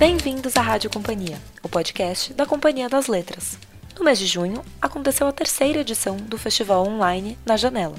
Bem-vindos 0.00 0.56
à 0.56 0.62
Rádio 0.62 0.88
Companhia, 0.88 1.38
o 1.62 1.68
podcast 1.68 2.32
da 2.32 2.46
Companhia 2.46 2.88
das 2.88 3.06
Letras. 3.06 3.58
No 3.98 4.02
mês 4.02 4.18
de 4.18 4.24
junho, 4.24 4.64
aconteceu 4.80 5.26
a 5.26 5.32
terceira 5.32 5.80
edição 5.80 6.16
do 6.16 6.38
festival 6.38 6.88
online 6.88 7.36
Na 7.44 7.54
Janela. 7.54 7.96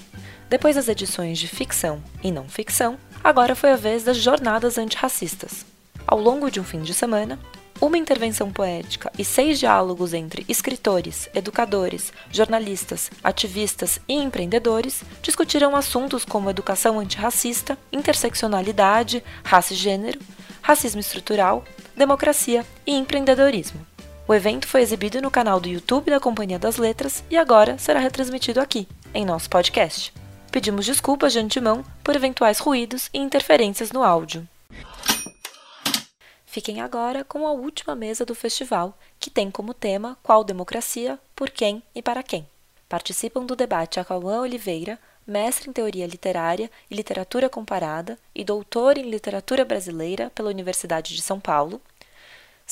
Depois 0.49 0.75
das 0.75 0.87
edições 0.87 1.37
de 1.37 1.47
ficção 1.47 2.01
e 2.23 2.31
não 2.31 2.49
ficção, 2.49 2.97
agora 3.23 3.55
foi 3.55 3.69
a 3.69 3.75
vez 3.75 4.03
das 4.03 4.17
jornadas 4.17 4.79
antirracistas. 4.79 5.63
Ao 6.07 6.19
longo 6.19 6.49
de 6.49 6.59
um 6.59 6.63
fim 6.63 6.81
de 6.81 6.91
semana, 6.91 7.37
uma 7.79 7.99
intervenção 7.99 8.51
poética 8.51 9.11
e 9.15 9.23
seis 9.23 9.59
diálogos 9.59 10.11
entre 10.11 10.43
escritores, 10.49 11.29
educadores, 11.35 12.11
jornalistas, 12.31 13.11
ativistas 13.23 13.99
e 14.09 14.15
empreendedores 14.15 15.03
discutiram 15.21 15.75
assuntos 15.75 16.25
como 16.25 16.49
educação 16.49 16.99
antirracista, 16.99 17.77
interseccionalidade, 17.93 19.23
raça 19.43 19.73
e 19.75 19.77
gênero, 19.77 20.19
racismo 20.63 20.99
estrutural, 20.99 21.63
democracia 22.01 22.65
e 22.83 22.95
empreendedorismo. 22.95 23.85
O 24.27 24.33
evento 24.33 24.67
foi 24.67 24.81
exibido 24.81 25.21
no 25.21 25.29
canal 25.29 25.59
do 25.59 25.69
YouTube 25.69 26.09
da 26.09 26.19
Companhia 26.19 26.57
das 26.57 26.77
Letras 26.77 27.23
e 27.29 27.37
agora 27.37 27.77
será 27.77 27.99
retransmitido 27.99 28.59
aqui, 28.59 28.87
em 29.13 29.23
nosso 29.23 29.47
podcast. 29.47 30.11
Pedimos 30.51 30.87
desculpas 30.87 31.31
de 31.31 31.37
antemão 31.37 31.85
por 32.03 32.15
eventuais 32.15 32.57
ruídos 32.57 33.07
e 33.13 33.19
interferências 33.19 33.91
no 33.91 34.01
áudio. 34.01 34.49
Fiquem 36.43 36.81
agora 36.81 37.23
com 37.23 37.45
a 37.45 37.51
última 37.51 37.93
mesa 37.93 38.25
do 38.25 38.33
festival, 38.33 38.97
que 39.19 39.29
tem 39.29 39.51
como 39.51 39.71
tema 39.71 40.17
Qual 40.23 40.43
democracia, 40.43 41.19
por 41.35 41.51
quem 41.51 41.83
e 41.93 42.01
para 42.01 42.23
quem. 42.23 42.47
Participam 42.89 43.45
do 43.45 43.55
debate 43.55 43.99
a 43.99 44.03
Cauã 44.03 44.41
Oliveira, 44.41 44.97
mestre 45.27 45.69
em 45.69 45.73
Teoria 45.73 46.07
Literária 46.07 46.71
e 46.89 46.95
Literatura 46.95 47.47
Comparada 47.47 48.17
e 48.33 48.43
doutor 48.43 48.97
em 48.97 49.07
Literatura 49.07 49.63
Brasileira 49.63 50.31
pela 50.31 50.49
Universidade 50.49 51.15
de 51.15 51.21
São 51.21 51.39
Paulo, 51.39 51.79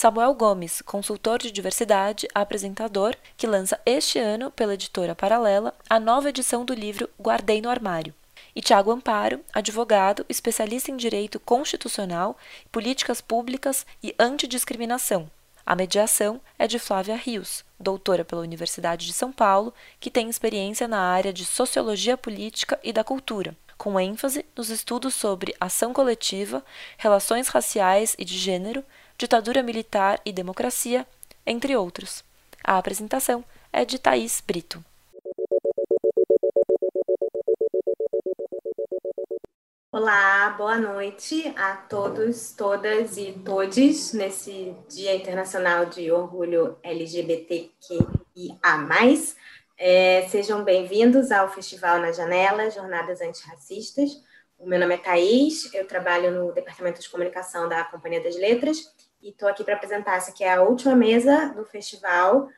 Samuel 0.01 0.33
Gomes, 0.33 0.81
consultor 0.81 1.39
de 1.39 1.51
diversidade, 1.51 2.25
apresentador, 2.33 3.13
que 3.35 3.45
lança 3.45 3.77
este 3.85 4.17
ano 4.17 4.49
pela 4.49 4.73
editora 4.73 5.13
Paralela 5.13 5.75
a 5.89 5.99
nova 5.99 6.29
edição 6.29 6.63
do 6.63 6.73
livro 6.73 7.09
Guardei 7.21 7.61
no 7.61 7.69
Armário, 7.69 8.13
e 8.55 8.61
Tiago 8.61 8.91
Amparo, 8.93 9.41
advogado, 9.51 10.25
especialista 10.29 10.89
em 10.89 10.95
direito 10.95 11.37
constitucional, 11.37 12.37
políticas 12.71 13.19
públicas 13.19 13.85
e 14.01 14.15
antidiscriminação. 14.17 15.29
A 15.65 15.75
mediação 15.75 16.39
é 16.57 16.65
de 16.65 16.79
Flávia 16.79 17.17
Rios, 17.17 17.65
doutora 17.77 18.23
pela 18.23 18.41
Universidade 18.41 19.05
de 19.05 19.11
São 19.11 19.33
Paulo, 19.33 19.73
que 19.99 20.09
tem 20.09 20.29
experiência 20.29 20.87
na 20.87 21.01
área 21.01 21.33
de 21.33 21.43
sociologia 21.43 22.15
política 22.15 22.79
e 22.81 22.93
da 22.93 23.03
cultura, 23.03 23.53
com 23.77 23.99
ênfase 23.99 24.45
nos 24.55 24.69
estudos 24.69 25.13
sobre 25.13 25.53
ação 25.59 25.91
coletiva, 25.91 26.63
relações 26.97 27.49
raciais 27.49 28.15
e 28.17 28.23
de 28.23 28.37
gênero, 28.37 28.81
ditadura 29.19 29.61
militar 29.61 30.21
e 30.23 30.31
democracia, 30.31 31.05
entre 31.45 31.75
outros. 31.75 32.23
A 32.63 32.77
apresentação 32.77 33.43
é 33.73 33.83
de 33.83 33.99
Thaís 33.99 34.39
Brito. 34.39 34.81
Olá, 39.91 40.51
boa 40.51 40.77
noite 40.77 41.53
a 41.57 41.75
todos, 41.75 42.53
todas 42.53 43.17
e 43.17 43.33
todes 43.43 44.13
nesse 44.13 44.73
Dia 44.87 45.13
Internacional 45.13 45.87
de 45.87 46.09
Orgulho 46.09 46.77
LGBTQIA+. 46.81 47.67
É, 49.77 50.27
sejam 50.29 50.63
bem-vindos 50.63 51.29
ao 51.29 51.49
Festival 51.49 51.99
na 51.99 52.13
Janela, 52.13 52.71
Jornadas 52.71 53.19
Antirracistas. 53.19 54.23
O 54.57 54.65
meu 54.65 54.79
nome 54.79 54.93
é 54.93 54.97
Thaís, 54.97 55.73
eu 55.73 55.85
trabalho 55.85 56.31
no 56.31 56.53
Departamento 56.53 57.01
de 57.01 57.09
Comunicação 57.09 57.67
da 57.67 57.83
Companhia 57.83 58.23
das 58.23 58.37
Letras 58.37 59.08
e 59.21 59.29
estou 59.29 59.47
aqui 59.49 59.63
para 59.63 59.75
apresentar 59.75 60.17
essa 60.17 60.31
que 60.31 60.43
é 60.43 60.53
a 60.53 60.61
última 60.61 60.95
mesa 60.95 61.53
do 61.55 61.65
festival, 61.65 62.49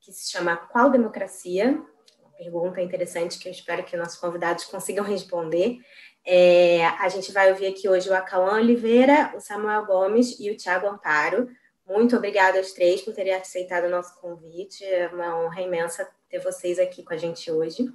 que 0.00 0.12
se 0.12 0.30
chama 0.30 0.56
Qual 0.56 0.90
Democracia? 0.90 1.82
Uma 2.20 2.32
pergunta 2.36 2.80
interessante 2.80 3.38
que 3.38 3.48
eu 3.48 3.52
espero 3.52 3.84
que 3.84 3.96
nossos 3.96 4.18
convidados 4.18 4.64
consigam 4.64 5.04
responder. 5.04 5.78
É, 6.24 6.86
a 6.86 7.08
gente 7.08 7.32
vai 7.32 7.50
ouvir 7.50 7.66
aqui 7.66 7.88
hoje 7.88 8.08
o 8.08 8.14
Acauã 8.14 8.54
Oliveira, 8.54 9.32
o 9.34 9.40
Samuel 9.40 9.86
Gomes 9.86 10.38
e 10.38 10.50
o 10.50 10.56
Tiago 10.56 10.86
Amparo. 10.86 11.48
Muito 11.86 12.16
obrigada 12.16 12.58
aos 12.58 12.72
três 12.72 13.00
por 13.02 13.14
terem 13.14 13.34
aceitado 13.34 13.84
o 13.84 13.90
nosso 13.90 14.20
convite. 14.20 14.84
É 14.84 15.08
uma 15.08 15.38
honra 15.40 15.62
imensa 15.62 16.08
ter 16.28 16.38
vocês 16.38 16.78
aqui 16.78 17.02
com 17.02 17.14
a 17.14 17.16
gente 17.16 17.50
hoje. 17.50 17.92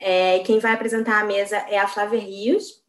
É, 0.00 0.38
quem 0.40 0.58
vai 0.58 0.72
apresentar 0.72 1.20
a 1.20 1.24
mesa 1.24 1.56
é 1.68 1.78
a 1.78 1.86
Flávia 1.86 2.18
Rios. 2.18 2.82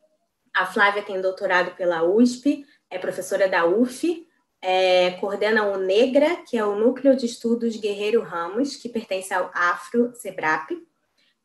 A 0.56 0.66
Flávia 0.66 1.04
tem 1.04 1.22
doutorado 1.22 1.75
pela 1.75 2.04
USP, 2.04 2.66
é 2.90 2.98
professora 2.98 3.48
da 3.48 3.66
UF, 3.66 4.28
é, 4.62 5.12
coordena 5.12 5.66
o 5.68 5.78
NEGRA, 5.78 6.38
que 6.38 6.58
é 6.58 6.66
o 6.66 6.75
Núcleo 6.75 7.16
de 7.16 7.25
Estudos 7.25 7.75
Guerreiro 7.78 8.22
Ramos, 8.22 8.75
que 8.75 8.90
pertence 8.90 9.34
ao 9.34 9.50
Afro-Sebrap. 9.53 10.70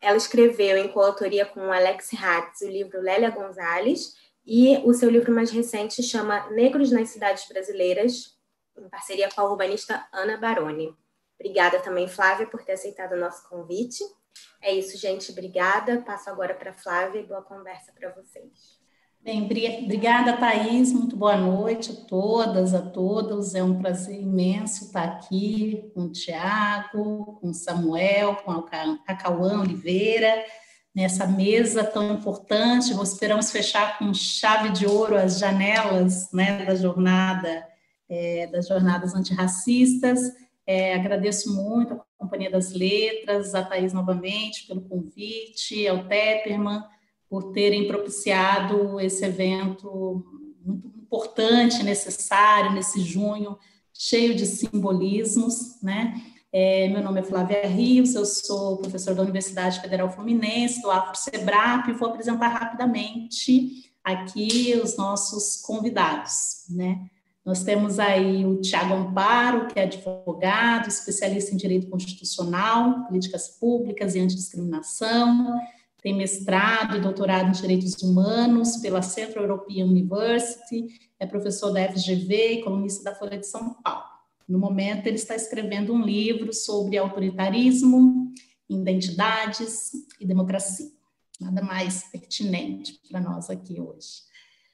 Ela 0.00 0.16
escreveu 0.16 0.76
em 0.76 0.88
coautoria 0.88 1.46
com 1.46 1.72
Alex 1.72 2.10
Hatz 2.12 2.60
o 2.60 2.68
livro 2.68 3.00
Lélia 3.00 3.30
Gonzalez 3.30 4.14
e 4.44 4.76
o 4.84 4.92
seu 4.92 5.08
livro 5.08 5.32
mais 5.32 5.50
recente 5.50 6.02
chama 6.02 6.50
Negros 6.50 6.90
nas 6.90 7.08
Cidades 7.08 7.48
Brasileiras, 7.48 8.36
em 8.76 8.88
parceria 8.88 9.28
com 9.30 9.40
a 9.40 9.50
urbanista 9.50 10.06
Ana 10.12 10.36
Baroni. 10.36 10.94
Obrigada 11.38 11.80
também, 11.80 12.08
Flávia, 12.08 12.46
por 12.46 12.62
ter 12.62 12.72
aceitado 12.72 13.12
o 13.12 13.20
nosso 13.20 13.48
convite. 13.48 14.04
É 14.60 14.72
isso, 14.72 14.98
gente. 14.98 15.30
Obrigada. 15.30 16.02
Passo 16.02 16.28
agora 16.30 16.54
para 16.54 16.70
a 16.70 16.74
Flávia 16.74 17.20
e 17.20 17.26
boa 17.26 17.42
conversa 17.42 17.92
para 17.92 18.10
vocês. 18.10 18.83
Bem, 19.24 19.44
obrigada, 19.46 20.36
Thaís. 20.36 20.92
Muito 20.92 21.16
boa 21.16 21.34
noite 21.34 21.90
a 21.92 22.06
todas, 22.06 22.74
a 22.74 22.82
todos. 22.82 23.54
É 23.54 23.64
um 23.64 23.78
prazer 23.78 24.20
imenso 24.20 24.84
estar 24.84 25.02
aqui 25.04 25.90
com 25.94 26.02
o 26.02 26.12
Tiago, 26.12 27.38
com 27.40 27.48
o 27.48 27.54
Samuel, 27.54 28.36
com 28.44 28.50
a 28.50 29.14
Cauã 29.14 29.62
Oliveira, 29.62 30.44
nessa 30.94 31.26
mesa 31.26 31.82
tão 31.82 32.12
importante. 32.12 32.92
Esperamos 32.92 33.50
fechar 33.50 33.98
com 33.98 34.12
chave 34.12 34.68
de 34.72 34.86
ouro 34.86 35.16
as 35.16 35.38
janelas 35.38 36.30
né, 36.30 36.62
da 36.66 36.74
jornada, 36.74 37.66
é, 38.06 38.46
das 38.48 38.68
jornadas 38.68 39.14
antirracistas. 39.14 40.20
É, 40.66 40.96
agradeço 40.96 41.50
muito 41.50 41.94
a 41.94 42.04
Companhia 42.18 42.50
das 42.50 42.74
Letras, 42.74 43.54
a 43.54 43.62
Thaís 43.64 43.94
novamente 43.94 44.66
pelo 44.66 44.82
convite, 44.82 45.88
ao 45.88 46.04
Tepperman 46.04 46.84
por 47.34 47.50
terem 47.50 47.88
propiciado 47.88 49.00
esse 49.00 49.24
evento 49.24 50.24
muito 50.64 50.86
importante, 50.86 51.82
necessário, 51.82 52.70
nesse 52.70 53.00
junho, 53.00 53.58
cheio 53.92 54.36
de 54.36 54.46
simbolismos, 54.46 55.82
né? 55.82 56.14
É, 56.52 56.88
meu 56.90 57.02
nome 57.02 57.18
é 57.18 57.24
Flávia 57.24 57.66
Rios, 57.66 58.14
eu 58.14 58.24
sou 58.24 58.76
professora 58.76 59.16
da 59.16 59.22
Universidade 59.24 59.80
Federal 59.80 60.08
Fluminense, 60.12 60.80
do 60.80 60.92
Afro-Sebrap, 60.92 61.88
e 61.88 61.94
vou 61.94 62.10
apresentar 62.10 62.46
rapidamente 62.46 63.92
aqui 64.04 64.80
os 64.80 64.96
nossos 64.96 65.56
convidados, 65.56 66.66
né? 66.70 67.00
Nós 67.44 67.64
temos 67.64 67.98
aí 67.98 68.46
o 68.46 68.60
Tiago 68.60 68.94
Amparo, 68.94 69.66
que 69.66 69.80
é 69.80 69.82
advogado, 69.82 70.86
especialista 70.86 71.52
em 71.52 71.56
direito 71.56 71.88
constitucional, 71.88 73.06
políticas 73.08 73.48
públicas 73.48 74.14
e 74.14 74.20
antidiscriminação, 74.20 75.58
tem 76.04 76.12
mestrado 76.12 76.98
e 76.98 77.00
doutorado 77.00 77.48
em 77.48 77.52
Direitos 77.52 77.94
Humanos 78.02 78.76
pela 78.76 79.00
Central 79.00 79.44
European 79.44 79.86
University, 79.86 81.00
é 81.18 81.24
professor 81.26 81.72
da 81.72 81.90
FGV 81.90 82.52
e 82.52 82.62
colunista 82.62 83.02
da 83.02 83.14
Folha 83.14 83.38
de 83.38 83.46
São 83.46 83.72
Paulo. 83.82 84.04
No 84.46 84.58
momento, 84.58 85.06
ele 85.06 85.16
está 85.16 85.34
escrevendo 85.34 85.94
um 85.94 86.02
livro 86.02 86.52
sobre 86.52 86.98
autoritarismo, 86.98 88.30
identidades 88.68 89.92
e 90.20 90.26
democracia. 90.26 90.90
Nada 91.40 91.62
mais 91.62 92.02
pertinente 92.12 93.00
para 93.10 93.22
nós 93.22 93.48
aqui 93.48 93.80
hoje. 93.80 94.24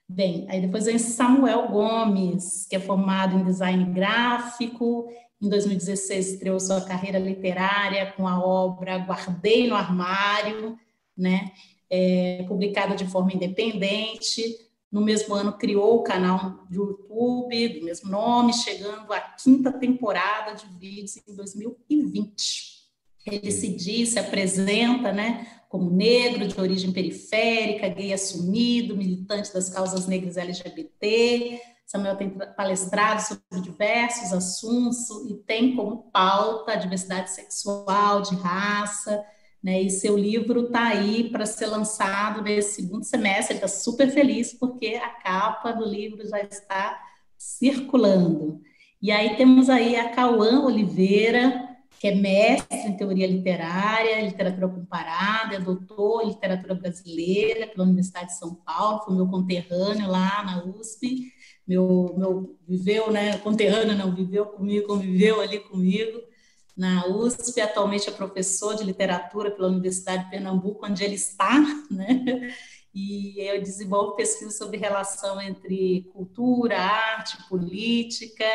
Bem, 0.09 0.47
aí 0.51 0.61
depois 0.61 0.87
vem 0.87 0.99
Samuel 0.99 1.69
Gomes, 1.69 2.67
que 2.69 2.75
é 2.75 2.81
formado 2.81 3.39
em 3.39 3.45
design 3.45 3.85
gráfico. 3.95 5.07
Em 5.41 5.49
2016, 5.49 6.33
estreou 6.33 6.59
sua 6.59 6.81
carreira 6.81 7.21
literária 7.21 8.11
com 8.17 8.27
a 8.27 8.45
obra 8.45 8.97
Guardei 8.97 9.69
no 9.69 9.77
Armário, 9.77 10.77
né? 11.21 11.53
É, 11.89 12.45
publicada 12.49 12.95
de 12.95 13.07
forma 13.07 13.33
independente. 13.33 14.43
No 14.91 15.01
mesmo 15.01 15.35
ano, 15.35 15.53
criou 15.53 15.97
o 15.97 16.03
canal 16.03 16.67
de 16.69 16.77
YouTube 16.77 17.81
do 17.81 17.85
mesmo 17.85 18.11
nome, 18.11 18.53
chegando 18.53 19.13
à 19.13 19.21
quinta 19.21 19.73
temporada 19.73 20.55
de 20.55 20.67
vídeos 20.79 21.17
em 21.17 21.35
2020. 21.37 22.71
Ele 23.25 23.51
se 23.53 23.69
diz, 23.69 24.11
se 24.11 24.19
apresenta, 24.19 25.13
né, 25.13 25.47
como 25.69 25.91
negro 25.91 26.49
de 26.49 26.61
origem 26.61 26.93
periférica, 26.93 27.89
gay 27.89 28.13
assumido, 28.13 28.97
militante 28.97 29.55
das 29.55 29.69
causas 29.69 30.07
negras 30.07 30.37
LGBT. 30.37 31.61
Samuel 31.87 32.17
tem 32.17 32.31
palestrado 32.57 33.21
sobre 33.21 33.61
diversos 33.61 34.33
assuntos 34.33 35.09
e 35.29 35.35
tem 35.35 35.77
como 35.77 36.11
pauta 36.13 36.73
a 36.73 36.77
diversidade 36.77 37.31
sexual, 37.31 38.23
de 38.23 38.35
raça, 38.37 39.25
né? 39.63 39.83
E 39.83 39.91
seu 39.91 40.17
livro 40.17 40.67
está 40.67 40.89
aí 40.89 41.29
para 41.31 41.45
ser 41.45 41.67
lançado 41.67 42.43
nesse 42.43 42.77
segundo 42.77 43.05
semestre. 43.05 43.57
Está 43.57 43.69
super 43.69 44.11
feliz 44.11 44.55
porque 44.55 44.95
a 44.95 45.11
capa 45.11 45.73
do 45.73 45.85
livro 45.85 46.27
já 46.27 46.41
está 46.41 46.99
circulando. 47.37 48.61
E 49.01 49.11
aí 49.11 49.37
temos 49.37 49.69
aí 49.69 49.97
a 49.97 50.11
Cauã 50.11 50.65
Oliveira, 50.65 51.69
que 51.99 52.09
é 52.09 52.15
mestre 52.15 52.79
em 52.79 52.97
teoria 52.97 53.27
literária, 53.27 54.23
literatura 54.23 54.69
comparada, 54.69 55.57
é 55.57 55.61
doutor 55.61 56.23
em 56.23 56.29
literatura 56.29 56.75
brasileira 56.75 57.67
pela 57.67 57.85
Universidade 57.85 58.29
de 58.29 58.39
São 58.39 58.55
Paulo, 58.55 59.01
foi 59.05 59.15
meu 59.15 59.27
conterrâneo 59.27 60.09
lá 60.09 60.43
na 60.45 60.65
USP, 60.65 61.33
meu, 61.67 62.15
meu 62.17 62.59
viveu, 62.67 63.11
né, 63.11 63.39
conterrâneo 63.39 63.97
não, 63.97 64.15
viveu 64.15 64.47
comigo, 64.47 64.87
conviveu 64.87 65.41
ali 65.41 65.61
comigo 65.61 66.21
na 66.81 67.07
USP, 67.09 67.61
atualmente 67.61 68.09
é 68.09 68.13
professor 68.13 68.75
de 68.75 68.85
literatura 68.85 69.51
pela 69.51 69.69
Universidade 69.69 70.25
de 70.25 70.31
Pernambuco, 70.31 70.87
onde 70.87 71.05
ele 71.05 71.15
está, 71.15 71.61
né, 71.93 72.55
e 72.95 73.39
eu 73.39 73.61
desenvolvo 73.61 74.17
pesquisa 74.17 74.51
sobre 74.51 74.79
relação 74.79 75.39
entre 75.43 76.09
cultura, 76.11 76.79
arte, 76.79 77.37
política, 77.51 78.47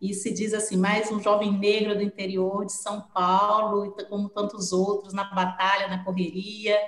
e 0.00 0.14
se 0.14 0.32
diz 0.32 0.54
assim, 0.54 0.78
mais 0.78 1.12
um 1.12 1.20
jovem 1.20 1.52
negro 1.52 1.94
do 1.94 2.02
interior 2.02 2.64
de 2.64 2.72
São 2.72 3.02
Paulo, 3.12 3.94
como 4.08 4.30
tantos 4.30 4.72
outros, 4.72 5.12
na 5.12 5.24
batalha, 5.24 5.88
na 5.88 6.02
correria, 6.02 6.78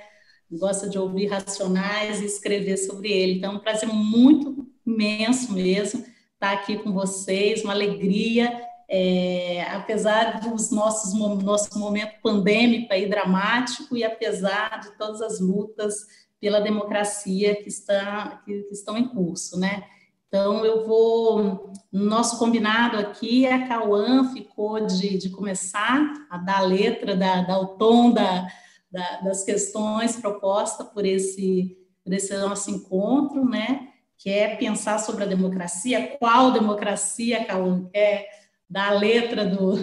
gosta 0.50 0.88
de 0.88 0.98
ouvir 0.98 1.26
racionais 1.26 2.22
e 2.22 2.24
escrever 2.24 2.78
sobre 2.78 3.12
ele. 3.12 3.34
Então, 3.34 3.52
é 3.52 3.56
um 3.56 3.60
prazer 3.60 3.90
muito 3.90 4.66
imenso 4.86 5.52
mesmo 5.52 6.02
estar 6.32 6.52
aqui 6.52 6.78
com 6.78 6.92
vocês, 6.94 7.62
uma 7.62 7.74
alegria, 7.74 8.58
é, 8.88 9.62
apesar 9.70 10.40
dos 10.40 10.70
nossos 10.70 11.12
nosso 11.42 11.78
momento 11.78 12.14
pandêmico 12.22 12.92
e 12.94 13.06
dramático 13.06 13.96
e 13.96 14.02
apesar 14.02 14.80
de 14.80 14.96
todas 14.96 15.20
as 15.20 15.40
lutas 15.40 15.94
pela 16.40 16.60
democracia 16.60 17.56
que, 17.56 17.68
está, 17.68 18.40
que, 18.44 18.62
que 18.62 18.72
estão 18.72 18.96
em 18.96 19.06
curso, 19.08 19.58
né? 19.58 19.84
Então, 20.28 20.64
eu 20.64 20.86
vou. 20.86 21.72
Nosso 21.90 22.38
combinado 22.38 22.98
aqui, 22.98 23.46
a 23.46 23.66
Cauã 23.66 24.30
ficou 24.32 24.86
de, 24.86 25.16
de 25.16 25.30
começar 25.30 26.12
a 26.30 26.36
dar 26.36 26.58
a 26.58 26.62
letra, 26.62 27.16
dar, 27.16 27.46
dar 27.46 27.58
o 27.58 27.78
tom 27.78 28.12
da, 28.12 28.46
da, 28.90 29.20
das 29.22 29.42
questões 29.42 30.16
propostas 30.16 30.86
por 30.88 31.06
esse, 31.06 31.78
por 32.04 32.12
esse 32.12 32.36
nosso 32.36 32.70
encontro, 32.70 33.42
né? 33.44 33.88
Que 34.18 34.30
é 34.30 34.56
pensar 34.56 34.98
sobre 34.98 35.24
a 35.24 35.26
democracia, 35.26 36.16
qual 36.18 36.52
democracia, 36.52 37.44
Cauã, 37.46 37.88
quer 37.90 38.28
dar 38.68 38.92
a 38.92 38.98
letra 38.98 39.44
do, 39.46 39.74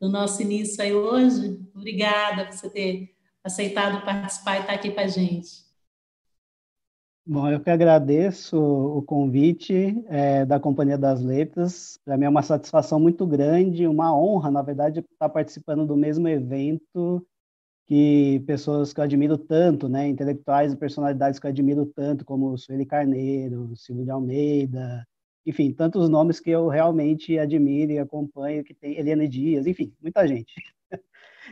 do 0.00 0.08
nosso 0.08 0.42
início 0.42 0.82
aí 0.82 0.94
hoje. 0.94 1.60
Obrigada 1.74 2.46
por 2.46 2.54
você 2.54 2.70
ter 2.70 3.14
aceitado 3.42 4.04
participar 4.04 4.56
e 4.56 4.60
estar 4.60 4.72
aqui 4.72 4.90
com 4.90 5.00
a 5.00 5.06
gente. 5.06 5.64
Bom, 7.26 7.48
eu 7.48 7.58
que 7.58 7.70
agradeço 7.70 8.58
o 8.58 9.02
convite 9.02 9.74
é, 10.08 10.44
da 10.44 10.60
Companhia 10.60 10.98
das 10.98 11.22
Letras. 11.22 11.98
Para 12.04 12.18
mim 12.18 12.26
é 12.26 12.28
uma 12.28 12.42
satisfação 12.42 13.00
muito 13.00 13.26
grande, 13.26 13.86
uma 13.86 14.14
honra, 14.14 14.50
na 14.50 14.60
verdade, 14.60 15.00
estar 15.00 15.30
participando 15.30 15.86
do 15.86 15.96
mesmo 15.96 16.28
evento 16.28 17.26
que 17.86 18.42
pessoas 18.46 18.92
que 18.92 19.00
eu 19.00 19.04
admiro 19.04 19.38
tanto, 19.38 19.88
né, 19.88 20.06
intelectuais 20.08 20.72
e 20.72 20.76
personalidades 20.76 21.38
que 21.38 21.46
eu 21.46 21.50
admiro 21.50 21.86
tanto, 21.86 22.24
como 22.24 22.56
Sueli 22.58 22.84
Carneiro, 22.84 23.74
Silvio 23.76 24.04
de 24.04 24.10
Almeida, 24.10 25.06
enfim, 25.46 25.72
tantos 25.72 26.08
nomes 26.08 26.40
que 26.40 26.50
eu 26.50 26.68
realmente 26.68 27.38
admiro 27.38 27.92
e 27.92 27.98
acompanho, 27.98 28.64
que 28.64 28.74
tem 28.74 28.98
Eliane 28.98 29.28
Dias, 29.28 29.66
enfim, 29.66 29.92
muita 30.00 30.26
gente. 30.26 30.54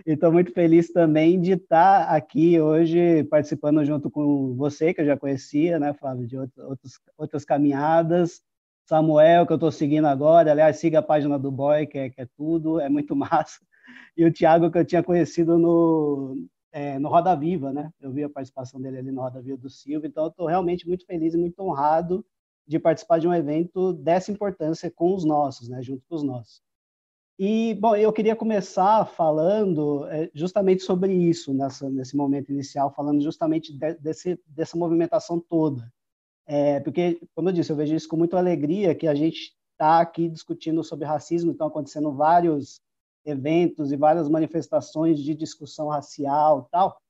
Estou 0.06 0.32
muito 0.32 0.52
feliz 0.52 0.90
também 0.90 1.38
de 1.38 1.52
estar 1.52 2.04
aqui 2.04 2.58
hoje 2.58 3.24
participando 3.24 3.84
junto 3.84 4.10
com 4.10 4.54
você, 4.54 4.94
que 4.94 5.02
eu 5.02 5.06
já 5.06 5.16
conhecia, 5.16 5.78
né, 5.78 5.92
Flávio, 5.92 6.26
de 6.26 6.38
outros, 6.38 7.00
outras 7.18 7.44
caminhadas. 7.44 8.40
Samuel, 8.88 9.46
que 9.46 9.52
eu 9.52 9.56
estou 9.56 9.70
seguindo 9.70 10.06
agora, 10.06 10.50
aliás, 10.50 10.78
siga 10.78 10.98
a 10.98 11.02
página 11.02 11.38
do 11.38 11.50
Boy, 11.52 11.86
que 11.86 11.98
é, 11.98 12.10
que 12.10 12.20
é 12.20 12.26
tudo, 12.36 12.80
é 12.80 12.88
muito 12.88 13.14
massa. 13.16 13.60
E 14.16 14.24
o 14.24 14.32
Tiago, 14.32 14.70
que 14.70 14.78
eu 14.78 14.84
tinha 14.84 15.02
conhecido 15.02 15.58
no, 15.58 16.36
é, 16.72 16.98
no 16.98 17.08
Roda 17.08 17.34
Viva, 17.36 17.72
né? 17.72 17.90
Eu 18.00 18.10
vi 18.10 18.24
a 18.24 18.30
participação 18.30 18.80
dele 18.80 18.98
ali 18.98 19.12
no 19.12 19.20
Roda 19.20 19.42
Viva 19.42 19.58
do 19.58 19.70
Silvio, 19.70 20.08
então 20.08 20.26
estou 20.28 20.46
realmente 20.46 20.88
muito 20.88 21.04
feliz 21.04 21.34
e 21.34 21.38
muito 21.38 21.60
honrado 21.60 22.24
de 22.66 22.78
participar 22.78 23.18
de 23.18 23.28
um 23.28 23.34
evento 23.34 23.92
dessa 23.92 24.30
importância 24.30 24.90
com 24.90 25.14
os 25.14 25.24
nossos, 25.24 25.68
né? 25.68 25.82
Junto 25.82 26.02
com 26.08 26.14
os 26.14 26.22
nossos. 26.22 26.62
E, 27.38 27.74
bom, 27.74 27.96
eu 27.96 28.12
queria 28.12 28.36
começar 28.36 29.04
falando 29.04 30.06
é, 30.06 30.30
justamente 30.34 30.82
sobre 30.82 31.12
isso, 31.12 31.52
nessa, 31.52 31.90
nesse 31.90 32.16
momento 32.16 32.52
inicial, 32.52 32.92
falando 32.94 33.20
justamente 33.20 33.76
de, 33.76 33.94
desse, 33.94 34.38
dessa 34.46 34.76
movimentação 34.76 35.40
toda. 35.40 35.92
É, 36.46 36.80
porque, 36.80 37.20
como 37.34 37.48
eu 37.48 37.52
disse, 37.52 37.72
eu 37.72 37.76
vejo 37.76 37.94
isso 37.94 38.08
com 38.08 38.16
muita 38.16 38.36
alegria, 38.36 38.94
que 38.94 39.08
a 39.08 39.14
gente 39.14 39.54
está 39.72 40.00
aqui 40.00 40.28
discutindo 40.28 40.84
sobre 40.84 41.06
racismo, 41.06 41.52
estão 41.52 41.66
acontecendo 41.66 42.12
vários 42.12 42.80
eventos 43.24 43.90
e 43.90 43.96
várias 43.96 44.28
manifestações 44.28 45.18
de 45.18 45.34
discussão 45.34 45.88
racial 45.88 46.68
tal, 46.70 47.00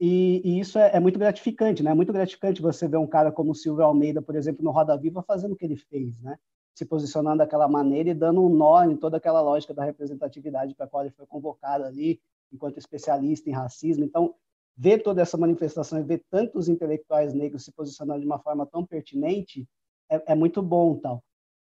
e, 0.00 0.42
e 0.44 0.60
isso 0.60 0.78
é, 0.78 0.96
é, 0.96 1.00
muito 1.00 1.18
gratificante, 1.18 1.82
né? 1.82 1.90
É 1.90 1.94
muito 1.94 2.12
gratificante 2.12 2.62
você 2.62 2.86
ver 2.86 2.98
um 2.98 3.06
cara 3.06 3.32
como 3.32 3.52
o 3.52 3.54
Silvio 3.54 3.84
Almeida, 3.84 4.20
por 4.20 4.36
exemplo, 4.36 4.64
no 4.64 4.70
Roda 4.70 4.96
Viva, 4.96 5.22
fazendo 5.22 5.52
o 5.52 5.56
que 5.56 5.64
ele 5.64 5.76
fez, 5.76 6.20
né? 6.20 6.36
se 6.76 6.84
posicionando 6.84 7.38
daquela 7.38 7.66
maneira 7.66 8.10
e 8.10 8.14
dando 8.14 8.44
um 8.44 8.50
nó 8.50 8.84
em 8.84 8.96
toda 8.96 9.16
aquela 9.16 9.40
lógica 9.40 9.72
da 9.72 9.82
representatividade 9.82 10.74
para 10.74 10.84
a 10.84 10.88
qual 10.88 11.02
ele 11.02 11.14
foi 11.14 11.24
convocado 11.26 11.84
ali, 11.84 12.20
enquanto 12.52 12.76
especialista 12.76 13.48
em 13.48 13.54
racismo. 13.54 14.04
Então, 14.04 14.34
ver 14.76 15.02
toda 15.02 15.22
essa 15.22 15.38
manifestação 15.38 15.98
e 15.98 16.02
ver 16.02 16.22
tantos 16.30 16.68
intelectuais 16.68 17.32
negros 17.32 17.64
se 17.64 17.72
posicionando 17.72 18.20
de 18.20 18.26
uma 18.26 18.38
forma 18.38 18.66
tão 18.66 18.84
pertinente 18.84 19.66
é, 20.10 20.32
é 20.32 20.34
muito 20.34 20.62
bom, 20.62 20.96
tal. 20.96 21.24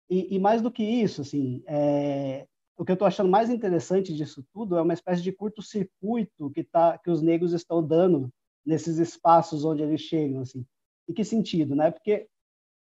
E, 0.09 0.35
e, 0.35 0.39
mais 0.39 0.62
do 0.62 0.69
que 0.69 0.83
isso, 0.83 1.21
assim, 1.21 1.63
é, 1.65 2.45
o 2.77 2.85
que 2.85 2.91
eu 2.91 2.94
estou 2.94 3.07
achando 3.07 3.29
mais 3.29 3.50
interessante 3.50 4.13
disso 4.13 4.45
tudo 4.53 4.77
é 4.77 4.81
uma 4.81 4.94
espécie 4.94 5.24
de 5.24 5.31
curto-circuito 5.31 6.51
que 6.51 6.63
tá, 6.63 6.97
que 6.97 7.09
os 7.09 7.21
negros 7.21 7.51
estão 7.53 7.85
dando 7.85 8.29
nesses 8.65 8.97
espaços 8.97 9.65
onde 9.65 9.81
eles 9.81 10.01
chegam, 10.01 10.41
assim. 10.41 10.65
Em 11.09 11.13
que 11.13 11.24
sentido, 11.24 11.74
né? 11.74 11.89
Porque 11.89 12.27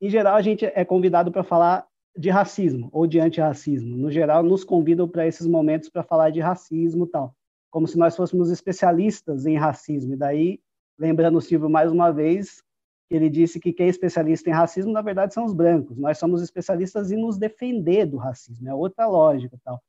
em 0.02 0.10
geral 0.10 0.36
a 0.36 0.42
gente 0.42 0.66
é 0.66 0.84
convidado 0.84 1.32
para 1.32 1.44
falar 1.44 1.88
de 2.18 2.30
racismo 2.30 2.90
ou 2.92 3.08
de 3.08 3.20
antirracismo. 3.20 3.96
No 3.96 4.12
geral, 4.12 4.44
nos 4.44 4.64
convidam 4.64 5.08
para 5.08 5.28
esses 5.28 5.48
momentos 5.48 5.90
para 5.90 6.04
falar 6.04 6.30
de 6.30 6.40
racismo 6.40 7.08
tal, 7.08 7.36
como 7.70 7.88
se 7.88 7.98
nós 7.98 8.16
fôssemos 8.16 8.50
especialistas 8.50 9.46
em 9.46 9.58
racismo. 9.58 10.14
E 10.14 10.18
daí, 10.18 10.60
lembrando 10.98 11.38
o 11.38 11.42
Silvio 11.42 11.70
mais 11.70 11.92
uma 11.92 12.12
vez, 12.12 12.64
ele 13.10 13.30
disse 13.30 13.60
que 13.60 13.72
quem 13.74 13.86
é 13.88 13.90
especialista 13.90 14.50
em 14.50 14.54
racismo, 14.54 14.92
na 14.92 15.02
verdade, 15.02 15.34
são 15.34 15.46
os 15.46 15.54
brancos. 15.54 15.98
Nós 15.98 16.18
somos 16.18 16.42
especialistas 16.42 17.12
em 17.12 17.18
nos 17.18 17.38
defender 17.38 18.06
do 18.06 18.18
racismo, 18.18 18.68
é 18.68 18.74
outra 18.74 19.08
lógica 19.08 19.58
tal. 19.64 19.82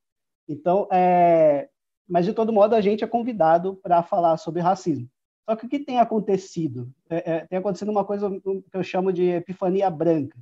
Então, 0.49 0.87
é... 0.93 1.69
mas 2.09 2.25
de 2.25 2.33
todo 2.33 2.53
modo, 2.53 2.75
a 2.75 2.81
gente 2.81 3.03
é 3.03 3.07
convidado 3.07 3.77
para 3.77 4.03
falar 4.03 4.37
sobre 4.37 4.61
racismo. 4.61 5.09
Só 5.49 5.57
que 5.57 5.67
o 5.67 5.69
que 5.69 5.79
tem 5.79 5.99
acontecido? 6.01 6.93
É, 7.09 7.33
é, 7.33 7.47
tem 7.47 7.59
acontecido 7.59 7.91
uma 7.91 8.05
coisa 8.05 8.29
que 8.41 8.77
eu 8.77 8.83
chamo 8.83 9.13
de 9.13 9.31
epifania 9.31 9.89
branca 9.89 10.37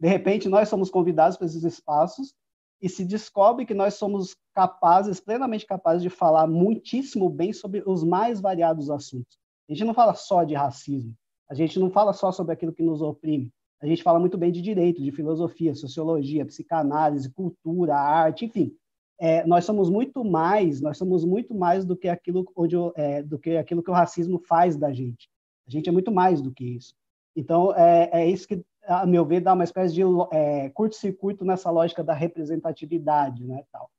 de 0.00 0.08
repente, 0.08 0.48
nós 0.48 0.68
somos 0.70 0.90
convidados 0.90 1.36
para 1.36 1.46
esses 1.46 1.62
espaços 1.62 2.34
e 2.80 2.88
se 2.88 3.04
descobre 3.04 3.66
que 3.66 3.74
nós 3.74 3.94
somos 3.94 4.34
capazes, 4.54 5.20
plenamente 5.20 5.66
capazes 5.66 6.02
de 6.02 6.08
falar 6.08 6.46
muitíssimo 6.46 7.28
bem 7.28 7.52
sobre 7.52 7.82
os 7.86 8.02
mais 8.02 8.40
variados 8.40 8.88
assuntos. 8.88 9.38
A 9.68 9.74
gente 9.74 9.84
não 9.84 9.92
fala 9.92 10.14
só 10.14 10.42
de 10.42 10.54
racismo, 10.54 11.14
a 11.50 11.54
gente 11.54 11.78
não 11.78 11.90
fala 11.90 12.12
só 12.12 12.30
sobre 12.30 12.52
aquilo 12.52 12.72
que 12.72 12.82
nos 12.82 13.02
oprime, 13.02 13.52
a 13.82 13.86
gente 13.86 14.02
fala 14.02 14.20
muito 14.20 14.36
bem 14.36 14.52
de 14.52 14.60
direito, 14.60 15.02
de 15.02 15.10
filosofia, 15.10 15.74
sociologia, 15.74 16.44
psicanálise, 16.44 17.30
cultura, 17.30 17.96
arte, 17.96 18.44
enfim. 18.44 18.76
É, 19.18 19.44
nós 19.46 19.64
somos 19.64 19.90
muito 19.90 20.22
mais, 20.24 20.80
nós 20.80 20.98
somos 20.98 21.24
muito 21.24 21.54
mais 21.54 21.84
do 21.84 21.96
que 21.96 22.08
aquilo 22.08 22.44
onde 22.54 22.76
é, 22.94 23.22
do 23.22 23.38
que 23.38 23.56
aquilo 23.56 23.82
que 23.82 23.90
o 23.90 23.94
racismo 23.94 24.38
faz 24.46 24.76
da 24.76 24.92
gente. 24.92 25.28
A 25.66 25.70
gente 25.70 25.88
é 25.88 25.92
muito 25.92 26.12
mais 26.12 26.42
do 26.42 26.52
que 26.52 26.64
isso. 26.64 26.94
Então 27.34 27.74
é, 27.74 28.10
é 28.12 28.28
isso 28.28 28.46
que 28.46 28.62
a 28.86 29.06
meu 29.06 29.24
ver, 29.24 29.40
dá 29.40 29.52
uma 29.52 29.64
espécie 29.64 29.94
de 29.94 30.02
é, 30.32 30.68
curto-circuito 30.70 31.44
nessa 31.44 31.70
lógica 31.70 32.02
da 32.02 32.14
representatividade, 32.14 33.44
né, 33.44 33.62
tal. 33.70 33.90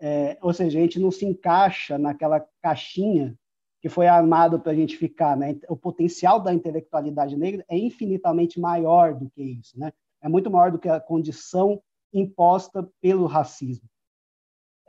É, 0.00 0.36
ou 0.40 0.52
seja, 0.52 0.78
a 0.78 0.82
gente 0.82 0.98
não 0.98 1.10
se 1.10 1.24
encaixa 1.24 1.98
naquela 1.98 2.44
caixinha 2.62 3.36
que 3.80 3.88
foi 3.88 4.06
armado 4.06 4.60
para 4.60 4.72
a 4.72 4.74
gente 4.74 4.96
ficar, 4.96 5.36
né? 5.36 5.58
O 5.68 5.76
potencial 5.76 6.38
da 6.40 6.52
intelectualidade 6.52 7.36
negra 7.36 7.64
é 7.68 7.78
infinitamente 7.78 8.60
maior 8.60 9.14
do 9.14 9.30
que 9.30 9.42
isso, 9.42 9.78
né? 9.78 9.92
É 10.22 10.28
muito 10.28 10.50
maior 10.50 10.70
do 10.70 10.78
que 10.78 10.88
a 10.88 11.00
condição 11.00 11.80
imposta 12.12 12.88
pelo 13.00 13.26
racismo. 13.26 13.88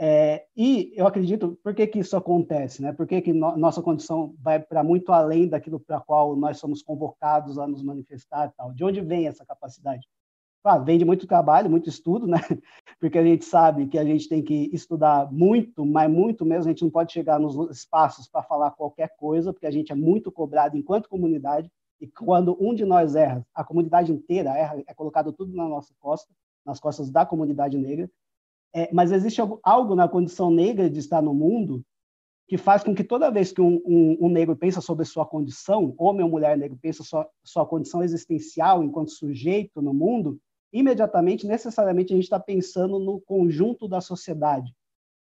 É, 0.03 0.48
e 0.57 0.91
eu 0.95 1.05
acredito, 1.05 1.60
por 1.63 1.75
que, 1.75 1.86
que 1.86 2.00
isso 2.00 2.17
acontece? 2.17 2.81
Né? 2.81 2.91
Por 2.91 3.05
que, 3.05 3.21
que 3.21 3.31
no, 3.31 3.55
nossa 3.55 3.83
condição 3.83 4.33
vai 4.39 4.60
para 4.60 4.83
muito 4.83 5.12
além 5.12 5.48
daquilo 5.48 5.79
para 5.79 6.01
qual 6.01 6.36
nós 6.36 6.57
somos 6.57 6.81
convocados 6.81 7.60
a 7.60 7.67
nos 7.67 7.83
manifestar? 7.83 8.51
Tal? 8.57 8.74
De 8.74 8.83
onde 8.83 9.00
vem 9.00 9.27
essa 9.27 9.45
capacidade? 9.45 10.07
Claro, 10.63 10.83
vem 10.83 10.99
de 10.99 11.05
muito 11.05 11.25
trabalho, 11.25 11.69
muito 11.69 11.89
estudo, 11.89 12.27
né? 12.27 12.37
porque 12.99 13.17
a 13.17 13.23
gente 13.23 13.43
sabe 13.45 13.87
que 13.87 13.97
a 13.97 14.05
gente 14.05 14.29
tem 14.29 14.43
que 14.43 14.69
estudar 14.71 15.31
muito, 15.31 15.83
mas 15.85 16.09
muito 16.09 16.45
mesmo, 16.45 16.65
a 16.65 16.71
gente 16.71 16.83
não 16.83 16.91
pode 16.91 17.11
chegar 17.11 17.39
nos 17.39 17.55
espaços 17.75 18.27
para 18.27 18.43
falar 18.43 18.71
qualquer 18.71 19.15
coisa, 19.17 19.51
porque 19.51 19.65
a 19.65 19.71
gente 19.71 19.91
é 19.91 19.95
muito 19.95 20.31
cobrado 20.31 20.77
enquanto 20.77 21.09
comunidade, 21.09 21.71
e 21.99 22.07
quando 22.07 22.55
um 22.59 22.75
de 22.75 22.85
nós 22.85 23.15
erra, 23.15 23.45
a 23.55 23.63
comunidade 23.63 24.11
inteira 24.11 24.51
erra, 24.51 24.83
é 24.85 24.93
colocado 24.93 25.33
tudo 25.33 25.55
na 25.55 25.67
nossa 25.67 25.93
costa, 25.99 26.31
nas 26.63 26.79
costas 26.79 27.09
da 27.09 27.25
comunidade 27.25 27.77
negra. 27.77 28.09
É, 28.73 28.91
mas 28.93 29.11
existe 29.11 29.41
algo 29.63 29.95
na 29.95 30.07
condição 30.07 30.49
negra 30.49 30.89
de 30.89 30.99
estar 30.99 31.21
no 31.21 31.33
mundo 31.33 31.83
que 32.47 32.57
faz 32.57 32.83
com 32.83 32.93
que 32.93 33.03
toda 33.03 33.31
vez 33.31 33.51
que 33.51 33.61
um, 33.61 33.81
um, 33.85 34.17
um 34.21 34.29
negro 34.29 34.55
pensa 34.55 34.81
sobre 34.81 35.05
sua 35.05 35.25
condição, 35.25 35.93
homem 35.97 36.23
ou 36.23 36.29
mulher 36.29 36.57
negro 36.57 36.77
pensa 36.81 37.03
sua, 37.03 37.27
sua 37.43 37.65
condição 37.65 38.03
existencial 38.03 38.83
enquanto 38.83 39.11
sujeito 39.11 39.81
no 39.81 39.93
mundo, 39.93 40.39
imediatamente, 40.71 41.47
necessariamente, 41.47 42.13
a 42.13 42.15
gente 42.15 42.25
está 42.25 42.39
pensando 42.39 42.99
no 42.99 43.19
conjunto 43.19 43.87
da 43.87 44.01
sociedade. 44.01 44.73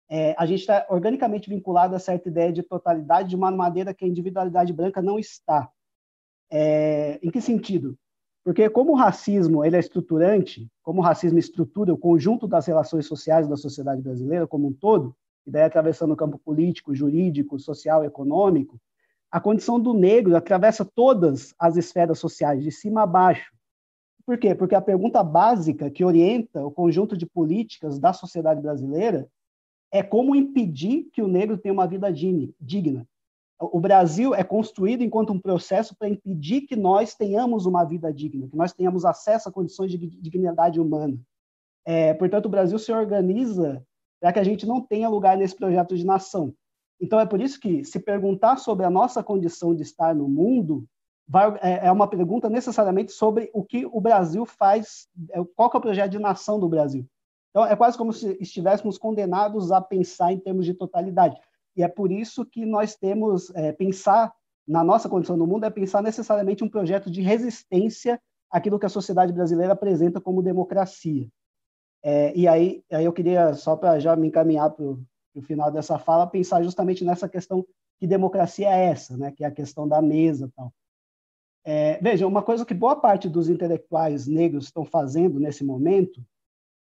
É, 0.10 0.36
a 0.38 0.46
gente 0.46 0.60
está 0.60 0.86
organicamente 0.90 1.50
vinculado 1.50 1.96
a 1.96 2.00
certa 2.00 2.28
ideia 2.28 2.52
de 2.52 2.62
totalidade 2.62 3.30
de 3.30 3.36
uma 3.36 3.50
maneira 3.50 3.94
que 3.94 4.04
a 4.04 4.08
individualidade 4.08 4.74
branca 4.74 5.02
não 5.02 5.18
está. 5.18 5.70
É, 6.52 7.18
em 7.24 7.32
que 7.32 7.40
sentido? 7.40 7.98
Porque 8.44 8.70
como 8.70 8.92
o 8.92 8.96
racismo 8.96 9.64
ele 9.64 9.78
é 9.78 9.80
estruturante, 9.80 10.70
como 10.84 11.00
o 11.00 11.04
racismo 11.04 11.40
estrutura 11.40 11.94
o 11.94 11.98
conjunto 11.98 12.48
das 12.48 12.66
relações 12.66 13.06
sociais 13.06 13.48
da 13.48 13.56
sociedade 13.56 14.02
brasileira 14.02 14.48
como 14.48 14.68
um 14.68 14.74
todo, 14.74 15.16
e 15.46 15.52
daí 15.52 15.64
atravessando 15.64 16.12
o 16.12 16.18
campo 16.18 16.38
político, 16.38 16.94
jurídico, 16.94 17.60
social, 17.60 18.04
econômico, 18.04 18.80
a 19.32 19.40
condição 19.40 19.80
do 19.80 19.94
negro 19.94 20.36
atravessa 20.36 20.84
todas 20.84 21.56
as 21.58 21.78
esferas 21.78 22.20
sociais, 22.20 22.62
de 22.62 22.72
cima 22.72 23.04
a 23.04 23.08
baixo. 23.08 23.56
Por 24.32 24.38
quê? 24.38 24.56
Porque 24.56 24.76
a 24.76 24.80
pergunta 24.80 25.22
básica 25.22 25.92
que 25.92 26.06
orienta 26.06 26.66
o 26.66 26.72
conjunto 26.72 27.18
de 27.18 27.26
políticas 27.26 28.00
da 28.00 28.14
sociedade 28.14 28.62
brasileira 28.62 29.28
é 29.92 30.02
como 30.02 30.34
impedir 30.34 31.10
que 31.12 31.22
o 31.22 31.28
negro 31.28 31.58
tenha 31.58 31.74
uma 31.74 31.86
vida 31.86 32.10
digna. 32.10 33.06
O 33.60 33.78
Brasil 33.78 34.34
é 34.34 34.42
construído 34.42 35.04
enquanto 35.04 35.34
um 35.34 35.38
processo 35.38 35.94
para 35.98 36.08
impedir 36.08 36.62
que 36.62 36.78
nós 36.78 37.14
tenhamos 37.14 37.66
uma 37.66 37.84
vida 37.84 38.10
digna, 38.14 38.48
que 38.48 38.56
nós 38.56 38.72
tenhamos 38.72 39.04
acesso 39.04 39.50
a 39.50 39.52
condições 39.52 39.92
de 39.92 39.98
dignidade 39.98 40.80
humana. 40.80 41.20
É, 41.86 42.14
portanto, 42.14 42.46
o 42.46 42.50
Brasil 42.50 42.80
se 42.80 42.90
organiza 42.90 43.86
para 44.22 44.32
que 44.32 44.40
a 44.40 44.46
gente 44.46 44.66
não 44.66 44.80
tenha 44.80 45.10
lugar 45.10 45.36
nesse 45.36 45.58
projeto 45.58 45.94
de 45.94 46.06
nação. 46.06 46.54
Então, 47.02 47.20
é 47.20 47.26
por 47.26 47.42
isso 47.42 47.60
que 47.60 47.84
se 47.84 48.00
perguntar 48.00 48.56
sobre 48.56 48.86
a 48.86 48.90
nossa 48.90 49.22
condição 49.22 49.76
de 49.76 49.82
estar 49.82 50.16
no 50.16 50.30
mundo 50.30 50.88
vai, 51.32 51.58
é, 51.62 51.88
é 51.88 51.92
uma 51.92 52.08
pergunta 52.08 52.50
necessariamente 52.50 53.14
sobre 53.14 53.50
o 53.54 53.64
que 53.64 53.86
o 53.86 54.02
Brasil 54.02 54.46
faz, 54.46 55.08
é, 55.30 55.42
qual 55.56 55.72
é 55.74 55.78
o 55.78 55.82
projeto 55.82 56.12
de 56.12 56.20
nação 56.20 56.60
do 56.60 56.68
Brasil. 56.68 57.08
Então, 57.50 57.66
é 57.66 57.74
quase 57.74 57.98
como 57.98 58.12
se 58.12 58.38
estivéssemos 58.42 58.98
condenados 58.98 59.72
a 59.72 59.80
pensar 59.80 60.34
em 60.34 60.40
termos 60.40 60.66
de 60.66 60.74
totalidade. 60.74 61.40
E 61.76 61.84
é 61.84 61.88
por 61.88 62.12
isso 62.12 62.46
que 62.46 62.66
nós 62.66 62.96
temos, 62.96 63.50
é, 63.56 63.72
pensar 63.72 64.34
na 64.68 64.84
nossa 64.84 65.08
condição 65.08 65.38
no 65.38 65.48
mundo, 65.48 65.66
é 65.66 65.70
pensar 65.70 66.02
necessariamente 66.02 66.66
um 66.66 66.70
projeto 66.70 67.10
de 67.10 67.22
resistência 67.22 68.22
àquilo 68.50 68.78
que 68.78 68.86
a 68.86 68.90
sociedade 68.90 69.32
brasileira 69.32 69.72
apresenta 69.72 70.20
como 70.20 70.44
democracia. 70.44 71.30
É, 72.04 72.36
e 72.36 72.46
aí, 72.46 72.84
aí 72.92 73.06
eu 73.06 73.14
queria, 73.14 73.54
só 73.54 73.78
para 73.78 74.00
já 74.00 74.18
me 74.18 74.28
encaminhar 74.28 74.70
para 74.70 74.84
o 74.84 75.42
final 75.44 75.72
dessa 75.72 75.98
fala, 75.98 76.28
pensar 76.28 76.62
justamente 76.62 77.06
nessa 77.06 77.30
questão 77.30 77.66
que 78.00 78.06
democracia 78.06 78.70
é 78.70 78.88
essa, 78.88 79.16
né? 79.16 79.32
que 79.32 79.46
é 79.46 79.48
a 79.48 79.52
questão 79.52 79.88
da 79.88 80.02
mesa 80.02 80.52
tal. 80.56 80.74
É, 81.64 82.00
veja, 82.02 82.26
uma 82.26 82.42
coisa 82.42 82.66
que 82.66 82.74
boa 82.74 82.96
parte 82.96 83.30
dos 83.30 83.50
intelectuais 83.50 84.28
negros 84.28 84.66
estão 84.66 84.84
fazendo 84.84 85.40
nesse 85.40 85.64
momento 85.64 86.24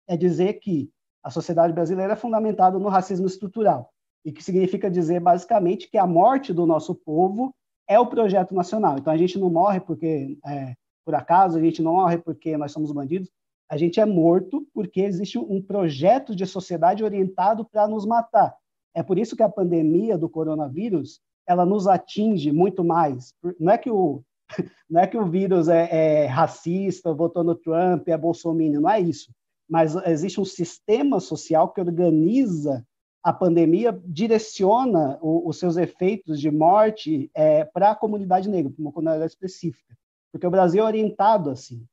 é 0.07 0.17
dizer 0.17 0.53
que 0.55 0.89
a 1.23 1.29
sociedade 1.29 1.73
brasileira 1.73 2.13
é 2.13 2.15
fundamentada 2.15 2.77
no 2.79 2.89
racismo 2.89 3.27
estrutural, 3.27 3.91
e 4.25 4.31
que 4.31 4.43
significa 4.43 4.89
dizer, 4.89 5.19
basicamente, 5.19 5.89
que 5.89 5.97
a 5.97 6.05
morte 6.05 6.53
do 6.53 6.65
nosso 6.65 6.93
povo 6.93 7.53
é 7.87 7.99
o 7.99 8.07
projeto 8.07 8.53
nacional. 8.53 8.97
Então, 8.97 9.11
a 9.11 9.17
gente 9.17 9.39
não 9.39 9.49
morre 9.49 9.79
porque, 9.79 10.37
é, 10.45 10.75
por 11.05 11.15
acaso, 11.15 11.57
a 11.57 11.61
gente 11.61 11.81
não 11.81 11.93
morre 11.93 12.17
porque 12.17 12.57
nós 12.57 12.71
somos 12.71 12.91
bandidos, 12.91 13.29
a 13.69 13.77
gente 13.77 13.99
é 13.99 14.05
morto 14.05 14.65
porque 14.73 15.01
existe 15.01 15.37
um 15.37 15.61
projeto 15.61 16.35
de 16.35 16.45
sociedade 16.45 17.03
orientado 17.03 17.65
para 17.65 17.87
nos 17.87 18.05
matar. 18.05 18.55
É 18.93 19.03
por 19.03 19.17
isso 19.17 19.35
que 19.35 19.43
a 19.43 19.49
pandemia 19.49 20.17
do 20.17 20.29
coronavírus 20.29 21.21
ela 21.45 21.65
nos 21.65 21.87
atinge 21.87 22.51
muito 22.51 22.83
mais. 22.83 23.33
Não 23.59 23.71
é 23.71 23.77
que 23.77 23.89
o 23.89 24.23
não 24.89 25.01
é 25.01 25.07
que 25.07 25.17
o 25.17 25.25
vírus 25.25 25.67
é, 25.67 26.23
é 26.23 26.25
racista, 26.25 27.13
votou 27.13 27.43
no 27.43 27.55
Trump, 27.55 28.07
é 28.07 28.17
bolsominion, 28.17 28.81
não 28.81 28.89
é 28.89 28.99
isso. 28.99 29.31
Mas 29.69 29.95
existe 30.07 30.39
um 30.39 30.45
sistema 30.45 31.19
social 31.19 31.69
que 31.73 31.81
organiza 31.81 32.85
a 33.23 33.33
pandemia, 33.33 33.99
direciona 34.05 35.17
o, 35.21 35.49
os 35.49 35.59
seus 35.59 35.75
efeitos 35.75 36.39
de 36.39 36.49
morte 36.49 37.29
é, 37.33 37.65
para 37.65 37.91
a 37.91 37.95
comunidade 37.95 38.49
negra, 38.49 38.71
para 38.71 38.81
uma 38.81 38.91
comunidade 38.91 39.31
específica. 39.31 39.97
Porque 40.31 40.47
o 40.47 40.51
Brasil 40.51 40.83
é 40.83 40.85
orientado 40.85 41.49
assim. 41.49 41.85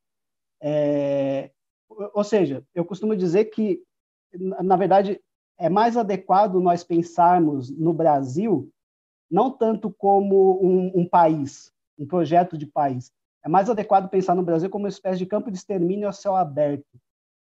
É, 0.62 1.50
ou 1.88 2.22
seja, 2.24 2.64
eu 2.74 2.84
costumo 2.84 3.16
dizer 3.16 3.46
que, 3.46 3.82
na 4.38 4.76
verdade, 4.76 5.20
é 5.58 5.68
mais 5.68 5.96
adequado 5.96 6.60
nós 6.60 6.84
pensarmos 6.84 7.70
no 7.70 7.92
Brasil 7.92 8.70
não 9.30 9.50
tanto 9.50 9.90
como 9.90 10.60
um, 10.62 11.00
um, 11.00 11.08
país, 11.08 11.72
um 11.98 12.06
projeto 12.06 12.56
de 12.56 12.66
país. 12.66 13.12
É 13.44 13.48
mais 13.48 13.68
adequado 13.68 14.08
pensar 14.08 14.34
no 14.34 14.42
Brasil 14.42 14.70
como 14.70 14.84
uma 14.84 14.88
espécie 14.88 15.18
de 15.18 15.26
campo 15.26 15.50
de 15.50 15.56
extermínio 15.56 16.08
a 16.08 16.12
céu 16.12 16.34
aberto. 16.34 16.98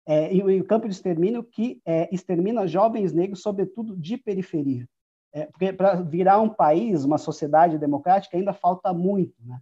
É, 0.07 0.33
e 0.33 0.41
o 0.41 0.65
campo 0.65 0.87
de 0.87 0.93
extermínio 0.95 1.43
que 1.43 1.81
é, 1.85 2.09
extermina 2.13 2.65
jovens 2.65 3.13
negros, 3.13 3.41
sobretudo 3.41 3.95
de 3.95 4.17
periferia. 4.17 4.87
É, 5.31 5.45
porque 5.45 5.71
para 5.71 6.01
virar 6.01 6.39
um 6.39 6.49
país, 6.49 7.03
uma 7.03 7.17
sociedade 7.17 7.77
democrática, 7.77 8.35
ainda 8.35 8.53
falta 8.53 8.93
muito. 8.93 9.35
Né? 9.45 9.59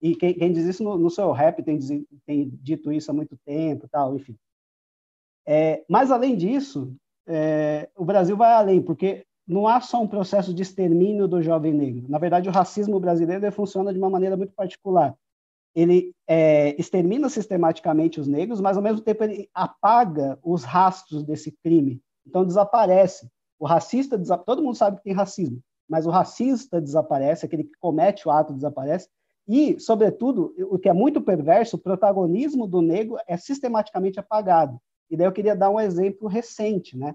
E 0.00 0.16
quem, 0.16 0.34
quem 0.34 0.52
diz 0.52 0.64
isso 0.64 0.82
no, 0.82 0.96
no, 0.96 1.10
seu 1.10 1.30
rap 1.32 1.62
tem, 1.62 1.78
tem, 2.24 2.48
dito 2.62 2.92
isso 2.92 3.10
há 3.10 3.14
muito 3.14 3.36
tempo, 3.44 3.86
tal, 3.88 4.16
enfim. 4.16 4.36
É, 5.46 5.84
mas 5.88 6.10
além 6.10 6.36
disso, 6.36 6.96
é, 7.26 7.90
o 7.96 8.04
Brasil 8.04 8.36
vai 8.36 8.52
além, 8.52 8.80
porque 8.80 9.26
não 9.52 9.68
há 9.68 9.80
só 9.80 10.00
um 10.00 10.08
processo 10.08 10.52
de 10.52 10.62
extermínio 10.62 11.28
do 11.28 11.42
jovem 11.42 11.72
negro. 11.72 12.04
Na 12.08 12.18
verdade, 12.18 12.48
o 12.48 12.52
racismo 12.52 12.98
brasileiro 12.98 13.50
funciona 13.52 13.92
de 13.92 13.98
uma 13.98 14.10
maneira 14.10 14.36
muito 14.36 14.52
particular. 14.54 15.14
Ele 15.74 16.12
é, 16.26 16.78
extermina 16.80 17.28
sistematicamente 17.28 18.20
os 18.20 18.26
negros, 18.26 18.60
mas 18.60 18.76
ao 18.76 18.82
mesmo 18.82 19.00
tempo 19.00 19.24
ele 19.24 19.48
apaga 19.54 20.38
os 20.42 20.64
rastros 20.64 21.22
desse 21.24 21.52
crime. 21.62 22.00
Então 22.26 22.44
desaparece. 22.44 23.28
O 23.58 23.66
racista, 23.66 24.18
todo 24.38 24.62
mundo 24.62 24.76
sabe 24.76 24.96
que 24.96 25.04
tem 25.04 25.12
racismo, 25.12 25.60
mas 25.88 26.06
o 26.06 26.10
racista 26.10 26.80
desaparece, 26.80 27.46
aquele 27.46 27.64
que 27.64 27.78
comete 27.78 28.26
o 28.26 28.30
ato 28.30 28.52
desaparece, 28.52 29.08
e, 29.46 29.78
sobretudo, 29.80 30.54
o 30.70 30.78
que 30.78 30.88
é 30.88 30.92
muito 30.92 31.20
perverso, 31.20 31.76
o 31.76 31.78
protagonismo 31.78 32.66
do 32.66 32.80
negro 32.80 33.16
é 33.26 33.36
sistematicamente 33.36 34.18
apagado. 34.18 34.80
E 35.10 35.16
daí 35.16 35.26
eu 35.26 35.32
queria 35.32 35.56
dar 35.56 35.70
um 35.70 35.80
exemplo 35.80 36.28
recente, 36.28 36.96
né? 36.96 37.14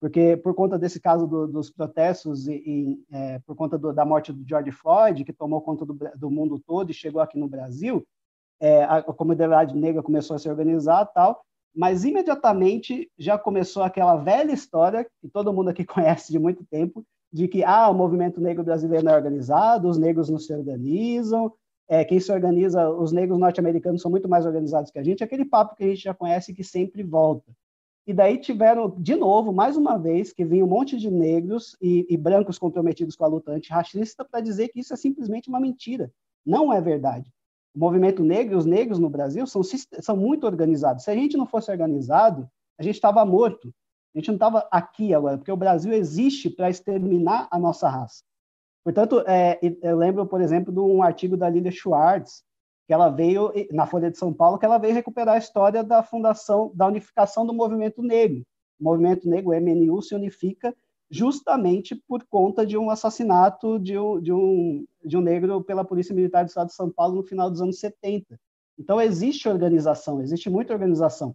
Porque 0.00 0.36
por 0.36 0.54
conta 0.54 0.78
desse 0.78 1.00
caso 1.00 1.26
do, 1.26 1.46
dos 1.46 1.70
protestos 1.70 2.46
e, 2.46 2.62
e 2.66 3.04
é, 3.10 3.38
por 3.40 3.56
conta 3.56 3.78
do, 3.78 3.92
da 3.92 4.04
morte 4.04 4.32
do 4.32 4.46
George 4.46 4.70
Floyd, 4.70 5.24
que 5.24 5.32
tomou 5.32 5.60
conta 5.60 5.86
do, 5.86 5.96
do 6.16 6.30
mundo 6.30 6.58
todo 6.58 6.90
e 6.90 6.94
chegou 6.94 7.20
aqui 7.20 7.38
no 7.38 7.48
Brasil, 7.48 8.06
é, 8.60 8.84
a, 8.84 8.98
a 8.98 9.02
comunidade 9.02 9.74
negra 9.74 10.02
começou 10.02 10.36
a 10.36 10.38
se 10.38 10.48
organizar 10.48 11.06
tal, 11.06 11.42
mas 11.74 12.04
imediatamente 12.04 13.10
já 13.18 13.38
começou 13.38 13.82
aquela 13.82 14.16
velha 14.16 14.52
história 14.52 15.06
que 15.20 15.28
todo 15.28 15.52
mundo 15.52 15.68
aqui 15.68 15.84
conhece 15.86 16.32
de 16.32 16.38
muito 16.38 16.64
tempo, 16.64 17.04
de 17.32 17.48
que 17.48 17.64
ah, 17.64 17.88
o 17.88 17.94
movimento 17.94 18.40
negro 18.40 18.64
brasileiro 18.64 19.04
não 19.04 19.12
é 19.12 19.16
organizado, 19.16 19.88
os 19.88 19.98
negros 19.98 20.28
não 20.28 20.38
se 20.38 20.54
organizam, 20.54 21.52
é, 21.88 22.04
quem 22.04 22.18
se 22.18 22.32
organiza, 22.32 22.88
os 22.90 23.12
negros 23.12 23.38
norte-americanos 23.38 24.02
são 24.02 24.10
muito 24.10 24.28
mais 24.28 24.44
organizados 24.44 24.90
que 24.90 24.98
a 24.98 25.02
gente, 25.02 25.22
aquele 25.22 25.44
papo 25.44 25.76
que 25.76 25.84
a 25.84 25.88
gente 25.88 26.02
já 26.02 26.14
conhece 26.14 26.52
que 26.52 26.64
sempre 26.64 27.02
volta. 27.02 27.52
E 28.06 28.14
daí 28.14 28.38
tiveram, 28.38 28.94
de 28.98 29.16
novo, 29.16 29.52
mais 29.52 29.76
uma 29.76 29.98
vez, 29.98 30.32
que 30.32 30.44
vinha 30.44 30.64
um 30.64 30.68
monte 30.68 30.96
de 30.96 31.10
negros 31.10 31.76
e, 31.80 32.06
e 32.08 32.16
brancos 32.16 32.58
comprometidos 32.58 33.16
com 33.16 33.24
a 33.24 33.28
luta 33.28 33.50
antirracista 33.50 34.24
para 34.24 34.40
dizer 34.40 34.68
que 34.68 34.78
isso 34.78 34.94
é 34.94 34.96
simplesmente 34.96 35.48
uma 35.48 35.58
mentira. 35.58 36.12
Não 36.44 36.72
é 36.72 36.80
verdade. 36.80 37.28
O 37.74 37.80
movimento 37.80 38.22
negro 38.22 38.56
os 38.56 38.64
negros 38.64 39.00
no 39.00 39.10
Brasil 39.10 39.44
são, 39.46 39.60
são 40.00 40.16
muito 40.16 40.46
organizados. 40.46 41.02
Se 41.02 41.10
a 41.10 41.14
gente 41.14 41.36
não 41.36 41.46
fosse 41.46 41.70
organizado, 41.70 42.48
a 42.78 42.82
gente 42.82 42.94
estava 42.94 43.24
morto. 43.24 43.74
A 44.14 44.18
gente 44.18 44.28
não 44.28 44.36
estava 44.36 44.66
aqui 44.70 45.12
agora, 45.12 45.36
porque 45.36 45.52
o 45.52 45.56
Brasil 45.56 45.92
existe 45.92 46.48
para 46.48 46.70
exterminar 46.70 47.48
a 47.50 47.58
nossa 47.58 47.88
raça. 47.88 48.22
Portanto, 48.84 49.22
é, 49.26 49.58
eu 49.82 49.96
lembro, 49.96 50.24
por 50.26 50.40
exemplo, 50.40 50.72
de 50.72 50.78
um 50.78 51.02
artigo 51.02 51.36
da 51.36 51.50
Lilia 51.50 51.72
Schwartz, 51.72 52.44
que 52.86 52.92
ela 52.92 53.08
veio, 53.08 53.52
na 53.72 53.86
Folha 53.86 54.10
de 54.10 54.16
São 54.16 54.32
Paulo, 54.32 54.58
que 54.58 54.64
ela 54.64 54.78
veio 54.78 54.94
recuperar 54.94 55.34
a 55.34 55.38
história 55.38 55.82
da 55.82 56.02
fundação, 56.02 56.70
da 56.74 56.86
unificação 56.86 57.44
do 57.44 57.52
movimento 57.52 58.00
negro. 58.00 58.42
O 58.80 58.84
movimento 58.84 59.28
negro, 59.28 59.50
o 59.50 59.60
MNU, 59.60 60.00
se 60.02 60.14
unifica 60.14 60.74
justamente 61.10 61.94
por 61.94 62.24
conta 62.28 62.64
de 62.64 62.76
um 62.76 62.90
assassinato 62.90 63.78
de 63.78 63.98
um, 63.98 64.20
de 64.20 64.32
um, 64.32 64.84
de 65.04 65.16
um 65.16 65.20
negro 65.20 65.62
pela 65.62 65.84
Polícia 65.84 66.14
Militar 66.14 66.44
do 66.44 66.48
Estado 66.48 66.68
de 66.68 66.74
São 66.74 66.90
Paulo 66.90 67.16
no 67.16 67.22
final 67.22 67.50
dos 67.50 67.60
anos 67.60 67.78
70. 67.78 68.38
Então, 68.78 69.00
existe 69.00 69.48
organização, 69.48 70.20
existe 70.20 70.50
muita 70.50 70.72
organização. 70.72 71.34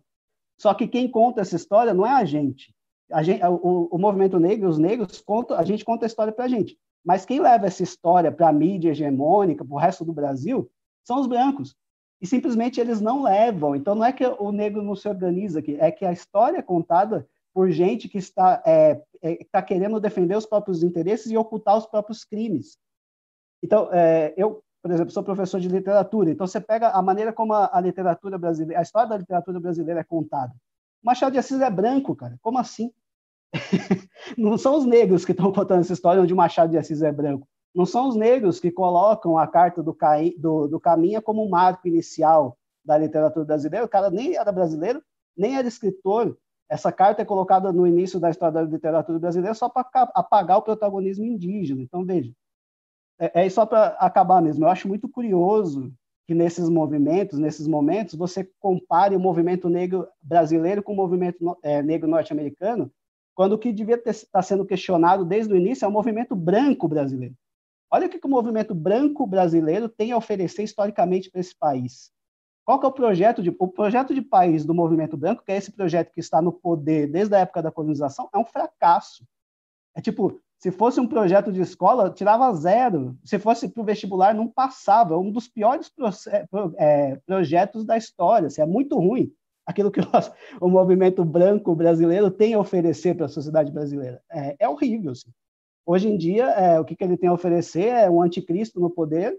Só 0.58 0.74
que 0.74 0.88
quem 0.88 1.10
conta 1.10 1.41
essa 1.41 1.55
história 1.55 1.93
não 1.93 2.05
é 2.05 2.12
a 2.12 2.24
gente. 2.24 2.74
A 3.12 3.24
gente 3.24 3.43
o, 3.43 3.89
o 3.91 3.98
movimento 3.98 4.39
negro, 4.39 4.70
os 4.70 4.77
negros, 4.77 5.20
conta, 5.20 5.58
a 5.58 5.63
gente 5.63 5.84
conta 5.84 6.05
a 6.05 6.08
história 6.08 6.31
para 6.31 6.46
a 6.46 6.48
gente. 6.48 6.77
Mas 7.03 7.25
quem 7.25 7.41
leva 7.41 7.65
essa 7.65 7.81
história 7.81 8.31
para 8.31 8.48
a 8.48 8.53
mídia 8.53 8.91
hegemônica, 8.91 9.65
para 9.65 9.74
o 9.74 9.79
resto 9.79 10.05
do 10.05 10.13
Brasil, 10.13 10.70
são 11.03 11.20
os 11.20 11.27
brancos. 11.27 11.75
e 12.22 12.27
simplesmente 12.27 12.79
eles 12.79 13.01
não 13.01 13.24
levam. 13.24 13.75
Então, 13.75 13.96
não 13.96 14.05
é 14.05 14.13
que 14.13 14.24
o 14.24 14.51
negro 14.51 14.84
não 14.84 14.96
se 14.96 15.10
organiza 15.10 15.60
aqui, 15.60 15.75
é 15.79 15.91
que 15.91 16.05
a 16.05 16.12
história 16.12 16.60
é 16.60 16.62
contada 16.62 17.27
por 17.53 17.70
gente 17.72 18.08
que 18.08 18.17
está, 18.17 18.62
é, 18.65 19.01
é, 19.22 19.41
está 19.41 19.62
querendo 19.62 20.00
defender 20.00 20.36
os 20.36 20.46
próprios 20.46 20.84
interesses 20.84 21.31
e 21.31 21.38
ocultar 21.38 21.77
os 21.77 21.86
próprios 21.86 22.24
crimes. 22.24 22.77
Então, 23.63 23.89
é, 23.91 24.34
eu, 24.38 24.63
por 24.81 24.91
exemplo, 24.91 25.12
sou 25.12 25.24
professor 25.24 25.60
de 25.60 25.67
literatura, 25.67 26.31
então 26.31 26.48
você 26.48 26.60
pega 26.60 26.89
a 26.89 27.01
maneira 27.01 27.34
como 27.34 27.53
a, 27.53 27.70
a 27.74 27.81
literatura 27.81 28.38
brasileira, 28.38 28.79
a 28.79 28.84
história 28.84 29.10
da 29.10 29.17
literatura 29.17 29.60
brasileira 29.60 30.01
é 30.01 30.03
contada. 30.03 30.53
Machado 31.03 31.34
de 31.34 31.39
Assis 31.39 31.60
é 31.60 31.70
branco, 31.70 32.15
cara. 32.15 32.38
Como 32.41 32.58
assim? 32.58 32.91
não 34.38 34.58
são 34.58 34.77
os 34.77 34.86
negros 34.86 35.25
que 35.25 35.31
estão 35.31 35.51
contando 35.51 35.81
essa 35.81 35.93
história 35.93 36.22
onde 36.22 36.34
Machado 36.34 36.72
de 36.72 36.77
Assis 36.77 37.01
é 37.01 37.12
branco. 37.12 37.48
Não 37.74 37.86
são 37.86 38.10
os 38.10 38.16
negros 38.16 38.60
que 38.60 38.72
colocam 38.72 39.38
a 39.38 39.48
carta 39.48 39.82
do, 39.82 39.94
Caí, 39.94 40.36
do, 40.38 40.68
do 40.68 40.80
Caminha 40.80 41.22
como 41.22 41.46
um 41.46 41.50
marco 41.50 41.88
inicial 41.88 42.58
da 42.84 42.98
literatura 42.98 43.46
brasileira. 43.46 43.86
O 43.86 43.90
cara 43.90 44.10
nem 44.10 44.36
era 44.36 44.51
brasileiro, 44.51 45.01
nem 45.38 45.58
era 45.58 45.68
escritor. 45.68 46.38
Essa 46.70 46.92
carta 46.92 47.22
é 47.22 47.25
colocada 47.25 47.72
no 47.72 47.88
início 47.88 48.20
da 48.20 48.30
história 48.30 48.54
da 48.54 48.62
literatura 48.62 49.20
brasileira 49.20 49.54
só 49.54 49.70
para 49.70 49.88
apagar 50.13 50.58
o 50.58 50.62
protagonismo 50.62 51.25
indígena. 51.25 51.82
Então, 51.82 52.06
veja, 52.06 52.34
é, 53.20 53.46
é 53.46 53.50
só 53.50 53.66
para 53.66 53.88
acabar 54.00 54.42
mesmo. 54.42 54.66
Eu 54.66 54.70
acho 54.70 54.88
muito 54.88 55.08
curioso 55.08 55.94
que 56.28 56.34
nesses 56.34 56.70
movimentos, 56.70 57.40
nesses 57.40 57.68
momentos, 57.68 58.16
você 58.16 58.50
compare 58.60 59.16
o 59.16 59.20
movimento 59.20 59.70
negro 59.70 60.08
brasileiro 60.22 60.82
com 60.82 60.94
o 60.94 60.96
movimento 60.96 61.58
é, 61.62 61.82
negro 61.82 62.10
norte-americano, 62.10 62.92
quando 63.36 63.54
o 63.54 63.58
que 63.58 63.72
devia 63.72 63.96
estar 63.96 64.13
tá 64.32 64.42
sendo 64.42 64.66
questionado 64.66 65.25
desde 65.25 65.54
o 65.54 65.58
início 65.58 65.86
é 65.86 65.88
o 65.88 65.92
movimento 65.92 66.36
branco 66.36 66.88
brasileiro. 66.88 67.36
Olha 67.91 68.07
o 68.07 68.10
que, 68.10 68.19
que 68.19 68.25
o 68.25 68.29
movimento 68.29 68.74
branco 68.74 69.27
brasileiro 69.27 69.89
tem 69.89 70.13
a 70.13 70.17
oferecer 70.17 70.63
historicamente 70.63 71.29
para 71.29 71.41
esse 71.41 71.55
país. 71.55 72.10
Qual 72.63 72.79
que 72.79 72.86
é 72.86 72.89
o 72.89 72.93
projeto 72.93 73.43
de 73.43 73.53
o 73.60 73.67
projeto 73.67 74.13
de 74.13 74.21
país 74.21 74.63
do 74.63 74.74
movimento 74.74 75.17
branco, 75.17 75.43
que 75.43 75.51
é 75.51 75.57
esse 75.57 75.71
projeto 75.71 76.12
que 76.13 76.19
está 76.19 76.41
no 76.41 76.53
poder 76.53 77.12
desde 77.12 77.36
a 77.36 77.39
época 77.39 77.62
da 77.62 77.71
colonização, 77.71 78.29
é 78.33 78.38
um 78.38 78.45
fracasso. 78.45 79.25
É 79.93 80.01
tipo, 80.01 80.39
se 80.57 80.71
fosse 80.71 81.00
um 81.00 81.07
projeto 81.07 81.51
de 81.51 81.60
escola, 81.60 82.12
tirava 82.12 82.53
zero. 82.53 83.17
Se 83.25 83.39
fosse 83.39 83.67
para 83.67 83.81
o 83.81 83.86
vestibular, 83.86 84.33
não 84.33 84.48
passava. 84.48 85.15
É 85.15 85.17
um 85.17 85.31
dos 85.31 85.48
piores 85.48 85.91
é, 86.77 87.15
projetos 87.25 87.83
da 87.83 87.98
história. 87.98 88.48
Assim, 88.48 88.62
é 88.62 88.65
muito 88.65 88.95
ruim 88.98 89.33
aquilo 89.65 89.91
que 89.91 90.00
o 90.62 90.69
movimento 90.69 91.25
branco 91.25 91.75
brasileiro 91.75 92.29
tem 92.29 92.53
a 92.53 92.60
oferecer 92.60 93.15
para 93.15 93.25
a 93.25 93.29
sociedade 93.29 93.71
brasileira. 93.71 94.21
É, 94.31 94.55
é 94.60 94.69
horrível. 94.69 95.12
Assim. 95.12 95.31
Hoje 95.85 96.07
em 96.07 96.17
dia, 96.17 96.45
é, 96.51 96.79
o 96.79 96.85
que, 96.85 96.95
que 96.95 97.03
ele 97.03 97.17
tem 97.17 97.29
a 97.29 97.33
oferecer 97.33 97.88
é 97.88 98.09
um 98.09 98.21
anticristo 98.21 98.79
no 98.79 98.89
poder, 98.89 99.38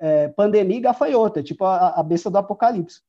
é, 0.00 0.28
pandemia 0.28 0.78
e 0.78 0.80
gafanhota, 0.80 1.42
tipo 1.42 1.64
a, 1.64 2.00
a 2.00 2.02
besta 2.02 2.30
do 2.30 2.38
apocalipse. 2.38 3.00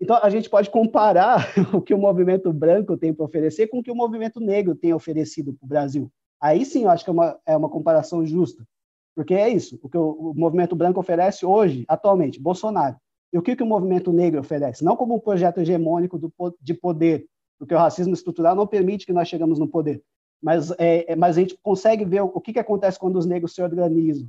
Então, 0.00 0.18
a 0.20 0.28
gente 0.28 0.50
pode 0.50 0.68
comparar 0.68 1.46
o 1.72 1.80
que 1.80 1.94
o 1.94 1.98
movimento 1.98 2.52
branco 2.52 2.96
tem 2.96 3.14
para 3.14 3.24
oferecer 3.24 3.68
com 3.68 3.78
o 3.78 3.82
que 3.82 3.90
o 3.90 3.94
movimento 3.94 4.40
negro 4.40 4.74
tem 4.74 4.92
oferecido 4.92 5.54
para 5.54 5.64
o 5.64 5.68
Brasil. 5.68 6.10
Aí 6.40 6.64
sim, 6.64 6.82
eu 6.84 6.90
acho 6.90 7.04
que 7.04 7.10
é 7.10 7.12
uma, 7.12 7.38
é 7.46 7.56
uma 7.56 7.68
comparação 7.68 8.26
justa. 8.26 8.66
Porque 9.14 9.34
é 9.34 9.48
isso, 9.48 9.78
o 9.82 9.88
que 9.88 9.96
o, 9.96 10.10
o 10.10 10.34
movimento 10.34 10.74
branco 10.74 10.98
oferece 10.98 11.46
hoje, 11.46 11.84
atualmente, 11.86 12.40
Bolsonaro. 12.40 12.96
E 13.32 13.38
o 13.38 13.42
que, 13.42 13.54
que 13.54 13.62
o 13.62 13.66
movimento 13.66 14.12
negro 14.12 14.40
oferece? 14.40 14.84
Não 14.84 14.96
como 14.96 15.14
um 15.14 15.20
projeto 15.20 15.58
hegemônico 15.58 16.18
do, 16.18 16.32
de 16.60 16.74
poder, 16.74 17.26
porque 17.58 17.74
o 17.74 17.78
racismo 17.78 18.12
estrutural 18.12 18.56
não 18.56 18.66
permite 18.66 19.06
que 19.06 19.12
nós 19.12 19.28
chegamos 19.28 19.58
no 19.58 19.68
poder, 19.68 20.02
mas, 20.42 20.70
é, 20.72 21.12
é, 21.12 21.16
mas 21.16 21.36
a 21.36 21.40
gente 21.40 21.56
consegue 21.62 22.04
ver 22.04 22.22
o, 22.22 22.40
que, 22.40 22.52
que 22.52 22.58
acontece 22.58 22.98
quando 22.98 23.16
os 23.16 23.26
negros 23.26 23.54
se 23.54 23.62
organizam. 23.62 24.28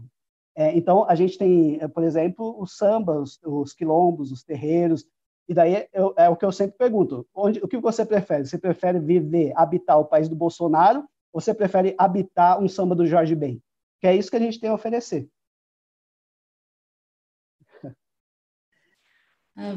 É, 0.56 0.78
então, 0.78 1.10
a 1.10 1.16
gente 1.16 1.38
tem, 1.38 1.80
é, 1.82 1.88
por 1.88 2.04
exemplo, 2.04 2.56
os 2.62 2.78
sambas, 2.78 3.40
os 3.44 3.74
quilombos, 3.74 4.32
os 4.32 4.44
terreiros, 4.44 5.06
e 5.50 5.54
daí 5.54 5.88
eu, 5.92 6.14
é 6.16 6.30
o 6.30 6.36
que 6.36 6.46
eu 6.46 6.52
sempre 6.52 6.78
pergunto: 6.78 7.26
onde, 7.36 7.60
o 7.60 7.68
que 7.68 7.78
você 7.78 8.06
prefere? 8.06 8.46
Você 8.46 8.58
prefere 8.58 9.00
viver, 9.00 9.52
habitar 9.56 10.00
o 10.00 10.06
país 10.06 10.30
do 10.30 10.36
Bolsonaro, 10.36 11.04
ou 11.34 11.42
você 11.42 11.54
prefere 11.54 11.96
habitar 11.98 12.62
um 12.62 12.68
samba 12.68 12.96
do 12.96 13.06
Jorge 13.06 13.36
Ben? 13.36 13.62
Que 14.00 14.08
é 14.08 14.16
isso 14.16 14.30
que 14.30 14.38
a 14.38 14.40
gente 14.40 14.60
tem 14.60 14.70
a 14.70 14.74
oferecer. 14.74 15.28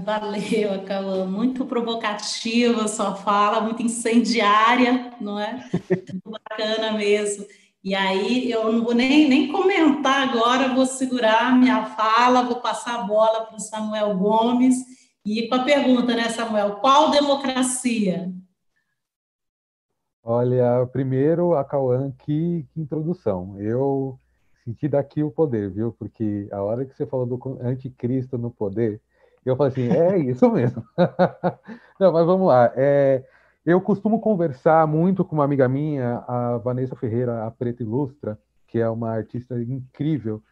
Valeu, 0.05 0.85
Cauã. 0.85 1.27
Muito 1.27 1.67
provocativa 1.67 2.89
sua 2.89 3.15
fala, 3.15 3.61
muito 3.61 3.83
incendiária, 3.83 5.12
não 5.21 5.39
é? 5.39 5.69
Muito 5.91 6.31
bacana 6.31 6.93
mesmo. 6.93 7.47
E 7.85 7.95
aí, 7.95 8.51
eu 8.51 8.73
não 8.73 8.83
vou 8.83 8.95
nem, 8.95 9.29
nem 9.29 9.53
comentar 9.53 10.29
agora, 10.29 10.75
vou 10.75 10.87
segurar 10.87 11.57
minha 11.57 11.87
fala, 11.87 12.43
vou 12.43 12.61
passar 12.61 12.97
a 12.97 13.03
bola 13.03 13.47
para 13.47 13.57
o 13.57 13.61
Samuel 13.61 14.17
Gomes. 14.17 14.77
E 15.25 15.49
com 15.49 15.55
a 15.55 15.65
pergunta, 15.65 16.15
né, 16.15 16.29
Samuel? 16.29 16.77
Qual 16.77 17.11
democracia? 17.11 18.33
Olha, 20.23 20.85
primeiro, 20.91 21.55
a 21.55 21.65
Cauã, 21.65 22.11
que, 22.11 22.67
que 22.73 22.81
introdução. 22.81 23.61
Eu 23.61 24.19
senti 24.65 24.89
daqui 24.89 25.23
o 25.23 25.31
poder, 25.31 25.71
viu? 25.71 25.93
Porque 25.93 26.49
a 26.51 26.61
hora 26.61 26.85
que 26.85 26.97
você 26.97 27.07
falou 27.07 27.27
do 27.27 27.59
anticristo 27.61 28.37
no 28.37 28.51
poder, 28.51 29.01
eu 29.49 29.57
falei 29.57 29.73
assim, 29.73 29.89
é 29.89 30.19
isso 30.19 30.51
mesmo. 30.51 30.83
Não, 32.01 32.13
mas 32.13 32.27
vamos 32.27 32.49
lá. 32.49 32.73
É, 32.75 33.25
eu 33.65 33.81
costumo 33.81 34.21
conversar 34.21 34.87
muito 34.87 35.25
com 35.25 35.37
uma 35.37 35.45
amiga 35.45 35.69
minha, 35.69 36.25
a 36.27 36.59
Vanessa 36.59 36.97
Ferreira, 36.97 37.47
a 37.47 37.51
Preta 37.51 37.83
Ilustra, 37.83 38.39
que 38.67 38.79
é 38.79 38.89
uma 38.89 39.11
artista 39.11 39.61
incrível, 39.61 40.43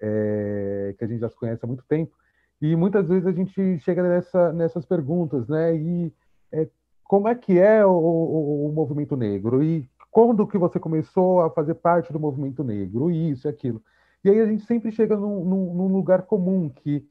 é, 0.00 0.94
que 0.98 1.04
a 1.04 1.08
gente 1.08 1.20
já 1.20 1.28
se 1.28 1.36
conhece 1.36 1.64
há 1.64 1.66
muito 1.66 1.84
tempo. 1.88 2.14
E 2.60 2.76
muitas 2.76 3.08
vezes 3.08 3.26
a 3.26 3.32
gente 3.32 3.78
chega 3.80 4.02
nessa, 4.02 4.52
nessas 4.52 4.84
perguntas, 4.84 5.48
né? 5.48 5.74
E 5.74 6.12
é, 6.52 6.68
como 7.04 7.28
é 7.28 7.34
que 7.34 7.58
é 7.58 7.84
o, 7.84 7.90
o, 7.90 8.68
o, 8.68 8.72
movimento 8.72 9.16
negro? 9.16 9.62
E 9.62 9.88
quando 10.10 10.46
que 10.46 10.56
você 10.56 10.78
começou 10.78 11.40
a 11.40 11.50
fazer 11.50 11.74
parte 11.74 12.12
do 12.12 12.20
movimento 12.20 12.62
negro? 12.62 13.10
Isso 13.10 13.48
e 13.48 13.50
aquilo. 13.50 13.82
E 14.24 14.30
aí 14.30 14.40
a 14.40 14.46
gente 14.46 14.64
sempre 14.64 14.92
chega 14.92 15.16
num, 15.16 15.44
num, 15.44 15.74
num 15.74 15.88
lugar 15.88 16.22
comum, 16.22 16.68
que 16.68 17.04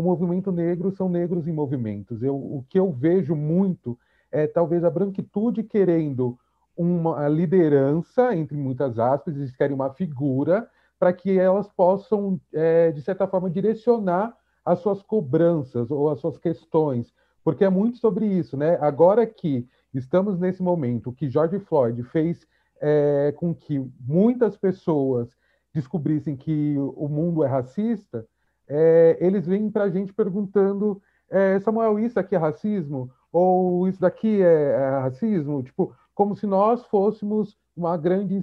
o 0.00 0.02
movimento 0.02 0.52
negro 0.52 0.90
são 0.90 1.08
negros 1.08 1.48
em 1.48 1.52
movimentos. 1.52 2.22
Eu, 2.22 2.36
o 2.36 2.62
que 2.68 2.78
eu 2.78 2.92
vejo 2.92 3.34
muito 3.34 3.98
é 4.30 4.46
talvez 4.46 4.84
a 4.84 4.90
branquitude 4.90 5.62
querendo 5.62 6.38
uma 6.76 7.26
liderança, 7.28 8.36
entre 8.36 8.58
muitas 8.58 8.98
aspas, 8.98 9.34
eles 9.34 9.56
querem 9.56 9.74
uma 9.74 9.94
figura 9.94 10.68
para 10.98 11.14
que 11.14 11.38
elas 11.38 11.68
possam, 11.68 12.38
é, 12.52 12.92
de 12.92 13.00
certa 13.00 13.26
forma, 13.26 13.48
direcionar 13.48 14.36
as 14.62 14.80
suas 14.80 15.02
cobranças 15.02 15.90
ou 15.90 16.10
as 16.10 16.20
suas 16.20 16.36
questões, 16.36 17.14
porque 17.42 17.64
é 17.64 17.70
muito 17.70 17.96
sobre 17.96 18.26
isso, 18.26 18.54
né? 18.54 18.76
Agora 18.82 19.26
que 19.26 19.66
estamos 19.94 20.38
nesse 20.38 20.62
momento 20.62 21.12
que 21.12 21.30
George 21.30 21.58
Floyd 21.60 22.02
fez 22.02 22.46
é, 22.82 23.32
com 23.36 23.54
que 23.54 23.78
muitas 23.98 24.58
pessoas 24.58 25.34
descobrissem 25.72 26.36
que 26.36 26.74
o 26.78 27.08
mundo 27.08 27.42
é 27.42 27.46
racista, 27.46 28.26
é, 28.68 29.16
eles 29.20 29.46
vêm 29.46 29.70
para 29.70 29.84
a 29.84 29.90
gente 29.90 30.12
perguntando, 30.12 31.00
é, 31.30 31.58
Samuel, 31.60 31.98
isso 31.98 32.18
aqui 32.18 32.34
é 32.34 32.38
racismo? 32.38 33.10
Ou 33.32 33.88
isso 33.88 34.00
daqui 34.00 34.42
é, 34.42 34.72
é, 34.72 34.98
racismo? 35.00 35.62
Tipo, 35.62 35.94
como 36.14 36.34
se 36.34 36.46
nós 36.46 36.84
fôssemos 36.86 37.56
uma 37.76 37.96
grande 37.96 38.34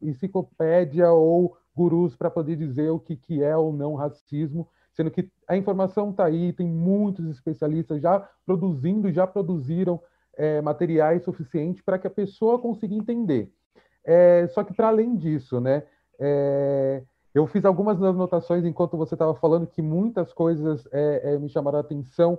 enciclopédia 0.00 1.10
ou 1.10 1.56
gurus 1.74 2.16
para 2.16 2.30
poder 2.30 2.56
dizer 2.56 2.90
o 2.90 3.00
que, 3.00 3.16
que 3.16 3.42
é 3.42 3.56
ou 3.56 3.72
não 3.72 3.94
racismo, 3.94 4.68
sendo 4.94 5.10
que 5.10 5.30
a 5.46 5.56
informação 5.56 6.10
está 6.10 6.24
aí, 6.24 6.52
tem 6.52 6.66
muitos 6.66 7.28
especialistas 7.28 8.00
já 8.00 8.20
produzindo, 8.46 9.12
já 9.12 9.26
produziram 9.26 10.00
é, 10.36 10.60
materiais 10.62 11.22
suficientes 11.24 11.82
para 11.82 11.98
que 11.98 12.06
a 12.06 12.10
pessoa 12.10 12.58
consiga 12.58 12.94
entender. 12.94 13.50
É, 14.04 14.46
só 14.48 14.62
que 14.62 14.72
para 14.72 14.88
além 14.88 15.16
disso, 15.16 15.60
né, 15.60 15.82
é, 16.18 17.02
eu 17.36 17.46
fiz 17.46 17.66
algumas 17.66 18.02
anotações 18.02 18.64
enquanto 18.64 18.96
você 18.96 19.14
estava 19.14 19.34
falando 19.34 19.66
que 19.66 19.82
muitas 19.82 20.32
coisas 20.32 20.88
é, 20.90 21.34
é, 21.34 21.38
me 21.38 21.50
chamaram 21.50 21.76
a 21.76 21.82
atenção, 21.82 22.38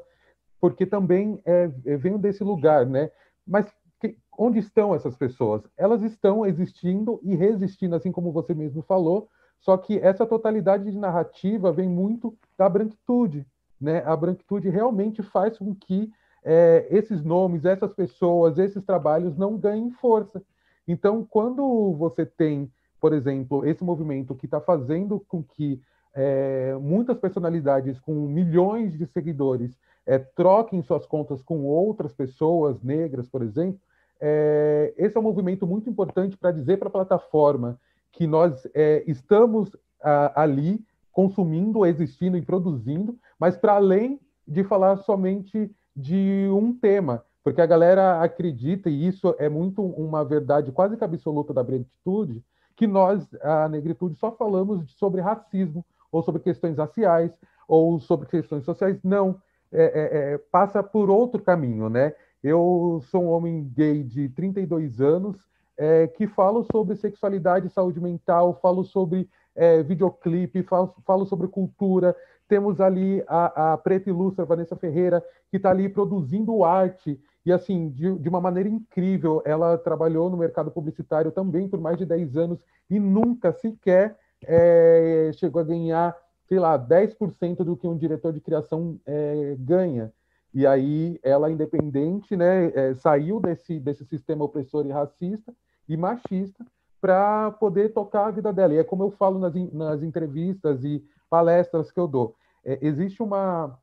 porque 0.59 0.87
também 0.87 1.39
é, 1.45 1.69
é 1.85 1.97
venho 1.97 2.17
desse 2.17 2.43
lugar, 2.43 2.83
né? 2.87 3.11
Mas 3.45 3.71
que, 3.99 4.17
onde 4.35 4.57
estão 4.57 4.95
essas 4.95 5.15
pessoas? 5.15 5.61
Elas 5.77 6.01
estão 6.01 6.43
existindo 6.47 7.19
e 7.21 7.35
resistindo, 7.35 7.95
assim 7.95 8.11
como 8.11 8.31
você 8.31 8.55
mesmo 8.55 8.81
falou, 8.81 9.29
só 9.59 9.77
que 9.77 9.99
essa 9.99 10.25
totalidade 10.25 10.89
de 10.89 10.97
narrativa 10.97 11.71
vem 11.71 11.87
muito 11.87 12.35
da 12.57 12.67
branquitude, 12.67 13.45
né? 13.79 14.01
A 14.03 14.15
branquitude 14.15 14.67
realmente 14.67 15.21
faz 15.21 15.59
com 15.59 15.75
que 15.75 16.11
é, 16.43 16.87
esses 16.89 17.23
nomes, 17.23 17.65
essas 17.65 17.93
pessoas, 17.93 18.57
esses 18.57 18.83
trabalhos 18.83 19.37
não 19.37 19.57
ganhem 19.57 19.91
força. 19.91 20.41
Então, 20.87 21.23
quando 21.23 21.93
você 21.93 22.25
tem 22.25 22.71
por 22.99 23.13
exemplo, 23.13 23.65
esse 23.65 23.83
movimento 23.83 24.35
que 24.35 24.45
está 24.45 24.59
fazendo 24.59 25.19
com 25.27 25.43
que 25.43 25.81
é, 26.13 26.75
muitas 26.81 27.17
personalidades 27.17 27.99
com 27.99 28.13
milhões 28.13 28.97
de 28.97 29.05
seguidores 29.05 29.77
é, 30.05 30.17
troquem 30.17 30.81
suas 30.81 31.05
contas 31.05 31.41
com 31.41 31.65
outras 31.65 32.13
pessoas 32.13 32.81
negras, 32.81 33.27
por 33.27 33.41
exemplo, 33.41 33.79
é, 34.19 34.93
esse 34.97 35.15
é 35.15 35.19
um 35.19 35.23
movimento 35.23 35.67
muito 35.67 35.89
importante 35.89 36.35
para 36.37 36.51
dizer 36.51 36.77
para 36.77 36.87
a 36.87 36.91
plataforma 36.91 37.79
que 38.11 38.25
nós 38.25 38.67
é, 38.73 39.03
estamos 39.05 39.75
a, 40.01 40.41
ali 40.41 40.83
consumindo, 41.11 41.85
existindo 41.85 42.37
e 42.37 42.41
produzindo, 42.41 43.17
mas 43.39 43.57
para 43.57 43.73
além 43.73 44.19
de 44.47 44.63
falar 44.63 44.97
somente 44.97 45.69
de 45.95 46.47
um 46.51 46.73
tema, 46.73 47.23
porque 47.43 47.61
a 47.61 47.65
galera 47.65 48.21
acredita, 48.21 48.89
e 48.89 49.07
isso 49.07 49.35
é 49.39 49.49
muito 49.49 49.81
uma 49.81 50.23
verdade 50.23 50.71
quase 50.71 50.97
que 50.97 51.03
absoluta 51.03 51.53
da 51.53 51.63
branquitude, 51.63 52.43
que 52.77 52.85
nós, 52.85 53.27
a 53.41 53.67
negritude, 53.67 54.15
só 54.15 54.31
falamos 54.31 54.89
sobre 54.93 55.19
racismo, 55.19 55.83
ou 56.11 56.21
sobre 56.21 56.41
questões 56.41 56.77
raciais, 56.77 57.31
ou 57.67 57.99
sobre 57.99 58.27
questões 58.27 58.63
sociais. 58.63 58.97
Não, 59.03 59.41
é, 59.71 59.83
é, 59.83 60.33
é, 60.33 60.37
passa 60.37 60.81
por 60.81 61.09
outro 61.09 61.41
caminho, 61.41 61.89
né? 61.89 62.13
Eu 62.43 63.01
sou 63.09 63.23
um 63.23 63.29
homem 63.29 63.69
gay 63.75 64.03
de 64.03 64.29
32 64.29 65.01
anos, 65.01 65.35
é, 65.75 66.07
que 66.07 66.27
falo 66.27 66.65
sobre 66.71 66.95
sexualidade 66.95 67.67
e 67.67 67.71
saúde 67.71 67.99
mental, 67.99 68.59
falo 68.61 68.83
sobre 68.83 69.27
é, 69.55 69.81
videoclipe, 69.81 70.61
falo, 70.61 70.93
falo, 71.03 71.25
sobre 71.25 71.47
cultura. 71.47 72.15
Temos 72.47 72.79
ali 72.79 73.23
a, 73.27 73.73
a 73.73 73.77
Preta 73.77 74.09
Ilustra, 74.09 74.45
Vanessa 74.45 74.75
Ferreira, 74.75 75.23
que 75.49 75.57
está 75.57 75.71
ali 75.71 75.89
produzindo 75.89 76.63
arte, 76.63 77.19
e 77.47 77.51
assim, 77.53 77.87
de, 77.91 78.13
de, 78.19 78.27
uma 78.27 78.41
maneira 78.41 78.67
incrível. 78.67 79.41
Ela 79.45 79.77
trabalhou 79.77 80.29
no 80.29 80.35
mercado 80.35 80.69
publicitário 80.69 81.31
também 81.31 81.65
por 81.69 81.79
mais 81.79 81.97
de 81.97 82.05
10 82.05 82.35
anos 82.35 82.59
e 82.89 82.99
nunca 82.99 83.53
sequer 83.53 84.17
é, 84.43 85.31
chegou 85.33 85.61
a 85.61 85.63
ganhar, 85.63 86.13
sei 86.45 86.59
lá, 86.59 86.77
10% 86.77 87.63
do 87.63 87.77
que 87.77 87.87
um 87.87 87.95
diretor 87.95 88.33
de 88.33 88.41
criação 88.41 88.99
é, 89.05 89.55
ganha. 89.59 90.11
E 90.53 90.67
aí 90.67 91.17
ela, 91.23 91.49
independente, 91.49 92.35
né, 92.35 92.65
é, 92.75 92.93
saiu 92.95 93.39
desse, 93.39 93.79
desse 93.79 94.03
sistema 94.03 94.43
opressor 94.43 94.85
e 94.85 94.91
racista 94.91 95.53
e 95.87 95.95
machista 95.95 96.65
para 96.99 97.51
poder 97.51 97.93
tocar 97.93 98.27
a 98.27 98.31
vida 98.31 98.51
dela. 98.51 98.73
E 98.73 98.77
é 98.77 98.83
como 98.83 99.03
eu 99.03 99.11
falo 99.11 99.39
nas, 99.39 99.53
nas 99.71 100.03
entrevistas 100.03 100.83
e 100.83 101.01
palestras 101.29 101.91
que 101.93 101.99
eu 101.99 102.09
dou. 102.09 102.35
É, 102.65 102.77
existe 102.81 103.23
uma, 103.23 103.79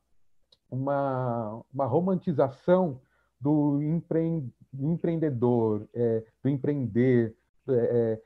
uma, 0.70 1.62
uma 1.72 1.86
romantização 1.86 3.00
do 3.44 3.82
empre, 3.82 4.42
empreendedor, 4.80 5.86
é, 5.92 6.24
do 6.42 6.48
empreender. 6.48 7.36
É, 7.68 7.72
é, 7.74 8.20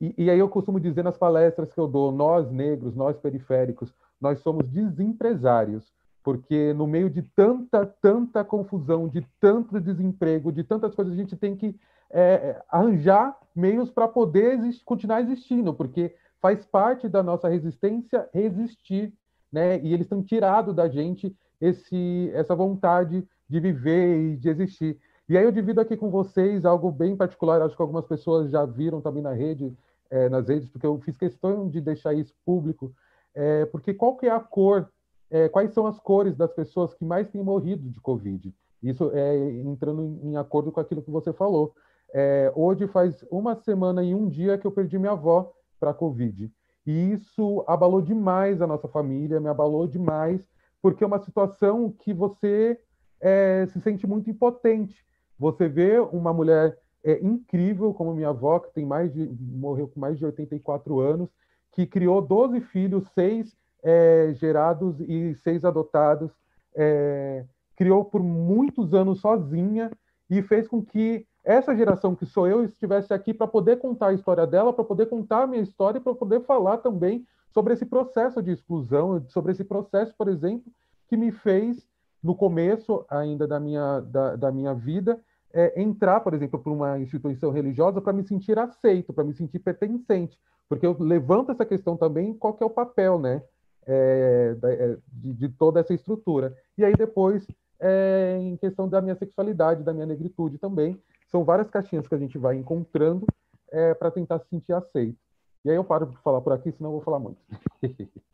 e, 0.00 0.24
e 0.24 0.30
aí 0.30 0.38
eu 0.38 0.48
costumo 0.48 0.80
dizer 0.80 1.04
nas 1.04 1.16
palestras 1.16 1.72
que 1.72 1.78
eu 1.78 1.86
dou, 1.86 2.10
nós 2.10 2.50
negros, 2.50 2.96
nós 2.96 3.16
periféricos, 3.16 3.94
nós 4.20 4.40
somos 4.40 4.68
desempresários, 4.68 5.92
porque 6.24 6.72
no 6.74 6.88
meio 6.88 7.08
de 7.08 7.22
tanta, 7.22 7.86
tanta 7.86 8.42
confusão, 8.42 9.08
de 9.08 9.24
tanto 9.40 9.80
desemprego, 9.80 10.50
de 10.50 10.64
tantas 10.64 10.92
coisas, 10.92 11.14
a 11.14 11.16
gente 11.16 11.36
tem 11.36 11.54
que 11.54 11.78
é, 12.10 12.60
arranjar 12.68 13.38
meios 13.54 13.92
para 13.92 14.08
poder 14.08 14.58
continuar 14.84 15.20
existindo, 15.20 15.72
porque 15.72 16.12
faz 16.40 16.66
parte 16.66 17.08
da 17.08 17.22
nossa 17.22 17.48
resistência 17.48 18.28
resistir, 18.34 19.12
né? 19.52 19.78
E 19.80 19.94
eles 19.94 20.06
estão 20.06 20.20
tirado 20.22 20.74
da 20.74 20.88
gente 20.88 21.34
esse, 21.60 22.30
essa 22.34 22.56
vontade 22.56 23.26
de 23.48 23.60
viver 23.60 24.16
e 24.16 24.36
de 24.36 24.48
existir. 24.48 24.98
E 25.28 25.38
aí 25.38 25.44
eu 25.44 25.52
divido 25.52 25.80
aqui 25.80 25.96
com 25.96 26.10
vocês 26.10 26.64
algo 26.64 26.90
bem 26.90 27.16
particular, 27.16 27.62
acho 27.62 27.74
que 27.74 27.82
algumas 27.82 28.06
pessoas 28.06 28.50
já 28.50 28.64
viram 28.64 29.00
também 29.00 29.22
na 29.22 29.32
rede, 29.32 29.74
é, 30.10 30.28
nas 30.28 30.48
redes, 30.48 30.68
porque 30.68 30.86
eu 30.86 30.98
fiz 31.00 31.16
questão 31.16 31.68
de 31.68 31.80
deixar 31.80 32.12
isso 32.12 32.34
público, 32.44 32.92
é, 33.34 33.64
porque 33.66 33.94
qual 33.94 34.16
que 34.16 34.26
é 34.26 34.30
a 34.30 34.40
cor, 34.40 34.88
é, 35.30 35.48
quais 35.48 35.72
são 35.72 35.86
as 35.86 35.98
cores 35.98 36.36
das 36.36 36.52
pessoas 36.52 36.94
que 36.94 37.04
mais 37.04 37.28
têm 37.30 37.42
morrido 37.42 37.88
de 37.88 38.00
Covid? 38.00 38.54
Isso 38.82 39.10
é 39.14 39.50
entrando 39.60 40.20
em, 40.22 40.36
acordo 40.36 40.70
com 40.70 40.78
aquilo 40.78 41.02
que 41.02 41.10
você 41.10 41.32
falou. 41.32 41.74
É, 42.12 42.52
hoje 42.54 42.86
faz 42.86 43.24
uma 43.30 43.56
semana 43.56 44.04
e 44.04 44.14
um 44.14 44.28
dia 44.28 44.58
que 44.58 44.66
eu 44.66 44.70
perdi 44.70 44.98
minha 44.98 45.12
avó 45.12 45.52
para 45.80 45.94
Covid. 45.94 46.52
E 46.86 47.12
isso 47.12 47.64
abalou 47.66 48.02
demais 48.02 48.60
a 48.60 48.66
nossa 48.66 48.86
família, 48.86 49.40
me 49.40 49.48
abalou 49.48 49.86
demais, 49.86 50.46
porque 50.82 51.02
é 51.02 51.06
uma 51.06 51.18
situação 51.18 51.90
que 51.98 52.12
você 52.12 52.78
é, 53.24 53.66
se 53.68 53.80
sente 53.80 54.06
muito 54.06 54.28
impotente. 54.28 55.02
Você 55.38 55.66
vê 55.66 55.98
uma 55.98 56.30
mulher 56.30 56.78
é, 57.02 57.18
incrível, 57.24 57.94
como 57.94 58.14
minha 58.14 58.28
avó, 58.28 58.58
que 58.58 58.74
tem 58.74 58.84
mais 58.84 59.10
de, 59.14 59.26
morreu 59.40 59.88
com 59.88 59.98
mais 59.98 60.18
de 60.18 60.26
84 60.26 61.00
anos, 61.00 61.30
que 61.72 61.86
criou 61.86 62.20
12 62.20 62.60
filhos, 62.60 63.08
seis 63.14 63.56
é, 63.82 64.32
gerados 64.34 65.00
e 65.00 65.34
seis 65.36 65.64
adotados, 65.64 66.30
é, 66.76 67.46
criou 67.76 68.04
por 68.04 68.22
muitos 68.22 68.92
anos 68.92 69.20
sozinha 69.20 69.90
e 70.28 70.42
fez 70.42 70.68
com 70.68 70.84
que 70.84 71.26
essa 71.42 71.74
geração 71.74 72.14
que 72.14 72.26
sou 72.26 72.46
eu 72.46 72.62
estivesse 72.62 73.12
aqui 73.12 73.32
para 73.32 73.46
poder 73.46 73.78
contar 73.78 74.08
a 74.08 74.14
história 74.14 74.46
dela, 74.46 74.72
para 74.72 74.84
poder 74.84 75.06
contar 75.06 75.42
a 75.42 75.46
minha 75.46 75.62
história 75.62 75.98
e 75.98 76.00
para 76.00 76.14
poder 76.14 76.42
falar 76.42 76.78
também 76.78 77.26
sobre 77.52 77.72
esse 77.72 77.86
processo 77.86 78.42
de 78.42 78.50
exclusão, 78.50 79.24
sobre 79.28 79.52
esse 79.52 79.64
processo, 79.64 80.14
por 80.16 80.28
exemplo, 80.28 80.70
que 81.08 81.16
me 81.16 81.30
fez, 81.30 81.86
no 82.24 82.34
começo 82.34 83.04
ainda 83.10 83.46
da 83.46 83.60
minha, 83.60 84.00
da, 84.00 84.34
da 84.34 84.50
minha 84.50 84.72
vida, 84.72 85.20
é, 85.52 85.80
entrar, 85.80 86.20
por 86.20 86.32
exemplo, 86.32 86.58
para 86.58 86.72
uma 86.72 86.98
instituição 86.98 87.50
religiosa 87.50 88.00
para 88.00 88.14
me 88.14 88.26
sentir 88.26 88.58
aceito, 88.58 89.12
para 89.12 89.22
me 89.22 89.34
sentir 89.34 89.58
pertencente, 89.58 90.40
porque 90.66 90.86
eu 90.86 90.96
levanto 90.98 91.52
essa 91.52 91.66
questão 91.66 91.98
também, 91.98 92.32
qual 92.32 92.56
é 92.58 92.64
o 92.64 92.70
papel, 92.70 93.18
né, 93.18 93.42
é, 93.86 94.56
é, 94.64 94.96
de, 95.12 95.34
de, 95.34 95.48
toda 95.50 95.80
essa 95.80 95.92
estrutura. 95.92 96.56
E 96.78 96.84
aí 96.84 96.94
depois, 96.96 97.46
é, 97.78 98.38
em 98.40 98.56
questão 98.56 98.88
da 98.88 99.02
minha 99.02 99.14
sexualidade, 99.14 99.84
da 99.84 99.92
minha 99.92 100.06
negritude 100.06 100.56
também, 100.56 100.98
são 101.30 101.44
várias 101.44 101.68
caixinhas 101.68 102.08
que 102.08 102.14
a 102.14 102.18
gente 102.18 102.38
vai 102.38 102.56
encontrando 102.56 103.26
é, 103.70 103.92
para 103.92 104.10
tentar 104.10 104.38
se 104.38 104.48
sentir 104.48 104.72
aceito. 104.72 105.18
E 105.62 105.70
aí 105.70 105.76
eu 105.76 105.84
paro 105.84 106.06
de 106.06 106.16
falar 106.18 106.40
por 106.40 106.54
aqui, 106.54 106.72
senão 106.72 106.88
eu 106.88 106.94
vou 106.94 107.02
falar 107.02 107.18
muito. 107.18 107.38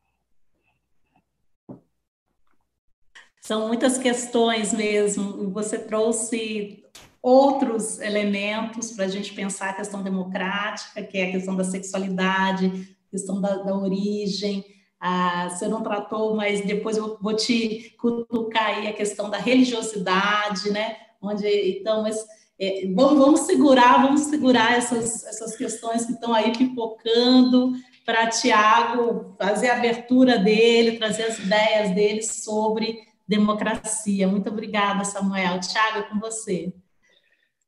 São 3.50 3.66
muitas 3.66 3.98
questões 3.98 4.72
mesmo. 4.72 5.50
Você 5.50 5.76
trouxe 5.76 6.84
outros 7.20 7.98
elementos 7.98 8.92
para 8.92 9.06
a 9.06 9.08
gente 9.08 9.34
pensar 9.34 9.70
a 9.70 9.72
questão 9.72 10.04
democrática, 10.04 11.02
que 11.02 11.18
é 11.18 11.24
a 11.24 11.32
questão 11.32 11.56
da 11.56 11.64
sexualidade, 11.64 12.96
questão 13.10 13.40
da, 13.40 13.56
da 13.56 13.76
origem. 13.76 14.64
Ah, 15.00 15.48
você 15.50 15.66
não 15.66 15.82
tratou, 15.82 16.36
mas 16.36 16.64
depois 16.64 16.96
eu 16.96 17.18
vou 17.20 17.34
te 17.34 17.92
cutucar 18.00 18.66
aí 18.66 18.86
a 18.86 18.92
questão 18.92 19.28
da 19.28 19.38
religiosidade, 19.38 20.70
né? 20.70 20.98
Onde, 21.20 21.48
então, 21.80 22.04
mas 22.04 22.24
é, 22.56 22.86
vamos, 22.94 23.18
vamos 23.18 23.40
segurar, 23.40 24.00
vamos 24.00 24.20
segurar 24.20 24.78
essas, 24.78 25.24
essas 25.24 25.56
questões 25.56 26.06
que 26.06 26.12
estão 26.12 26.32
aí 26.32 26.56
pipocando 26.56 27.72
para 28.06 28.28
Tiago 28.28 29.34
fazer 29.36 29.70
a 29.70 29.76
abertura 29.76 30.38
dele, 30.38 30.98
trazer 30.98 31.24
as 31.24 31.40
ideias 31.40 31.92
dele 31.96 32.22
sobre 32.22 33.09
democracia. 33.30 34.26
Muito 34.26 34.50
obrigada, 34.50 35.04
Samuel. 35.04 35.60
Tiago, 35.60 35.98
é 35.98 36.02
com 36.02 36.18
você. 36.18 36.72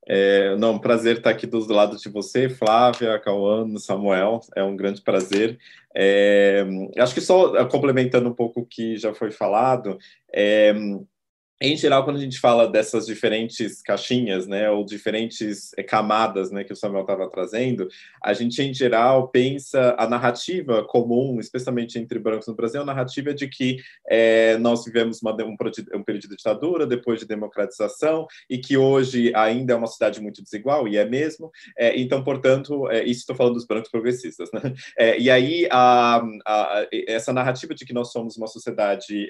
É, 0.04 0.56
não, 0.56 0.80
prazer 0.80 1.18
estar 1.18 1.30
aqui 1.30 1.46
dos 1.46 1.68
lados 1.68 2.02
de 2.02 2.08
você, 2.08 2.48
Flávia, 2.48 3.20
Cauã, 3.20 3.64
Samuel, 3.78 4.40
é 4.56 4.64
um 4.64 4.74
grande 4.74 5.00
prazer. 5.00 5.56
É, 5.94 6.66
acho 6.98 7.14
que 7.14 7.20
só 7.20 7.64
complementando 7.66 8.28
um 8.28 8.34
pouco 8.34 8.62
o 8.62 8.66
que 8.66 8.96
já 8.96 9.14
foi 9.14 9.30
falado, 9.30 9.96
é, 10.34 10.74
em 11.60 11.76
geral, 11.76 12.04
quando 12.04 12.16
a 12.16 12.20
gente 12.20 12.40
fala 12.40 12.68
dessas 12.68 13.06
diferentes 13.06 13.80
caixinhas, 13.80 14.48
né, 14.48 14.68
ou 14.68 14.84
diferentes 14.84 15.70
eh, 15.78 15.82
camadas, 15.82 16.50
né, 16.50 16.64
que 16.64 16.72
o 16.72 16.76
Samuel 16.76 17.02
estava 17.02 17.30
trazendo, 17.30 17.86
a 18.22 18.32
gente 18.32 18.60
em 18.60 18.74
geral 18.74 19.28
pensa 19.28 19.94
a 19.96 20.08
narrativa 20.08 20.84
comum, 20.84 21.38
especialmente 21.38 21.98
entre 22.00 22.18
brancos 22.18 22.48
no 22.48 22.56
Brasil, 22.56 22.82
a 22.82 22.84
narrativa 22.84 23.32
de 23.32 23.46
que 23.46 23.76
é, 24.08 24.58
nós 24.58 24.84
vivemos 24.84 25.22
uma, 25.22 25.32
um, 25.44 25.56
um, 25.94 26.02
período 26.02 26.28
de 26.28 26.36
ditadura, 26.36 26.84
depois 26.84 27.20
de 27.20 27.26
democratização, 27.26 28.26
e 28.50 28.58
que 28.58 28.76
hoje 28.76 29.32
ainda 29.34 29.72
é 29.72 29.76
uma 29.76 29.86
sociedade 29.86 30.20
muito 30.20 30.42
desigual, 30.42 30.88
e 30.88 30.96
é 30.96 31.04
mesmo. 31.04 31.48
É, 31.78 31.96
então, 31.98 32.24
portanto, 32.24 32.90
é, 32.90 33.04
isso 33.04 33.20
estou 33.20 33.36
falando 33.36 33.54
dos 33.54 33.66
brancos 33.66 33.90
progressistas, 33.90 34.50
né? 34.52 34.74
e 35.18 35.30
aí 35.30 35.68
a, 35.70 36.22
a, 36.44 36.86
essa 37.06 37.32
narrativa 37.32 37.72
de 37.72 37.84
que 37.84 37.92
nós 37.92 38.10
somos 38.10 38.36
uma 38.36 38.48
sociedade 38.48 39.28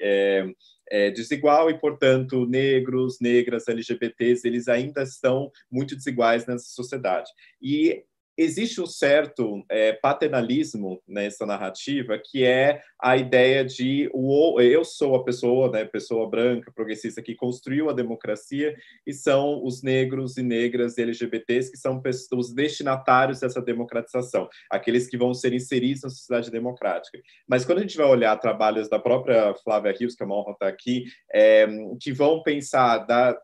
é, 0.93 1.09
desigual 1.09 1.71
e, 1.71 1.73
portanto, 1.79 2.45
negros, 2.45 3.19
negras, 3.19 3.67
LGBTs, 3.67 4.47
eles 4.47 4.67
ainda 4.67 5.01
estão 5.01 5.51
muito 5.71 5.95
desiguais 5.95 6.45
nessa 6.45 6.67
sociedade. 6.67 7.31
E 7.59 8.03
existe 8.37 8.81
um 8.81 8.85
certo 8.85 9.63
é, 9.69 9.93
paternalismo 9.93 11.01
nessa 11.07 11.45
narrativa 11.45 12.19
que 12.23 12.43
é 12.43 12.81
a 13.01 13.17
ideia 13.17 13.63
de 13.63 14.09
o, 14.13 14.59
eu 14.61 14.83
sou 14.83 15.15
a 15.15 15.23
pessoa, 15.23 15.69
né, 15.69 15.85
pessoa 15.85 16.29
branca, 16.29 16.71
progressista 16.73 17.21
que 17.21 17.35
construiu 17.35 17.89
a 17.89 17.93
democracia 17.93 18.75
e 19.05 19.13
são 19.13 19.63
os 19.63 19.83
negros 19.83 20.37
e 20.37 20.43
negras 20.43 20.97
e 20.97 21.01
LGBTs 21.01 21.71
que 21.71 21.77
são 21.77 22.01
os 22.35 22.53
destinatários 22.53 23.39
dessa 23.39 23.61
democratização, 23.61 24.49
aqueles 24.69 25.07
que 25.07 25.17
vão 25.17 25.33
ser 25.33 25.53
inseridos 25.53 26.03
na 26.03 26.09
sociedade 26.09 26.51
democrática. 26.51 27.19
Mas 27.47 27.65
quando 27.65 27.79
a 27.79 27.81
gente 27.81 27.97
vai 27.97 28.07
olhar 28.07 28.35
trabalhos 28.37 28.89
da 28.89 28.99
própria 28.99 29.53
Flávia 29.63 29.95
Rios, 29.97 30.15
que 30.15 30.23
é 30.23 30.25
uma 30.25 30.43
estar 30.51 30.67
aqui, 30.67 31.05
é, 31.33 31.67
que 31.99 32.11
vão 32.11 32.41
pensar 32.43 32.99
da 32.99 33.37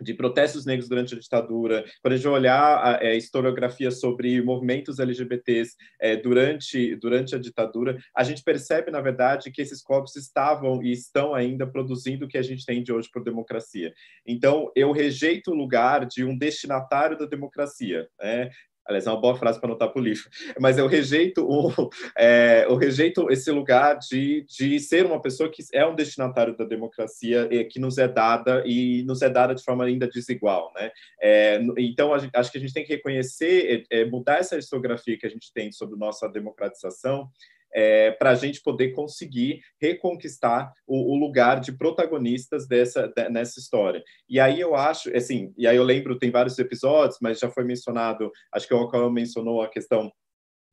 de 0.00 0.14
protestos 0.14 0.64
negros 0.64 0.88
durante 0.88 1.14
a 1.14 1.18
ditadura, 1.18 1.84
quando 2.02 2.14
a 2.14 2.16
gente 2.16 2.28
olhar 2.28 2.78
a, 2.78 3.04
é, 3.04 3.16
historiografia 3.16 3.90
sobre 3.90 4.40
movimentos 4.42 4.98
LGBTs 4.98 5.76
é, 6.00 6.16
durante, 6.16 6.96
durante 6.96 7.34
a 7.34 7.38
ditadura, 7.38 7.98
a 8.14 8.24
gente 8.24 8.42
percebe, 8.42 8.90
na 8.90 9.00
verdade, 9.00 9.50
que 9.50 9.62
esses 9.62 9.82
corpos 9.82 10.16
estavam 10.16 10.82
e 10.82 10.92
estão 10.92 11.34
ainda 11.34 11.66
produzindo 11.66 12.24
o 12.24 12.28
que 12.28 12.38
a 12.38 12.42
gente 12.42 12.64
tem 12.64 12.82
de 12.82 12.92
hoje 12.92 13.08
por 13.12 13.22
democracia. 13.22 13.92
Então, 14.26 14.70
eu 14.74 14.92
rejeito 14.92 15.50
o 15.50 15.54
lugar 15.54 16.06
de 16.06 16.24
um 16.24 16.36
destinatário 16.36 17.18
da 17.18 17.26
democracia. 17.26 18.08
Né? 18.20 18.50
Aliás, 18.90 19.06
é 19.06 19.10
uma 19.10 19.20
boa 19.20 19.36
frase 19.36 19.60
para 19.60 19.68
anotar 19.68 19.88
para 19.88 20.00
o 20.00 20.04
lixo. 20.04 20.28
Mas 20.58 20.76
eu 20.76 20.88
rejeito, 20.88 21.46
o, 21.48 21.70
é, 22.18 22.64
eu 22.64 22.74
rejeito 22.74 23.30
esse 23.30 23.48
lugar 23.52 23.96
de, 23.98 24.44
de 24.48 24.80
ser 24.80 25.06
uma 25.06 25.22
pessoa 25.22 25.48
que 25.48 25.62
é 25.72 25.86
um 25.86 25.94
destinatário 25.94 26.56
da 26.56 26.64
democracia 26.64 27.48
que 27.70 27.78
nos 27.78 27.98
é 27.98 28.08
dada 28.08 28.64
e 28.66 29.04
nos 29.04 29.22
é 29.22 29.30
dada 29.30 29.54
de 29.54 29.62
forma 29.62 29.84
ainda 29.84 30.08
desigual. 30.08 30.72
Né? 30.74 30.90
É, 31.22 31.60
então, 31.78 32.12
acho 32.12 32.50
que 32.50 32.58
a 32.58 32.60
gente 32.60 32.74
tem 32.74 32.84
que 32.84 32.92
reconhecer, 32.92 33.86
é, 33.90 34.00
é, 34.00 34.04
mudar 34.04 34.38
essa 34.38 34.58
historiografia 34.58 35.16
que 35.16 35.26
a 35.26 35.30
gente 35.30 35.52
tem 35.52 35.70
sobre 35.70 35.96
nossa 35.96 36.28
democratização 36.28 37.30
é, 37.74 38.10
para 38.12 38.30
a 38.30 38.34
gente 38.34 38.62
poder 38.62 38.90
conseguir 38.90 39.60
reconquistar 39.80 40.72
o, 40.86 41.14
o, 41.14 41.18
lugar 41.18 41.60
de 41.60 41.72
protagonistas 41.72 42.66
dessa 42.66 43.08
de, 43.08 43.28
nessa 43.28 43.60
história. 43.60 44.02
E 44.28 44.40
aí 44.40 44.60
eu 44.60 44.74
acho, 44.74 45.14
assim, 45.16 45.52
e 45.56 45.66
aí 45.66 45.76
eu 45.76 45.84
lembro, 45.84 46.18
tem 46.18 46.30
vários 46.30 46.58
episódios, 46.58 47.18
mas 47.20 47.38
já 47.38 47.50
foi 47.50 47.64
mencionado, 47.64 48.30
acho 48.52 48.66
que 48.66 48.74
o 48.74 48.78
Alcão 48.78 49.10
mencionou 49.10 49.62
a 49.62 49.68
questão 49.68 50.10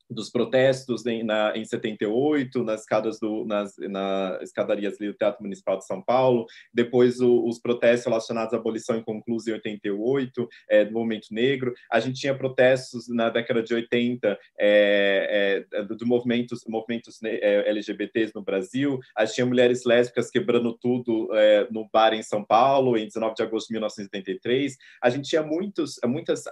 dos 0.09 0.29
protestos 0.29 1.05
em, 1.05 1.23
na, 1.23 1.55
em 1.55 1.65
78, 1.65 2.63
nas 2.63 2.81
escadas 2.81 3.19
do, 3.19 3.45
nas, 3.45 3.75
na 3.77 4.39
escadarias 4.41 4.97
do 4.97 5.13
Teatro 5.13 5.43
Municipal 5.43 5.77
de 5.77 5.85
São 5.85 6.01
Paulo, 6.01 6.45
depois 6.73 7.19
o, 7.19 7.45
os 7.45 7.59
protestos 7.59 8.05
relacionados 8.05 8.53
à 8.53 8.57
abolição 8.57 8.97
inconclusa 8.97 9.49
em 9.49 9.53
88, 9.53 10.47
é, 10.69 10.85
do 10.85 10.93
movimento 10.93 11.27
negro. 11.31 11.73
A 11.91 11.99
gente 11.99 12.19
tinha 12.19 12.35
protestos 12.35 13.07
na 13.09 13.29
década 13.29 13.61
de 13.61 13.73
80 13.73 14.37
é, 14.59 15.65
é, 15.73 15.83
do, 15.83 15.95
do 15.95 16.05
movimentos, 16.05 16.63
movimentos 16.67 17.21
é, 17.23 17.69
LGBTs 17.69 18.33
no 18.33 18.41
Brasil. 18.41 18.99
A 19.15 19.25
gente 19.25 19.35
tinha 19.35 19.45
mulheres 19.45 19.83
lésbicas 19.85 20.31
quebrando 20.31 20.77
tudo 20.77 21.29
é, 21.33 21.67
no 21.69 21.87
bar 21.91 22.13
em 22.13 22.23
São 22.23 22.43
Paulo, 22.43 22.97
em 22.97 23.05
19 23.05 23.35
de 23.35 23.43
agosto 23.43 23.67
de 23.67 23.73
1983. 23.73 24.77
A 25.01 25.09
gente 25.09 25.27
tinha 25.29 25.43
muitos, 25.43 25.99
muitas... 26.05 26.43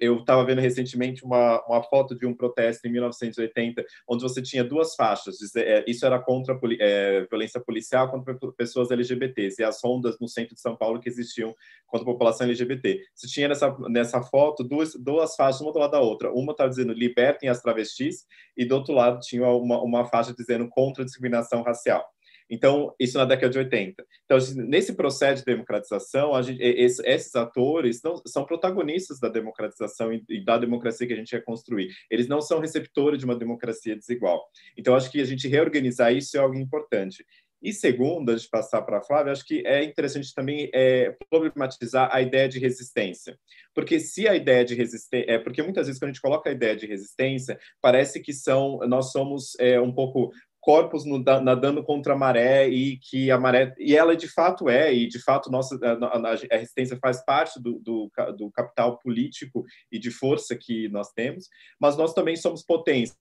Eu 0.00 0.20
estava 0.20 0.44
vendo 0.44 0.60
recentemente 0.60 1.24
uma, 1.24 1.62
uma 1.66 1.82
foto 1.82 2.14
de 2.14 2.26
um 2.26 2.34
protesto 2.34 2.77
em 2.86 2.92
1980, 2.92 3.84
onde 4.08 4.22
você 4.22 4.42
tinha 4.42 4.62
duas 4.62 4.94
faixas. 4.94 5.36
É, 5.56 5.84
isso 5.86 6.04
era 6.04 6.18
contra 6.18 6.54
a 6.54 6.58
é, 6.80 7.26
violência 7.26 7.60
policial 7.60 8.10
contra 8.10 8.36
pessoas 8.56 8.90
LGBTs 8.90 9.60
e 9.60 9.64
as 9.64 9.82
rondas 9.82 10.18
no 10.20 10.28
centro 10.28 10.54
de 10.54 10.60
São 10.60 10.76
Paulo 10.76 11.00
que 11.00 11.08
existiam 11.08 11.54
contra 11.86 12.08
a 12.08 12.12
população 12.12 12.46
LGBT. 12.46 13.00
Você 13.14 13.26
tinha 13.28 13.48
nessa, 13.48 13.76
nessa 13.88 14.22
foto 14.22 14.62
duas, 14.62 14.94
duas 14.94 15.34
faixas, 15.34 15.60
uma 15.60 15.72
do 15.72 15.78
lado 15.78 15.92
da 15.92 16.00
outra. 16.00 16.32
Uma 16.32 16.52
estava 16.52 16.70
dizendo 16.70 16.92
libertem 16.92 17.48
as 17.48 17.60
travestis 17.60 18.26
e 18.56 18.64
do 18.64 18.74
outro 18.74 18.94
lado 18.94 19.20
tinha 19.20 19.46
uma, 19.48 19.82
uma 19.82 20.04
faixa 20.04 20.34
dizendo 20.34 20.68
contra 20.68 21.02
a 21.02 21.06
discriminação 21.06 21.62
racial. 21.62 22.04
Então, 22.50 22.94
isso 22.98 23.18
na 23.18 23.24
década 23.24 23.50
de 23.50 23.58
80. 23.58 24.04
Então, 24.24 24.38
nesse 24.66 24.94
processo 24.94 25.44
de 25.44 25.52
democratização, 25.52 26.40
gente, 26.42 26.62
esses, 26.62 27.00
esses, 27.04 27.34
atores 27.34 28.02
não, 28.02 28.16
são 28.26 28.44
protagonistas 28.44 29.20
da 29.20 29.28
democratização 29.28 30.12
e, 30.12 30.24
e, 30.28 30.44
da 30.44 30.56
democracia 30.56 31.06
que 31.06 31.12
a 31.12 31.16
gente 31.16 31.30
quer 31.30 31.44
construir. 31.44 31.90
Eles 32.10 32.28
não 32.28 32.40
são 32.40 32.60
receptores 32.60 33.18
de 33.18 33.24
uma 33.24 33.36
democracia 33.36 33.96
desigual. 33.96 34.48
Então, 34.76 34.94
acho 34.94 35.10
que 35.10 35.20
a 35.20 35.24
gente 35.24 35.46
reorganizar 35.48 36.12
isso 36.12 36.36
é 36.36 36.40
algo 36.40 36.56
importante. 36.56 37.24
E 37.60 37.72
segundo, 37.72 38.30
antes 38.30 38.44
de 38.44 38.50
passar 38.50 38.82
para 38.82 38.98
a 38.98 39.02
Flávia, 39.02 39.32
acho 39.32 39.44
que 39.44 39.66
é 39.66 39.82
interessante 39.82 40.32
também 40.32 40.70
é, 40.72 41.16
problematizar 41.28 42.08
a 42.12 42.22
ideia 42.22 42.48
de 42.48 42.58
resistência. 42.58 43.36
Porque 43.74 43.98
se 43.98 44.28
a 44.28 44.36
ideia 44.36 44.64
de 44.64 44.74
resistência... 44.74 45.28
É, 45.28 45.38
porque 45.38 45.62
muitas 45.62 45.86
vezes, 45.86 45.98
quando 45.98 46.10
a 46.10 46.12
gente 46.12 46.22
coloca 46.22 46.48
a 46.48 46.52
ideia 46.52 46.76
de 46.76 46.86
resistência, 46.86 47.58
parece 47.82 48.20
que 48.20 48.32
são 48.32 48.78
nós 48.86 49.10
somos 49.10 49.56
é, 49.58 49.80
um 49.80 49.92
pouco 49.92 50.30
corpos 50.68 51.02
nadando 51.06 51.82
contra 51.82 52.12
a 52.12 52.16
maré 52.16 52.68
e 52.68 52.98
que 52.98 53.30
a 53.30 53.38
maré 53.38 53.74
e 53.78 53.96
ela 53.96 54.14
de 54.14 54.28
fato 54.28 54.68
é 54.68 54.92
e 54.92 55.08
de 55.08 55.18
fato 55.18 55.50
nossa 55.50 55.78
a, 55.82 56.56
resistência 56.58 56.98
faz 57.00 57.24
parte 57.24 57.58
do, 57.58 57.78
do, 57.78 58.10
do 58.36 58.50
capital 58.50 58.98
político 58.98 59.64
e 59.90 59.98
de 59.98 60.10
força 60.10 60.54
que 60.54 60.86
nós 60.90 61.10
temos, 61.12 61.48
mas 61.80 61.96
nós 61.96 62.12
também 62.12 62.36
somos 62.36 62.62
potência 62.62 63.16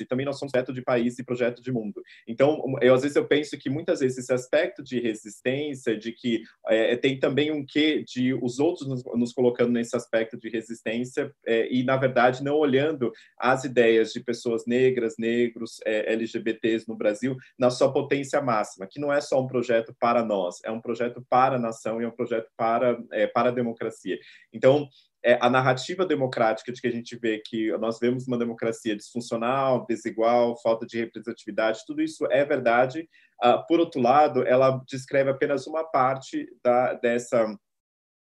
e 0.00 0.04
também 0.04 0.24
nós 0.24 0.38
somos 0.38 0.52
projeto 0.52 0.72
de 0.72 0.82
país 0.82 1.18
e 1.18 1.24
projeto 1.24 1.62
de 1.62 1.72
mundo. 1.72 2.02
Então, 2.26 2.62
eu 2.80 2.94
às 2.94 3.02
vezes 3.02 3.16
eu 3.16 3.26
penso 3.26 3.58
que 3.58 3.68
muitas 3.68 4.00
vezes 4.00 4.18
esse 4.18 4.32
aspecto 4.32 4.82
de 4.82 5.00
resistência, 5.00 5.96
de 5.96 6.12
que 6.12 6.42
é, 6.68 6.96
tem 6.96 7.18
também 7.18 7.50
um 7.50 7.64
quê 7.64 8.04
de 8.06 8.34
os 8.34 8.58
outros 8.58 8.88
nos, 8.88 9.04
nos 9.04 9.32
colocando 9.32 9.72
nesse 9.72 9.96
aspecto 9.96 10.38
de 10.38 10.48
resistência 10.48 11.32
é, 11.46 11.72
e 11.72 11.82
na 11.82 11.96
verdade 11.96 12.42
não 12.42 12.56
olhando 12.56 13.12
as 13.38 13.64
ideias 13.64 14.12
de 14.12 14.20
pessoas 14.20 14.64
negras, 14.66 15.14
negros, 15.18 15.80
é, 15.84 16.12
LGBTs 16.12 16.88
no 16.88 16.96
Brasil 16.96 17.36
na 17.58 17.70
sua 17.70 17.92
potência 17.92 18.40
máxima, 18.40 18.86
que 18.88 19.00
não 19.00 19.12
é 19.12 19.20
só 19.20 19.40
um 19.40 19.46
projeto 19.46 19.94
para 19.98 20.24
nós, 20.24 20.56
é 20.64 20.70
um 20.70 20.80
projeto 20.80 21.24
para 21.28 21.56
a 21.56 21.58
nação 21.58 22.00
e 22.00 22.04
é 22.04 22.08
um 22.08 22.12
projeto 22.12 22.48
para 22.56 22.98
é, 23.12 23.26
para 23.26 23.48
a 23.48 23.52
democracia. 23.52 24.18
Então 24.52 24.88
é, 25.24 25.38
a 25.40 25.48
narrativa 25.48 26.04
democrática 26.04 26.72
de 26.72 26.80
que 26.80 26.88
a 26.88 26.92
gente 26.92 27.16
vê 27.16 27.38
que 27.38 27.70
nós 27.78 27.98
vemos 27.98 28.26
uma 28.26 28.38
democracia 28.38 28.96
disfuncional, 28.96 29.86
desigual, 29.88 30.60
falta 30.60 30.84
de 30.84 30.98
representatividade, 30.98 31.84
tudo 31.86 32.02
isso 32.02 32.26
é 32.30 32.44
verdade. 32.44 33.08
Uh, 33.42 33.66
por 33.66 33.80
outro 33.80 34.00
lado, 34.00 34.46
ela 34.46 34.82
descreve 34.88 35.30
apenas 35.30 35.66
uma 35.66 35.84
parte 35.84 36.46
da, 36.62 36.94
dessa 36.94 37.56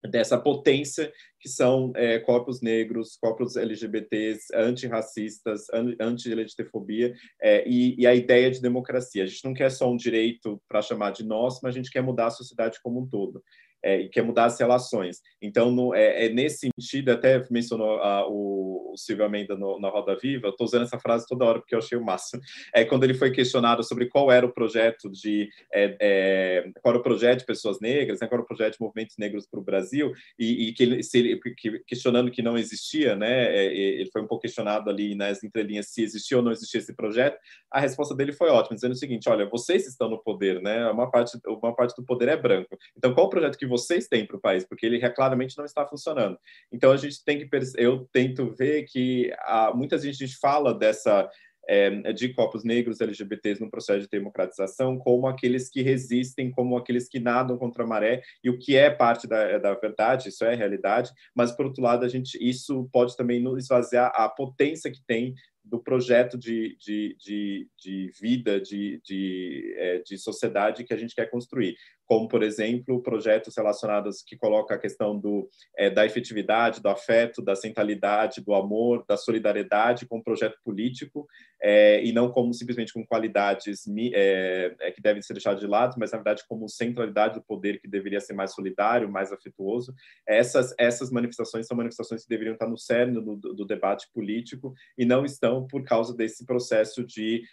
dessa 0.09 0.35
potência 0.35 1.13
que 1.39 1.47
são 1.47 1.91
é, 1.95 2.17
corpos 2.17 2.59
negros, 2.59 3.15
corpos 3.21 3.55
LGBTs, 3.55 4.47
antirracistas, 4.51 5.67
anti-LGBTfobia 5.99 7.13
é, 7.39 7.63
e, 7.67 7.95
e, 7.99 8.07
a 8.07 8.15
ideia 8.15 8.49
de 8.49 8.59
democracia. 8.59 9.23
A 9.23 9.27
gente 9.27 9.45
não 9.45 9.53
quer 9.53 9.69
só 9.69 9.91
um 9.91 9.95
direito 9.95 10.59
para 10.67 10.81
chamar 10.81 11.11
de 11.11 11.23
nosso, 11.23 11.59
mas 11.61 11.75
a 11.75 11.77
gente 11.77 11.91
quer 11.91 12.01
mudar 12.01 12.27
a 12.27 12.31
sociedade 12.31 12.79
como 12.81 12.99
um 12.99 13.07
todo 13.07 13.43
é, 13.83 14.01
e 14.01 14.09
quer 14.09 14.23
mudar 14.23 14.45
as 14.45 14.59
relações. 14.59 15.21
Então, 15.41 15.71
no, 15.71 15.93
é, 15.93 16.25
é, 16.25 16.29
nesse 16.29 16.69
sentido, 16.79 17.09
até 17.09 17.43
mencionou 17.49 17.97
a, 18.01 18.27
o, 18.27 18.91
o 18.93 18.97
Silvio 18.97 19.25
Amenda 19.25 19.55
na 19.55 19.89
Roda 19.89 20.17
Viva, 20.21 20.49
estou 20.49 20.65
usando 20.65 20.83
essa 20.83 20.99
frase 20.99 21.25
toda 21.27 21.45
hora 21.45 21.59
porque 21.59 21.75
eu 21.75 21.79
achei 21.79 21.97
o 21.97 22.03
máximo. 22.03 22.41
É 22.73 22.85
quando 22.85 23.03
ele 23.03 23.13
foi 23.13 23.31
questionado 23.31 23.83
sobre 23.83 24.07
qual 24.07 24.31
era 24.31 24.45
o 24.45 24.53
projeto 24.53 25.09
de 25.09 25.49
é, 25.73 25.97
é, 25.99 26.71
qual 26.81 26.93
era 26.93 26.99
o 26.99 27.03
projeto 27.03 27.39
de 27.39 27.45
pessoas 27.45 27.79
negras, 27.79 28.19
né, 28.19 28.27
qual 28.27 28.37
era 28.37 28.43
o 28.43 28.47
projeto 28.47 28.73
de 28.73 28.81
movimentos 28.81 29.15
negros 29.17 29.47
para 29.47 29.59
o 29.59 29.63
Brasil 29.63 30.11
e, 30.37 30.67
e 30.67 30.73
que 30.73 30.83
ele, 30.83 31.03
se, 31.03 31.39
que, 31.57 31.79
questionando 31.79 32.31
que 32.31 32.41
não 32.41 32.57
existia, 32.57 33.15
né, 33.15 33.55
é, 33.55 33.65
ele 33.73 34.09
foi 34.11 34.21
um 34.21 34.27
pouco 34.27 34.41
questionado 34.41 34.89
ali 34.89 35.15
nas 35.15 35.43
entrelinhas 35.43 35.87
se 35.87 36.03
existia 36.03 36.37
ou 36.37 36.43
não 36.43 36.51
existia 36.51 36.79
esse 36.79 36.95
projeto. 36.95 37.37
A 37.69 37.79
resposta 37.79 38.15
dele 38.15 38.33
foi 38.33 38.49
ótima, 38.49 38.75
dizendo 38.75 38.93
o 38.93 38.97
seguinte: 38.97 39.29
olha, 39.29 39.47
vocês 39.49 39.87
estão 39.87 40.09
no 40.09 40.21
poder, 40.21 40.61
né? 40.61 40.89
Uma 40.89 41.09
parte, 41.09 41.37
uma 41.45 41.75
parte 41.75 41.95
do 41.95 42.05
poder 42.05 42.29
é 42.29 42.37
branco. 42.37 42.77
Então, 42.97 43.13
qual 43.13 43.27
o 43.27 43.29
projeto 43.29 43.57
que 43.57 43.65
vocês 43.71 44.07
têm 44.07 44.25
para 44.25 44.37
o 44.37 44.41
país, 44.41 44.65
porque 44.65 44.85
ele 44.85 44.99
claramente 45.09 45.57
não 45.57 45.65
está 45.65 45.85
funcionando. 45.85 46.37
Então 46.71 46.91
a 46.91 46.97
gente 46.97 47.23
tem 47.23 47.39
que 47.39 47.49
eu 47.77 48.07
tento 48.11 48.51
ver 48.51 48.83
que 48.83 49.33
há, 49.39 49.71
muita 49.73 49.97
gente 49.97 50.27
fala 50.39 50.73
dessa 50.73 51.27
é, 51.67 52.11
de 52.11 52.33
corpos 52.33 52.63
negros 52.63 53.01
LGBTs 53.01 53.61
no 53.61 53.69
processo 53.69 54.01
de 54.01 54.09
democratização 54.09 54.97
como 54.97 55.27
aqueles 55.27 55.69
que 55.69 55.81
resistem, 55.81 56.51
como 56.51 56.75
aqueles 56.75 57.07
que 57.07 57.19
nadam 57.19 57.57
contra 57.57 57.83
a 57.83 57.87
maré, 57.87 58.21
e 58.43 58.49
o 58.49 58.57
que 58.57 58.75
é 58.75 58.89
parte 58.89 59.27
da, 59.27 59.57
da 59.57 59.73
verdade, 59.75 60.29
isso 60.29 60.43
é 60.43 60.55
realidade, 60.55 61.11
mas 61.35 61.51
por 61.51 61.65
outro 61.65 61.83
lado, 61.83 62.05
a 62.05 62.09
gente, 62.09 62.37
isso 62.41 62.89
pode 62.91 63.15
também 63.15 63.41
nos 63.41 63.63
esvaziar 63.63 64.11
a 64.15 64.27
potência 64.27 64.91
que 64.91 65.01
tem 65.05 65.33
do 65.63 65.79
projeto 65.79 66.37
de, 66.37 66.75
de, 66.79 67.15
de, 67.19 67.67
de 67.77 68.11
vida, 68.19 68.59
de, 68.59 68.99
de, 69.05 69.75
é, 69.77 69.99
de 69.99 70.17
sociedade 70.17 70.83
que 70.83 70.93
a 70.93 70.97
gente 70.97 71.13
quer 71.13 71.29
construir 71.29 71.75
como, 72.11 72.27
por 72.27 72.43
exemplo, 72.43 73.01
projetos 73.01 73.55
relacionados 73.55 74.21
que 74.21 74.35
colocam 74.35 74.75
a 74.75 74.79
questão 74.79 75.17
do, 75.17 75.49
é, 75.77 75.89
da 75.89 76.05
efetividade, 76.05 76.81
do 76.81 76.89
afeto, 76.89 77.41
da 77.41 77.55
centralidade, 77.55 78.41
do 78.41 78.53
amor, 78.53 79.05
da 79.07 79.15
solidariedade 79.15 80.05
com 80.05 80.17
um 80.17 80.21
projeto 80.21 80.57
político, 80.61 81.25
é, 81.61 82.03
e 82.03 82.11
não 82.11 82.29
como 82.29 82.53
simplesmente 82.53 82.91
com 82.91 83.05
qualidades 83.05 83.85
é, 84.13 84.91
que 84.93 85.01
devem 85.01 85.21
ser 85.21 85.31
deixadas 85.31 85.61
de 85.61 85.67
lado, 85.67 85.95
mas, 85.97 86.11
na 86.11 86.17
verdade, 86.17 86.43
como 86.49 86.67
centralidade 86.67 87.35
do 87.35 87.45
poder 87.45 87.79
que 87.79 87.87
deveria 87.87 88.19
ser 88.19 88.33
mais 88.33 88.53
solidário, 88.53 89.09
mais 89.09 89.31
afetuoso. 89.31 89.93
Essas, 90.27 90.75
essas 90.77 91.11
manifestações 91.11 91.65
são 91.65 91.77
manifestações 91.77 92.23
que 92.23 92.29
deveriam 92.29 92.55
estar 92.55 92.67
no 92.67 92.77
cerne 92.77 93.21
do, 93.21 93.37
do 93.37 93.65
debate 93.65 94.09
político 94.13 94.73
e 94.97 95.05
não 95.05 95.23
estão 95.23 95.65
por 95.65 95.85
causa 95.85 96.13
desse 96.13 96.45
processo 96.45 97.05
de, 97.05 97.43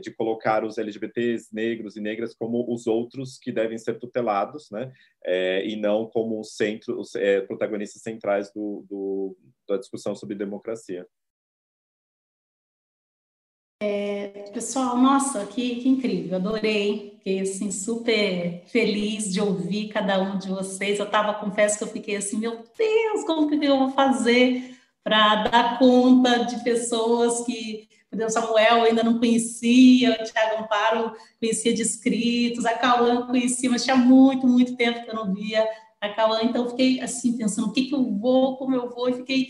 de 0.00 0.10
colocar 0.16 0.64
os 0.64 0.78
LGBTs, 0.78 1.54
negros 1.54 1.96
e 1.96 2.00
negras 2.00 2.34
como 2.34 2.66
os 2.72 2.88
outros 2.88 3.38
que 3.38 3.51
devem 3.52 3.78
ser 3.78 3.98
tutelados, 3.98 4.70
né? 4.70 4.92
É, 5.24 5.66
e 5.66 5.76
não 5.76 6.06
como 6.06 6.42
centro, 6.42 6.98
os 6.98 7.14
é, 7.14 7.40
protagonistas 7.40 8.02
centrais 8.02 8.52
do, 8.52 8.84
do, 8.88 9.36
da 9.68 9.76
discussão 9.76 10.14
sobre 10.14 10.34
democracia. 10.34 11.06
É, 13.84 14.28
pessoal, 14.52 14.96
nossa, 14.96 15.44
que, 15.44 15.76
que, 15.82 15.88
incrível, 15.88 16.36
adorei, 16.36 17.16
fiquei 17.18 17.40
assim 17.40 17.72
super 17.72 18.62
feliz 18.66 19.32
de 19.32 19.40
ouvir 19.40 19.88
cada 19.88 20.22
um 20.22 20.38
de 20.38 20.48
vocês. 20.48 21.00
Eu 21.00 21.06
estava, 21.06 21.34
confesso 21.34 21.78
que 21.78 21.84
eu 21.84 21.88
fiquei 21.88 22.14
assim, 22.14 22.38
meu 22.38 22.62
Deus, 22.78 23.24
como 23.26 23.48
que 23.48 23.64
eu 23.66 23.78
vou 23.78 23.90
fazer 23.90 24.76
para 25.02 25.42
dar 25.48 25.78
conta 25.80 26.44
de 26.44 26.62
pessoas 26.62 27.44
que 27.44 27.88
o 28.12 28.30
Samuel 28.30 28.82
ainda 28.82 29.02
não 29.02 29.18
conhecia, 29.18 30.12
o 30.12 30.24
Tiago 30.24 30.62
Amparo 30.62 31.16
conhecia 31.40 31.72
de 31.72 31.82
escritos, 31.82 32.66
a 32.66 32.74
Cauã 32.74 33.26
conhecia, 33.26 33.70
mas 33.70 33.84
tinha 33.84 33.96
muito, 33.96 34.46
muito 34.46 34.76
tempo 34.76 35.02
que 35.02 35.10
eu 35.10 35.14
não 35.14 35.32
via 35.32 35.66
a 36.00 36.08
Cauã, 36.10 36.40
então 36.42 36.68
fiquei 36.68 37.00
assim, 37.00 37.36
pensando, 37.36 37.68
o 37.68 37.72
que, 37.72 37.86
que 37.86 37.94
eu 37.94 38.04
vou, 38.04 38.56
como 38.56 38.74
eu 38.74 38.90
vou, 38.90 39.08
e 39.08 39.14
fiquei 39.14 39.48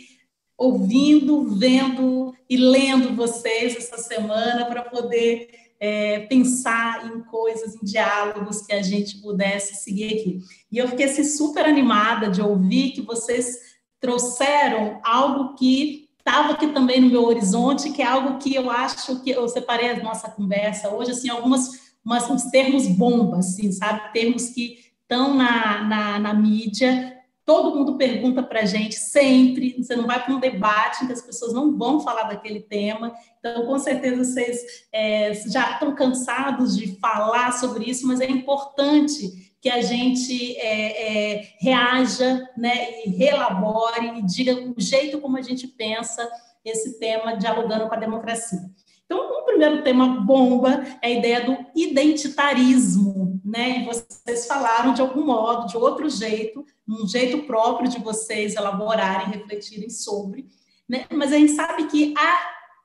ouvindo, 0.57 1.43
vendo 1.57 2.35
e 2.49 2.57
lendo 2.57 3.17
vocês 3.17 3.75
essa 3.77 3.99
semana 3.99 4.67
para 4.67 4.83
poder 4.83 5.49
é, 5.81 6.21
pensar 6.21 7.11
em 7.13 7.23
coisas, 7.23 7.75
em 7.75 7.85
diálogos 7.85 8.63
que 8.63 8.73
a 8.73 8.83
gente 8.83 9.21
pudesse 9.21 9.75
seguir 9.83 10.15
aqui. 10.15 10.41
E 10.71 10.79
eu 10.79 10.87
fiquei 10.87 11.07
assim, 11.07 11.25
super 11.25 11.65
animada 11.65 12.31
de 12.31 12.41
ouvir 12.41 12.93
que 12.93 13.01
vocês 13.01 13.59
trouxeram 13.99 15.01
algo 15.03 15.57
que 15.57 16.02
estava 16.25 16.53
aqui 16.53 16.69
também 16.69 17.01
no 17.01 17.11
meu 17.11 17.25
horizonte, 17.25 17.91
que 17.91 18.01
é 18.01 18.07
algo 18.07 18.39
que 18.39 18.55
eu 18.55 18.71
acho 18.71 19.21
que 19.23 19.31
eu 19.31 19.49
separei 19.49 19.91
a 19.91 20.03
nossa 20.03 20.31
conversa 20.31 20.89
hoje, 20.89 21.11
assim, 21.11 21.29
algumas 21.29 21.93
umas, 22.05 22.29
uns 22.29 22.45
termos 22.45 22.87
bomba, 22.89 23.39
assim, 23.39 23.71
sabe? 23.71 24.13
Termos 24.13 24.51
que 24.51 24.79
estão 25.03 25.35
na, 25.35 25.85
na, 25.85 26.19
na 26.19 26.35
mídia, 26.35 27.17
todo 27.45 27.77
mundo 27.77 27.97
pergunta 27.97 28.43
para 28.43 28.61
a 28.61 28.65
gente 28.65 28.95
sempre, 28.95 29.77
você 29.79 29.95
não 29.97 30.07
vai 30.07 30.23
para 30.23 30.35
um 30.35 30.41
debate 30.41 31.03
em 31.03 31.07
que 31.07 31.13
as 31.13 31.23
pessoas 31.23 31.53
não 31.53 31.77
vão 31.77 32.01
falar 32.01 32.25
daquele 32.25 32.61
tema, 32.61 33.13
então 33.39 33.67
com 33.67 33.79
certeza 33.79 34.25
vocês 34.25 34.61
é, 34.93 35.35
já 35.35 35.73
estão 35.73 35.95
cansados 35.95 36.77
de 36.77 36.99
falar 36.99 37.53
sobre 37.53 37.85
isso, 37.89 38.07
mas 38.07 38.21
é 38.21 38.31
importante 38.31 39.52
que 39.63 39.71
a 39.71 39.81
gente 39.81 40.57
é, 40.59 41.37
é, 41.37 41.49
reaja 41.61 42.51
né, 42.59 43.07
e 43.07 43.11
relabore 43.11 44.19
e 44.19 44.23
diga 44.23 44.55
o 44.55 44.75
jeito 44.77 45.21
como 45.21 45.39
a 45.39 45.43
gente 45.43 45.69
pensa 45.69 46.29
esse 46.65 46.99
tema 46.99 47.37
dialogando 47.37 47.89
com 47.89 47.95
a 47.95 47.99
democracia. 47.99 48.59
Então, 49.05 49.19
o 49.19 49.45
primeiro 49.45 49.85
tema 49.85 50.21
bomba 50.21 50.83
é 51.01 51.07
a 51.07 51.11
ideia 51.11 51.45
do 51.45 51.57
identitarismo, 51.77 53.41
né? 53.45 53.81
E 53.81 53.85
vocês 53.85 54.47
falaram 54.47 54.95
de 54.95 55.01
algum 55.01 55.25
modo, 55.25 55.69
de 55.69 55.77
outro 55.77 56.09
jeito, 56.09 56.65
um 56.89 57.07
jeito 57.07 57.43
próprio 57.43 57.89
de 57.89 58.01
vocês 58.01 58.57
elaborarem, 58.57 59.39
refletirem 59.39 59.91
sobre, 59.91 60.47
né? 60.89 61.05
Mas 61.13 61.33
a 61.33 61.37
gente 61.37 61.53
sabe 61.53 61.87
que 61.89 62.15
há, 62.17 62.41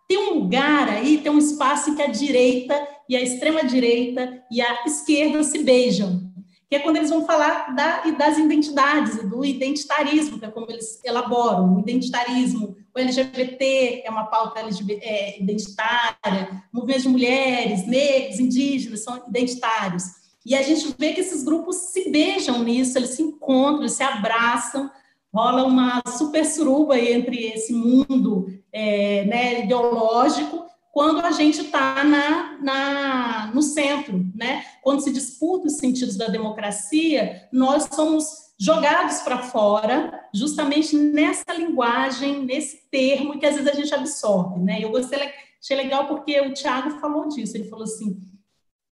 tem 0.07 0.17
um 0.17 0.33
lugar 0.39 0.89
aí, 0.89 1.19
tem 1.19 1.31
um 1.31 1.39
espaço 1.39 1.89
em 1.89 1.95
que 1.95 2.01
a 2.01 2.07
direita 2.07 2.87
e 3.09 3.15
a 3.15 3.21
extrema 3.21 3.63
direita 3.63 4.43
e 4.51 4.61
a 4.61 4.85
esquerda 4.85 5.41
se 5.43 5.63
beijam, 5.63 6.26
que 6.69 6.75
é 6.75 6.79
quando 6.79 6.97
eles 6.97 7.09
vão 7.09 7.25
falar 7.25 7.73
da, 7.73 8.01
das 8.11 8.37
identidades, 8.37 9.23
do 9.29 9.45
identitarismo, 9.45 10.37
que 10.37 10.45
é 10.45 10.49
como 10.49 10.69
eles 10.69 11.01
elaboram, 11.03 11.75
o 11.75 11.79
identitarismo, 11.79 12.75
o 12.93 12.99
LGBT 12.99 14.03
é 14.05 14.09
uma 14.09 14.25
pauta 14.25 14.59
LGBT, 14.59 15.05
é, 15.05 15.41
identitária, 15.41 16.63
movimentos 16.73 17.03
de 17.03 17.09
mulheres, 17.09 17.87
negros, 17.87 18.39
indígenas 18.39 19.03
são 19.03 19.23
identitários. 19.29 20.03
E 20.45 20.55
a 20.55 20.61
gente 20.61 20.93
vê 20.97 21.13
que 21.13 21.21
esses 21.21 21.43
grupos 21.43 21.75
se 21.75 22.09
beijam 22.09 22.63
nisso, 22.63 22.97
eles 22.97 23.11
se 23.11 23.21
encontram, 23.21 23.81
eles 23.81 23.93
se 23.93 24.03
abraçam, 24.03 24.91
rola 25.33 25.63
uma 25.63 26.01
super 26.17 26.45
suruba 26.45 26.99
entre 26.99 27.45
esse 27.47 27.71
mundo 27.71 28.47
é, 28.73 29.23
né, 29.25 29.63
ideológico 29.63 30.66
quando 30.97 31.23
a 31.23 31.29
gente 31.29 31.61
está 31.61 32.03
na, 32.03 32.57
na, 32.59 33.51
no 33.53 33.61
centro, 33.61 34.25
né? 34.33 34.65
Quando 34.81 35.03
se 35.03 35.13
disputa 35.13 35.67
os 35.67 35.77
sentidos 35.77 36.17
da 36.17 36.25
democracia, 36.25 37.47
nós 37.51 37.87
somos 37.93 38.55
jogados 38.59 39.19
para 39.19 39.43
fora, 39.43 40.27
justamente 40.33 40.97
nessa 40.97 41.53
linguagem, 41.55 42.43
nesse 42.43 42.89
termo 42.89 43.37
que 43.37 43.45
às 43.45 43.57
vezes 43.57 43.69
a 43.71 43.75
gente 43.75 43.93
absorve, 43.93 44.59
né? 44.59 44.79
Eu 44.81 44.89
gostei, 44.89 45.19
achei 45.61 45.77
legal 45.77 46.07
porque 46.07 46.41
o 46.41 46.51
Tiago 46.51 46.99
falou 46.99 47.27
disso, 47.27 47.55
ele 47.55 47.69
falou 47.69 47.83
assim, 47.83 48.19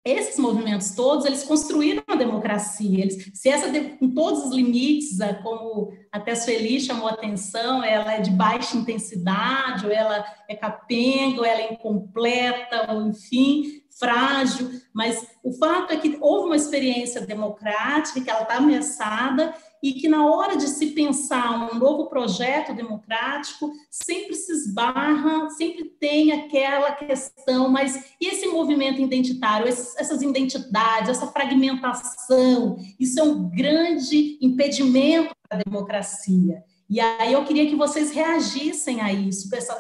esses 0.06 0.38
movimentos 0.38 0.92
todos, 0.92 1.26
eles 1.26 1.44
construíram 1.44 2.04
a 2.08 2.16
democracia, 2.16 3.02
eles, 3.02 3.32
se 3.34 3.48
essa, 3.48 3.72
com 3.98 4.14
todos 4.14 4.46
os 4.46 4.54
limites, 4.54 5.18
como 5.42 5.94
até 6.12 6.32
a 6.32 6.36
Sueli 6.36 6.80
chamou 6.82 7.08
atenção, 7.08 7.82
ela 7.82 8.14
é 8.14 8.20
de 8.20 8.32
baixa 8.32 8.76
intensidade, 8.76 9.86
ou 9.86 9.92
ela 9.92 10.26
é 10.50 10.56
capenga, 10.56 11.40
ou 11.40 11.46
ela 11.46 11.62
é 11.62 11.74
incompleta, 11.74 12.92
ou 12.92 13.08
enfim, 13.08 13.82
frágil, 13.98 14.70
mas 14.94 15.26
o 15.44 15.54
fato 15.54 15.94
é 15.94 15.98
que 15.98 16.18
houve 16.20 16.48
uma 16.48 16.56
experiência 16.56 17.22
democrática, 17.22 18.20
que 18.20 18.30
ela 18.30 18.42
está 18.42 18.56
ameaçada, 18.56 19.54
e 19.84 19.92
que 19.92 20.08
na 20.08 20.26
hora 20.26 20.56
de 20.56 20.70
se 20.70 20.92
pensar 20.92 21.70
um 21.70 21.78
novo 21.78 22.08
projeto 22.08 22.74
democrático, 22.74 23.70
sempre 23.92 24.34
se 24.34 24.54
esbarra, 24.54 25.50
sempre 25.50 25.84
tem 25.84 26.32
aquela 26.32 26.94
questão, 26.94 27.68
mas 27.68 28.16
esse 28.20 28.48
movimento 28.48 29.02
identitário, 29.02 29.68
essas 29.68 30.22
identidades, 30.22 31.10
essa 31.10 31.28
fragmentação, 31.28 32.78
isso 32.98 33.20
é 33.20 33.24
um 33.24 33.50
grande 33.50 34.38
impedimento 34.42 35.36
para 35.50 35.60
a 35.60 35.64
democracia. 35.64 36.64
E 36.90 37.02
aí 37.02 37.34
eu 37.34 37.44
queria 37.44 37.68
que 37.68 37.76
vocês 37.76 38.12
reagissem 38.12 39.02
a 39.02 39.12
isso, 39.12 39.54
essa, 39.54 39.74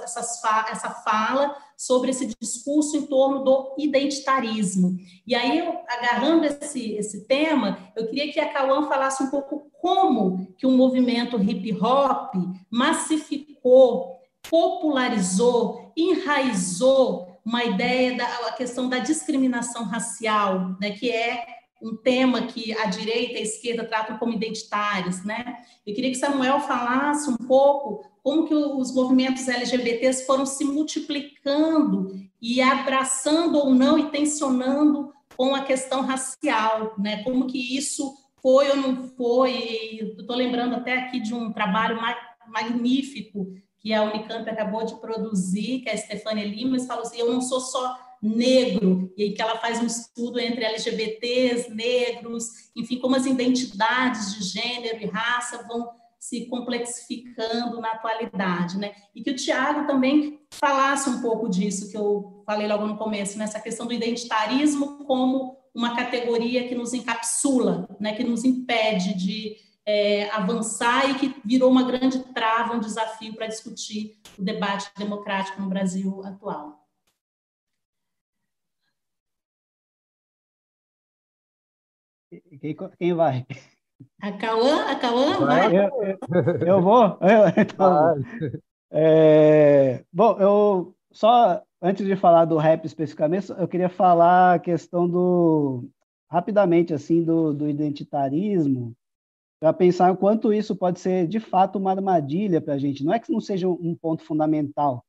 essa 0.70 0.89
fala 0.89 1.56
sobre 1.86 2.12
esse 2.12 2.34
discurso 2.39 2.96
em 2.96 3.06
torno 3.08 3.43
do 3.43 3.76
identitarismo. 3.78 4.98
E 5.28 5.36
aí, 5.36 5.60
eu, 5.60 5.82
agarrando 5.86 6.46
esse, 6.46 6.93
esse 6.93 7.28
tema, 7.28 7.78
eu 7.93 8.08
queria 8.08 8.32
que 8.32 8.39
a 8.39 8.54
Cauã 8.54 8.88
falasse 8.88 9.22
um 9.22 9.30
pouco 9.30 9.69
como 9.82 10.48
que 10.58 10.65
o 10.65 10.72
movimento 10.72 11.38
hip 11.38 11.78
hop 11.82 12.36
massificou, 12.72 14.17
popularizou, 14.50 15.91
enraizou 15.98 17.28
uma 17.46 17.65
ideia 17.65 18.15
da 18.15 18.26
a 18.48 18.54
questão 18.54 18.88
da 18.88 19.00
discriminação 19.00 19.84
racial, 19.84 20.78
né, 20.80 20.91
que 20.91 21.12
é 21.12 21.46
um 21.84 21.98
tema 21.98 22.43
que 22.43 22.72
a 22.78 22.86
direita 22.86 23.34
e 23.34 23.38
a 23.39 23.41
esquerda 23.41 23.84
tratam 23.84 24.17
como 24.17 24.34
identitários, 24.34 25.24
né? 25.26 25.58
Eu 25.86 25.93
queria 25.93 26.10
que 26.10 26.17
Samuel 26.17 26.62
falasse 26.62 27.30
um 27.30 27.36
pouco 27.36 28.10
como 28.24 28.48
que 28.48 28.56
os 28.56 28.96
movimentos 28.96 29.50
LGBTs 29.50 30.26
foram 30.26 30.46
se 30.46 30.63
multiplicando 30.63 32.15
e 32.41 32.62
abraçando 32.62 33.58
ou 33.58 33.69
não 33.72 34.00
e 34.00 34.10
tensionando 34.10 35.12
com 35.36 35.54
a 35.54 35.63
questão 35.63 36.02
racial, 36.02 36.93
né? 36.98 37.22
Como 37.24 37.48
que 37.48 37.78
isso 37.78 38.15
foi 38.41 38.69
ou 38.69 38.78
não 38.78 39.08
foi? 39.10 40.15
Estou 40.17 40.38
lembrando 40.38 40.76
até 40.76 40.98
aqui 40.98 41.19
de 41.19 41.34
um 41.34 41.52
trabalho 41.52 42.00
magnífico 42.48 43.52
que 43.78 43.93
a 43.93 44.04
Unicamp 44.04 44.50
acabou 44.50 44.86
de 44.86 44.96
produzir, 45.02 45.82
que 45.82 45.89
a 45.89 45.98
Stefania 45.98 46.46
Lima, 46.46 46.80
falou 46.80 47.04
assim: 47.04 47.19
eu 47.19 47.34
não 47.34 47.41
sou 47.41 47.60
só 47.60 47.98
negro, 48.24 49.14
e 49.18 49.24
aí 49.24 49.34
que 49.34 49.42
ela 49.42 49.58
faz 49.58 49.82
um 49.82 49.86
estudo 49.86 50.40
entre 50.40 50.64
LGBTs, 50.64 51.70
negros, 51.74 52.72
enfim, 52.74 52.98
como 52.98 53.18
as 53.18 53.26
identidades 53.26 54.36
de 54.36 54.44
gênero 54.44 55.04
e 55.04 55.06
raça 55.06 55.68
vão 55.68 55.92
se 56.18 56.46
complexificando 56.46 57.82
na 57.82 57.92
atualidade, 57.92 58.78
né? 58.78 58.94
E 59.14 59.22
que 59.22 59.32
o 59.32 59.36
Tiago 59.36 59.86
também 59.86 60.40
falasse 60.54 61.10
um 61.10 61.22
pouco 61.22 61.50
disso 61.50 61.92
que 61.92 61.98
eu 61.98 62.44
falei 62.46 62.66
logo 62.66 62.86
no 62.86 62.96
começo, 62.96 63.38
nessa 63.38 63.60
questão 63.60 63.86
do 63.86 63.94
identitarismo 63.94 65.04
como 65.06 65.58
uma 65.76 65.94
categoria 65.94 66.66
que 66.66 66.76
nos 66.76 66.94
encapsula, 66.94 67.90
né? 68.00 68.16
Que 68.16 68.24
nos 68.24 68.46
impede 68.46 69.16
de 69.16 69.58
é, 69.86 70.30
avançar 70.30 71.10
e 71.10 71.16
que 71.16 71.36
virou 71.44 71.70
uma 71.70 71.84
grande 71.84 72.20
trava, 72.34 72.74
um 72.76 72.80
desafio 72.80 73.36
para 73.36 73.48
discutir 73.48 74.18
o 74.40 74.42
debate 74.42 74.90
democrático 74.98 75.62
no 75.62 75.68
Brasil 75.68 76.24
atual. 76.24 76.83
Quem, 82.63 82.78
quem 82.97 83.13
vai? 83.13 83.45
A 84.21 84.32
Cauã, 84.32 84.86
a 84.86 84.95
Cauã 84.95 85.45
vai? 85.45 85.67
Eu, 85.67 85.91
eu, 86.02 86.67
eu 86.67 86.82
vou? 86.82 87.04
Eu, 87.19 87.62
então, 87.62 88.23
é, 88.89 90.01
bom, 90.14 90.38
eu 90.39 90.95
só 91.11 91.61
antes 91.82 92.05
de 92.05 92.16
falar 92.16 92.45
do 92.45 92.55
rap 92.55 92.86
especificamente, 92.86 93.49
eu 93.49 93.68
queria 93.68 93.89
falar 93.89 94.53
a 94.53 94.59
questão 94.59 95.09
do 95.09 95.89
rapidamente 96.32 96.93
assim 96.93 97.22
do, 97.22 97.53
do 97.53 97.68
identitarismo 97.68 98.93
para 99.59 99.74
pensar 99.74 100.14
o 100.14 100.18
quanto 100.18 100.53
isso 100.53 100.74
pode 100.74 101.01
ser 101.01 101.28
de 101.28 101.41
fato 101.41 101.78
uma 101.78 101.91
armadilha 101.91 102.61
para 102.61 102.76
a 102.76 102.78
gente. 102.78 103.03
Não 103.03 103.14
é 103.14 103.20
que 103.20 103.30
não 103.30 103.41
seja 103.41 103.68
um 103.68 103.93
ponto 103.93 104.24
fundamental. 104.24 105.03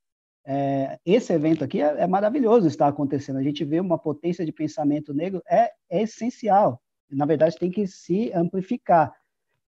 É, 0.45 0.99
esse 1.07 1.33
evento 1.33 1.63
aqui 1.63 1.81
é, 1.81 2.03
é, 2.03 2.07
maravilhoso 2.09 2.67
estar 2.67 2.89
acontecendo. 2.89 3.39
A 3.39 3.45
gente 3.45 3.65
vê 3.65 3.79
uma 3.79 3.97
potência 3.97 4.45
de 4.45 4.51
pensamento 4.51 5.15
negro 5.15 5.41
é, 5.49 5.71
é 5.89 6.03
essencial 6.03 6.81
na 7.15 7.27
verdade, 7.27 7.59
tem 7.59 7.71
que 7.71 7.87
se 7.87 8.33
amplificar. 8.33 9.15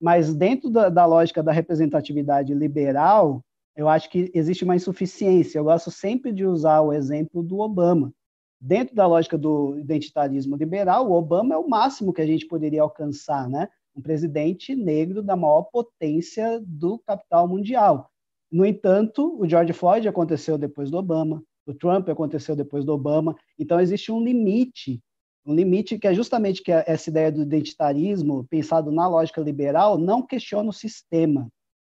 Mas 0.00 0.34
dentro 0.34 0.70
da, 0.70 0.88
da 0.88 1.06
lógica 1.06 1.42
da 1.42 1.52
representatividade 1.52 2.52
liberal, 2.52 3.42
eu 3.74 3.88
acho 3.88 4.10
que 4.10 4.30
existe 4.34 4.64
uma 4.64 4.76
insuficiência. 4.76 5.58
Eu 5.58 5.64
gosto 5.64 5.90
sempre 5.90 6.32
de 6.32 6.44
usar 6.44 6.80
o 6.80 6.92
exemplo 6.92 7.42
do 7.42 7.58
Obama. 7.58 8.12
Dentro 8.60 8.94
da 8.94 9.06
lógica 9.06 9.36
do 9.36 9.78
identitarismo 9.78 10.56
liberal, 10.56 11.08
o 11.08 11.12
Obama 11.12 11.54
é 11.54 11.58
o 11.58 11.68
máximo 11.68 12.12
que 12.12 12.22
a 12.22 12.26
gente 12.26 12.46
poderia 12.46 12.82
alcançar, 12.82 13.48
né? 13.48 13.68
Um 13.94 14.00
presidente 14.00 14.74
negro 14.74 15.22
da 15.22 15.36
maior 15.36 15.64
potência 15.64 16.60
do 16.66 16.98
capital 16.98 17.46
mundial. 17.46 18.10
No 18.50 18.64
entanto, 18.64 19.38
o 19.38 19.48
George 19.48 19.72
Floyd 19.72 20.08
aconteceu 20.08 20.56
depois 20.56 20.90
do 20.90 20.96
Obama, 20.96 21.42
o 21.66 21.74
Trump 21.74 22.08
aconteceu 22.08 22.54
depois 22.54 22.84
do 22.84 22.92
Obama. 22.92 23.36
Então 23.58 23.80
existe 23.80 24.12
um 24.12 24.22
limite, 24.22 25.02
um 25.46 25.54
limite 25.54 25.98
que 25.98 26.08
é 26.08 26.12
justamente 26.12 26.62
que 26.62 26.72
essa 26.72 27.08
ideia 27.08 27.30
do 27.30 27.42
identitarismo 27.42 28.44
pensado 28.50 28.90
na 28.90 29.06
lógica 29.06 29.40
liberal 29.40 29.96
não 29.96 30.20
questiona 30.20 30.68
o 30.68 30.72
sistema, 30.72 31.48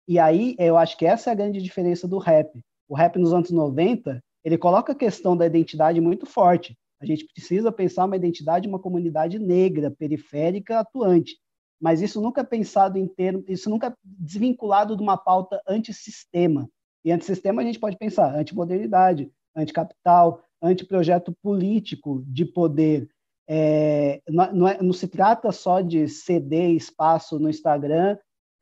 e 0.07 0.19
aí 0.19 0.55
eu 0.59 0.77
acho 0.77 0.97
que 0.97 1.05
essa 1.05 1.31
é 1.31 1.33
a 1.33 1.35
grande 1.35 1.61
diferença 1.61 2.07
do 2.07 2.19
rap. 2.19 2.61
O 2.87 2.95
rap 2.95 3.17
nos 3.17 3.33
anos 3.33 3.49
90, 3.49 4.21
ele 4.43 4.57
coloca 4.57 4.91
a 4.91 4.95
questão 4.95 5.35
da 5.35 5.45
identidade 5.45 5.99
muito 5.99 6.27
forte. 6.27 6.77
A 7.01 7.05
gente 7.05 7.25
precisa 7.25 7.71
pensar 7.71 8.05
uma 8.05 8.15
identidade, 8.15 8.67
uma 8.67 8.79
comunidade 8.79 9.39
negra, 9.39 9.89
periférica, 9.89 10.79
atuante. 10.79 11.37
Mas 11.81 12.01
isso 12.01 12.21
nunca 12.21 12.41
é 12.41 12.43
pensado 12.43 12.97
em 12.97 13.07
termos, 13.07 13.43
isso 13.47 13.69
nunca 13.69 13.87
é 13.87 13.93
desvinculado 14.03 14.95
de 14.95 15.01
uma 15.01 15.17
pauta 15.17 15.59
antissistema. 15.67 16.69
E 17.03 17.11
antissistema 17.11 17.61
a 17.61 17.65
gente 17.65 17.79
pode 17.79 17.97
pensar 17.97 18.35
antimodernidade, 18.35 19.31
anticapital, 19.55 20.43
antiprojeto 20.61 21.35
político 21.41 22.23
de 22.27 22.45
poder. 22.45 23.09
É, 23.47 24.21
não, 24.27 24.53
não, 24.53 24.67
é, 24.67 24.81
não 24.81 24.93
se 24.93 25.07
trata 25.07 25.51
só 25.51 25.81
de 25.81 26.07
ceder 26.07 26.71
espaço 26.71 27.37
no 27.37 27.49
Instagram 27.49 28.17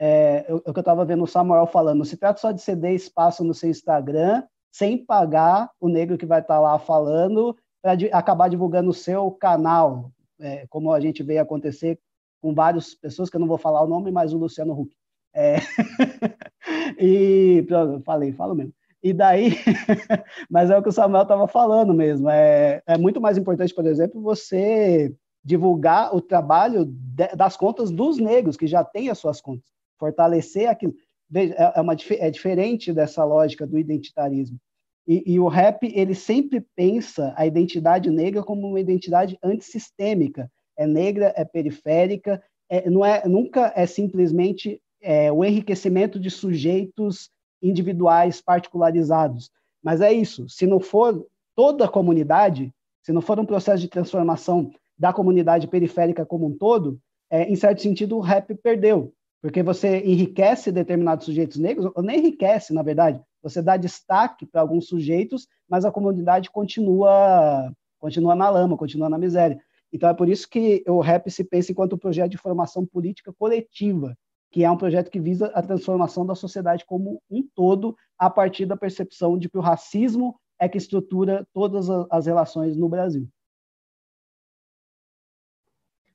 é, 0.05 0.45
o, 0.49 0.59
que 0.73 0.79
eu 0.79 0.81
estava 0.81 1.05
vendo 1.05 1.23
o 1.23 1.27
Samuel 1.27 1.65
falando, 1.65 1.99
não 1.99 2.05
se 2.05 2.17
trata 2.17 2.38
só 2.39 2.51
de 2.51 2.61
ceder 2.61 2.93
espaço 2.93 3.41
no 3.41 3.53
seu 3.53 3.69
Instagram 3.69 4.43
sem 4.69 4.97
pagar 4.97 5.69
o 5.79 5.88
negro 5.88 6.17
que 6.17 6.25
vai 6.25 6.41
estar 6.41 6.55
tá 6.55 6.59
lá 6.59 6.77
falando 6.77 7.55
para 7.81 7.93
acabar 8.11 8.49
divulgando 8.49 8.89
o 8.89 8.93
seu 8.93 9.31
canal, 9.31 10.11
é, 10.41 10.67
como 10.67 10.91
a 10.91 10.99
gente 10.99 11.23
vê 11.23 11.38
acontecer 11.38 11.97
com 12.41 12.53
várias 12.53 12.93
pessoas, 12.93 13.29
que 13.29 13.38
eu 13.38 13.39
não 13.39 13.47
vou 13.47 13.57
falar 13.57 13.81
o 13.81 13.88
nome, 13.88 14.11
mas 14.11 14.34
o 14.34 14.38
Luciano 14.38 14.73
Huck. 14.73 14.93
É... 15.34 15.55
e 16.99 17.63
pronto, 17.65 18.03
falei, 18.03 18.34
falo 18.34 18.55
mesmo. 18.55 18.73
E 19.04 19.12
daí, 19.12 19.51
mas 20.49 20.70
é 20.70 20.78
o 20.78 20.82
que 20.82 20.88
o 20.88 20.93
Samuel 20.93 21.24
estava 21.24 21.47
falando 21.47 21.93
mesmo. 21.93 22.30
É, 22.30 22.82
é 22.88 22.97
muito 22.97 23.20
mais 23.20 23.38
importante, 23.38 23.74
por 23.74 23.86
exemplo, 23.86 24.22
você 24.22 25.14
divulgar 25.43 26.16
o 26.16 26.22
trabalho 26.22 26.86
de, 26.86 27.28
das 27.36 27.58
contas 27.58 27.91
dos 27.91 28.18
negros, 28.18 28.56
que 28.56 28.66
já 28.66 28.84
têm 28.84 29.10
as 29.10 29.18
suas 29.18 29.41
contas 29.41 29.74
fortalecer 29.99 30.70
aquilo. 30.70 30.93
Veja, 31.30 31.54
é, 31.56 31.74
é, 31.76 31.82
uma, 31.82 31.95
é 32.20 32.30
diferente 32.30 32.93
dessa 32.93 33.24
lógica 33.24 33.66
do 33.66 33.78
identitarismo. 33.78 34.58
E, 35.06 35.34
e, 35.34 35.39
o 35.39 35.47
rap, 35.47 35.86
ele 35.93 36.16
sempre 36.16 36.66
pensa 36.76 37.34
a 37.36 37.45
identidade 37.45 38.10
negra 38.10 38.41
como 38.41 38.68
uma 38.68 38.80
identidade 38.80 39.38
antissistêmica. 39.43 40.49
É 40.78 40.88
negra, 40.88 41.34
é 41.36 41.43
periférica, 41.43 42.41
é, 42.70 42.89
não 42.89 43.04
é, 43.04 43.28
nunca 43.28 43.74
é 43.76 43.86
simplesmente 43.86 44.82
é, 45.01 45.32
o 45.32 45.43
enriquecimento 45.43 46.20
de 46.20 46.32
sujeitos 46.32 47.30
individuais 47.64 48.41
particularizados. 48.41 49.49
Mas 49.82 50.01
é 50.01 50.11
isso, 50.11 50.47
se 50.49 50.68
não 50.68 50.80
for 50.80 51.26
toda 51.55 51.86
a 51.86 51.89
comunidade, 51.89 52.74
se 53.01 53.11
não 53.11 53.22
for 53.22 53.39
um 53.39 53.45
processo 53.45 53.82
de 53.82 53.88
transformação 53.88 54.72
da 54.97 55.11
comunidade 55.11 55.68
periférica 55.68 56.26
como 56.26 56.45
um 56.45 56.57
todo, 56.57 56.99
é, 57.30 57.43
em 57.43 57.55
certo 57.55 57.82
sentido, 57.82 58.18
o 58.18 58.22
rap 58.22 58.53
perdeu. 58.55 59.14
Porque 59.41 59.61
você 59.61 59.99
enriquece 59.99 60.72
determinados 60.72 61.26
sujeitos 61.26 61.57
negros, 61.57 61.91
ou 61.93 62.03
nem 62.03 62.20
enriquece, 62.20 62.74
na 62.74 62.82
verdade, 62.82 63.22
você 63.41 63.61
dá 63.61 63.76
destaque 63.76 64.45
para 64.45 64.61
alguns 64.61 64.88
sujeitos, 64.88 65.47
mas 65.68 65.84
a 65.84 65.91
comunidade 65.91 66.49
continua 66.49 67.74
continua 67.99 68.36
na 68.36 68.49
lama, 68.49 68.78
continua 68.78 69.09
na 69.09 69.18
miséria. 69.18 69.57
Então 69.91 70.09
é 70.09 70.14
por 70.14 70.28
isso 70.28 70.49
que 70.49 70.84
o 70.88 70.99
RAP 70.99 71.30
se 71.30 71.43
pensa 71.43 71.72
enquanto 71.72 71.97
projeto 71.97 72.32
de 72.32 72.38
formação 72.38 72.86
política 72.86 73.32
coletiva, 73.32 74.18
que 74.54 74.64
é 74.64 74.70
um 74.70 74.78
projeto 74.78 75.10
que 75.10 75.20
visa 75.20 75.47
a 75.47 75.64
transformação 75.64 76.24
da 76.24 76.36
sociedade 76.36 76.86
como 76.86 77.20
um 77.28 77.41
todo, 77.56 77.97
a 78.20 78.30
partir 78.30 78.68
da 78.68 78.78
percepção 78.78 79.36
de 79.36 79.49
que 79.49 79.58
o 79.58 79.62
racismo 79.62 80.39
é 80.60 80.70
que 80.70 80.78
estrutura 80.78 81.43
todas 81.51 81.89
as 81.89 82.28
relações 82.28 82.78
no 82.78 82.88
Brasil. 82.88 83.28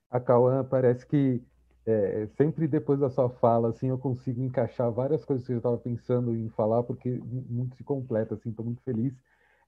A 0.08 0.20
Cauã 0.20 0.64
parece 0.64 1.04
que 1.04 1.42
é, 1.84 2.28
sempre 2.36 2.68
depois 2.68 3.00
da 3.00 3.10
sua 3.10 3.28
fala, 3.28 3.70
assim, 3.70 3.88
eu 3.88 3.98
consigo 3.98 4.40
encaixar 4.40 4.88
várias 4.92 5.24
coisas 5.24 5.44
que 5.44 5.52
eu 5.52 5.56
estava 5.56 5.76
pensando 5.76 6.32
em 6.36 6.48
falar, 6.50 6.84
porque 6.84 7.20
muito 7.20 7.74
se 7.74 7.82
completa, 7.82 8.36
assim, 8.36 8.50
estou 8.50 8.64
muito 8.64 8.80
feliz. 8.82 9.12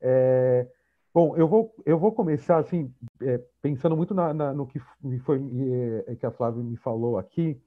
É, 0.00 0.68
bom, 1.12 1.36
eu 1.36 1.48
vou, 1.48 1.74
eu 1.84 1.98
vou 1.98 2.12
começar, 2.12 2.58
assim, 2.58 2.94
é, 3.20 3.40
pensando 3.60 3.96
muito 3.96 4.14
na, 4.14 4.32
na, 4.32 4.54
no 4.54 4.64
que 4.64 4.78
foi 5.24 5.40
é, 6.06 6.14
que 6.14 6.24
a 6.24 6.30
Flávia 6.30 6.62
me 6.62 6.76
falou 6.76 7.18
aqui, 7.18 7.60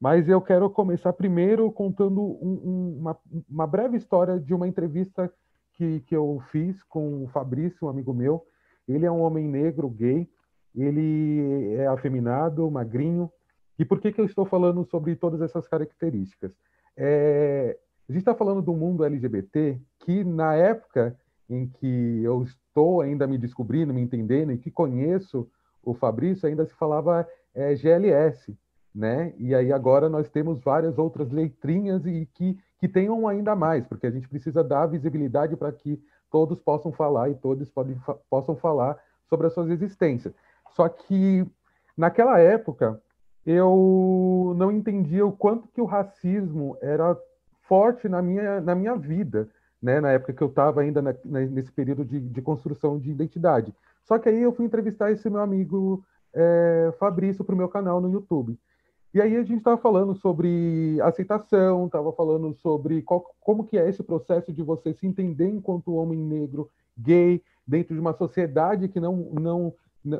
mas 0.00 0.28
eu 0.28 0.40
quero 0.40 0.68
começar 0.68 1.12
primeiro 1.12 1.70
contando 1.72 2.20
um, 2.20 2.60
um, 2.64 2.98
uma, 3.00 3.18
uma 3.48 3.66
breve 3.66 3.96
história 3.96 4.38
de 4.38 4.52
uma 4.54 4.68
entrevista 4.68 5.32
que, 5.72 6.00
que 6.00 6.16
eu 6.16 6.42
fiz 6.50 6.82
com 6.84 7.24
o 7.24 7.28
Fabrício, 7.28 7.86
um 7.86 7.88
amigo 7.88 8.12
meu. 8.12 8.44
Ele 8.86 9.06
é 9.06 9.10
um 9.10 9.20
homem 9.20 9.46
negro, 9.48 9.88
gay, 9.88 10.28
ele 10.74 11.74
é 11.74 11.86
afeminado, 11.86 12.70
magrinho, 12.70 13.30
e 13.78 13.84
por 13.84 14.00
que, 14.00 14.12
que 14.12 14.20
eu 14.20 14.24
estou 14.24 14.46
falando 14.46 14.84
sobre 14.84 15.14
todas 15.16 15.40
essas 15.40 15.68
características? 15.68 16.52
É, 16.96 17.78
a 18.08 18.12
gente 18.12 18.22
está 18.22 18.34
falando 18.34 18.62
do 18.62 18.72
mundo 18.72 19.04
LGBT 19.04 19.78
que, 20.00 20.24
na 20.24 20.54
época 20.54 21.16
em 21.48 21.68
que 21.68 22.22
eu 22.22 22.42
estou 22.42 23.00
ainda 23.00 23.26
me 23.26 23.38
descobrindo, 23.38 23.92
me 23.92 24.00
entendendo 24.00 24.52
e 24.52 24.58
que 24.58 24.70
conheço 24.70 25.48
o 25.82 25.94
Fabrício, 25.94 26.48
ainda 26.48 26.66
se 26.66 26.74
falava 26.74 27.26
é, 27.54 27.74
GLS, 27.76 28.56
né? 28.96 29.34
E 29.36 29.54
aí 29.54 29.70
agora 29.70 30.08
nós 30.08 30.30
temos 30.30 30.58
várias 30.58 30.98
outras 30.98 31.30
letrinhas 31.30 32.06
e 32.06 32.26
que, 32.32 32.58
que 32.78 32.88
tenham 32.88 33.28
ainda 33.28 33.54
mais, 33.54 33.84
porque 33.86 34.06
a 34.06 34.10
gente 34.10 34.26
precisa 34.26 34.64
dar 34.64 34.86
visibilidade 34.86 35.54
para 35.54 35.70
que 35.70 36.02
todos 36.30 36.58
possam 36.58 36.90
falar 36.90 37.28
e 37.28 37.34
todos 37.34 37.68
podem, 37.68 38.00
possam 38.30 38.56
falar 38.56 38.96
sobre 39.28 39.48
as 39.48 39.52
suas 39.52 39.68
existências. 39.68 40.32
Só 40.70 40.88
que 40.88 41.46
naquela 41.94 42.38
época 42.38 42.98
eu 43.44 44.54
não 44.56 44.72
entendia 44.72 45.26
o 45.26 45.32
quanto 45.32 45.68
que 45.68 45.80
o 45.80 45.84
racismo 45.84 46.78
era 46.80 47.16
forte 47.68 48.08
na 48.08 48.22
minha, 48.22 48.62
na 48.62 48.74
minha 48.74 48.96
vida, 48.96 49.46
né? 49.80 50.00
na 50.00 50.12
época 50.12 50.32
que 50.32 50.42
eu 50.42 50.48
estava 50.48 50.80
ainda 50.80 51.02
na, 51.02 51.14
nesse 51.22 51.70
período 51.70 52.02
de, 52.02 52.18
de, 52.18 52.42
construção 52.42 52.98
de 52.98 53.10
identidade. 53.10 53.74
Só 54.04 54.18
que 54.18 54.28
aí 54.28 54.42
eu 54.42 54.52
fui 54.52 54.64
entrevistar 54.64 55.10
esse 55.10 55.28
meu 55.28 55.40
amigo 55.40 56.02
é, 56.32 56.94
Fabrício 56.98 57.44
para 57.44 57.54
o 57.54 57.58
meu 57.58 57.68
canal 57.68 58.00
no 58.00 58.10
YouTube. 58.10 58.58
E 59.16 59.20
aí 59.22 59.34
a 59.34 59.42
gente 59.42 59.60
estava 59.60 59.78
falando 59.78 60.14
sobre 60.14 61.00
aceitação, 61.00 61.86
estava 61.86 62.12
falando 62.12 62.52
sobre 62.52 63.00
qual, 63.00 63.24
como 63.40 63.64
que 63.64 63.78
é 63.78 63.88
esse 63.88 64.02
processo 64.02 64.52
de 64.52 64.62
você 64.62 64.92
se 64.92 65.06
entender 65.06 65.48
enquanto 65.48 65.94
homem 65.94 66.18
negro, 66.18 66.70
gay, 66.98 67.42
dentro 67.66 67.94
de 67.94 68.00
uma 68.00 68.12
sociedade 68.12 68.88
que 68.88 69.00
não, 69.00 69.30
não 69.32 69.72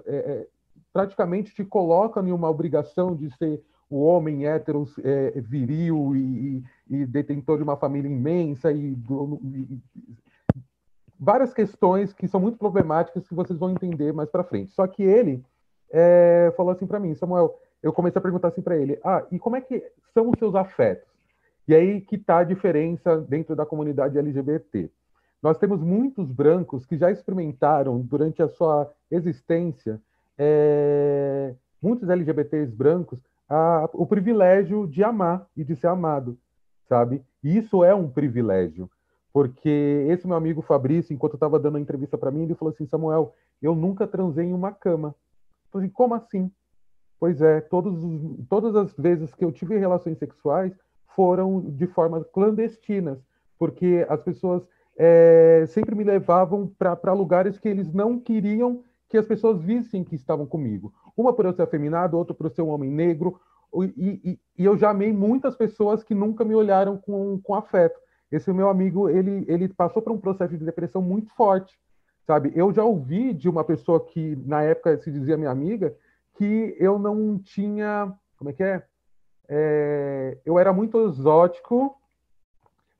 é, 0.07 0.17
é 0.17 0.47
praticamente 0.95 1.55
te 1.55 1.63
coloca 1.63 2.23
em 2.23 2.33
uma 2.33 2.49
obrigação 2.49 3.15
de 3.15 3.31
ser 3.37 3.63
o 3.91 4.03
homem 4.03 4.47
hétero 4.47 4.89
é, 5.05 5.43
viril 5.43 6.17
e, 6.17 6.65
e, 6.89 7.05
detentor 7.05 7.59
de 7.59 7.65
uma 7.65 7.77
família 7.77 8.09
imensa 8.09 8.73
e, 8.73 8.97
e, 8.97 9.79
várias 11.21 11.53
questões 11.53 12.15
que 12.15 12.27
são 12.27 12.41
muito 12.41 12.57
problemáticas 12.57 13.29
que 13.29 13.35
vocês 13.35 13.59
vão 13.59 13.73
entender 13.73 14.15
mais 14.15 14.31
para 14.31 14.43
frente. 14.43 14.73
Só 14.73 14.87
que 14.87 15.03
ele 15.03 15.45
é, 15.91 16.51
falou 16.57 16.73
assim 16.73 16.87
para 16.87 16.99
mim, 16.99 17.15
Samuel, 17.15 17.61
eu 17.87 17.93
comecei 17.93 18.19
a 18.19 18.23
perguntar 18.23 18.49
assim 18.49 18.63
para 18.63 18.77
ele, 18.77 18.99
ah, 19.05 19.25
e 19.31 19.39
como 19.39 19.55
é 19.55 19.61
que 19.61 19.81
são 20.13 20.29
os 20.29 20.39
seus 20.41 20.57
afetos? 20.57 21.09
E 21.69 21.75
aí 21.75 22.01
que 22.01 22.17
está 22.17 22.39
a 22.39 22.45
diferença 22.45 23.21
dentro 23.21 23.55
da 23.55 23.65
comunidade 23.65 24.19
LGBT. 24.19 24.91
Nós 25.41 25.57
temos 25.57 25.81
muitos 25.81 26.31
brancos 26.33 26.85
que 26.85 26.97
já 26.97 27.13
experimentaram 27.13 28.01
durante 28.01 28.43
a 28.43 28.49
sua 28.49 28.93
existência 29.09 30.01
é, 30.37 31.55
muitos 31.81 32.09
LGBTs 32.09 32.75
brancos 32.75 33.21
a, 33.49 33.89
o 33.93 34.05
privilégio 34.05 34.89
de 34.89 35.05
amar 35.05 35.47
e 35.57 35.63
de 35.63 35.77
ser 35.77 35.87
amado, 35.87 36.37
sabe? 36.89 37.23
E 37.43 37.57
isso 37.57 37.85
é 37.85 37.95
um 37.95 38.09
privilégio, 38.11 38.91
porque 39.33 40.05
esse 40.09 40.27
meu 40.27 40.37
amigo 40.37 40.61
Fabrício, 40.61 41.15
enquanto 41.15 41.35
estava 41.35 41.61
dando 41.61 41.77
a 41.77 41.81
entrevista 41.81 42.19
para 42.19 42.33
mim, 42.33 42.43
ele 42.43 42.57
falou 42.57 42.75
assim: 42.75 42.87
Samuel, 42.87 43.33
eu 43.63 43.77
nunca 43.77 44.09
transei 44.09 44.47
em 44.47 44.53
uma 44.53 44.73
cama. 44.73 45.15
Eu 45.67 45.71
falei, 45.73 45.91
como 45.91 46.15
assim? 46.15 46.51
Pois 47.19 47.41
é, 47.41 47.61
todos, 47.61 47.95
todas 48.49 48.77
as 48.77 48.93
vezes 48.95 49.35
que 49.35 49.45
eu 49.45 49.51
tive 49.51 49.79
relações 49.79 50.19
sexuais 50.19 50.73
foram 51.15 51.61
de 51.61 51.87
forma 51.87 52.23
clandestinas, 52.25 53.19
porque 53.59 54.05
as 54.09 54.21
pessoas 54.21 54.63
é, 54.99 55.65
sempre 55.69 55.95
me 55.95 56.05
levavam 56.05 56.71
para 56.79 57.13
lugares 57.13 57.59
que 57.59 57.69
eles 57.69 57.93
não 57.93 58.19
queriam 58.19 58.83
que 59.09 59.17
as 59.17 59.27
pessoas 59.27 59.61
vissem 59.61 60.03
que 60.05 60.15
estavam 60.15 60.47
comigo. 60.47 60.93
Uma 61.17 61.33
por 61.33 61.47
eu 61.47 61.53
ser 61.53 61.63
afeminado, 61.63 62.17
outra 62.17 62.35
por 62.35 62.47
eu 62.47 62.51
ser 62.51 62.63
um 62.63 62.69
homem 62.69 62.91
negro. 62.91 63.41
E, 63.75 64.21
e, 64.25 64.39
e, 64.59 64.65
eu 64.65 64.77
já 64.77 64.91
amei 64.91 65.13
muitas 65.13 65.55
pessoas 65.55 66.03
que 66.03 66.15
nunca 66.15 66.45
me 66.45 66.55
olharam 66.55 66.97
com, 66.97 67.39
com 67.43 67.55
afeto. 67.55 67.99
esse 68.33 68.53
meu 68.53 68.69
amigo, 68.69 69.09
ele, 69.09 69.45
ele 69.49 69.69
passou 69.69 70.03
por 70.03 70.13
um 70.13 70.19
processo 70.19 70.57
de 70.57 70.65
depressão 70.65 71.01
muito 71.01 71.33
forte, 71.35 71.79
sabe? 72.27 72.53
Eu 72.55 72.73
já 72.73 72.85
ouvi 72.85 73.33
de 73.33 73.49
uma 73.49 73.63
pessoa 73.65 74.05
que, 74.05 74.37
na 74.45 74.63
época, 74.63 74.99
se 74.99 75.11
dizia 75.11 75.37
minha 75.37 75.51
amiga, 75.51 75.95
que 76.37 76.77
eu 76.79 76.99
não 76.99 77.39
tinha, 77.39 78.13
como 78.37 78.51
é 78.51 78.53
que 78.53 78.63
é? 78.63 78.83
é 79.49 80.39
eu 80.45 80.59
era 80.59 80.73
muito 80.73 81.09
exótico 81.09 81.97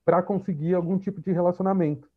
para 0.05 0.23
conseguir 0.23 0.75
algum 0.75 0.99
tipo 0.99 1.21
de 1.21 1.33
relacionamento. 1.33 2.09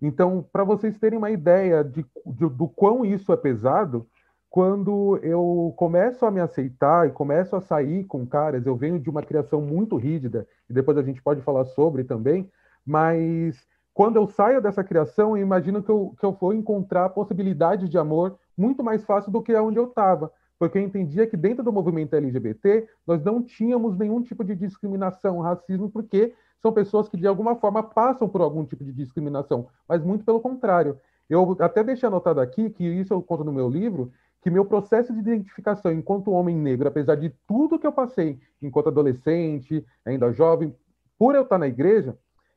Então, 0.00 0.44
para 0.52 0.64
vocês 0.64 0.98
terem 0.98 1.18
uma 1.18 1.30
ideia 1.30 1.84
de, 1.84 2.04
de, 2.26 2.48
do 2.48 2.66
quão 2.68 3.04
isso 3.04 3.32
é 3.32 3.36
pesado, 3.36 4.06
quando 4.50 5.18
eu 5.22 5.72
começo 5.76 6.26
a 6.26 6.30
me 6.30 6.40
aceitar 6.40 7.08
e 7.08 7.12
começo 7.12 7.54
a 7.54 7.60
sair 7.60 8.04
com 8.04 8.26
caras, 8.26 8.66
eu 8.66 8.76
venho 8.76 8.98
de 8.98 9.08
uma 9.08 9.22
criação 9.22 9.62
muito 9.62 9.96
rígida, 9.96 10.46
e 10.68 10.72
depois 10.72 10.98
a 10.98 11.02
gente 11.02 11.22
pode 11.22 11.40
falar 11.40 11.64
sobre 11.66 12.04
também, 12.04 12.50
mas 12.84 13.66
quando 13.94 14.16
eu 14.16 14.26
saio 14.26 14.60
dessa 14.60 14.82
criação, 14.82 15.36
eu 15.36 15.42
imagino 15.42 15.82
que 15.82 15.90
eu, 15.90 16.14
que 16.18 16.26
eu 16.26 16.32
vou 16.32 16.52
encontrar 16.52 17.10
possibilidades 17.10 17.88
de 17.88 17.96
amor 17.96 18.38
muito 18.56 18.82
mais 18.82 19.04
fácil 19.04 19.30
do 19.30 19.42
que 19.42 19.54
onde 19.54 19.78
eu 19.78 19.86
estava, 19.86 20.32
porque 20.58 20.78
eu 20.78 20.82
entendia 20.82 21.26
que 21.26 21.36
dentro 21.36 21.64
do 21.64 21.72
movimento 21.72 22.14
LGBT 22.14 22.88
nós 23.06 23.22
não 23.24 23.42
tínhamos 23.42 23.96
nenhum 23.98 24.22
tipo 24.22 24.44
de 24.44 24.54
discriminação, 24.54 25.40
racismo, 25.40 25.90
porque 25.90 26.34
são 26.60 26.72
pessoas 26.72 27.08
que 27.08 27.16
de 27.16 27.26
alguma 27.26 27.56
forma 27.56 27.82
passam 27.82 28.28
por 28.28 28.40
algum 28.40 28.64
tipo 28.64 28.84
de 28.84 28.92
discriminação, 28.92 29.68
mas 29.88 30.04
muito 30.04 30.24
pelo 30.24 30.40
contrário. 30.40 30.98
Eu 31.28 31.56
até 31.60 31.82
deixei 31.82 32.06
anotado 32.06 32.40
aqui, 32.40 32.70
que 32.70 32.84
isso 32.84 33.12
eu 33.12 33.22
conto 33.22 33.42
no 33.42 33.52
meu 33.52 33.68
livro, 33.68 34.12
que 34.42 34.50
meu 34.50 34.64
processo 34.64 35.12
de 35.12 35.20
identificação 35.20 35.92
enquanto 35.92 36.30
homem 36.30 36.56
negro, 36.56 36.88
apesar 36.88 37.14
de 37.14 37.30
tudo 37.46 37.78
que 37.78 37.86
eu 37.86 37.92
passei 37.92 38.38
enquanto 38.60 38.88
adolescente, 38.88 39.84
ainda 40.04 40.32
jovem, 40.32 40.74
por 41.18 41.34
eu 41.34 41.42
estar 41.42 41.58
na 41.58 41.68
igreja, 41.68 42.16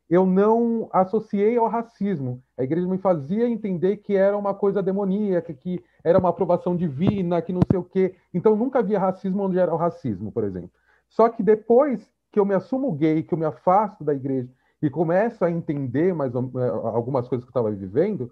eu 0.10 0.26
não 0.26 0.88
associei 0.94 1.58
ao 1.58 1.68
racismo. 1.68 2.42
A 2.58 2.64
igreja 2.64 2.88
me 2.88 2.98
fazia 2.98 3.48
entender 3.48 3.98
que 3.98 4.16
era 4.16 4.38
uma 4.38 4.54
coisa 4.54 4.82
demoníaca, 4.82 5.54
que 5.54 5.84
era 6.04 6.20
uma 6.20 6.30
aprovação 6.30 6.76
divina, 6.76 7.42
que 7.42 7.52
não 7.52 7.62
sei 7.70 7.80
o 7.80 7.84
quê. 7.84 8.16
Então 8.34 8.56
nunca 8.56 8.80
havia 8.80 9.00
racismo 9.00 9.44
onde 9.44 9.58
era 9.58 9.74
o 9.74 9.78
racismo, 9.78 10.32
por 10.32 10.44
exemplo. 10.44 10.70
Só 11.10 11.30
que 11.30 11.42
depois 11.42 12.08
que 12.32 12.40
eu 12.40 12.46
me 12.46 12.54
assumo 12.54 12.92
gay, 12.92 13.24
que 13.24 13.34
eu 13.34 13.38
me 13.38 13.46
afasto 13.46 14.04
da 14.04 14.14
igreja 14.14 14.50
e 14.82 14.90
começo 14.90 15.44
a 15.44 15.50
entender 15.50 16.14
mais 16.14 16.36
eh, 16.36 16.40
algumas 16.84 17.28
coisas 17.28 17.44
que 17.44 17.50
eu 17.50 17.62
estava 17.62 17.72
vivendo, 17.72 18.32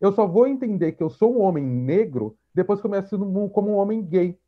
eu 0.00 0.12
só 0.12 0.26
vou 0.26 0.46
entender 0.46 0.92
que 0.92 1.02
eu 1.02 1.10
sou 1.10 1.36
um 1.36 1.42
homem 1.42 1.64
negro 1.64 2.36
depois 2.54 2.80
que 2.80 2.86
eu 2.86 2.90
me 2.90 2.96
assumo 2.96 3.50
como 3.50 3.70
um 3.70 3.76
homem 3.76 4.02
gay. 4.02 4.38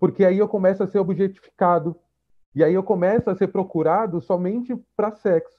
Porque 0.00 0.24
aí 0.24 0.38
eu 0.38 0.48
começo 0.48 0.82
a 0.82 0.86
ser 0.86 0.98
objetificado. 0.98 1.94
E 2.54 2.64
aí 2.64 2.74
eu 2.74 2.82
começo 2.82 3.30
a 3.30 3.36
ser 3.36 3.48
procurado 3.48 4.20
somente 4.20 4.74
para 4.96 5.12
sexo. 5.12 5.56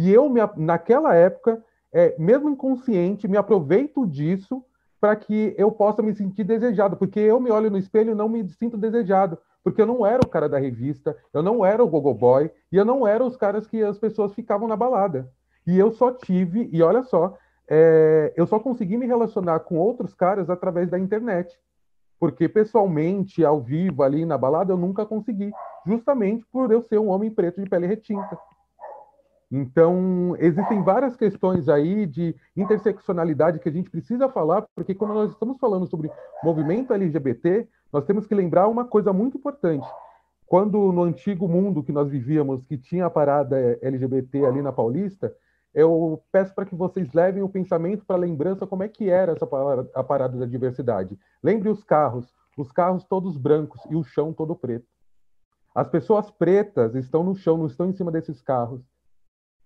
E 0.00 0.10
eu, 0.10 0.28
me, 0.28 0.40
naquela 0.56 1.14
época, 1.14 1.62
é, 1.92 2.14
mesmo 2.18 2.48
inconsciente, 2.48 3.28
me 3.28 3.36
aproveito 3.36 4.06
disso 4.06 4.64
para 5.00 5.14
que 5.16 5.54
eu 5.56 5.70
possa 5.70 6.02
me 6.02 6.14
sentir 6.14 6.44
desejado. 6.44 6.96
Porque 6.96 7.20
eu 7.20 7.38
me 7.38 7.50
olho 7.50 7.70
no 7.70 7.78
espelho 7.78 8.12
e 8.12 8.14
não 8.14 8.28
me 8.28 8.48
sinto 8.48 8.76
desejado 8.76 9.38
porque 9.62 9.82
eu 9.82 9.86
não 9.86 10.06
era 10.06 10.20
o 10.24 10.28
cara 10.28 10.48
da 10.48 10.58
revista, 10.58 11.16
eu 11.32 11.42
não 11.42 11.64
era 11.64 11.82
o 11.82 11.88
gogo 11.88 12.12
boy, 12.14 12.50
e 12.72 12.76
eu 12.76 12.84
não 12.84 13.06
era 13.06 13.24
os 13.24 13.36
caras 13.36 13.66
que 13.66 13.82
as 13.82 13.98
pessoas 13.98 14.34
ficavam 14.34 14.66
na 14.66 14.76
balada. 14.76 15.30
E 15.66 15.78
eu 15.78 15.92
só 15.92 16.12
tive, 16.12 16.68
e 16.72 16.82
olha 16.82 17.02
só, 17.02 17.36
é, 17.68 18.32
eu 18.36 18.46
só 18.46 18.58
consegui 18.58 18.96
me 18.96 19.06
relacionar 19.06 19.60
com 19.60 19.76
outros 19.76 20.14
caras 20.14 20.48
através 20.48 20.88
da 20.88 20.98
internet. 20.98 21.54
Porque 22.18 22.48
pessoalmente, 22.48 23.44
ao 23.44 23.60
vivo, 23.60 24.02
ali 24.02 24.24
na 24.24 24.36
balada, 24.36 24.72
eu 24.72 24.76
nunca 24.76 25.06
consegui, 25.06 25.52
justamente 25.86 26.44
por 26.50 26.70
eu 26.70 26.82
ser 26.82 26.98
um 26.98 27.08
homem 27.08 27.30
preto 27.30 27.62
de 27.62 27.68
pele 27.68 27.86
retinta. 27.86 28.38
Então, 29.50 30.36
existem 30.38 30.82
várias 30.82 31.16
questões 31.16 31.68
aí 31.68 32.06
de 32.06 32.36
interseccionalidade 32.56 33.58
que 33.58 33.68
a 33.68 33.72
gente 33.72 33.90
precisa 33.90 34.28
falar, 34.28 34.64
porque 34.76 34.94
quando 34.94 35.14
nós 35.14 35.30
estamos 35.30 35.58
falando 35.58 35.88
sobre 35.88 36.10
movimento 36.44 36.92
LGBT, 36.92 37.66
nós 37.92 38.04
temos 38.04 38.26
que 38.26 38.34
lembrar 38.34 38.68
uma 38.68 38.84
coisa 38.84 39.12
muito 39.12 39.36
importante. 39.36 39.86
Quando 40.46 40.92
no 40.92 41.02
antigo 41.02 41.48
mundo 41.48 41.82
que 41.82 41.90
nós 41.92 42.08
vivíamos, 42.08 42.62
que 42.62 42.78
tinha 42.78 43.06
a 43.06 43.10
parada 43.10 43.78
LGBT 43.82 44.46
ali 44.46 44.62
na 44.62 44.72
Paulista, 44.72 45.34
eu 45.74 46.22
peço 46.30 46.54
para 46.54 46.64
que 46.64 46.74
vocês 46.74 47.12
levem 47.12 47.42
o 47.42 47.48
pensamento 47.48 48.04
para 48.04 48.16
a 48.16 48.20
lembrança 48.20 48.66
como 48.66 48.82
é 48.82 48.88
que 48.88 49.08
era 49.08 49.32
essa 49.32 49.46
parada, 49.46 49.88
a 49.94 50.02
parada 50.02 50.36
da 50.38 50.46
diversidade. 50.46 51.18
Lembre 51.42 51.68
os 51.68 51.82
carros, 51.84 52.32
os 52.56 52.72
carros 52.72 53.04
todos 53.04 53.36
brancos 53.36 53.80
e 53.88 53.96
o 53.96 54.02
chão 54.02 54.32
todo 54.32 54.56
preto. 54.56 54.86
As 55.74 55.88
pessoas 55.88 56.30
pretas 56.30 56.96
estão 56.96 57.22
no 57.22 57.34
chão, 57.34 57.56
não 57.56 57.66
estão 57.66 57.88
em 57.88 57.92
cima 57.92 58.10
desses 58.10 58.40
carros. 58.42 58.82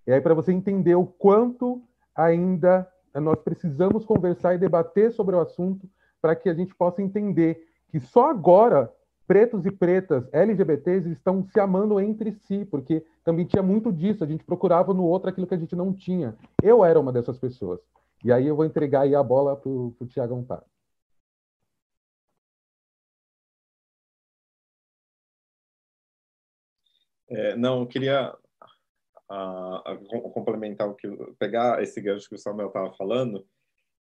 E 0.07 0.12
aí 0.12 0.20
para 0.20 0.34
você 0.34 0.52
entender 0.52 0.94
o 0.94 1.07
quanto 1.07 1.82
ainda 2.14 2.88
nós 3.14 3.40
precisamos 3.40 4.05
conversar 4.05 4.55
e 4.55 4.59
debater 4.59 5.12
sobre 5.12 5.36
o 5.36 5.40
assunto 5.40 5.88
para 6.20 6.34
que 6.34 6.48
a 6.48 6.55
gente 6.55 6.74
possa 6.74 7.02
entender 7.02 7.68
que 7.90 8.00
só 8.00 8.30
agora 8.30 8.92
pretos 9.26 9.64
e 9.64 9.70
pretas 9.70 10.28
LGBTs 10.32 11.11
estão 11.11 11.44
se 11.44 11.59
amando 11.59 11.98
entre 12.00 12.32
si, 12.32 12.64
porque 12.64 13.05
também 13.24 13.46
tinha 13.46 13.62
muito 13.62 13.92
disso, 13.92 14.22
a 14.22 14.26
gente 14.26 14.44
procurava 14.44 14.92
no 14.92 15.05
outro 15.05 15.30
aquilo 15.30 15.46
que 15.46 15.55
a 15.55 15.59
gente 15.59 15.74
não 15.74 15.92
tinha. 15.92 16.36
Eu 16.62 16.84
era 16.84 17.00
uma 17.00 17.12
dessas 17.12 17.38
pessoas. 17.38 17.80
E 18.22 18.32
aí 18.32 18.46
eu 18.46 18.57
vou 18.57 18.64
entregar 18.64 19.02
aí 19.02 19.14
a 19.14 19.22
bola 19.22 19.57
para 19.57 19.70
o 19.70 19.94
Tiago 20.09 20.34
Amparo. 20.34 20.64
É, 27.28 27.57
não, 27.57 27.80
eu 27.80 27.86
queria 27.86 28.36
uh, 29.30 30.30
complementar 30.32 30.88
o 30.88 30.94
que 30.94 31.08
pegar 31.38 31.82
esse 31.82 32.00
gancho 32.00 32.28
que 32.28 32.34
o 32.34 32.38
Samuel 32.38 32.68
estava 32.68 32.92
falando, 32.94 33.46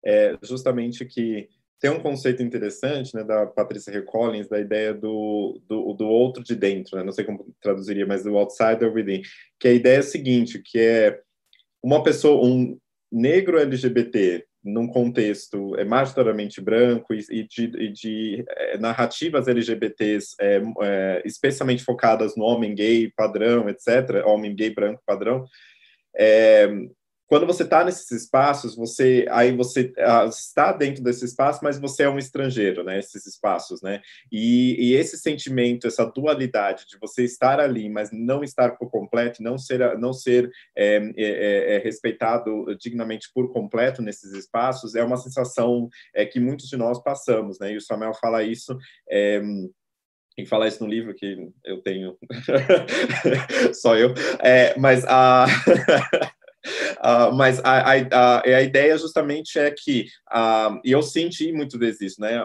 é 0.06 0.38
justamente 0.44 1.06
que 1.06 1.50
tem 1.80 1.92
um 1.92 2.00
conceito 2.00 2.42
interessante, 2.42 3.14
né, 3.14 3.26
da 3.26 3.46
Patricia 3.46 3.92
Hill 3.92 4.06
Collins, 4.06 4.48
da 4.48 4.60
ideia 4.60 4.94
do, 4.94 5.62
do, 5.68 5.94
do 5.94 6.08
outro 6.08 6.42
de 6.42 6.56
dentro, 6.56 6.98
né, 6.98 7.04
não 7.04 7.12
sei 7.12 7.26
como 7.26 7.54
traduziria, 7.60 8.06
mas 8.06 8.24
do 8.24 8.38
outsider 8.38 8.94
within, 8.94 9.22
que 9.60 9.68
a 9.68 9.74
ideia 9.74 9.98
é 9.98 10.00
a 10.00 10.04
seguinte, 10.04 10.62
que 10.64 10.80
é 10.80 11.22
uma 11.84 12.02
pessoa, 12.02 12.46
um 12.46 12.80
negro 13.12 13.60
LGBT 13.60 14.46
num 14.64 14.88
contexto 14.88 15.76
é, 15.78 15.84
majoritariamente 15.84 16.62
branco 16.62 17.14
e, 17.14 17.20
e 17.30 17.48
de, 17.48 17.64
e 17.64 17.92
de 17.92 18.46
é, 18.48 18.78
narrativas 18.78 19.48
LGBTs 19.48 20.36
é, 20.40 20.62
é, 20.82 21.22
especialmente 21.26 21.84
focadas 21.84 22.36
no 22.38 22.46
homem 22.46 22.74
gay 22.74 23.12
padrão, 23.16 23.68
etc., 23.68 24.26
homem 24.26 24.56
gay 24.56 24.74
branco 24.74 25.02
padrão, 25.06 25.46
é, 26.16 26.70
quando 27.34 27.48
você 27.48 27.64
está 27.64 27.84
nesses 27.84 28.12
espaços, 28.12 28.76
você 28.76 29.26
aí 29.32 29.52
você 29.52 29.92
uh, 29.98 30.30
está 30.30 30.72
dentro 30.72 31.04
desse 31.04 31.26
espaço, 31.26 31.62
mas 31.64 31.80
você 31.80 32.04
é 32.04 32.10
um 32.10 32.20
estrangeiro, 32.20 32.84
né? 32.84 33.00
Esses 33.00 33.26
espaços, 33.26 33.82
né? 33.82 34.04
E, 34.32 34.76
e, 34.78 34.94
esse 34.94 35.18
sentimento, 35.18 35.88
essa 35.88 36.06
dualidade 36.06 36.86
de 36.86 36.96
você 37.00 37.24
estar 37.24 37.60
ali, 37.60 37.90
mas 37.90 38.12
não 38.12 38.44
estar 38.44 38.78
por 38.78 38.88
completo, 38.92 39.42
não 39.42 39.58
ser 39.58 39.98
não 39.98 40.14
ser 40.14 40.48
é, 40.78 40.98
é, 41.18 41.76
é, 41.76 41.78
respeitado 41.80 42.68
dignamente 42.80 43.32
por 43.34 43.52
completo 43.52 44.04
nesses 44.04 44.32
espaços, 44.34 44.94
é 44.94 45.04
uma 45.04 45.18
sensação 45.18 45.90
é, 46.14 46.28
que 46.28 46.40
muitos 46.40 46.68
de 46.70 46.78
nós 46.78 47.02
passamos, 47.02 47.58
né? 47.58 47.72
E 47.72 47.78
o 47.78 47.82
Samuel 47.82 48.14
fala 48.14 48.44
isso. 48.44 48.78
É, 49.10 49.42
em 50.38 50.46
falar 50.46 50.68
isso 50.68 50.84
no 50.84 50.90
livro 50.90 51.14
que 51.14 51.48
eu 51.64 51.82
tenho 51.82 52.18
só 53.74 53.96
eu 53.96 54.14
é, 54.40 54.78
mas 54.80 55.06
a 55.06 55.46
Uh, 57.04 57.36
mas 57.36 57.60
a, 57.66 57.80
a, 57.80 57.94
a, 58.12 58.42
a, 58.44 58.62
ideia 58.62 58.98
justamente 58.98 59.60
é 59.60 59.70
que, 59.70 60.06
uh, 60.32 60.80
eu 60.86 61.02
senti 61.02 61.52
muito 61.52 61.78
vezes 61.78 62.14
isso, 62.14 62.22
né? 62.22 62.42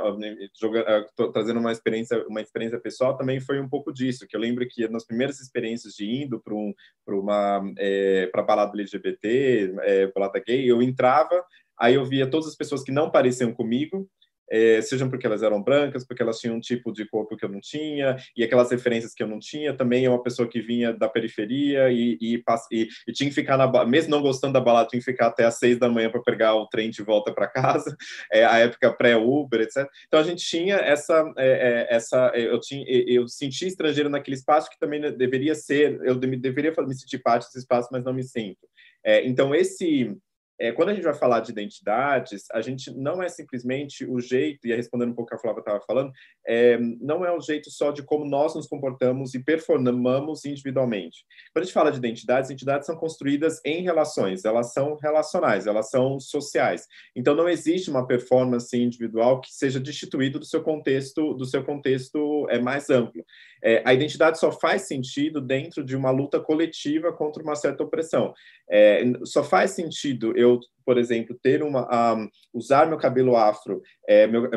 Trazendo 1.33 1.61
uma 1.61 1.71
experiência, 1.71 2.27
uma 2.27 2.41
experiência 2.41 2.81
pessoal 2.81 3.17
também 3.17 3.39
foi 3.39 3.61
um 3.61 3.69
pouco 3.69 3.93
disso, 3.93 4.27
que 4.27 4.35
eu 4.35 4.41
lembro 4.41 4.67
que 4.69 4.89
nas 4.89 5.07
primeiras 5.07 5.39
experiências 5.39 5.95
de 5.95 6.11
indo 6.11 6.41
para 6.41 6.55
um, 6.55 6.75
uma 7.07 7.63
é, 7.79 8.27
para 8.33 8.43
balada 8.43 8.73
LGBT, 8.81 9.75
é, 9.83 10.07
balada 10.09 10.43
gay, 10.45 10.69
eu 10.69 10.83
entrava, 10.83 11.45
aí 11.79 11.95
eu 11.95 12.05
via 12.05 12.29
todas 12.29 12.49
as 12.49 12.57
pessoas 12.57 12.83
que 12.83 12.91
não 12.91 13.13
pareciam 13.13 13.53
comigo, 13.53 14.11
é, 14.51 14.81
sejam 14.81 15.09
porque 15.09 15.27
elas 15.27 15.43
eram 15.43 15.63
brancas, 15.63 16.07
porque 16.07 16.23
elas 16.23 16.39
tinham 16.39 16.57
um 16.57 16.61
tipo 16.61 16.93
de 16.93 17.07
corpo 17.07 17.37
que 17.37 17.45
eu 17.45 17.49
não 17.49 17.61
tinha, 17.61 18.17
e 18.37 18.43
aquelas 18.43 18.71
referências 18.71 19.15
que 19.15 19.23
eu 19.23 19.27
não 19.27 19.39
tinha. 19.39 19.75
Também 19.75 20.05
é 20.05 20.11
uma 20.11 20.23
pessoa 20.23 20.49
que 20.49 20.61
vinha 20.61 20.93
da 20.93 21.09
periferia 21.09 21.91
e, 21.91 22.19
e, 22.21 22.43
e, 22.73 22.89
e 23.07 23.13
tinha 23.13 23.29
que 23.29 23.35
ficar 23.35 23.57
na 23.57 23.69
mesmo 23.85 24.11
não 24.11 24.23
gostando 24.23 24.55
da 24.55 24.61
balada, 24.61 24.89
tinha 24.89 25.01
que 25.01 25.05
ficar 25.05 25.29
até 25.29 25.45
às 25.45 25.59
seis 25.59 25.79
da 25.79 25.89
manhã 25.89 26.11
para 26.11 26.23
pegar 26.23 26.55
o 26.55 26.67
trem 26.67 26.91
de 26.91 27.03
volta 27.03 27.33
para 27.33 27.47
casa, 27.49 27.97
é, 28.33 28.45
a 28.45 28.59
época 28.59 28.93
pré-Uber, 28.93 29.61
etc. 29.61 29.87
Então 30.07 30.21
a 30.21 30.23
gente 30.23 30.45
tinha 30.45 30.77
essa, 30.77 31.33
é, 31.37 31.87
é 31.91 31.95
essa 31.95 32.33
eu 32.35 32.59
tinha, 32.61 32.85
eu 32.89 33.29
senti 33.29 33.67
estrangeiro 33.67 34.09
naquele 34.09 34.37
espaço 34.37 34.71
que 34.71 34.79
também 34.79 35.01
deveria 35.17 35.55
ser, 35.55 36.01
eu 36.03 36.15
deveria 36.15 36.73
me 36.79 36.95
sentir 36.95 37.19
parte 37.19 37.47
desse 37.47 37.59
espaço, 37.59 37.89
mas 37.93 38.05
não 38.05 38.13
me 38.13 38.23
sinto. 38.23 38.69
É, 39.05 39.27
então 39.27 39.55
esse 39.55 40.17
é, 40.61 40.73
quando 40.73 40.89
a 40.89 40.95
gente 40.95 41.05
vai 41.05 41.15
falar 41.15 41.41
de 41.41 41.53
identidades, 41.53 42.45
a 42.53 42.61
gente 42.61 42.91
não 42.97 43.23
é 43.23 43.29
simplesmente 43.29 44.05
o 44.05 44.21
jeito, 44.21 44.67
e 44.67 44.75
respondendo 44.75 45.11
um 45.11 45.15
pouco 45.15 45.29
o 45.29 45.31
que 45.31 45.35
a 45.35 45.39
Flávia 45.39 45.61
estava 45.61 45.81
falando, 45.81 46.13
é, 46.47 46.79
não 47.01 47.25
é 47.25 47.33
o 47.33 47.41
jeito 47.41 47.71
só 47.71 47.93
de 47.93 48.03
como 48.03 48.25
nós 48.25 48.55
nos 48.55 48.67
comportamos 48.67 49.35
e 49.35 49.43
performamos 49.43 50.45
individualmente. 50.45 51.25
Quando 51.53 51.63
a 51.63 51.67
gente 51.67 51.75
fala 51.75 51.93
de 51.93 51.99
identidades, 51.99 52.51
identidades 52.51 52.87
são 52.87 52.97
construídas 52.97 53.61
em 53.65 53.83
relações, 53.83 54.45
elas 54.45 54.73
são 54.73 54.97
relacionais, 54.97 55.67
elas 55.67 55.91
são 55.91 56.19
sociais. 56.19 56.87
Então 57.15 57.35
não 57.35 57.49
existe 57.49 57.91
uma 57.91 58.07
performance 58.07 58.77
individual 58.77 59.41
que 59.41 59.53
seja 59.53 59.79
destituída 59.79 60.39
do 60.39 60.45
seu 60.45 60.63
contexto, 60.63 61.35
do 61.35 61.45
seu 61.45 61.65
contexto 61.65 62.47
é 62.51 62.59
mais 62.59 62.91
amplo. 62.91 63.25
É, 63.63 63.83
a 63.85 63.93
identidade 63.93 64.39
só 64.39 64.53
faz 64.53 64.83
sentido 64.83 65.41
dentro 65.41 65.85
de 65.85 65.97
uma 65.97 66.11
luta 66.11 66.41
coletiva 66.41 67.13
contra 67.13 67.43
uma 67.43 67.57
certa 67.57 67.83
opressão. 67.83 68.33
É, 68.71 69.03
só 69.25 69.43
faz 69.43 69.73
sentido 69.73 70.33
eu, 70.37 70.48
por 70.89 70.97
exemplo, 70.97 71.39
ter 71.43 71.63
uma 71.63 72.15
um, 72.15 72.31
usar 72.55 72.87
meu 72.87 72.97
cabelo 72.97 73.37
afro, 73.37 73.83
é, 74.09 74.27
meu, 74.27 74.49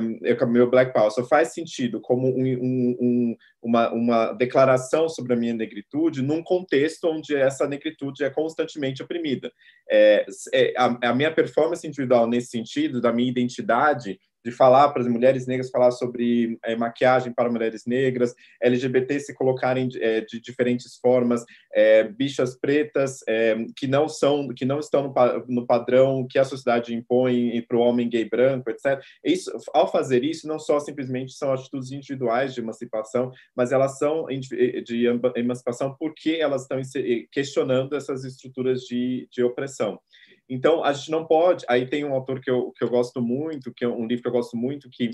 meu 0.47 0.69
black 0.69 0.93
power, 0.93 1.11
só 1.11 1.25
faz 1.25 1.53
sentido 1.53 1.99
como 1.99 2.29
um, 2.29 2.97
um, 3.01 3.35
uma, 3.61 3.91
uma 3.91 4.31
declaração 4.31 5.09
sobre 5.09 5.33
a 5.33 5.35
minha 5.35 5.53
negritude 5.53 6.21
num 6.21 6.41
contexto 6.41 7.09
onde 7.09 7.35
essa 7.35 7.67
negritude 7.67 8.23
é 8.23 8.29
constantemente 8.29 9.03
oprimida. 9.03 9.51
É, 9.89 10.25
é 10.53 10.73
a, 10.77 11.09
a 11.09 11.13
minha 11.13 11.33
performance 11.33 11.85
individual 11.85 12.25
nesse 12.25 12.47
sentido, 12.47 13.01
da 13.01 13.11
minha 13.11 13.29
identidade, 13.29 14.17
de 14.43 14.51
falar 14.51 14.89
para 14.89 15.01
as 15.01 15.07
mulheres 15.07 15.45
negras, 15.47 15.69
falar 15.69 15.91
sobre 15.91 16.57
é, 16.63 16.75
maquiagem 16.75 17.33
para 17.33 17.51
mulheres 17.51 17.85
negras, 17.85 18.33
LGBT 18.61 19.19
se 19.19 19.33
colocarem 19.33 19.89
é, 19.95 20.21
de 20.21 20.39
diferentes 20.39 20.97
formas, 20.97 21.43
é, 21.73 22.03
bichas 22.03 22.57
pretas 22.59 23.19
que 23.75 23.87
não 23.87 24.07
são, 24.07 24.49
que 24.49 24.65
não 24.65 24.79
estão 24.79 25.03
no, 25.03 25.13
no 25.47 25.65
padrão 25.65 26.25
que 26.29 26.39
a 26.39 26.43
sociedade 26.43 26.93
impõe 26.93 27.61
para 27.67 27.77
o 27.77 27.81
homem 27.81 28.09
gay 28.09 28.25
branco, 28.25 28.69
etc. 28.69 29.01
Isso, 29.23 29.51
ao 29.73 29.91
fazer 29.91 30.23
isso, 30.23 30.47
não 30.47 30.59
só 30.59 30.79
simplesmente 30.79 31.33
são 31.33 31.53
atitudes 31.53 31.91
individuais 31.91 32.53
de 32.53 32.61
emancipação, 32.61 33.31
mas 33.55 33.71
elas 33.71 33.97
são 33.97 34.25
de 34.25 35.05
emancipação 35.35 35.95
porque 35.99 36.37
elas 36.39 36.63
estão 36.63 36.79
questionando 37.31 37.95
essas 37.95 38.23
estruturas 38.23 38.81
de, 38.81 39.27
de 39.31 39.43
opressão. 39.43 39.99
Então, 40.51 40.83
a 40.83 40.91
gente 40.91 41.09
não 41.09 41.25
pode. 41.25 41.65
Aí 41.69 41.87
tem 41.87 42.03
um 42.03 42.13
autor 42.13 42.41
que 42.41 42.51
eu, 42.51 42.73
que 42.73 42.83
eu 42.83 42.89
gosto 42.89 43.21
muito, 43.21 43.73
que 43.73 43.85
é 43.85 43.87
um 43.87 44.05
livro 44.05 44.23
que 44.23 44.27
eu 44.27 44.33
gosto 44.33 44.57
muito, 44.57 44.89
que 44.89 45.11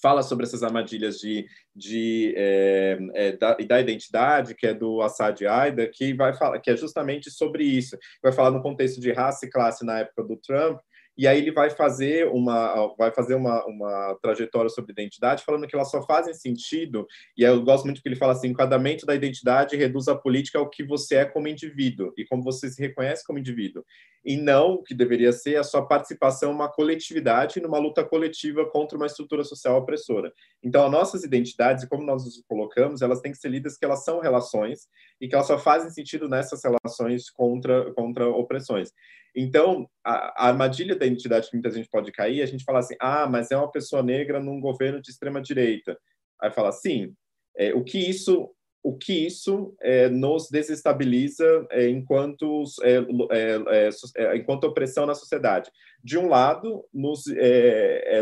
fala 0.00 0.22
sobre 0.22 0.46
essas 0.46 0.62
armadilhas 0.62 1.18
de, 1.18 1.44
de 1.74 2.32
é, 2.36 2.98
é, 3.14 3.32
da, 3.32 3.54
da, 3.54 3.80
identidade, 3.80 4.54
que 4.54 4.68
é 4.68 4.72
do 4.72 5.02
Assad 5.02 5.44
Aida, 5.44 5.88
que 5.88 6.14
vai 6.14 6.32
falar, 6.34 6.60
que 6.60 6.70
é 6.70 6.76
justamente 6.76 7.32
sobre 7.32 7.64
isso. 7.64 7.98
Vai 8.22 8.30
falar 8.30 8.52
no 8.52 8.62
contexto 8.62 9.00
de 9.00 9.10
raça 9.10 9.44
e 9.44 9.50
classe 9.50 9.84
na 9.84 9.98
época 9.98 10.22
do 10.22 10.36
Trump, 10.36 10.78
e 11.16 11.28
aí 11.28 11.38
ele 11.38 11.52
vai 11.52 11.70
fazer 11.70 12.26
uma 12.28 12.92
vai 12.98 13.12
fazer 13.12 13.34
uma, 13.34 13.64
uma 13.66 14.18
trajetória 14.20 14.68
sobre 14.68 14.92
identidade 14.92 15.44
falando 15.44 15.66
que 15.66 15.74
elas 15.74 15.90
só 15.90 16.02
fazem 16.02 16.34
sentido 16.34 17.06
e 17.36 17.42
eu 17.42 17.62
gosto 17.62 17.84
muito 17.84 18.02
que 18.02 18.08
ele 18.08 18.16
fala 18.16 18.32
assim 18.32 18.48
enquadramento 18.48 19.06
da 19.06 19.14
identidade 19.14 19.76
reduz 19.76 20.08
a 20.08 20.16
política 20.16 20.58
ao 20.58 20.68
que 20.68 20.84
você 20.84 21.16
é 21.16 21.24
como 21.24 21.48
indivíduo 21.48 22.12
e 22.16 22.24
como 22.24 22.42
você 22.42 22.68
se 22.68 22.80
reconhece 22.80 23.24
como 23.24 23.38
indivíduo 23.38 23.84
e 24.24 24.36
não 24.36 24.74
o 24.74 24.82
que 24.82 24.94
deveria 24.94 25.32
ser 25.32 25.56
a 25.56 25.62
sua 25.62 25.86
participação 25.86 26.50
em 26.50 26.54
uma 26.54 26.68
coletividade 26.68 27.60
numa 27.60 27.78
luta 27.78 28.04
coletiva 28.04 28.68
contra 28.68 28.96
uma 28.96 29.06
estrutura 29.06 29.44
social 29.44 29.76
opressora. 29.76 30.32
Então 30.62 30.84
as 30.84 30.90
nossas 30.90 31.24
identidades 31.24 31.84
como 31.84 32.02
nós 32.02 32.24
nos 32.24 32.42
colocamos 32.48 33.02
elas 33.02 33.20
têm 33.20 33.32
que 33.32 33.38
ser 33.38 33.50
lidas 33.50 33.76
que 33.76 33.84
elas 33.84 34.02
são 34.04 34.20
relações 34.20 34.88
e 35.20 35.28
que 35.28 35.34
elas 35.34 35.46
só 35.46 35.58
fazem 35.58 35.90
sentido 35.90 36.28
nessas 36.28 36.62
relações 36.64 37.30
contra 37.30 37.92
contra 37.94 38.28
opressões 38.28 38.90
então, 39.34 39.88
a, 40.04 40.44
a, 40.44 40.48
armadilha 40.48 40.94
da 40.96 41.06
identidade 41.06 41.48
que 41.48 41.56
muita 41.56 41.70
gente 41.70 41.88
pode 41.88 42.12
cair, 42.12 42.42
a 42.42 42.46
gente 42.46 42.64
fala 42.64 42.78
assim, 42.78 42.94
ah, 43.00 43.26
mas 43.26 43.50
é 43.50 43.56
uma 43.56 43.70
pessoa 43.70 44.02
negra 44.02 44.40
num 44.40 44.60
governo 44.60 45.00
de 45.00 45.10
extrema 45.10 45.40
direita. 45.40 45.98
Aí 46.40 46.50
fala, 46.50 46.70
sim, 46.70 47.14
é, 47.56 47.74
o 47.74 47.82
que 47.82 47.98
isso 47.98 48.50
o 48.84 48.94
que 48.94 49.14
isso 49.14 49.74
é, 49.80 50.10
nos 50.10 50.50
desestabiliza 50.50 51.66
é, 51.70 51.88
enquanto, 51.88 52.64
é, 52.82 52.98
é, 53.30 53.88
é, 54.16 54.36
enquanto 54.36 54.64
opressão 54.64 55.06
na 55.06 55.14
sociedade. 55.14 55.70
De 56.04 56.18
um 56.18 56.28
lado, 56.28 56.84
nos, 56.92 57.24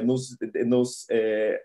nos, 0.05 0.37
nos, 0.64 1.07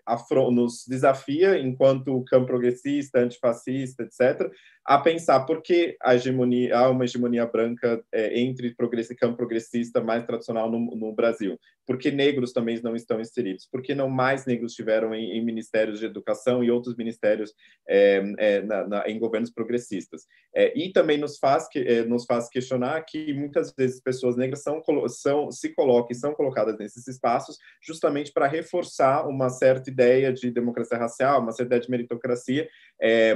afro, 0.04 0.50
nos 0.50 0.84
desafia, 0.84 1.56
enquanto 1.56 2.24
campo 2.24 2.46
progressista, 2.46 3.20
antifascista, 3.20 4.02
etc., 4.02 4.50
a 4.88 4.98
pensar 4.98 5.40
por 5.40 5.60
que 5.60 5.98
a 6.00 6.14
hegemonia, 6.14 6.74
há 6.74 6.88
uma 6.88 7.04
hegemonia 7.04 7.44
branca 7.44 8.02
é, 8.10 8.40
entre 8.40 8.74
progressi, 8.74 9.14
campo 9.14 9.36
progressista 9.36 10.00
mais 10.00 10.24
tradicional 10.24 10.70
no, 10.70 10.78
no, 10.96 11.12
Brasil? 11.12 11.60
Por 11.86 11.98
que 11.98 12.10
negros 12.10 12.54
também 12.54 12.80
não 12.82 12.96
estão 12.96 13.20
inseridos? 13.20 13.68
Por 13.70 13.82
que 13.82 13.94
não 13.94 14.08
mais 14.08 14.46
negros 14.46 14.72
estiveram 14.72 15.14
em, 15.14 15.32
em 15.32 15.44
ministérios 15.44 16.00
de 16.00 16.06
educação 16.06 16.64
e 16.64 16.70
outros 16.70 16.96
ministérios 16.96 17.52
é, 17.86 18.22
é, 18.38 18.62
na, 18.62 18.88
na, 18.88 19.08
em 19.10 19.18
governos 19.18 19.50
progressistas? 19.50 20.22
É, 20.54 20.72
e 20.74 20.90
também 20.90 21.18
nos 21.18 21.36
faz, 21.36 21.68
que, 21.68 21.80
é, 21.80 22.02
nos 22.06 22.24
faz 22.24 22.48
questionar 22.48 23.02
que 23.02 23.34
muitas 23.34 23.74
vezes 23.76 24.00
pessoas 24.00 24.36
negras 24.36 24.62
são, 24.62 24.82
são, 25.08 25.52
se 25.52 25.74
colocam 25.74 26.07
e 26.10 26.14
são 26.14 26.32
colocadas 26.34 26.76
nesses 26.78 27.06
espaços 27.06 27.56
justamente 27.82 28.32
para 28.32 28.46
reforçar 28.46 29.26
uma 29.26 29.48
certa 29.48 29.90
ideia 29.90 30.32
de 30.32 30.50
democracia 30.50 30.98
racial, 30.98 31.40
uma 31.40 31.52
certa 31.52 31.68
ideia 31.68 31.80
de 31.82 31.90
meritocracia, 31.90 32.68
é, 33.00 33.34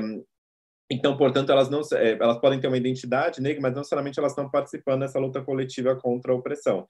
então, 0.93 1.17
portanto, 1.17 1.51
elas 1.51 1.71
não 1.71 1.81
é, 1.95 2.13
elas 2.21 2.39
podem 2.39 2.61
ter 2.61 2.67
uma 2.67 2.77
identidade 2.77 3.41
negra, 3.41 3.63
mas 3.63 3.73
não 3.73 3.79
necessariamente 3.79 4.19
elas 4.19 4.33
estão 4.33 4.51
participando 4.51 5.01
dessa 5.01 5.19
luta 5.19 5.41
coletiva 5.41 5.97
contra 5.97 6.33
a 6.33 6.35
opressão. 6.35 6.87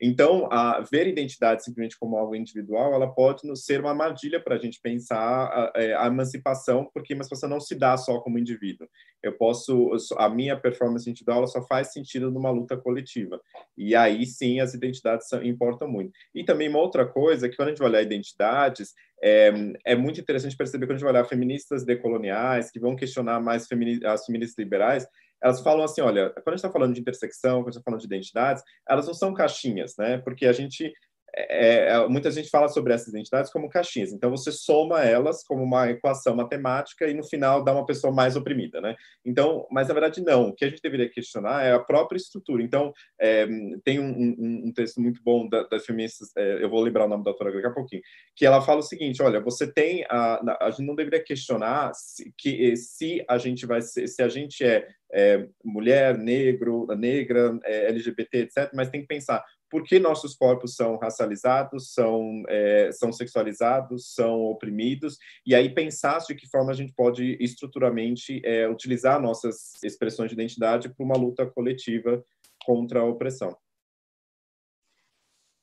Então, 0.00 0.48
a, 0.50 0.80
ver 0.80 1.06
identidade 1.06 1.64
simplesmente 1.64 1.98
como 1.98 2.16
algo 2.16 2.34
individual, 2.34 2.92
ela 2.94 3.12
pode 3.12 3.42
ser 3.56 3.80
uma 3.80 3.90
armadilha 3.90 4.40
para 4.40 4.56
a 4.56 4.58
gente 4.58 4.80
pensar 4.80 5.16
a, 5.18 5.72
é, 5.76 5.94
a, 5.94 6.06
emancipação, 6.06 6.90
porque 6.92 7.12
a 7.12 7.16
emancipação 7.16 7.48
não 7.48 7.60
se 7.60 7.74
dá 7.74 7.96
só 7.96 8.18
como 8.20 8.38
indivíduo. 8.38 8.88
Eu 9.22 9.32
posso, 9.32 9.92
a 10.18 10.28
minha 10.28 10.58
performance 10.58 11.08
individual 11.08 11.46
só 11.46 11.64
faz 11.66 11.92
sentido 11.92 12.30
numa 12.30 12.50
luta 12.50 12.76
coletiva. 12.76 13.40
E 13.76 13.94
aí 13.94 14.26
sim 14.26 14.60
as 14.60 14.74
identidades 14.74 15.28
são, 15.28 15.42
importam 15.42 15.88
muito. 15.88 16.12
E 16.34 16.44
também 16.44 16.68
uma 16.68 16.80
outra 16.80 17.06
coisa, 17.06 17.48
que 17.48 17.56
quando 17.56 17.68
a 17.68 17.70
gente 17.70 17.82
olhar 17.82 18.02
identidades, 18.02 18.92
é, 19.22 19.52
é, 19.86 19.94
muito 19.94 20.20
interessante 20.20 20.56
perceber 20.56 20.86
quando 20.86 20.96
a 20.96 20.98
gente 20.98 21.04
vai 21.04 21.12
olhar 21.12 21.24
feministas 21.24 21.84
decoloniais, 21.84 22.70
que 22.70 22.78
vão 22.78 22.94
questionar 22.94 23.40
mais 23.40 23.66
as 24.04 24.26
feministas 24.26 24.58
liberais, 24.58 25.06
elas 25.44 25.60
falam 25.60 25.84
assim, 25.84 26.00
olha, 26.00 26.30
quando 26.30 26.48
a 26.48 26.50
gente 26.52 26.56
está 26.56 26.70
falando 26.70 26.94
de 26.94 27.00
intersecção, 27.02 27.56
quando 27.56 27.68
a 27.68 27.70
gente 27.72 27.78
está 27.78 27.84
falando 27.84 28.00
de 28.00 28.06
identidades, 28.06 28.62
elas 28.88 29.06
não 29.06 29.12
são 29.12 29.34
caixinhas, 29.34 29.94
né? 29.98 30.16
Porque 30.16 30.46
a 30.46 30.52
gente 30.54 30.90
é, 31.36 31.88
é, 31.88 32.08
muita 32.08 32.30
gente 32.30 32.48
fala 32.48 32.68
sobre 32.68 32.92
essas 32.92 33.08
identidades 33.08 33.50
como 33.50 33.68
caixinhas. 33.68 34.12
Então 34.12 34.30
você 34.30 34.52
soma 34.52 35.02
elas 35.02 35.42
como 35.42 35.62
uma 35.62 35.90
equação 35.90 36.36
matemática 36.36 37.08
e 37.08 37.14
no 37.14 37.24
final 37.24 37.62
dá 37.64 37.72
uma 37.72 37.84
pessoa 37.84 38.12
mais 38.12 38.36
oprimida, 38.36 38.80
né? 38.80 38.94
Então, 39.24 39.66
mas 39.70 39.88
na 39.88 39.94
verdade 39.94 40.22
não. 40.22 40.48
O 40.48 40.54
que 40.54 40.64
a 40.64 40.68
gente 40.68 40.82
deveria 40.82 41.08
questionar 41.08 41.64
é 41.64 41.72
a 41.72 41.78
própria 41.78 42.16
estrutura. 42.16 42.62
Então 42.62 42.92
é, 43.20 43.46
tem 43.84 43.98
um, 43.98 44.10
um, 44.10 44.62
um, 44.66 44.72
texto 44.72 45.00
muito 45.00 45.20
bom 45.24 45.48
da, 45.48 45.64
das 45.64 45.84
feministas, 45.84 46.30
é, 46.36 46.62
eu 46.62 46.70
vou 46.70 46.80
lembrar 46.80 47.06
o 47.06 47.08
nome 47.08 47.24
da 47.24 47.30
autora 47.30 47.52
daqui 47.52 47.66
a 47.66 47.70
pouquinho, 47.70 48.02
que 48.36 48.46
ela 48.46 48.62
fala 48.62 48.78
o 48.78 48.82
seguinte: 48.82 49.22
olha, 49.22 49.40
você 49.40 49.66
tem 49.70 50.04
a, 50.08 50.56
a 50.60 50.70
gente 50.70 50.86
não 50.86 50.94
deveria 50.94 51.22
questionar 51.22 51.92
se, 51.94 52.32
que 52.38 52.76
se 52.76 53.24
a 53.28 53.38
gente 53.38 53.66
vai 53.66 53.82
ser, 53.82 54.06
se 54.06 54.22
a 54.22 54.28
gente 54.28 54.64
é, 54.64 54.86
é 55.12 55.48
mulher, 55.64 56.16
negro, 56.16 56.86
negra, 56.96 57.58
é, 57.64 57.88
LGBT, 57.88 58.38
etc. 58.38 58.70
Mas 58.72 58.88
tem 58.88 59.00
que 59.00 59.08
pensar 59.08 59.44
por 59.74 59.82
que 59.82 59.98
nossos 59.98 60.36
corpos 60.36 60.76
são 60.76 60.96
racializados, 60.98 61.92
são, 61.92 62.44
é, 62.46 62.92
são 62.92 63.12
sexualizados, 63.12 64.14
são 64.14 64.42
oprimidos, 64.42 65.18
e 65.44 65.52
aí 65.52 65.68
pensar 65.68 66.18
de 66.18 66.32
que 66.32 66.48
forma 66.48 66.70
a 66.70 66.74
gente 66.76 66.92
pode 66.92 67.36
estruturalmente 67.40 68.40
é, 68.44 68.68
utilizar 68.68 69.20
nossas 69.20 69.72
expressões 69.82 70.28
de 70.28 70.34
identidade 70.34 70.88
para 70.88 71.04
uma 71.04 71.16
luta 71.16 71.44
coletiva 71.44 72.24
contra 72.64 73.00
a 73.00 73.04
opressão. 73.04 73.56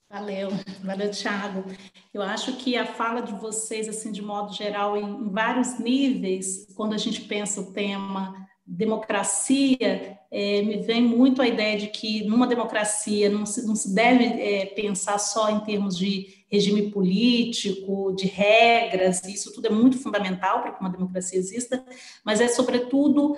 Valeu, 0.09 0.49
valeu, 0.83 1.09
Thiago. 1.09 1.63
Eu 2.13 2.21
acho 2.21 2.57
que 2.57 2.75
a 2.75 2.85
fala 2.85 3.21
de 3.21 3.31
vocês, 3.31 3.87
assim, 3.87 4.11
de 4.11 4.21
modo 4.21 4.51
geral, 4.51 4.97
em, 4.97 5.05
em 5.05 5.29
vários 5.29 5.79
níveis, 5.79 6.67
quando 6.75 6.93
a 6.93 6.97
gente 6.97 7.21
pensa 7.21 7.61
o 7.61 7.71
tema 7.71 8.40
democracia, 8.65 10.19
é, 10.31 10.61
me 10.61 10.77
vem 10.77 11.01
muito 11.01 11.41
a 11.41 11.47
ideia 11.47 11.77
de 11.77 11.87
que 11.87 12.23
numa 12.23 12.47
democracia 12.47 13.29
não 13.29 13.45
se, 13.45 13.65
não 13.65 13.75
se 13.75 13.93
deve 13.93 14.23
é, 14.23 14.65
pensar 14.67 15.17
só 15.17 15.49
em 15.49 15.59
termos 15.61 15.97
de 15.97 16.45
regime 16.49 16.91
político, 16.91 18.13
de 18.13 18.27
regras, 18.27 19.23
isso 19.25 19.53
tudo 19.53 19.67
é 19.67 19.69
muito 19.69 19.97
fundamental 19.97 20.61
para 20.61 20.71
que 20.71 20.81
uma 20.81 20.89
democracia 20.89 21.39
exista, 21.39 21.83
mas 22.25 22.41
é 22.41 22.47
sobretudo 22.47 23.37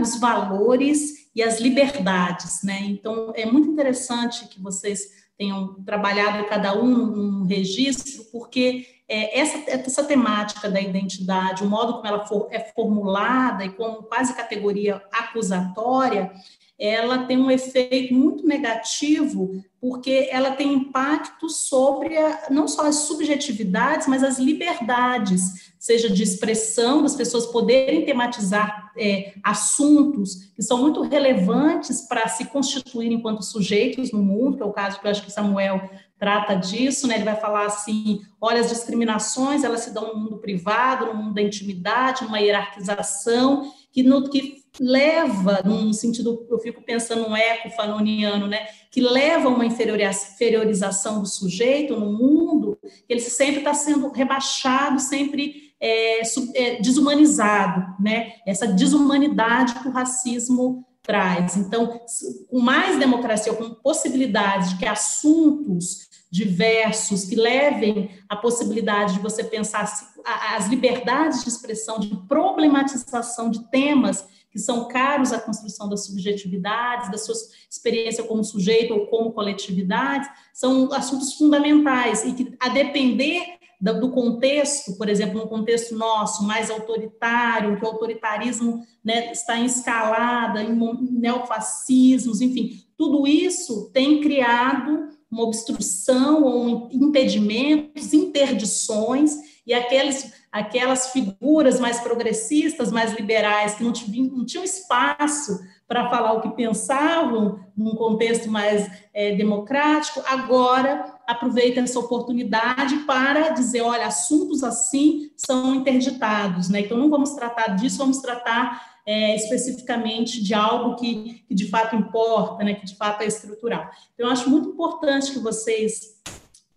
os 0.00 0.20
valores 0.20 1.30
e 1.34 1.42
as 1.42 1.58
liberdades, 1.58 2.62
né? 2.62 2.80
Então 2.82 3.32
é 3.34 3.46
muito 3.46 3.70
interessante 3.70 4.46
que 4.48 4.60
vocês 4.60 5.19
tenham 5.40 5.82
trabalhado 5.86 6.44
cada 6.44 6.78
um 6.78 6.86
num 6.86 7.46
registro, 7.46 8.24
porque 8.30 8.86
é, 9.08 9.40
essa, 9.40 9.70
essa 9.70 10.04
temática 10.04 10.68
da 10.68 10.78
identidade, 10.78 11.64
o 11.64 11.66
modo 11.66 11.94
como 11.94 12.06
ela 12.06 12.26
for, 12.26 12.48
é 12.50 12.60
formulada 12.60 13.64
e 13.64 13.70
como 13.70 14.02
quase 14.02 14.36
categoria 14.36 15.02
acusatória, 15.10 16.30
ela 16.78 17.24
tem 17.24 17.38
um 17.38 17.50
efeito 17.50 18.12
muito 18.12 18.46
negativo, 18.46 19.64
porque 19.80 20.28
ela 20.30 20.50
tem 20.50 20.74
impacto 20.74 21.48
sobre 21.48 22.18
a, 22.18 22.48
não 22.50 22.68
só 22.68 22.86
as 22.86 22.96
subjetividades, 22.96 24.06
mas 24.06 24.22
as 24.22 24.38
liberdades, 24.38 25.72
seja 25.78 26.10
de 26.10 26.22
expressão, 26.22 27.02
das 27.02 27.16
pessoas 27.16 27.46
poderem 27.46 28.04
tematizar 28.04 28.79
é, 28.96 29.34
assuntos 29.42 30.50
que 30.54 30.62
são 30.62 30.78
muito 30.78 31.02
relevantes 31.02 32.02
para 32.02 32.28
se 32.28 32.46
constituir 32.46 33.12
enquanto 33.12 33.42
sujeitos 33.42 34.12
no 34.12 34.22
mundo, 34.22 34.56
que 34.56 34.62
é 34.62 34.66
o 34.66 34.72
caso 34.72 35.00
que 35.00 35.06
eu 35.06 35.10
acho 35.10 35.24
que 35.24 35.30
Samuel 35.30 35.90
trata 36.18 36.54
disso, 36.54 37.06
né? 37.06 37.14
Ele 37.16 37.24
vai 37.24 37.36
falar 37.36 37.66
assim: 37.66 38.20
olha, 38.40 38.60
as 38.60 38.68
discriminações 38.68 39.64
elas 39.64 39.80
se 39.80 39.94
dão 39.94 40.14
no 40.14 40.20
mundo 40.20 40.38
privado, 40.38 41.06
no 41.06 41.14
mundo 41.14 41.34
da 41.34 41.42
intimidade, 41.42 42.24
numa 42.24 42.38
hierarquização 42.38 43.72
que 43.92 44.02
no 44.02 44.28
que 44.28 44.60
leva, 44.78 45.62
num 45.64 45.92
sentido, 45.92 46.46
eu 46.48 46.58
fico 46.58 46.82
pensando 46.82 47.28
um 47.28 47.36
eco 47.36 47.70
fanoniano, 47.70 48.46
né, 48.46 48.66
que 48.90 49.00
leva 49.00 49.48
a 49.48 49.52
uma 49.52 49.66
inferiorização 49.66 51.20
do 51.20 51.26
sujeito 51.26 51.98
no 51.98 52.12
mundo, 52.12 52.78
ele 53.08 53.20
sempre 53.20 53.58
está 53.58 53.74
sendo 53.74 54.10
rebaixado, 54.10 55.00
sempre 55.00 55.69
é, 55.80 56.20
é, 56.54 56.80
desumanizado, 56.80 57.94
né, 57.98 58.34
essa 58.46 58.66
desumanidade 58.66 59.74
que 59.74 59.88
o 59.88 59.92
racismo 59.92 60.86
traz. 61.02 61.56
Então, 61.56 62.00
com 62.48 62.60
mais 62.60 62.98
democracia, 62.98 63.54
com 63.54 63.70
possibilidades 63.70 64.70
de 64.70 64.76
que 64.76 64.86
assuntos 64.86 66.10
diversos 66.30 67.24
que 67.24 67.34
levem 67.34 68.10
a 68.28 68.36
possibilidade 68.36 69.14
de 69.14 69.20
você 69.20 69.42
pensar 69.42 69.90
as 70.24 70.66
liberdades 70.68 71.42
de 71.42 71.48
expressão, 71.48 71.98
de 71.98 72.14
problematização 72.28 73.50
de 73.50 73.68
temas 73.70 74.24
que 74.50 74.58
são 74.58 74.88
caros 74.88 75.32
à 75.32 75.40
construção 75.40 75.88
das 75.88 76.06
subjetividades, 76.06 77.10
da 77.10 77.18
sua 77.18 77.34
experiência 77.68 78.24
como 78.24 78.44
sujeito 78.44 78.92
ou 78.92 79.06
como 79.06 79.32
coletividade, 79.32 80.28
são 80.52 80.92
assuntos 80.92 81.34
fundamentais 81.34 82.24
e 82.24 82.32
que, 82.32 82.56
a 82.60 82.68
depender 82.68 83.59
do 83.80 84.10
contexto, 84.10 84.96
por 84.98 85.08
exemplo, 85.08 85.40
no 85.40 85.48
contexto 85.48 85.96
nosso, 85.96 86.44
mais 86.44 86.70
autoritário, 86.70 87.78
que 87.78 87.84
o 87.84 87.88
autoritarismo 87.88 88.84
né, 89.02 89.32
está 89.32 89.56
em 89.56 89.64
escalada, 89.64 90.62
em 90.62 90.78
neofascismos, 91.12 92.42
enfim, 92.42 92.84
tudo 92.96 93.26
isso 93.26 93.90
tem 93.94 94.20
criado 94.20 95.08
uma 95.30 95.44
obstrução 95.44 96.42
ou 96.42 96.88
impedimentos, 96.92 98.12
interdições, 98.12 99.36
e 99.66 99.72
aqueles, 99.72 100.32
aquelas 100.50 101.10
figuras 101.10 101.78
mais 101.78 102.00
progressistas, 102.00 102.90
mais 102.90 103.14
liberais, 103.14 103.74
que 103.74 103.84
não 103.84 103.92
não 104.36 104.44
tinham 104.44 104.64
espaço 104.64 105.58
para 105.86 106.10
falar 106.10 106.32
o 106.32 106.40
que 106.40 106.50
pensavam 106.50 107.60
num 107.76 107.94
contexto 107.94 108.50
mais 108.50 108.90
é, 109.14 109.34
democrático, 109.34 110.22
agora 110.26 111.19
aproveitam 111.30 111.84
essa 111.84 111.98
oportunidade 111.98 112.96
para 113.06 113.50
dizer, 113.50 113.82
olha, 113.82 114.06
assuntos 114.06 114.62
assim 114.62 115.30
são 115.36 115.74
interditados, 115.74 116.68
né? 116.68 116.80
Então 116.80 116.98
não 116.98 117.08
vamos 117.08 117.30
tratar 117.30 117.76
disso, 117.76 117.98
vamos 117.98 118.18
tratar 118.18 119.00
é, 119.06 119.34
especificamente 119.34 120.42
de 120.42 120.54
algo 120.54 120.96
que, 120.96 121.42
que, 121.48 121.54
de 121.54 121.68
fato 121.68 121.96
importa, 121.96 122.62
né, 122.62 122.74
que 122.74 122.86
de 122.86 122.96
fato 122.96 123.22
é 123.22 123.26
estrutural. 123.26 123.90
Então, 124.14 124.26
eu 124.26 124.32
acho 124.32 124.48
muito 124.48 124.68
importante 124.68 125.32
que 125.32 125.38
vocês 125.38 126.20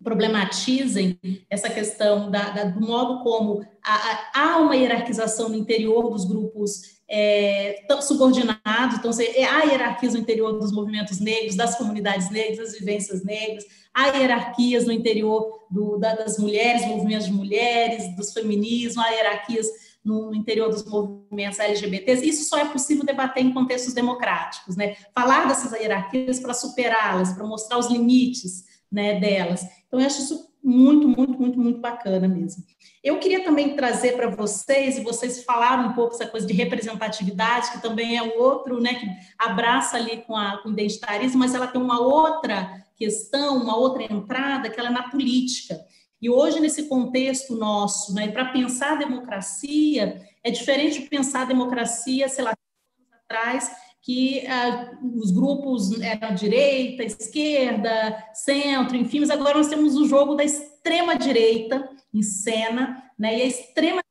problematizem 0.02 1.18
essa 1.48 1.70
questão 1.70 2.30
da, 2.30 2.50
da, 2.50 2.64
do 2.64 2.80
modo 2.80 3.22
como 3.22 3.64
há 4.34 4.58
uma 4.58 4.76
hierarquização 4.76 5.48
no 5.48 5.56
interior 5.56 6.10
dos 6.10 6.24
grupos 6.24 6.93
é, 7.08 7.84
subordinados, 8.02 8.98
então 8.98 9.10
há 9.10 9.64
hierarquias 9.64 10.14
no 10.14 10.20
interior 10.20 10.58
dos 10.58 10.72
movimentos 10.72 11.20
negros, 11.20 11.54
das 11.54 11.76
comunidades 11.76 12.30
negras, 12.30 12.58
das 12.58 12.78
vivências 12.78 13.22
negras, 13.24 13.64
há 13.92 14.08
hierarquias 14.08 14.86
no 14.86 14.92
interior 14.92 15.66
do, 15.70 15.98
da, 15.98 16.14
das 16.14 16.38
mulheres, 16.38 16.86
movimentos 16.86 17.26
de 17.26 17.32
mulheres, 17.32 18.16
dos 18.16 18.32
feminismos, 18.32 19.04
há 19.04 19.10
hierarquias 19.10 19.66
no 20.04 20.34
interior 20.34 20.70
dos 20.70 20.84
movimentos 20.84 21.58
LGBTs, 21.58 22.26
isso 22.26 22.48
só 22.48 22.58
é 22.58 22.66
possível 22.66 23.04
debater 23.04 23.42
em 23.42 23.54
contextos 23.54 23.94
democráticos, 23.94 24.76
né? 24.76 24.96
Falar 25.14 25.48
dessas 25.48 25.72
hierarquias 25.72 26.40
para 26.40 26.52
superá-las, 26.52 27.32
para 27.32 27.46
mostrar 27.46 27.78
os 27.78 27.88
limites 27.88 28.64
né, 28.92 29.18
delas. 29.18 29.62
Então, 29.86 29.98
eu 29.98 30.06
acho 30.06 30.20
isso 30.20 30.53
muito, 30.64 31.06
muito, 31.06 31.32
muito, 31.38 31.60
muito 31.60 31.78
bacana 31.78 32.26
mesmo. 32.26 32.64
Eu 33.02 33.18
queria 33.18 33.44
também 33.44 33.76
trazer 33.76 34.16
para 34.16 34.30
vocês, 34.30 34.96
e 34.96 35.02
vocês 35.02 35.44
falaram 35.44 35.90
um 35.90 35.92
pouco 35.92 36.14
essa 36.14 36.26
coisa 36.26 36.46
de 36.46 36.54
representatividade, 36.54 37.72
que 37.72 37.82
também 37.82 38.16
é 38.16 38.22
outro, 38.22 38.80
né, 38.80 38.94
que 38.94 39.06
abraça 39.38 39.98
ali 39.98 40.22
com, 40.22 40.34
a, 40.34 40.62
com 40.62 40.70
o 40.70 40.72
identitarismo, 40.72 41.38
mas 41.38 41.54
ela 41.54 41.66
tem 41.66 41.80
uma 41.80 42.00
outra 42.00 42.82
questão, 42.96 43.62
uma 43.62 43.76
outra 43.76 44.10
entrada, 44.10 44.70
que 44.70 44.80
ela 44.80 44.88
é 44.88 44.92
na 44.92 45.10
política. 45.10 45.78
E 46.22 46.30
hoje, 46.30 46.58
nesse 46.60 46.88
contexto 46.88 47.54
nosso, 47.54 48.14
né, 48.14 48.28
para 48.28 48.46
pensar 48.46 48.92
a 48.92 48.96
democracia, 48.96 50.22
é 50.42 50.50
diferente 50.50 51.02
de 51.02 51.08
pensar 51.08 51.42
a 51.42 51.46
democracia, 51.46 52.26
sei 52.28 52.42
lá, 52.42 52.54
atrás, 53.24 53.70
que 54.04 54.46
ah, 54.46 54.98
os 55.14 55.30
grupos 55.30 55.98
eram 55.98 56.34
direita, 56.34 57.02
esquerda, 57.02 58.22
centro, 58.34 58.96
enfim, 58.98 59.20
mas 59.20 59.30
agora 59.30 59.56
nós 59.56 59.68
temos 59.68 59.96
o 59.96 60.06
jogo 60.06 60.34
da 60.34 60.44
extrema-direita 60.44 61.88
em 62.12 62.22
cena, 62.22 63.02
né, 63.18 63.38
e 63.38 63.42
a 63.42 63.46
extrema 63.46 64.02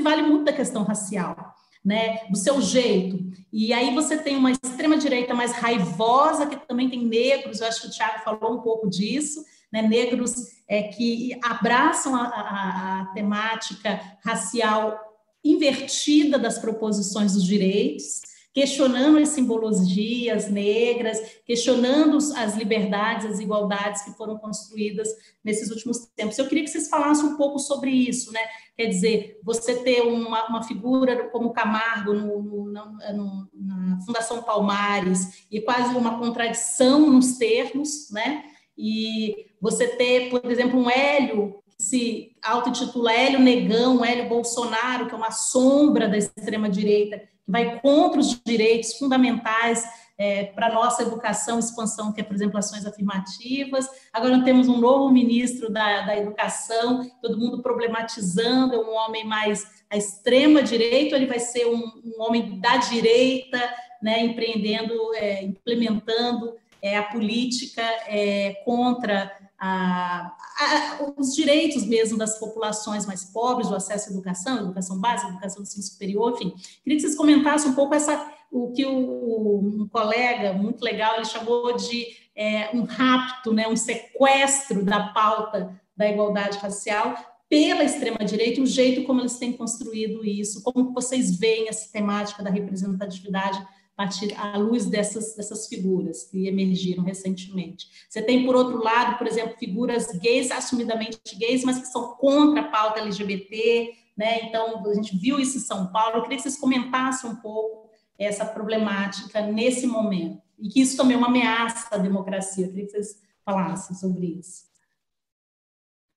vale 0.00 0.22
muito 0.22 0.44
da 0.44 0.52
questão 0.52 0.84
racial. 0.84 1.54
Né, 1.82 2.26
do 2.28 2.36
seu 2.36 2.60
jeito. 2.60 3.18
E 3.50 3.72
aí 3.72 3.94
você 3.94 4.18
tem 4.18 4.36
uma 4.36 4.50
extrema 4.50 4.98
direita 4.98 5.32
mais 5.32 5.52
raivosa, 5.52 6.46
que 6.46 6.68
também 6.68 6.90
tem 6.90 7.06
negros, 7.06 7.62
eu 7.62 7.68
acho 7.68 7.80
que 7.80 7.86
o 7.86 7.90
Tiago 7.90 8.22
falou 8.22 8.58
um 8.58 8.60
pouco 8.60 8.86
disso, 8.86 9.42
né, 9.72 9.80
negros 9.80 10.34
é, 10.68 10.82
que 10.82 11.38
abraçam 11.42 12.14
a, 12.14 12.26
a, 12.26 13.00
a 13.00 13.06
temática 13.14 13.98
racial 14.22 15.00
invertida 15.42 16.38
das 16.38 16.58
proposições 16.58 17.32
dos 17.32 17.44
direitos, 17.44 18.20
questionando 18.52 19.18
as 19.18 19.28
simbologias 19.28 20.50
negras, 20.50 21.20
questionando 21.44 22.16
as 22.36 22.56
liberdades, 22.56 23.26
as 23.26 23.38
igualdades 23.38 24.02
que 24.02 24.12
foram 24.12 24.38
construídas 24.38 25.08
nesses 25.44 25.70
últimos 25.70 26.06
tempos. 26.16 26.36
Eu 26.36 26.48
queria 26.48 26.64
que 26.64 26.70
vocês 26.70 26.88
falassem 26.88 27.26
um 27.26 27.36
pouco 27.36 27.58
sobre 27.58 27.90
isso, 27.90 28.32
né? 28.32 28.40
Quer 28.76 28.86
dizer, 28.86 29.38
você 29.44 29.76
ter 29.76 30.02
uma, 30.02 30.48
uma 30.48 30.62
figura 30.64 31.28
como 31.30 31.52
Camargo 31.52 32.12
no, 32.12 32.42
no, 32.42 32.64
no, 32.66 33.48
na 33.54 33.98
Fundação 34.04 34.42
Palmares 34.42 35.46
e 35.50 35.60
quase 35.60 35.94
uma 35.94 36.18
contradição 36.18 37.10
nos 37.10 37.38
termos, 37.38 38.10
né? 38.10 38.44
E 38.76 39.46
você 39.60 39.86
ter, 39.86 40.30
por 40.30 40.50
exemplo, 40.50 40.80
um 40.80 40.90
Hélio 40.90 41.60
se 41.78 42.36
auto-intitula 42.42 43.10
Hélio 43.10 43.40
Negão, 43.40 44.04
Hélio 44.04 44.28
Bolsonaro, 44.28 45.06
que 45.06 45.14
é 45.14 45.16
uma 45.16 45.30
sombra 45.30 46.06
da 46.08 46.18
extrema-direita, 46.18 47.22
vai 47.50 47.80
contra 47.80 48.20
os 48.20 48.40
direitos 48.44 48.94
fundamentais 48.94 49.84
é, 50.20 50.44
para 50.44 50.66
a 50.66 50.74
nossa 50.74 51.02
educação 51.02 51.58
expansão, 51.58 52.12
que 52.12 52.20
é, 52.20 52.24
por 52.24 52.34
exemplo, 52.34 52.58
ações 52.58 52.84
afirmativas. 52.84 53.88
Agora 54.12 54.44
temos 54.44 54.68
um 54.68 54.76
novo 54.76 55.10
ministro 55.10 55.72
da, 55.72 56.02
da 56.02 56.14
Educação, 56.14 57.10
todo 57.22 57.38
mundo 57.38 57.62
problematizando, 57.62 58.74
é 58.74 58.78
um 58.78 58.94
homem 58.94 59.24
mais 59.24 59.66
à 59.88 59.96
extrema-direita, 59.96 61.16
ele 61.16 61.24
vai 61.24 61.38
ser 61.38 61.64
um, 61.66 62.02
um, 62.04 62.22
homem 62.22 62.60
da 62.60 62.76
direita, 62.76 63.58
né, 64.02 64.22
empreendendo, 64.22 64.94
é, 65.14 65.42
implementando 65.42 66.54
é, 66.82 66.98
a 66.98 67.02
política 67.04 67.82
é, 68.06 68.60
contra 68.64 69.32
a, 69.60 70.34
a, 70.58 71.12
os 71.18 71.34
direitos 71.34 71.84
mesmo 71.84 72.16
das 72.16 72.38
populações 72.38 73.04
mais 73.04 73.24
pobres, 73.24 73.68
o 73.68 73.74
acesso 73.74 74.08
à 74.08 74.12
educação, 74.12 74.58
educação 74.58 74.98
básica, 74.98 75.28
educação 75.28 75.62
de 75.62 75.68
ensino 75.68 75.84
superior, 75.84 76.32
enfim. 76.32 76.54
Queria 76.82 76.96
que 76.96 77.00
vocês 77.00 77.14
comentassem 77.14 77.70
um 77.70 77.74
pouco 77.74 77.94
essa, 77.94 78.32
o 78.50 78.72
que 78.72 78.86
o, 78.86 79.58
um 79.58 79.88
colega 79.88 80.54
muito 80.54 80.82
legal 80.82 81.16
ele 81.16 81.26
chamou 81.26 81.76
de 81.76 82.06
é, 82.34 82.70
um 82.74 82.84
rapto, 82.84 83.52
né, 83.52 83.68
um 83.68 83.76
sequestro 83.76 84.82
da 84.82 85.08
pauta 85.08 85.78
da 85.94 86.08
igualdade 86.08 86.56
racial 86.56 87.14
pela 87.46 87.84
extrema-direita, 87.84 88.62
o 88.62 88.66
jeito 88.66 89.04
como 89.04 89.20
eles 89.20 89.36
têm 89.36 89.52
construído 89.52 90.24
isso, 90.24 90.62
como 90.62 90.94
vocês 90.94 91.36
veem 91.36 91.68
essa 91.68 91.92
temática 91.92 92.42
da 92.42 92.48
representatividade 92.48 93.60
partir 94.00 94.34
à 94.34 94.56
luz 94.56 94.86
dessas, 94.86 95.36
dessas 95.36 95.68
figuras 95.68 96.24
que 96.24 96.48
emergiram 96.48 97.04
recentemente. 97.04 97.86
Você 98.08 98.22
tem, 98.22 98.46
por 98.46 98.56
outro 98.56 98.82
lado, 98.82 99.18
por 99.18 99.26
exemplo, 99.26 99.58
figuras 99.58 100.10
gays, 100.18 100.50
assumidamente 100.50 101.20
gays, 101.36 101.64
mas 101.64 101.78
que 101.78 101.86
são 101.86 102.14
contra 102.14 102.62
a 102.62 102.68
pauta 102.70 103.00
LGBT, 103.00 103.92
né? 104.16 104.44
Então, 104.44 104.82
a 104.88 104.94
gente 104.94 105.14
viu 105.18 105.38
isso 105.38 105.58
em 105.58 105.60
São 105.60 105.92
Paulo. 105.92 106.16
Eu 106.16 106.22
queria 106.22 106.38
que 106.38 106.42
vocês 106.42 106.56
comentassem 106.56 107.28
um 107.28 107.36
pouco 107.36 107.90
essa 108.18 108.46
problemática 108.46 109.42
nesse 109.42 109.86
momento. 109.86 110.40
E 110.58 110.70
que 110.70 110.80
isso 110.80 110.96
também 110.96 111.16
é 111.16 111.18
uma 111.18 111.28
ameaça 111.28 111.94
à 111.94 111.98
democracia. 111.98 112.64
Eu 112.64 112.70
queria 112.70 112.86
que 112.86 112.92
vocês 112.92 113.20
falassem 113.44 113.94
sobre 113.94 114.38
isso. 114.38 114.64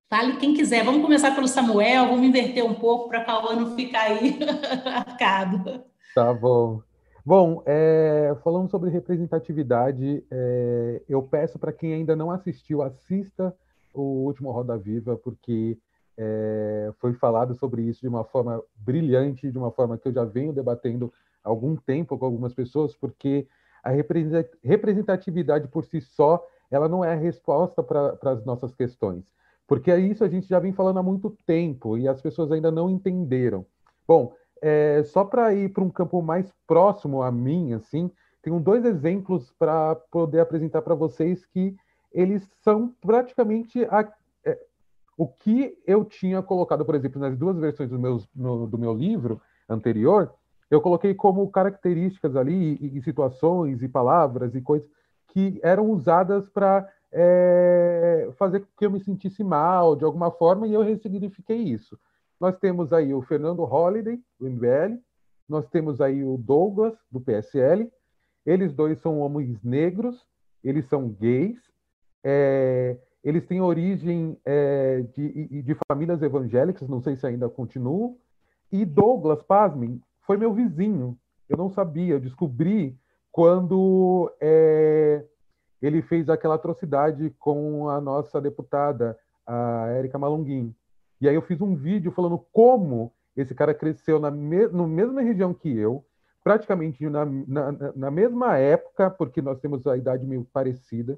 Fale 0.10 0.38
quem 0.38 0.54
quiser. 0.54 0.86
Vamos 0.86 1.02
começar 1.02 1.36
pelo 1.36 1.50
Samuel, 1.50 2.08
vamos 2.08 2.26
inverter 2.26 2.64
um 2.64 2.76
pouco 2.76 3.10
para 3.10 3.20
a 3.20 3.26
Cauã 3.26 3.58
não 3.58 3.76
ficar 3.76 4.04
aí 4.04 4.40
arcado. 4.88 5.84
Tá 6.16 6.34
bom. 6.34 6.82
Bom, 7.26 7.63
é, 7.65 8.36
falando 8.43 8.69
sobre 8.69 8.89
representatividade, 8.89 10.26
é, 10.30 11.01
eu 11.07 11.24
peço 11.24 11.57
para 11.57 11.71
quem 11.71 11.93
ainda 11.93 12.17
não 12.17 12.30
assistiu, 12.30 12.82
assista 12.82 13.55
o 13.93 14.26
último 14.26 14.51
Roda 14.51 14.78
Viva, 14.78 15.15
porque 15.15 15.78
é, 16.17 16.91
foi 16.99 17.13
falado 17.13 17.55
sobre 17.55 17.84
isso 17.84 18.01
de 18.01 18.09
uma 18.09 18.26
forma 18.26 18.61
brilhante, 18.76 19.49
de 19.49 19.57
uma 19.57 19.71
forma 19.71 19.97
que 19.97 20.09
eu 20.09 20.11
já 20.11 20.26
venho 20.26 20.51
debatendo 20.51 21.13
há 21.41 21.47
algum 21.47 21.78
tempo 21.78 22.17
com 22.17 22.26
algumas 22.26 22.53
pessoas, 22.53 22.93
porque 22.93 23.47
a 23.82 23.89
representatividade 24.61 25.69
por 25.69 25.86
si 25.86 26.01
só, 26.01 26.45
ela 26.69 26.89
não 26.89 27.05
é 27.05 27.13
a 27.13 27.17
resposta 27.17 27.82
para 27.82 28.17
as 28.21 28.43
nossas 28.43 28.76
questões, 28.76 29.24
porque 29.65 29.91
é 29.91 29.97
isso 29.97 30.26
a 30.26 30.30
gente 30.30 30.47
já 30.47 30.59
vem 30.59 30.74
falando 30.74 30.99
há 30.99 31.03
muito 31.03 31.30
tempo 31.45 31.97
e 31.97 32.05
as 32.05 32.21
pessoas 32.21 32.51
ainda 32.51 32.69
não 32.69 32.89
entenderam. 32.89 33.65
Bom, 34.05 34.34
é, 34.66 35.03
só 35.03 35.26
para 35.26 35.53
ir 35.53 35.74
para 35.74 35.84
um 35.84 35.89
campo 35.89 36.22
mais 36.22 36.49
próximo 36.66 37.22
a 37.22 37.30
mim, 37.30 37.74
assim, 37.74 38.09
tenho 38.41 38.61
dois 38.61 38.86
exemplos 38.86 39.51
para 39.59 39.93
poder 40.09 40.39
apresentar 40.39 40.82
para 40.82 40.95
vocês 40.95 41.45
que 41.45 41.76
eles 42.14 42.49
são 42.61 42.93
praticamente 43.01 43.84
a, 43.86 44.09
é, 44.45 44.57
o 45.18 45.28
que 45.28 45.78
eu 45.86 46.05
tinha 46.05 46.41
colocado, 46.41 46.86
por 46.86 46.95
exemplo, 46.95 47.20
nas 47.20 47.38
duas 47.38 47.57
versões 47.57 47.89
do, 47.89 47.99
meus, 47.99 48.26
no, 48.34 48.66
do 48.66 48.78
meu 48.78 48.93
livro 48.93 49.41
anterior, 49.68 50.34
eu 50.72 50.80
coloquei 50.80 51.14
como 51.14 51.51
características 51.51 52.38
ali, 52.38 52.78
e, 52.80 52.97
e 52.97 53.01
situações, 53.01 53.84
e 53.84 53.89
palavras, 53.89 54.55
e 54.55 54.61
coisas 54.61 54.88
que 55.28 55.59
eram 55.61 55.89
usadas 55.91 56.47
para 56.47 56.89
é, 57.11 58.30
fazer 58.38 58.61
com 58.61 58.68
que 58.78 58.86
eu 58.86 58.91
me 58.91 59.03
sentisse 59.03 59.43
mal, 59.43 59.93
de 59.93 60.05
alguma 60.05 60.32
forma, 60.32 60.66
e 60.68 60.74
eu 60.74 60.84
ressignifiquei 60.84 61.57
isso. 61.57 61.99
Nós 62.40 62.58
temos 62.58 62.92
aí 62.92 63.14
o 63.14 63.22
Fernando 63.22 63.64
Holliday, 63.64 64.20
do 64.40 64.50
MBL, 64.50 64.98
nós 65.48 65.68
temos 65.70 66.02
aí 66.02 66.24
o 66.24 66.38
Douglas, 66.38 66.94
do 67.12 67.20
PSL. 67.20 67.92
Eles 68.46 68.74
dois 68.74 69.00
são 69.02 69.20
homens 69.20 69.62
negros, 69.64 70.26
eles 70.64 70.88
são 70.88 71.10
gays, 71.10 71.58
é, 72.24 72.98
eles 73.24 73.46
têm 73.46 73.62
origem 73.62 74.38
é, 74.46 75.02
de, 75.16 75.62
de, 75.64 75.78
famílias 75.88 76.22
evangélicas, 76.22 76.88
não 76.90 77.02
sei 77.02 77.16
se 77.16 77.26
ainda 77.26 77.48
continuam. 77.50 78.18
E 78.72 78.86
Douglas, 78.86 79.42
pasmem, 79.44 80.02
foi 80.22 80.38
meu 80.38 80.54
vizinho. 80.54 81.18
Eu 81.48 81.58
não 81.58 81.70
sabia, 81.70 82.16
eu 82.16 82.20
descobri 82.20 82.98
quando 83.32 84.32
é, 84.42 85.26
ele 85.82 86.02
fez 86.02 86.30
aquela 86.30 86.56
atrocidade 86.56 87.30
com 87.40 87.90
a 87.90 88.00
nossa 88.02 88.42
deputada, 88.42 89.18
a 89.46 89.88
Érica 89.90 90.18
Malonguin. 90.18 90.74
E 91.24 91.30
aí 91.30 91.36
eu 91.36 91.41
fiz 91.41 91.61
um 91.61 91.74
vídeo 91.74 92.11
falando 92.11 92.38
como 92.51 93.13
esse 93.34 93.55
cara 93.55 93.74
cresceu 93.74 94.19
na, 94.19 94.30
me 94.30 94.67
na 94.67 94.86
mesma 94.86 95.21
região 95.21 95.53
que 95.53 95.69
eu, 95.74 96.03
praticamente 96.43 97.07
na, 97.07 97.24
na, 97.24 97.71
na, 97.95 98.11
mesma 98.11 98.57
época, 98.57 99.09
porque 99.09 99.41
nós 99.41 99.57
temos 99.61 99.88
a 99.88 99.95
idade 99.95 100.28
meio 100.28 100.43
parecida, 100.51 101.17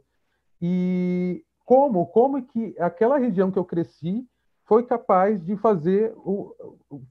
e 0.61 1.43
como, 1.65 2.05
como 2.05 2.39
que 2.45 2.75
aquela 2.77 3.17
região 3.17 3.49
que 3.49 3.57
eu 3.57 3.65
cresci 3.65 4.23
foi 4.65 4.85
capaz 4.85 5.43
de 5.43 5.57
fazer, 5.57 6.13
o, 6.17 6.55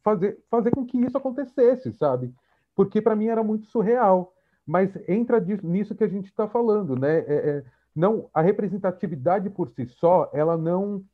fazer, 0.01 0.39
fazer 0.49 0.71
com 0.71 0.87
que 0.87 0.99
isso 0.99 1.19
acontecesse, 1.19 1.93
sabe? 1.95 2.33
Porque 2.77 3.03
para 3.03 3.17
mim 3.17 3.27
era 3.27 3.43
muito 3.43 3.67
surreal. 3.67 4.33
Mas 4.65 4.97
entra 5.09 5.41
nisso 5.41 5.97
que 5.97 6.05
a 6.05 6.09
gente 6.09 6.27
está 6.27 6.47
falando, 6.47 6.97
né? 6.97 7.19
É, 7.19 7.35
é, 7.35 7.65
não, 7.95 8.31
a 8.33 8.41
representatividade 8.41 9.51
por 9.51 9.69
si 9.71 9.85
só, 9.85 10.31
ela 10.33 10.57
não 10.57 11.05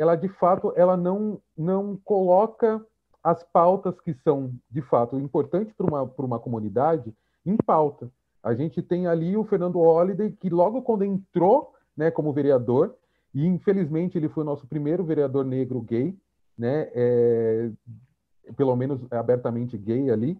ela 0.00 0.16
de 0.16 0.28
fato 0.28 0.72
ela 0.76 0.96
não 0.96 1.38
não 1.56 1.94
coloca 2.02 2.82
as 3.22 3.44
pautas 3.44 4.00
que 4.00 4.14
são 4.24 4.50
de 4.70 4.80
fato 4.80 5.14
importantes 5.18 5.74
para 5.74 5.86
uma 5.86 6.06
para 6.06 6.24
uma 6.24 6.38
comunidade 6.38 7.14
em 7.44 7.54
pauta. 7.54 8.10
A 8.42 8.54
gente 8.54 8.80
tem 8.80 9.06
ali 9.06 9.36
o 9.36 9.44
Fernando 9.44 9.78
Holliday 9.78 10.32
que 10.32 10.48
logo 10.48 10.80
quando 10.80 11.04
entrou, 11.04 11.74
né, 11.94 12.10
como 12.10 12.32
vereador 12.32 12.94
e 13.34 13.46
infelizmente 13.46 14.16
ele 14.16 14.30
foi 14.30 14.42
o 14.42 14.46
nosso 14.46 14.66
primeiro 14.66 15.04
vereador 15.04 15.44
negro 15.44 15.82
gay, 15.82 16.16
né, 16.56 16.88
é, 16.94 17.70
pelo 18.56 18.74
menos 18.74 19.00
abertamente 19.12 19.76
gay 19.76 20.10
ali. 20.10 20.38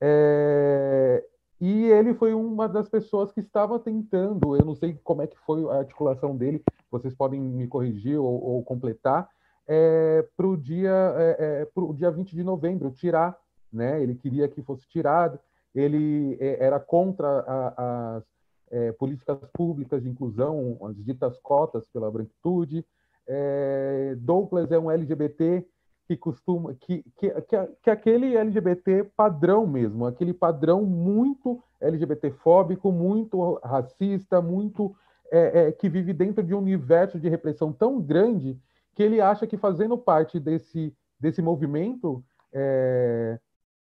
É, 0.00 1.24
e 1.60 1.84
ele 1.84 2.14
foi 2.14 2.32
uma 2.32 2.68
das 2.68 2.88
pessoas 2.88 3.30
que 3.30 3.40
estava 3.40 3.78
tentando, 3.78 4.56
eu 4.56 4.64
não 4.64 4.74
sei 4.74 4.98
como 5.04 5.22
é 5.22 5.26
que 5.26 5.38
foi 5.40 5.62
a 5.68 5.80
articulação 5.80 6.36
dele, 6.36 6.62
vocês 6.90 7.14
podem 7.14 7.40
me 7.40 7.66
corrigir 7.66 8.18
ou, 8.18 8.42
ou 8.42 8.64
completar, 8.64 9.28
é, 9.68 10.26
para 10.36 10.46
o 10.46 10.56
dia, 10.56 11.14
é, 11.16 11.62
é, 11.62 11.92
dia 11.94 12.10
20 12.10 12.34
de 12.34 12.42
novembro, 12.42 12.90
tirar. 12.90 13.38
Né? 13.72 14.02
Ele 14.02 14.16
queria 14.16 14.48
que 14.48 14.62
fosse 14.62 14.88
tirado, 14.88 15.38
ele 15.72 16.36
é, 16.40 16.64
era 16.64 16.80
contra 16.80 17.44
as 17.76 18.24
é, 18.70 18.92
políticas 18.92 19.38
públicas 19.52 20.02
de 20.02 20.08
inclusão, 20.08 20.76
as 20.82 20.96
ditas 21.04 21.38
cotas 21.38 21.86
pela 21.92 22.10
branquitude. 22.10 22.84
É, 23.28 24.16
Douglas 24.18 24.72
é 24.72 24.78
um 24.78 24.90
LGBT 24.90 25.64
que 26.10 26.16
costuma 26.16 26.74
que, 26.74 27.04
que, 27.16 27.30
que, 27.42 27.56
que 27.84 27.88
aquele 27.88 28.36
LGBT 28.36 29.04
padrão 29.16 29.64
mesmo, 29.64 30.06
aquele 30.06 30.34
padrão 30.34 30.82
muito 30.82 31.62
LGBTfóbico, 31.80 32.90
muito 32.90 33.60
racista, 33.62 34.42
muito 34.42 34.92
é, 35.30 35.68
é, 35.68 35.72
que 35.72 35.88
vive 35.88 36.12
dentro 36.12 36.42
de 36.42 36.52
um 36.52 36.58
universo 36.58 37.20
de 37.20 37.28
repressão 37.28 37.72
tão 37.72 38.00
grande 38.00 38.58
que 38.92 39.04
ele 39.04 39.20
acha 39.20 39.46
que 39.46 39.56
fazendo 39.56 39.96
parte 39.96 40.40
desse 40.40 40.92
desse 41.20 41.40
movimento 41.40 42.24
é, 42.52 43.38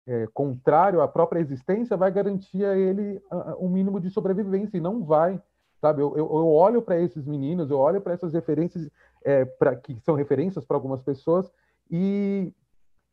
é 0.06 0.26
contrário 0.34 1.00
à 1.00 1.08
própria 1.08 1.40
existência 1.40 1.96
vai 1.96 2.12
garantir 2.12 2.62
a 2.62 2.76
ele 2.76 3.22
um 3.58 3.70
mínimo 3.70 3.98
de 3.98 4.10
sobrevivência 4.10 4.76
e 4.76 4.82
não 4.82 5.02
vai 5.02 5.40
sabe? 5.80 6.02
Eu, 6.02 6.10
eu, 6.10 6.26
eu 6.26 6.52
olho 6.52 6.82
para 6.82 7.00
esses 7.00 7.24
meninos 7.24 7.70
eu 7.70 7.78
olho 7.78 8.02
para 8.02 8.12
essas 8.12 8.34
referências 8.34 8.90
é, 9.24 9.46
para 9.46 9.74
que 9.76 9.98
são 10.00 10.14
referências 10.14 10.66
para 10.66 10.76
algumas 10.76 11.00
pessoas 11.00 11.50
e 11.90 12.52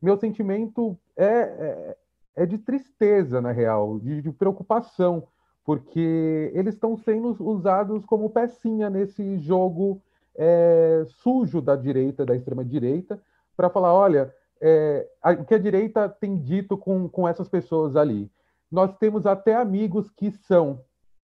meu 0.00 0.16
sentimento 0.16 0.98
é, 1.16 1.26
é, 1.26 1.96
é 2.36 2.46
de 2.46 2.58
tristeza, 2.58 3.40
na 3.40 3.52
real, 3.52 3.98
de, 3.98 4.22
de 4.22 4.30
preocupação, 4.30 5.26
porque 5.64 6.50
eles 6.54 6.74
estão 6.74 6.96
sendo 6.96 7.36
usados 7.40 8.04
como 8.04 8.30
pecinha 8.30 8.88
nesse 8.88 9.38
jogo 9.38 10.00
é, 10.36 11.04
sujo 11.08 11.60
da 11.60 11.74
direita, 11.74 12.24
da 12.24 12.36
extrema-direita, 12.36 13.20
para 13.56 13.70
falar: 13.70 13.92
olha, 13.94 14.32
é, 14.60 15.08
o 15.40 15.44
que 15.44 15.54
a 15.54 15.58
direita 15.58 16.08
tem 16.08 16.36
dito 16.38 16.76
com, 16.76 17.08
com 17.08 17.26
essas 17.26 17.48
pessoas 17.48 17.96
ali. 17.96 18.30
Nós 18.70 18.96
temos 18.98 19.26
até 19.26 19.54
amigos 19.54 20.10
que 20.10 20.30
são, 20.30 20.80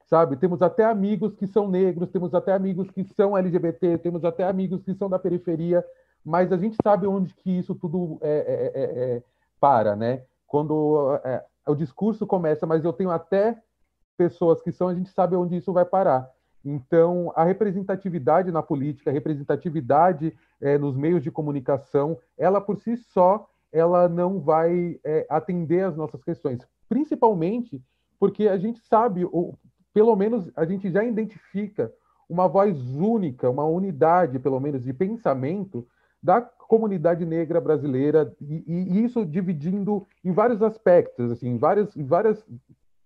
sabe? 0.07 0.37
Temos 0.37 0.63
até 0.63 0.85
amigos 0.85 1.35
que 1.35 1.47
são 1.47 1.69
negros, 1.69 2.11
temos 2.11 2.35
até 2.35 2.53
amigos 2.53 2.91
que 2.91 3.05
são 3.05 3.37
LGBT, 3.37 3.99
temos 3.99 4.25
até 4.25 4.45
amigos 4.45 4.83
que 4.83 4.95
são 4.95 5.09
da 5.09 5.19
periferia, 5.19 5.85
mas 6.25 6.53
a 6.53 6.57
gente 6.57 6.77
sabe 6.83 7.07
onde 7.07 7.35
que 7.35 7.51
isso 7.51 7.75
tudo 7.75 8.19
é, 8.21 8.31
é, 8.31 8.81
é, 8.81 9.17
é 9.17 9.23
para, 9.61 9.97
né? 9.97 10.23
Quando 10.47 11.19
é, 11.25 11.45
o 11.67 11.75
discurso 11.75 12.27
começa, 12.27 12.67
mas 12.67 12.85
eu 12.85 12.93
tenho 12.93 13.11
até 13.11 13.57
pessoas 14.17 14.61
que 14.63 14.71
são, 14.71 14.89
a 14.89 14.95
gente 14.95 15.11
sabe 15.11 15.35
onde 15.35 15.57
isso 15.57 15.73
vai 15.73 15.85
parar. 15.85 16.31
Então, 16.65 17.33
a 17.35 17.43
representatividade 17.43 18.53
na 18.53 18.63
política, 18.63 19.11
a 19.11 19.13
representatividade 19.13 20.37
é, 20.61 20.79
nos 20.79 20.97
meios 20.97 21.23
de 21.23 21.31
comunicação, 21.31 22.19
ela 22.39 22.61
por 22.61 22.79
si 22.79 22.97
só, 22.97 23.49
ela 23.73 24.09
não 24.09 24.39
vai 24.39 25.01
atender 25.31 25.83
às 25.83 25.97
nossas 25.97 26.23
questões, 26.23 26.61
principalmente 26.89 27.83
porque 28.21 28.47
a 28.47 28.59
gente 28.59 28.79
sabe, 28.81 29.25
ou 29.25 29.59
pelo 29.95 30.15
menos 30.15 30.49
a 30.55 30.65
gente 30.65 30.91
já 30.91 31.03
identifica 31.03 31.93
uma 32.29 32.47
voz 32.47 32.79
única, 32.95 33.51
uma 33.51 33.65
unidade, 33.65 34.39
pelo 34.39 34.61
menos, 34.61 34.85
de 34.85 34.93
pensamento 34.93 35.87
da 36.23 36.41
comunidade 36.41 37.27
negra 37.27 37.61
brasileira 37.61 38.33
e, 38.41 38.65
e, 38.67 39.05
isso 39.05 39.27
dividindo 39.27 40.07
em 40.25 40.33
vários 40.33 40.63
aspectos, 40.63 41.33
assim, 41.33 41.49
em 41.49 41.59
várias, 41.59 41.95
em 41.97 42.05
várias, 42.05 42.47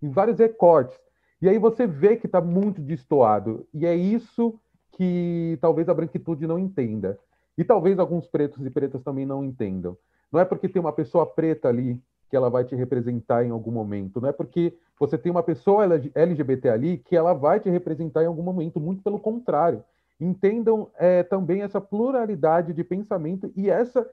em 0.02 0.10
vários 0.10 0.38
recortes. 0.38 0.98
E 1.40 1.48
aí 1.48 1.58
você 1.58 1.86
vê 1.86 2.16
que 2.16 2.26
está 2.26 2.40
muito 2.40 2.80
destoado. 2.80 3.66
E 3.72 3.84
é 3.86 3.94
isso 3.94 4.58
que 4.92 5.58
talvez 5.60 5.88
a 5.88 5.94
branquitude 5.94 6.46
não 6.46 6.58
entenda. 6.58 7.18
E 7.58 7.64
talvez 7.64 7.98
alguns 7.98 8.26
pretos 8.26 8.64
e 8.64 8.70
pretas 8.70 9.02
também 9.02 9.26
não 9.26 9.44
entendam. 9.44 9.96
Não 10.30 10.40
é 10.40 10.44
porque 10.44 10.68
tem 10.68 10.80
uma 10.80 10.92
pessoa 10.92 11.26
preta 11.26 11.68
ali 11.68 12.00
que 12.28 12.36
ela 12.36 12.50
vai 12.50 12.64
te 12.64 12.74
representar 12.74 13.44
em 13.44 13.50
algum 13.50 13.70
momento. 13.70 14.20
Não 14.20 14.28
é 14.28 14.32
porque 14.32 14.76
você 14.98 15.16
tem 15.16 15.30
uma 15.30 15.42
pessoa 15.42 15.84
LGBT 16.14 16.68
ali 16.68 16.98
que 16.98 17.16
ela 17.16 17.32
vai 17.32 17.60
te 17.60 17.70
representar 17.70 18.22
em 18.22 18.26
algum 18.26 18.42
momento. 18.42 18.80
Muito 18.80 19.02
pelo 19.02 19.18
contrário 19.18 19.82
entendam 20.20 20.90
é, 20.98 21.22
também 21.22 21.62
essa 21.62 21.80
pluralidade 21.80 22.72
de 22.72 22.82
pensamento 22.82 23.52
e 23.54 23.68
essa 23.68 24.08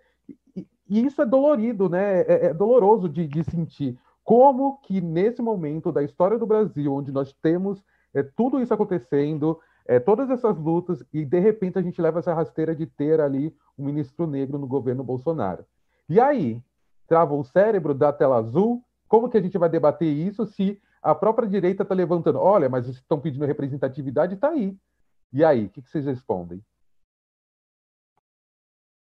e, 0.56 0.68
e 0.90 1.06
isso 1.06 1.22
é 1.22 1.26
dolorido, 1.26 1.90
né? 1.90 2.22
É, 2.22 2.46
é 2.48 2.54
doloroso 2.54 3.08
de, 3.08 3.28
de, 3.28 3.44
sentir 3.44 3.98
como 4.24 4.78
que 4.84 5.02
nesse 5.02 5.42
momento 5.42 5.92
da 5.92 6.04
história 6.04 6.38
do 6.38 6.46
Brasil, 6.46 6.94
onde 6.94 7.12
nós 7.12 7.34
temos 7.42 7.84
é, 8.14 8.24
tudo 8.24 8.62
isso 8.62 8.74
acontecendo, 8.74 9.60
é, 9.86 10.00
todas 10.00 10.30
essas 10.30 10.58
lutas 10.58 11.04
e 11.12 11.26
de 11.26 11.40
repente 11.40 11.78
a 11.78 11.82
gente 11.82 12.02
leva 12.02 12.20
essa 12.20 12.34
rasteira 12.34 12.76
de 12.76 12.86
ter 12.86 13.20
ali 13.20 13.54
um 13.78 13.86
ministro 13.86 14.26
negro 14.28 14.58
no 14.58 14.68
governo 14.68 15.04
Bolsonaro. 15.04 15.66
E 16.08 16.20
aí 16.20 16.62
trava 17.08 17.34
o 17.34 17.44
cérebro 17.44 17.94
da 17.94 18.14
tela 18.14 18.38
azul. 18.38 18.84
Como 19.08 19.30
que 19.30 19.38
a 19.38 19.42
gente 19.42 19.58
vai 19.58 19.70
debater 19.70 20.08
isso 20.08 20.46
se 20.46 20.80
A 21.02 21.14
própria 21.14 21.48
direita 21.48 21.84
está 21.84 21.94
levantando, 21.94 22.40
olha, 22.40 22.70
mas 22.70 22.88
estão 22.88 23.20
pedindo 23.20 23.46
representatividade, 23.46 24.36
está 24.36 24.50
aí. 24.50 24.78
E 25.34 25.44
aí, 25.44 25.66
o 25.66 25.70
que, 25.70 25.82
que 25.82 25.90
vocês 25.90 26.06
respondem? 26.06 26.64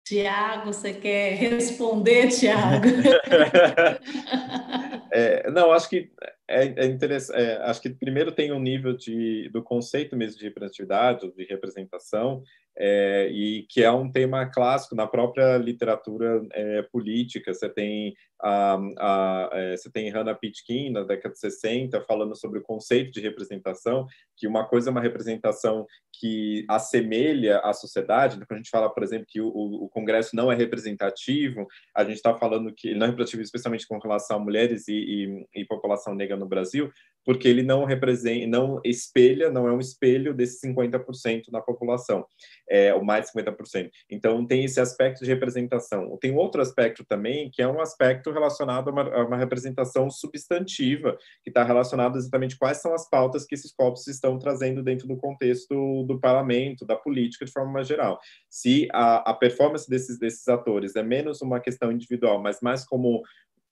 Tiago, 0.08 0.66
você 0.66 0.94
quer 0.94 1.36
responder, 1.36 2.30
Tiago? 2.30 2.86
é, 5.12 5.50
não, 5.52 5.72
acho 5.72 5.88
que 5.88 6.12
é, 6.48 6.84
é 6.84 6.86
interessante. 6.86 7.40
É, 7.40 7.58
acho 7.64 7.82
que 7.82 7.90
primeiro 7.90 8.32
tem 8.32 8.52
um 8.52 8.60
nível 8.60 8.96
de, 8.96 9.50
do 9.50 9.64
conceito 9.64 10.16
mesmo 10.16 10.40
de 10.40 10.46
representatividade, 10.46 11.32
de 11.32 11.44
representação, 11.46 12.44
é, 12.78 13.30
e 13.32 13.66
que 13.70 13.84
é 13.84 13.92
um 13.92 14.12
tema 14.12 14.46
clássico 14.46 14.96
na 14.96 15.08
própria 15.08 15.58
literatura 15.58 16.46
é, 16.52 16.82
política. 16.84 17.54
Você 17.54 17.70
tem 17.70 18.14
a, 18.42 18.78
a, 18.98 19.50
é, 19.54 19.78
você 19.78 19.90
tem 19.90 20.10
Hannah 20.10 20.36
Pitkin 20.36 20.92
na 20.92 21.04
década 21.04 21.34
de 21.34 21.40
60 21.40 22.02
falando 22.02 22.36
sobre 22.36 22.60
o 22.60 22.64
conceito 22.64 23.12
de 23.12 23.22
representação, 23.22 24.06
que 24.36 24.48
uma 24.48 24.68
coisa 24.68 24.90
é 24.90 24.92
uma 24.92 25.02
representação 25.02 25.86
que 26.20 26.66
assemelha 26.70 27.60
a 27.60 27.74
sociedade. 27.74 28.38
Quando 28.38 28.52
a 28.54 28.58
gente 28.58 28.70
fala, 28.70 28.90
por 28.90 29.04
exemplo, 29.04 29.26
que 29.28 29.42
o, 29.42 29.48
o 29.48 29.90
Congresso 29.90 30.36
não 30.36 30.52
é 30.52 30.56
representativo, 30.56 31.66
a 31.96 32.04
gente 32.04 32.16
está 32.16 32.36
falando 32.36 32.74
que 32.74 32.90
ele 32.90 33.00
não 33.00 33.08
é 33.08 33.10
representativo, 33.10 33.44
especialmente 33.44 33.88
com 33.88 33.98
relação 34.00 34.38
a 34.38 34.40
mulheres 34.40 34.88
e, 34.88 34.94
e, 35.54 35.62
e 35.62 35.66
população 35.66 36.14
negra 36.14 36.38
no 36.38 36.48
Brasil, 36.48 36.92
porque 37.24 37.48
ele 37.48 37.64
não 37.64 37.86
representa, 37.86 38.48
não 38.48 38.80
espelha, 38.86 39.50
não 39.50 39.68
é 39.68 39.74
um 39.74 39.80
espelho 39.80 40.34
desses 40.34 40.62
50% 40.62 41.50
da 41.50 41.60
população, 41.60 42.26
é, 42.70 42.94
ou 42.94 43.04
mais 43.04 43.26
de 43.26 43.34
50%. 43.34 43.90
Então, 44.10 44.46
tem 44.46 44.64
esse 44.64 44.80
aspecto 44.80 45.24
de 45.24 45.30
representação. 45.30 46.18
Tem 46.20 46.36
outro 46.36 46.62
aspecto 46.62 47.06
também, 47.06 47.50
que 47.52 47.62
é 47.62 47.68
um 47.68 47.82
aspecto 47.82 48.32
relacionado 48.32 48.90
a 48.90 48.92
uma, 48.92 49.04
a 49.04 49.26
uma 49.26 49.38
representação 49.38 50.10
substantiva, 50.10 51.18
que 51.44 51.50
está 51.50 51.64
relacionado 51.64 52.18
exatamente 52.18 52.58
quais 52.58 52.82
são 52.82 52.94
as 52.94 53.10
pautas 53.10 53.46
que 53.46 53.56
esses 53.56 53.74
corpos 53.74 54.08
estão 54.08 54.38
trazendo 54.40 54.84
dentro 54.84 55.08
do 55.08 55.18
contexto 55.18 56.04
do 56.04 56.20
parlamento, 56.20 56.86
da 56.86 56.96
política 56.96 57.46
de 57.46 57.52
forma 57.52 57.72
mais 57.72 57.88
geral. 57.88 58.20
Se 58.50 58.88
a, 58.92 59.30
a 59.30 59.34
performance 59.34 59.90
desses, 59.90 60.18
desses 60.18 60.48
atores 60.48 60.96
é 60.96 61.04
menos 61.04 61.42
uma 61.42 61.60
questão 61.60 61.92
individual, 61.92 62.42
mas 62.42 62.60
mais 62.62 62.86
como 62.86 63.22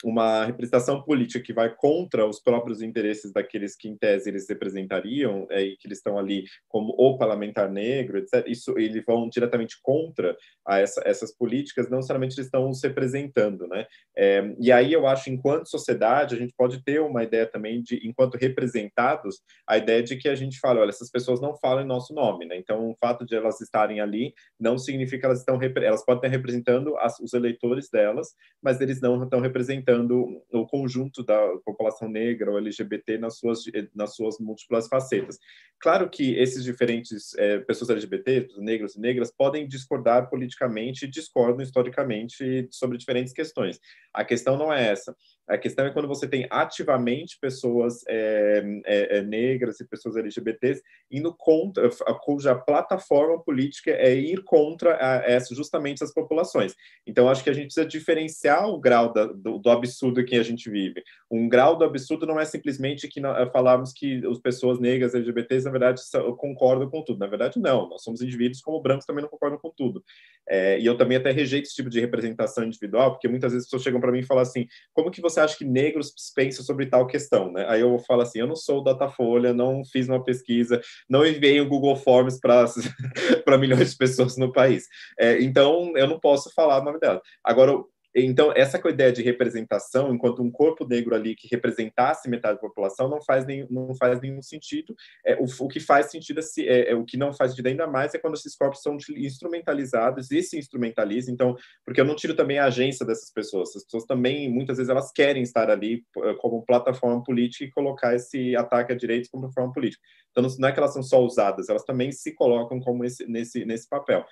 uma 0.03 0.45
representação 0.45 1.01
política 1.01 1.43
que 1.43 1.53
vai 1.53 1.73
contra 1.73 2.25
os 2.25 2.39
próprios 2.39 2.81
interesses 2.81 3.31
daqueles 3.31 3.75
que, 3.75 3.87
em 3.87 3.97
tese, 3.97 4.29
eles 4.29 4.47
representariam, 4.47 5.47
é, 5.49 5.61
e 5.61 5.77
que 5.77 5.87
eles 5.87 5.99
estão 5.99 6.17
ali 6.17 6.43
como 6.67 6.93
o 6.97 7.17
parlamentar 7.17 7.71
negro, 7.71 8.17
etc., 8.17 8.45
isso, 8.47 8.77
eles 8.77 9.03
vão 9.05 9.29
diretamente 9.29 9.77
contra 9.81 10.35
essa, 10.67 11.01
essas 11.05 11.35
políticas, 11.35 11.89
não 11.89 11.97
necessariamente 11.97 12.35
eles 12.35 12.47
estão 12.47 12.69
os 12.69 12.83
representando, 12.83 13.67
né? 13.67 13.85
É, 14.17 14.53
e 14.59 14.71
aí 14.71 14.91
eu 14.93 15.07
acho, 15.07 15.29
enquanto 15.29 15.69
sociedade, 15.69 16.35
a 16.35 16.37
gente 16.37 16.53
pode 16.57 16.83
ter 16.83 16.99
uma 17.01 17.23
ideia 17.23 17.45
também 17.45 17.81
de, 17.81 17.99
enquanto 18.07 18.35
representados, 18.35 19.39
a 19.67 19.77
ideia 19.77 20.03
de 20.03 20.17
que 20.17 20.27
a 20.27 20.35
gente 20.35 20.59
fala, 20.59 20.81
olha, 20.81 20.89
essas 20.89 21.09
pessoas 21.09 21.41
não 21.41 21.55
falam 21.57 21.83
em 21.83 21.87
nosso 21.87 22.13
nome, 22.13 22.45
né? 22.45 22.57
Então, 22.57 22.89
o 22.89 22.95
fato 22.99 23.25
de 23.25 23.35
elas 23.35 23.61
estarem 23.61 23.99
ali 23.99 24.33
não 24.59 24.77
significa 24.77 25.19
que 25.19 25.25
elas 25.25 25.39
estão, 25.39 25.59
elas 25.61 26.05
podem 26.05 26.19
estar 26.19 26.37
representando 26.37 26.97
as, 26.97 27.19
os 27.19 27.33
eleitores 27.33 27.89
delas, 27.89 28.29
mas 28.61 28.81
eles 28.81 28.99
não 29.01 29.23
estão 29.23 29.39
representando 29.39 29.92
representando 29.93 30.41
o 30.51 30.65
conjunto 30.65 31.23
da 31.23 31.39
população 31.63 32.09
negra 32.09 32.51
ou 32.51 32.57
LGBT 32.57 33.17
nas 33.17 33.37
suas, 33.37 33.63
nas 33.93 34.15
suas 34.15 34.39
múltiplas 34.39 34.87
facetas. 34.87 35.37
Claro 35.79 36.09
que 36.09 36.35
esses 36.35 36.63
diferentes 36.63 37.35
é, 37.35 37.59
pessoas 37.59 37.89
LGBT, 37.89 38.47
negros 38.57 38.95
e 38.95 38.99
negras, 38.99 39.31
podem 39.31 39.67
discordar 39.67 40.29
politicamente 40.29 41.05
e 41.05 41.09
discordam 41.09 41.61
historicamente 41.61 42.67
sobre 42.71 42.97
diferentes 42.97 43.33
questões. 43.33 43.79
A 44.13 44.23
questão 44.23 44.57
não 44.57 44.71
é 44.71 44.89
essa. 44.89 45.15
A 45.47 45.57
questão 45.57 45.85
é 45.85 45.91
quando 45.91 46.07
você 46.07 46.27
tem 46.27 46.47
ativamente 46.49 47.37
pessoas 47.39 48.03
é, 48.07 48.63
é, 48.85 49.17
é 49.17 49.21
negras 49.21 49.79
e 49.79 49.87
pessoas 49.87 50.15
LGBTs 50.15 50.81
indo 51.11 51.33
contra, 51.35 51.89
cuja 52.21 52.55
plataforma 52.55 53.43
política 53.43 53.91
é 53.91 54.15
ir 54.15 54.43
contra 54.43 54.95
a, 54.95 55.15
essa, 55.25 55.53
justamente 55.53 56.01
essas 56.01 56.13
populações. 56.13 56.75
Então, 57.05 57.29
acho 57.29 57.43
que 57.43 57.49
a 57.49 57.53
gente 57.53 57.65
precisa 57.65 57.85
diferenciar 57.85 58.67
o 58.69 58.79
grau 58.79 59.11
da, 59.11 59.25
do, 59.25 59.57
do, 59.59 59.69
absurdo 59.69 60.23
que 60.23 60.35
a 60.35 60.43
gente 60.43 60.69
vive. 60.69 61.03
Um 61.29 61.49
grau 61.49 61.75
do 61.77 61.83
absurdo 61.83 62.25
não 62.25 62.39
é 62.39 62.45
simplesmente 62.45 63.07
que 63.07 63.19
nós, 63.19 63.51
falarmos 63.51 63.91
que 63.91 64.25
as 64.25 64.39
pessoas 64.39 64.79
negras 64.79 65.13
LGBTs, 65.13 65.65
na 65.65 65.71
verdade, 65.71 66.01
concordam 66.37 66.89
com 66.89 67.03
tudo. 67.03 67.19
Na 67.19 67.27
verdade, 67.27 67.59
não. 67.59 67.89
Nós 67.89 68.01
somos 68.03 68.21
indivíduos 68.21 68.61
como 68.61 68.81
brancos 68.81 69.05
também 69.05 69.21
não 69.21 69.29
concordam 69.29 69.59
com 69.59 69.69
tudo. 69.69 70.03
É, 70.47 70.79
e 70.79 70.85
eu 70.85 70.97
também 70.97 71.17
até 71.17 71.31
rejeito 71.31 71.65
esse 71.65 71.75
tipo 71.75 71.89
de 71.89 71.99
representação 71.99 72.63
individual, 72.63 73.11
porque 73.11 73.27
muitas 73.27 73.51
vezes 73.51 73.65
as 73.65 73.69
pessoas 73.69 73.83
chegam 73.83 74.01
para 74.01 74.11
mim 74.11 74.19
e 74.19 74.25
falam 74.25 74.43
assim: 74.43 74.67
como 74.93 75.11
que 75.11 75.21
você 75.21 75.32
acha 75.39 75.57
que 75.57 75.65
negros 75.65 76.13
pensam 76.35 76.63
sobre 76.63 76.85
tal 76.85 77.07
questão? 77.07 77.51
Né? 77.51 77.65
Aí 77.67 77.81
eu 77.81 77.97
falo 77.99 78.21
assim: 78.21 78.39
eu 78.39 78.47
não 78.47 78.55
sou 78.55 78.83
Datafolha, 78.83 79.53
não 79.53 79.83
fiz 79.85 80.07
uma 80.07 80.23
pesquisa, 80.23 80.81
não 81.09 81.25
enviei 81.25 81.59
o 81.61 81.67
Google 81.67 81.95
Forms 81.95 82.39
para 83.45 83.57
milhões 83.57 83.91
de 83.91 83.97
pessoas 83.97 84.37
no 84.37 84.51
país. 84.51 84.85
É, 85.19 85.41
então 85.41 85.93
eu 85.95 86.07
não 86.07 86.19
posso 86.19 86.51
falar 86.53 86.81
o 86.81 86.83
nome 86.83 86.99
dela. 86.99 87.21
Agora, 87.43 87.73
então, 88.15 88.53
essa 88.55 88.77
ideia 88.89 89.11
de 89.11 89.23
representação, 89.23 90.13
enquanto 90.13 90.43
um 90.43 90.51
corpo 90.51 90.87
negro 90.87 91.15
ali 91.15 91.35
que 91.35 91.47
representasse 91.49 92.29
metade 92.29 92.55
da 92.55 92.61
população, 92.61 93.09
não 93.09 93.21
faz, 93.21 93.45
não 93.69 93.95
faz 93.95 94.21
nenhum 94.21 94.41
sentido. 94.41 94.95
É, 95.25 95.35
o, 95.35 95.45
o 95.59 95.67
que 95.67 95.79
faz 95.79 96.11
sentido, 96.11 96.39
é, 96.39 96.61
é, 96.61 96.91
é, 96.91 96.95
o 96.95 97.03
que 97.03 97.17
não 97.17 97.33
faz 97.33 97.51
sentido 97.51 97.67
ainda 97.67 97.87
mais 97.87 98.13
é 98.13 98.19
quando 98.19 98.35
esses 98.35 98.55
corpos 98.55 98.81
são 98.81 98.97
instrumentalizados 99.15 100.29
e 100.29 100.43
se 100.43 100.59
instrumentalizam. 100.59 101.33
Então, 101.33 101.55
porque 101.83 102.01
eu 102.01 102.05
não 102.05 102.15
tiro 102.15 102.35
também 102.35 102.59
a 102.59 102.65
agência 102.65 103.05
dessas 103.05 103.31
pessoas. 103.31 103.75
As 103.75 103.83
pessoas 103.83 104.05
também, 104.05 104.47
muitas 104.47 104.77
vezes, 104.77 104.91
elas 104.91 105.11
querem 105.11 105.41
estar 105.41 105.71
ali 105.71 106.05
eh, 106.17 106.33
como 106.35 106.63
plataforma 106.65 107.23
política 107.23 107.65
e 107.65 107.71
colocar 107.71 108.15
esse 108.15 108.55
ataque 108.55 108.93
a 108.93 108.95
direitos 108.95 109.29
como 109.29 109.43
plataforma 109.43 109.73
política. 109.73 110.03
Então, 110.29 110.47
não 110.59 110.67
é 110.67 110.71
que 110.71 110.79
elas 110.79 110.93
são 110.93 111.03
só 111.03 111.21
usadas, 111.23 111.69
elas 111.69 111.83
também 111.83 112.11
se 112.11 112.33
colocam 112.33 112.79
como 112.79 113.05
esse, 113.05 113.25
nesse, 113.27 113.65
nesse 113.65 113.87
papel. 113.87 114.25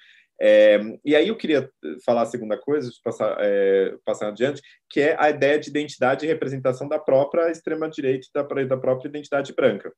É, 0.44 0.80
e 1.06 1.16
aí 1.16 1.28
eu 1.28 1.38
queria 1.38 1.70
falar 2.04 2.24
a 2.24 2.26
segunda 2.26 2.58
coisa, 2.58 2.90
passar, 3.04 3.38
é, 3.40 3.96
passar 4.04 4.30
adiante, 4.30 4.60
que 4.90 5.00
é 5.00 5.16
a 5.20 5.30
ideia 5.30 5.60
de 5.60 5.70
identidade 5.70 6.26
e 6.26 6.28
representação 6.28 6.88
da 6.90 6.98
própria 6.98 7.52
extrema-direita 7.52 8.26
e 8.26 8.34
da, 8.34 8.64
da 8.76 8.78
própria 8.78 9.08
identidade 9.08 9.54
branca. 9.54 9.94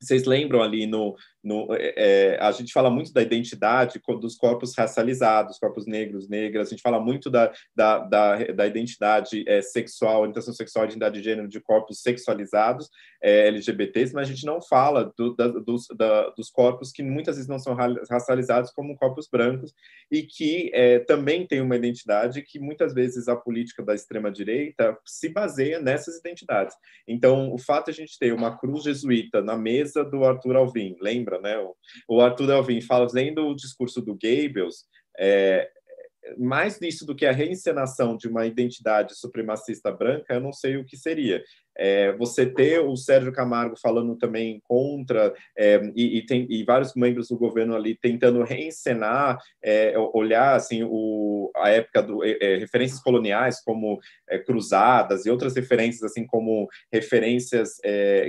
Vocês 0.00 0.24
lembram 0.24 0.62
ali 0.62 0.86
no, 0.86 1.16
no 1.42 1.74
é, 1.74 1.94
é, 1.96 2.38
a 2.40 2.50
gente 2.52 2.72
fala 2.72 2.90
muito 2.90 3.12
da 3.12 3.22
identidade 3.22 4.00
dos 4.20 4.36
corpos 4.36 4.74
racializados, 4.76 5.58
corpos 5.58 5.86
negros, 5.86 6.28
negras. 6.28 6.68
A 6.68 6.70
gente 6.70 6.82
fala 6.82 6.98
muito 6.98 7.30
da, 7.30 7.52
da, 7.74 7.98
da, 7.98 8.44
da 8.52 8.66
identidade 8.66 9.44
é, 9.46 9.60
sexual, 9.60 10.22
orientação 10.22 10.54
sexual, 10.54 10.84
identidade 10.84 11.18
de 11.18 11.24
gênero 11.24 11.48
de 11.48 11.60
corpos 11.60 12.00
sexualizados, 12.00 12.88
é, 13.22 13.48
LGBTs, 13.48 14.14
mas 14.14 14.28
a 14.28 14.32
gente 14.32 14.46
não 14.46 14.60
fala 14.60 15.12
do, 15.16 15.34
da, 15.34 15.48
dos, 15.48 15.86
da, 15.96 16.30
dos 16.30 16.50
corpos 16.50 16.90
que 16.90 17.02
muitas 17.02 17.36
vezes 17.36 17.48
não 17.48 17.58
são 17.58 17.74
racializados 18.10 18.70
como 18.70 18.96
corpos 18.96 19.28
brancos 19.28 19.74
e 20.10 20.22
que 20.22 20.70
é, 20.74 20.98
também 21.00 21.46
tem 21.46 21.60
uma 21.60 21.76
identidade 21.76 22.42
que 22.42 22.58
muitas 22.58 22.94
vezes 22.94 23.28
a 23.28 23.36
política 23.36 23.82
da 23.82 23.94
extrema 23.94 24.30
direita 24.30 24.96
se 25.04 25.28
baseia 25.28 25.80
nessas 25.80 26.18
identidades. 26.18 26.76
Então, 27.06 27.52
o 27.52 27.58
fato 27.58 27.86
de 27.86 27.90
a 27.92 27.94
gente 27.94 28.18
ter 28.18 28.32
uma 28.32 28.56
cruz 28.56 28.84
jesuíta 28.84 29.42
na 29.42 29.56
mesa 29.56 29.83
do 29.92 30.24
Arthur 30.24 30.56
Alvim, 30.56 30.96
lembra, 31.00 31.40
né? 31.40 31.58
O, 31.58 31.74
o 32.08 32.20
Arthur 32.20 32.52
Alvim, 32.52 32.80
fazendo 32.80 33.46
o 33.46 33.54
discurso 33.54 34.00
do 34.00 34.16
Goebbels, 34.16 34.84
é, 35.18 35.68
mais 36.38 36.80
nisso 36.80 37.04
do 37.04 37.14
que 37.14 37.26
a 37.26 37.32
reencenação 37.32 38.16
de 38.16 38.28
uma 38.28 38.46
identidade 38.46 39.14
supremacista 39.14 39.92
branca, 39.92 40.34
eu 40.34 40.40
não 40.40 40.52
sei 40.52 40.76
o 40.76 40.84
que 40.84 40.96
seria. 40.96 41.42
É, 41.76 42.12
você 42.12 42.46
ter 42.46 42.80
o 42.80 42.96
Sérgio 42.96 43.32
Camargo 43.32 43.76
falando 43.80 44.16
também 44.16 44.60
contra, 44.64 45.34
é, 45.56 45.80
e, 45.94 46.18
e, 46.18 46.26
tem, 46.26 46.46
e 46.48 46.64
vários 46.64 46.94
membros 46.94 47.28
do 47.28 47.36
governo 47.36 47.74
ali 47.74 47.94
tentando 47.94 48.42
reencenar, 48.42 49.38
é, 49.62 49.94
olhar 50.12 50.54
assim, 50.54 50.82
o, 50.84 51.50
a 51.56 51.70
época 51.70 52.02
do 52.02 52.24
é, 52.24 52.36
é, 52.40 52.56
referências 52.56 53.00
coloniais 53.00 53.62
como 53.62 53.98
é, 54.28 54.38
cruzadas 54.38 55.26
e 55.26 55.30
outras 55.30 55.54
referências 55.54 56.02
assim 56.02 56.26
como 56.26 56.68
referências 56.92 57.74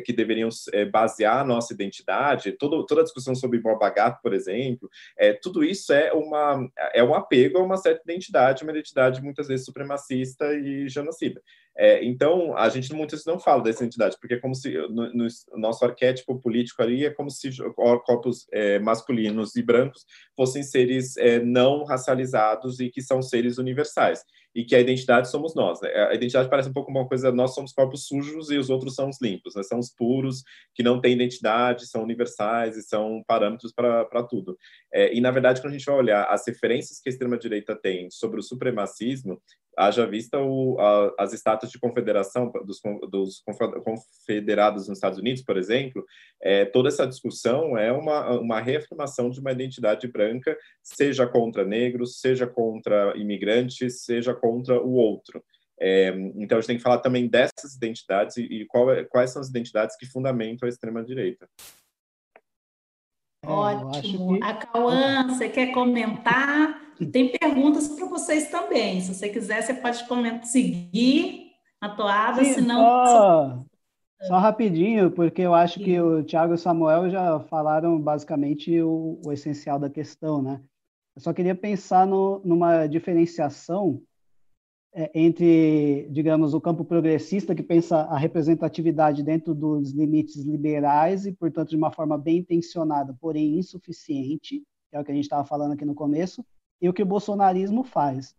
que 0.05 0.13
deveriam 0.13 0.49
basear 0.91 1.39
a 1.39 1.43
nossa 1.43 1.73
identidade, 1.73 2.51
todo, 2.53 2.85
toda 2.85 3.01
a 3.01 3.03
discussão 3.03 3.35
sobre 3.35 3.59
Borba 3.59 3.89
Gato, 3.89 4.21
por 4.21 4.33
exemplo, 4.33 4.89
tudo 5.41 5.63
isso 5.63 5.93
é, 5.93 6.11
uma, 6.13 6.67
é 6.93 7.03
um 7.03 7.13
apego 7.13 7.57
a 7.57 7.63
uma 7.63 7.77
certa 7.77 8.01
identidade, 8.03 8.63
uma 8.63 8.71
identidade 8.71 9.21
muitas 9.21 9.47
vezes 9.47 9.65
supremacista 9.65 10.53
e 10.53 10.87
genocida. 10.87 11.41
Então, 12.01 12.55
a 12.57 12.69
gente 12.69 12.93
muitas 12.93 13.19
vezes 13.19 13.25
não 13.35 13.39
fala 13.39 13.61
dessa 13.61 13.85
entidade, 13.85 14.17
porque 14.19 14.35
é 14.35 14.39
como 14.39 14.55
se 14.55 14.71
no, 14.89 15.13
no 15.13 15.27
nosso 15.57 15.83
arquétipo 15.85 16.39
político 16.39 16.81
ali 16.81 17.05
é 17.05 17.09
como 17.09 17.29
se 17.29 17.49
corpos 17.75 18.47
é, 18.51 18.79
masculinos 18.79 19.55
e 19.55 19.61
brancos 19.61 20.05
fossem 20.35 20.63
seres 20.63 21.17
é, 21.17 21.39
não 21.39 21.83
racializados 21.83 22.79
e 22.79 22.89
que 22.89 23.01
são 23.01 23.21
seres 23.21 23.57
universais 23.57 24.23
e 24.55 24.63
que 24.63 24.73
a 24.73 24.79
identidade 24.79 25.29
somos 25.29 25.53
nós. 25.53 25.81
Né? 25.81 25.89
A 25.89 26.13
identidade 26.13 26.49
parece 26.49 26.69
um 26.69 26.73
pouco 26.73 26.89
uma 26.89 27.05
coisa, 27.05 27.29
nós 27.29 27.53
somos 27.53 27.73
corpos 27.73 28.07
sujos 28.07 28.49
e 28.49 28.57
os 28.57 28.69
outros 28.69 28.95
são 28.95 29.09
os 29.09 29.21
limpos, 29.21 29.53
né? 29.53 29.61
são 29.63 29.77
os 29.77 29.93
puros, 29.93 30.43
que 30.73 30.81
não 30.81 31.01
têm 31.01 31.13
identidade, 31.13 31.87
são 31.87 32.01
universais 32.01 32.77
e 32.77 32.81
são 32.81 33.21
parâmetros 33.27 33.73
para 33.73 34.23
tudo. 34.23 34.57
É, 34.93 35.13
e, 35.13 35.19
na 35.19 35.29
verdade, 35.29 35.59
quando 35.59 35.73
a 35.73 35.77
gente 35.77 35.85
vai 35.85 35.97
olhar 35.97 36.23
as 36.29 36.47
referências 36.47 37.01
que 37.01 37.09
a 37.09 37.11
extrema-direita 37.11 37.75
tem 37.75 38.09
sobre 38.09 38.39
o 38.39 38.43
supremacismo, 38.43 39.41
haja 39.77 40.05
vista 40.05 40.39
o, 40.39 40.79
a, 40.79 41.13
as 41.19 41.33
estátuas 41.33 41.71
de 41.71 41.79
confederação 41.79 42.51
dos, 42.65 42.79
dos, 43.09 43.43
confederados 43.83 44.87
nos 44.87 44.97
Estados 44.97 45.19
Unidos, 45.19 45.43
por 45.43 45.57
exemplo, 45.57 46.05
é, 46.41 46.65
toda 46.65 46.89
essa 46.89 47.05
discussão 47.05 47.77
é 47.77 47.91
uma, 47.91 48.39
uma 48.39 48.59
reafirmação 48.59 49.29
de 49.29 49.39
uma 49.39 49.51
identidade 49.51 50.07
branca, 50.07 50.57
seja 50.83 51.27
contra 51.27 51.65
negros, 51.65 52.19
seja 52.19 52.47
contra 52.47 53.13
imigrantes, 53.17 54.03
seja 54.03 54.33
contra 54.33 54.81
o 54.81 54.93
outro. 54.93 55.43
É, 55.79 56.09
então, 56.35 56.57
a 56.57 56.61
gente 56.61 56.67
tem 56.67 56.77
que 56.77 56.83
falar 56.83 56.99
também 56.99 57.27
dessas 57.27 57.75
identidades 57.75 58.37
e, 58.37 58.43
e 58.43 58.65
qual, 58.65 58.91
é, 58.91 59.03
quais 59.03 59.31
são 59.31 59.41
as 59.41 59.49
identidades 59.49 59.97
que 59.97 60.05
fundamentam 60.05 60.65
a 60.65 60.69
extrema-direita. 60.69 61.47
É, 63.45 63.51
Ótimo. 63.51 64.37
Que... 64.37 64.43
A 64.43 64.53
Cauã, 64.53 65.27
você 65.27 65.49
quer 65.49 65.71
comentar? 65.71 66.81
Tem 67.11 67.31
perguntas 67.37 67.87
para 67.87 68.05
vocês 68.05 68.49
também. 68.49 69.01
Se 69.01 69.13
você 69.13 69.29
quiser, 69.29 69.61
você 69.61 69.73
pode 69.73 70.05
comentar, 70.07 70.45
seguir 70.45 71.51
a 71.81 71.89
toada, 71.89 72.43
Sim, 72.43 72.53
senão. 72.53 72.79
Só, 73.05 73.65
só 74.27 74.37
rapidinho, 74.37 75.11
porque 75.11 75.41
eu 75.41 75.53
acho 75.53 75.79
que 75.79 75.99
o 75.99 76.23
Tiago 76.23 76.53
e 76.53 76.55
o 76.55 76.57
Samuel 76.57 77.09
já 77.09 77.39
falaram 77.41 77.99
basicamente 77.99 78.81
o, 78.81 79.19
o, 79.25 79.31
essencial 79.31 79.77
da 79.77 79.89
questão, 79.89 80.41
né? 80.41 80.61
Eu 81.15 81.21
só 81.21 81.33
queria 81.33 81.55
pensar 81.55 82.07
no, 82.07 82.41
numa 82.43 82.87
diferenciação 82.87 84.01
entre, 85.13 86.07
digamos, 86.09 86.53
o 86.53 86.61
campo 86.61 86.85
progressista, 86.85 87.53
que 87.53 87.61
pensa 87.61 87.97
a 87.97 88.17
representatividade 88.17 89.23
dentro 89.23 89.53
dos 89.53 89.91
limites 89.91 90.43
liberais 90.45 91.25
e, 91.25 91.33
portanto, 91.33 91.69
de 91.69 91.75
uma 91.75 91.91
forma 91.91 92.17
bem 92.17 92.37
intencionada, 92.37 93.13
porém 93.19 93.57
insuficiente, 93.57 94.63
que 94.89 94.95
é 94.95 94.99
o 94.99 95.03
que 95.03 95.11
a 95.11 95.15
gente 95.15 95.25
estava 95.25 95.43
falando 95.43 95.73
aqui 95.73 95.83
no 95.83 95.93
começo, 95.93 96.45
e 96.81 96.87
o 96.87 96.93
que 96.93 97.03
o 97.03 97.05
bolsonarismo 97.05 97.83
faz. 97.83 98.35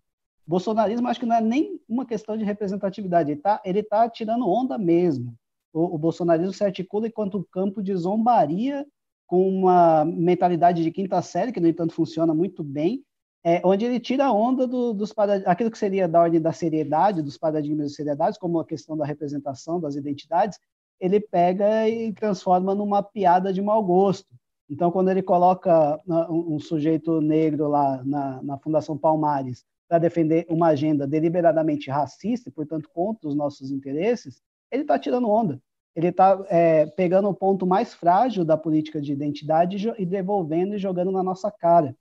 O 0.47 0.51
bolsonarismo 0.51 1.09
acho 1.09 1.21
que 1.21 1.27
não 1.27 1.37
é 1.37 1.43
nem 1.43 1.79
uma 1.87 2.07
questão 2.07 2.39
de 2.39 2.45
representatividade, 2.45 3.31
ele 3.31 3.39
está 3.39 3.61
ele 3.63 3.83
tá 3.83 4.09
tirando 4.09 4.49
onda 4.49 4.79
mesmo. 4.79 5.35
O, 5.75 5.97
o 5.97 5.99
bolsonarismo 5.99 6.55
se 6.55 6.65
articula 6.65 7.09
enquanto 7.09 7.47
campo 7.53 7.83
de 7.83 7.95
zombaria 7.95 8.87
com 9.27 9.47
uma 9.47 10.07
mentalidade 10.07 10.83
de 10.83 10.91
quinta 10.91 11.21
série, 11.21 11.53
que, 11.53 11.61
no 11.61 11.69
entanto, 11.69 11.93
funciona 11.93 12.33
muito 12.33 12.63
bem, 12.63 13.05
é, 13.49 13.61
onde 13.65 13.85
ele 13.85 14.01
tira 14.01 14.25
a 14.25 14.33
onda 14.33 14.67
do, 14.67 14.93
dos 14.93 15.15
aquilo 15.47 15.71
que 15.71 15.79
seria 15.79 16.09
da 16.09 16.21
ordem 16.21 16.41
da 16.41 16.53
seriedade, 16.53 17.23
dos 17.23 17.39
paradigmas 17.39 17.91
de 17.91 17.95
seriedade, 17.95 18.41
como 18.41 18.59
a 18.59 18.67
questão 18.67 18.97
da 18.97 19.07
representação 19.07 19.79
das 19.79 19.95
identidades, 19.95 20.59
ele 20.99 21.21
pega 21.21 21.89
e 21.89 22.13
transforma 22.13 22.75
numa 22.75 23.05
piada 23.05 23.53
de 23.53 23.63
mau 23.63 23.81
gosto. 23.85 24.35
Então, 24.69 24.91
quando 24.91 25.13
ele 25.13 25.23
coloca 25.23 25.97
um, 26.29 26.57
um 26.57 26.59
sujeito 26.59 27.21
negro 27.21 27.69
lá 27.69 28.03
na, 28.05 28.43
na 28.43 28.59
Fundação 28.59 28.99
Palmares 28.99 29.65
para 29.89 29.99
defender 29.99 30.45
uma 30.51 30.67
agenda 30.67 31.07
deliberadamente 31.07 31.89
racista 31.89 32.49
e, 32.49 32.53
portanto, 32.53 32.91
contra 32.93 33.29
os 33.29 33.37
nossos 33.37 33.71
interesses, 33.71 34.43
ele 34.73 34.83
está 34.83 34.99
tirando 34.99 35.31
onda. 35.31 35.63
Ele 35.95 36.09
está 36.09 36.45
é, 36.49 36.87
pegando 36.87 37.29
o 37.29 37.35
ponto 37.35 37.65
mais 37.65 37.95
frágil 37.95 38.45
da 38.45 38.57
política 38.57 39.01
de 39.01 39.13
identidade 39.13 39.89
e 39.97 40.05
devolvendo 40.05 40.75
e 40.75 40.79
jogando 40.79 41.13
na 41.13 41.23
nossa 41.23 41.49
cara. 41.49 41.95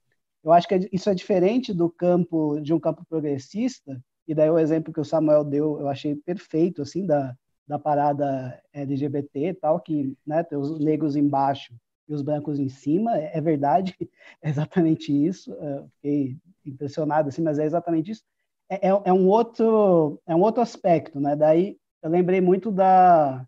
Eu 0.46 0.52
acho 0.52 0.68
que 0.68 0.74
é 0.76 0.80
isso 0.92 1.10
é 1.10 1.14
diferente 1.14 1.74
do 1.74 1.90
campo 1.90 2.60
de 2.60 2.72
um 2.72 2.78
campo 2.78 3.04
progressista, 3.04 4.00
e 4.28 4.32
daí 4.32 4.48
o 4.48 4.60
exemplo 4.60 4.92
que 4.92 5.00
o 5.00 5.04
Samuel 5.04 5.42
deu, 5.42 5.80
eu 5.80 5.88
achei 5.88 6.14
perfeito, 6.14 6.82
assim, 6.82 7.04
da, 7.04 7.36
da 7.66 7.80
parada 7.80 8.62
LGBT 8.72 9.48
e 9.48 9.54
tal, 9.54 9.80
que 9.80 10.16
né, 10.24 10.44
tem 10.44 10.56
os 10.56 10.78
negros 10.78 11.16
embaixo 11.16 11.74
e 12.08 12.14
os 12.14 12.22
brancos 12.22 12.60
em 12.60 12.68
cima, 12.68 13.18
é, 13.18 13.38
é 13.38 13.40
verdade, 13.40 13.96
é 14.40 14.48
exatamente 14.48 15.12
isso, 15.12 15.52
eu 15.52 15.88
fiquei 15.96 16.36
impressionado, 16.64 17.28
assim, 17.28 17.42
mas 17.42 17.58
é 17.58 17.64
exatamente 17.64 18.12
isso. 18.12 18.22
É, 18.68 18.88
é, 18.88 19.02
é, 19.06 19.12
um 19.12 19.28
outro 19.28 20.20
é 20.28 20.34
um 20.34 20.42
outro 20.42 20.62
aspecto, 20.62 21.18
né? 21.18 21.34
Daí 21.34 21.76
eu 22.00 22.08
lembrei 22.10 22.40
muito 22.40 22.70
da 22.70 23.44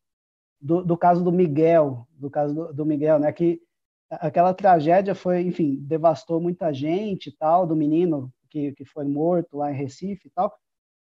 do, 0.60 0.82
do 0.84 0.96
caso 0.96 1.22
do 1.22 1.30
Miguel, 1.30 2.06
do 2.10 2.28
caso 2.28 2.54
do, 2.54 2.72
do 2.72 2.86
Miguel, 2.86 3.20
né? 3.20 3.32
Que 3.32 3.62
aquela 4.10 4.54
tragédia 4.54 5.14
foi, 5.14 5.42
enfim, 5.42 5.76
devastou 5.80 6.40
muita 6.40 6.72
gente 6.72 7.30
tal, 7.36 7.66
do 7.66 7.76
menino 7.76 8.32
que, 8.48 8.72
que 8.72 8.84
foi 8.84 9.04
morto 9.04 9.58
lá 9.58 9.70
em 9.70 9.76
Recife 9.76 10.28
e 10.28 10.30
tal, 10.30 10.52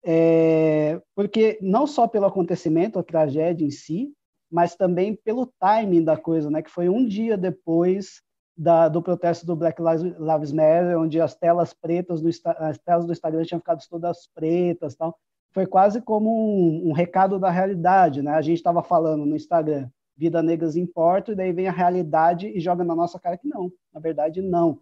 é, 0.04 1.02
porque 1.16 1.60
não 1.62 1.86
só 1.86 2.08
pelo 2.08 2.26
acontecimento, 2.26 3.00
a 3.00 3.04
tragédia 3.04 3.66
em 3.66 3.72
si, 3.72 4.14
mas 4.52 4.76
também 4.76 5.16
pelo 5.16 5.46
timing 5.60 6.04
da 6.04 6.18
coisa, 6.18 6.50
né, 6.50 6.62
que 6.62 6.72
foi 6.72 6.90
um 6.90 7.06
dia 7.06 7.38
depois 7.38 8.22
da, 8.58 8.90
do 8.90 9.02
protesto 9.02 9.46
do 9.46 9.56
Black 9.56 9.82
Lives 9.82 10.52
Matter, 10.52 11.00
onde 11.00 11.22
as 11.22 11.36
telas 11.36 11.74
pretas, 11.74 12.22
do, 12.22 12.30
as 12.58 12.78
telas 12.80 13.06
do 13.06 13.14
Instagram 13.14 13.44
tinham 13.44 13.60
ficado 13.60 13.82
todas 13.90 14.28
pretas 14.36 14.96
tal, 14.96 15.18
foi 15.54 15.66
quase 15.66 16.02
como 16.02 16.30
um, 16.30 16.90
um 16.90 16.92
recado 16.92 17.40
da 17.40 17.50
realidade, 17.50 18.22
né, 18.22 18.32
a 18.32 18.42
gente 18.42 18.58
estava 18.58 18.84
falando 18.84 19.26
no 19.26 19.36
Instagram, 19.36 19.90
vida 20.18 20.42
negras 20.42 20.76
importa, 20.76 21.32
e 21.32 21.36
daí 21.36 21.52
vem 21.52 21.68
a 21.68 21.72
realidade 21.72 22.48
e 22.48 22.60
joga 22.60 22.84
na 22.84 22.96
nossa 22.96 23.20
cara 23.20 23.38
que 23.38 23.48
não, 23.48 23.72
na 23.94 24.00
verdade 24.00 24.42
não. 24.42 24.80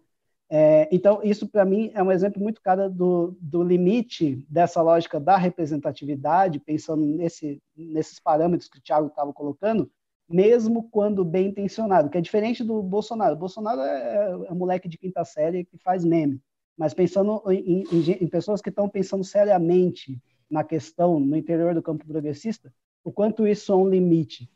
É, 0.52 0.88
então, 0.90 1.20
isso 1.22 1.46
para 1.48 1.64
mim 1.64 1.92
é 1.94 2.02
um 2.02 2.10
exemplo 2.10 2.42
muito 2.42 2.60
claro 2.60 2.90
do, 2.90 3.36
do 3.40 3.62
limite 3.62 4.44
dessa 4.48 4.82
lógica 4.82 5.20
da 5.20 5.36
representatividade, 5.36 6.58
pensando 6.58 7.06
nesse, 7.06 7.62
nesses 7.76 8.18
parâmetros 8.18 8.68
que 8.68 8.78
o 8.78 8.82
Thiago 8.82 9.06
estava 9.06 9.32
colocando, 9.32 9.88
mesmo 10.28 10.88
quando 10.90 11.24
bem 11.24 11.48
intencionado, 11.48 12.10
que 12.10 12.18
é 12.18 12.20
diferente 12.20 12.64
do 12.64 12.82
Bolsonaro. 12.82 13.34
O 13.34 13.38
Bolsonaro 13.38 13.80
é, 13.80 14.46
é 14.48 14.52
um 14.52 14.56
moleque 14.56 14.88
de 14.88 14.98
quinta 14.98 15.24
série 15.24 15.64
que 15.64 15.78
faz 15.78 16.04
meme, 16.04 16.40
mas 16.76 16.92
pensando 16.92 17.40
em, 17.52 17.84
em, 17.84 18.24
em 18.24 18.26
pessoas 18.26 18.60
que 18.60 18.70
estão 18.70 18.88
pensando 18.88 19.22
seriamente 19.22 20.20
na 20.50 20.64
questão 20.64 21.20
no 21.20 21.36
interior 21.36 21.74
do 21.74 21.82
campo 21.82 22.04
progressista, 22.04 22.72
o 23.04 23.12
quanto 23.12 23.46
isso 23.46 23.72
é 23.72 23.76
um 23.76 23.88
limite. 23.88 24.50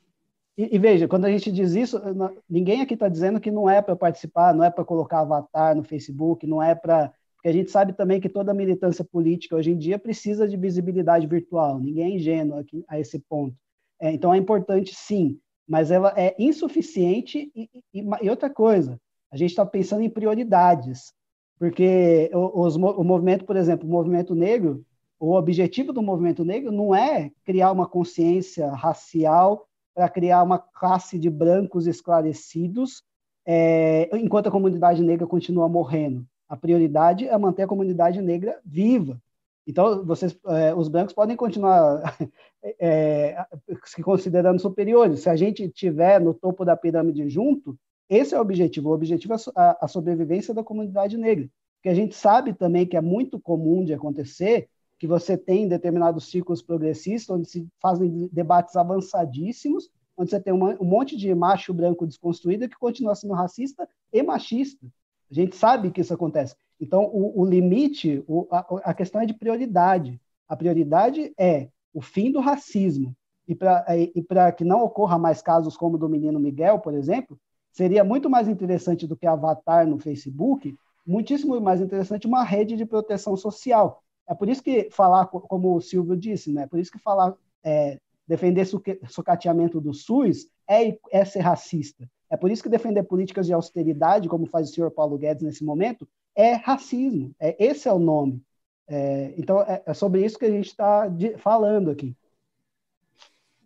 E, 0.56 0.76
e, 0.76 0.78
veja, 0.78 1.08
quando 1.08 1.24
a 1.24 1.30
gente 1.30 1.50
diz 1.50 1.74
isso, 1.74 2.00
ninguém 2.48 2.80
aqui 2.80 2.94
está 2.94 3.08
dizendo 3.08 3.40
que 3.40 3.50
não 3.50 3.68
é 3.68 3.82
para 3.82 3.96
participar, 3.96 4.54
não 4.54 4.64
é 4.64 4.70
para 4.70 4.84
colocar 4.84 5.20
avatar 5.20 5.74
no 5.74 5.82
Facebook, 5.82 6.46
não 6.46 6.62
é 6.62 6.74
para. 6.74 7.12
Porque 7.34 7.48
a 7.48 7.52
gente 7.52 7.70
sabe 7.70 7.92
também 7.92 8.20
que 8.20 8.28
toda 8.28 8.54
militância 8.54 9.04
política 9.04 9.56
hoje 9.56 9.72
em 9.72 9.76
dia 9.76 9.98
precisa 9.98 10.48
de 10.48 10.56
visibilidade 10.56 11.26
virtual, 11.26 11.78
ninguém 11.78 12.12
é 12.12 12.16
ingênuo 12.16 12.58
aqui, 12.58 12.84
a 12.88 12.98
esse 12.98 13.18
ponto. 13.18 13.56
É, 14.00 14.12
então 14.12 14.32
é 14.32 14.38
importante 14.38 14.94
sim, 14.94 15.38
mas 15.68 15.90
ela 15.90 16.14
é 16.16 16.34
insuficiente. 16.38 17.50
E, 17.54 17.68
e, 17.92 18.04
e 18.22 18.30
outra 18.30 18.48
coisa, 18.48 19.00
a 19.32 19.36
gente 19.36 19.50
está 19.50 19.66
pensando 19.66 20.02
em 20.02 20.10
prioridades, 20.10 21.12
porque 21.58 22.30
os, 22.32 22.76
o 22.76 23.02
movimento, 23.02 23.44
por 23.44 23.56
exemplo, 23.56 23.88
o 23.88 23.90
movimento 23.90 24.34
negro, 24.34 24.84
o 25.18 25.34
objetivo 25.34 25.92
do 25.92 26.02
movimento 26.02 26.44
negro 26.44 26.70
não 26.70 26.94
é 26.94 27.30
criar 27.44 27.72
uma 27.72 27.88
consciência 27.88 28.70
racial 28.70 29.66
para 29.94 30.08
criar 30.08 30.42
uma 30.42 30.58
classe 30.58 31.18
de 31.18 31.30
brancos 31.30 31.86
esclarecidos, 31.86 33.02
é, 33.46 34.08
enquanto 34.16 34.48
a 34.48 34.50
comunidade 34.50 35.02
negra 35.02 35.26
continua 35.26 35.68
morrendo. 35.68 36.26
A 36.48 36.56
prioridade 36.56 37.26
é 37.26 37.38
manter 37.38 37.62
a 37.62 37.68
comunidade 37.68 38.20
negra 38.20 38.60
viva. 38.64 39.20
Então, 39.66 40.04
vocês, 40.04 40.36
é, 40.46 40.74
os 40.74 40.88
brancos 40.88 41.14
podem 41.14 41.36
continuar 41.36 42.02
é, 42.78 43.36
se 43.84 44.02
considerando 44.02 44.60
superiores. 44.60 45.20
Se 45.20 45.30
a 45.30 45.36
gente 45.36 45.68
tiver 45.68 46.20
no 46.20 46.34
topo 46.34 46.64
da 46.64 46.76
pirâmide 46.76 47.28
junto, 47.28 47.78
esse 48.08 48.34
é 48.34 48.38
o 48.38 48.42
objetivo. 48.42 48.90
O 48.90 48.94
objetivo 48.94 49.34
é 49.34 49.36
a, 49.56 49.84
a 49.86 49.88
sobrevivência 49.88 50.52
da 50.52 50.62
comunidade 50.62 51.16
negra. 51.16 51.48
Porque 51.76 51.88
a 51.88 51.94
gente 51.94 52.14
sabe 52.14 52.52
também 52.52 52.86
que 52.86 52.96
é 52.96 53.00
muito 53.00 53.40
comum 53.40 53.84
de 53.84 53.94
acontecer 53.94 54.68
que 54.98 55.06
você 55.06 55.36
tem 55.36 55.68
determinados 55.68 56.30
círculos 56.30 56.62
progressistas, 56.62 57.36
onde 57.36 57.48
se 57.48 57.68
fazem 57.80 58.28
debates 58.32 58.76
avançadíssimos, 58.76 59.90
onde 60.16 60.30
você 60.30 60.40
tem 60.40 60.52
um 60.52 60.84
monte 60.84 61.16
de 61.16 61.34
macho 61.34 61.74
branco 61.74 62.06
desconstruído 62.06 62.68
que 62.68 62.78
continua 62.78 63.14
sendo 63.14 63.34
racista 63.34 63.88
e 64.12 64.22
machista. 64.22 64.86
A 65.30 65.34
gente 65.34 65.56
sabe 65.56 65.90
que 65.90 66.00
isso 66.00 66.14
acontece. 66.14 66.54
Então, 66.80 67.04
o, 67.04 67.40
o 67.40 67.44
limite, 67.44 68.22
o, 68.26 68.46
a, 68.50 68.90
a, 68.90 68.94
questão 68.94 69.20
é 69.20 69.26
de 69.26 69.34
prioridade. 69.34 70.20
A 70.48 70.56
prioridade 70.56 71.32
é 71.38 71.68
o 71.92 72.00
fim 72.00 72.30
do 72.30 72.40
racismo. 72.40 73.16
E 73.46 73.54
para 73.54 74.52
que 74.52 74.64
não 74.64 74.82
ocorra 74.82 75.18
mais 75.18 75.42
casos 75.42 75.76
como 75.76 75.96
o 75.96 75.98
do 75.98 76.08
menino 76.08 76.40
Miguel, 76.40 76.78
por 76.78 76.94
exemplo, 76.94 77.38
seria 77.72 78.04
muito 78.04 78.30
mais 78.30 78.48
interessante 78.48 79.06
do 79.06 79.16
que 79.16 79.26
Avatar 79.26 79.86
no 79.86 79.98
Facebook, 79.98 80.74
muitíssimo 81.06 81.60
mais 81.60 81.80
interessante 81.80 82.26
uma 82.26 82.42
rede 82.42 82.76
de 82.76 82.86
proteção 82.86 83.36
social, 83.36 84.02
é 84.26 84.34
por 84.34 84.48
isso 84.48 84.62
que 84.62 84.88
falar, 84.90 85.26
como 85.26 85.76
o 85.76 85.80
Silvio 85.80 86.16
disse, 86.16 86.52
né? 86.52 86.66
Por 86.66 86.78
isso 86.78 86.90
que 86.90 86.98
falar, 86.98 87.34
é, 87.62 87.98
defender 88.26 88.66
sucateamento 89.08 89.80
do 89.80 89.92
SUS 89.92 90.48
é, 90.68 90.98
é 91.10 91.24
ser 91.24 91.40
racista. 91.40 92.08
É 92.30 92.36
por 92.36 92.50
isso 92.50 92.62
que 92.62 92.68
defender 92.68 93.02
políticas 93.04 93.46
de 93.46 93.52
austeridade, 93.52 94.28
como 94.28 94.46
faz 94.46 94.70
o 94.70 94.72
senhor 94.72 94.90
Paulo 94.90 95.18
Guedes 95.18 95.42
nesse 95.42 95.64
momento, 95.64 96.08
é 96.34 96.54
racismo. 96.54 97.34
É, 97.38 97.54
esse 97.64 97.88
é 97.88 97.92
o 97.92 97.98
nome. 97.98 98.42
É, 98.86 99.34
então, 99.36 99.60
é, 99.62 99.82
é, 99.86 99.94
sobre 99.94 100.24
isso 100.24 100.38
que 100.38 100.44
a 100.44 100.50
gente 100.50 100.66
está 100.66 101.06
falando 101.38 101.90
aqui. 101.90 102.16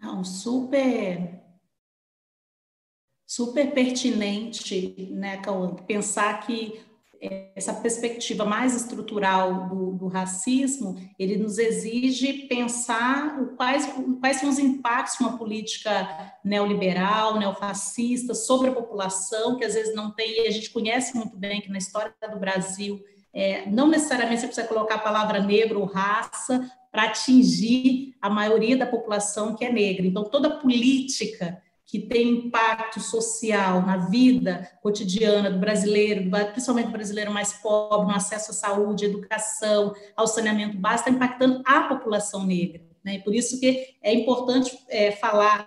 Não, 0.01 0.23
super, 0.23 1.41
super 3.27 3.73
pertinente, 3.73 5.09
né, 5.11 5.39
Cauã? 5.39 5.75
Pensar 5.75 6.47
que 6.47 6.81
essa 7.55 7.73
perspectiva 7.73 8.45
mais 8.45 8.75
estrutural 8.75 9.69
do, 9.69 9.93
do, 9.93 10.07
racismo, 10.07 10.97
ele 11.19 11.37
nos 11.37 11.59
exige 11.59 12.47
pensar 12.47 13.41
o, 13.41 13.57
quais, 13.57 13.89
quais 14.21 14.37
são 14.37 14.49
os 14.49 14.59
impactos 14.59 15.19
de 15.19 15.25
uma 15.25 15.37
política 15.37 16.33
neoliberal, 16.45 17.39
neofascista 17.39 18.35
sobre 18.35 18.71
a 18.71 18.73
população, 18.73 19.57
que 19.57 19.65
às 19.65 19.75
vezes 19.75 19.95
não 19.95 20.13
tem, 20.13 20.45
e 20.45 20.47
a 20.47 20.51
gente 20.51 20.71
conhece 20.71 21.17
muito 21.17 21.37
bem 21.37 21.61
que 21.61 21.71
na 21.71 21.79
história 21.79 22.15
do 22.31 22.39
Brasil, 22.39 23.01
é, 23.35 23.69
não 23.69 23.89
necessariamente 23.89 24.41
você 24.41 24.47
precisa 24.47 24.69
colocar 24.69 24.97
a 24.97 25.01
palavra 25.01 25.41
negro 25.41 25.81
ou 25.81 25.87
raça 25.87 26.71
para 26.91 27.05
atingir 27.05 28.15
a 28.21 28.31
maioria 28.31 28.77
da 28.77 28.87
população 28.87 29.55
que 29.55 29.65
é 29.65 29.73
negra. 29.73 30.07
Então, 30.07 30.25
toda 30.25 30.59
política 30.59 31.61
que 31.89 31.99
tem 31.99 32.33
impacto 32.33 33.01
social 33.01 33.81
na 33.81 33.97
vida 33.97 34.71
cotidiana 34.83 35.51
do 35.51 35.59
brasileiro, 35.59 36.31
principalmente 36.53 36.89
do 36.89 36.93
brasileiro 36.93 37.33
mais 37.33 37.55
pobre, 37.55 38.09
no 38.09 38.15
acesso 38.15 38.51
à 38.51 38.55
saúde, 38.55 39.07
à 39.07 39.09
educação, 39.09 39.95
ao 40.15 40.27
saneamento 40.27 40.77
básico, 40.77 41.09
está 41.09 41.11
impactando 41.11 41.63
a 41.65 41.85
população 41.85 42.45
negra. 42.45 42.83
Né? 43.03 43.15
E 43.15 43.19
por 43.21 43.35
isso 43.35 43.59
que 43.59 43.97
é 44.03 44.13
importante 44.13 44.79
é, 44.91 45.13
falar 45.13 45.67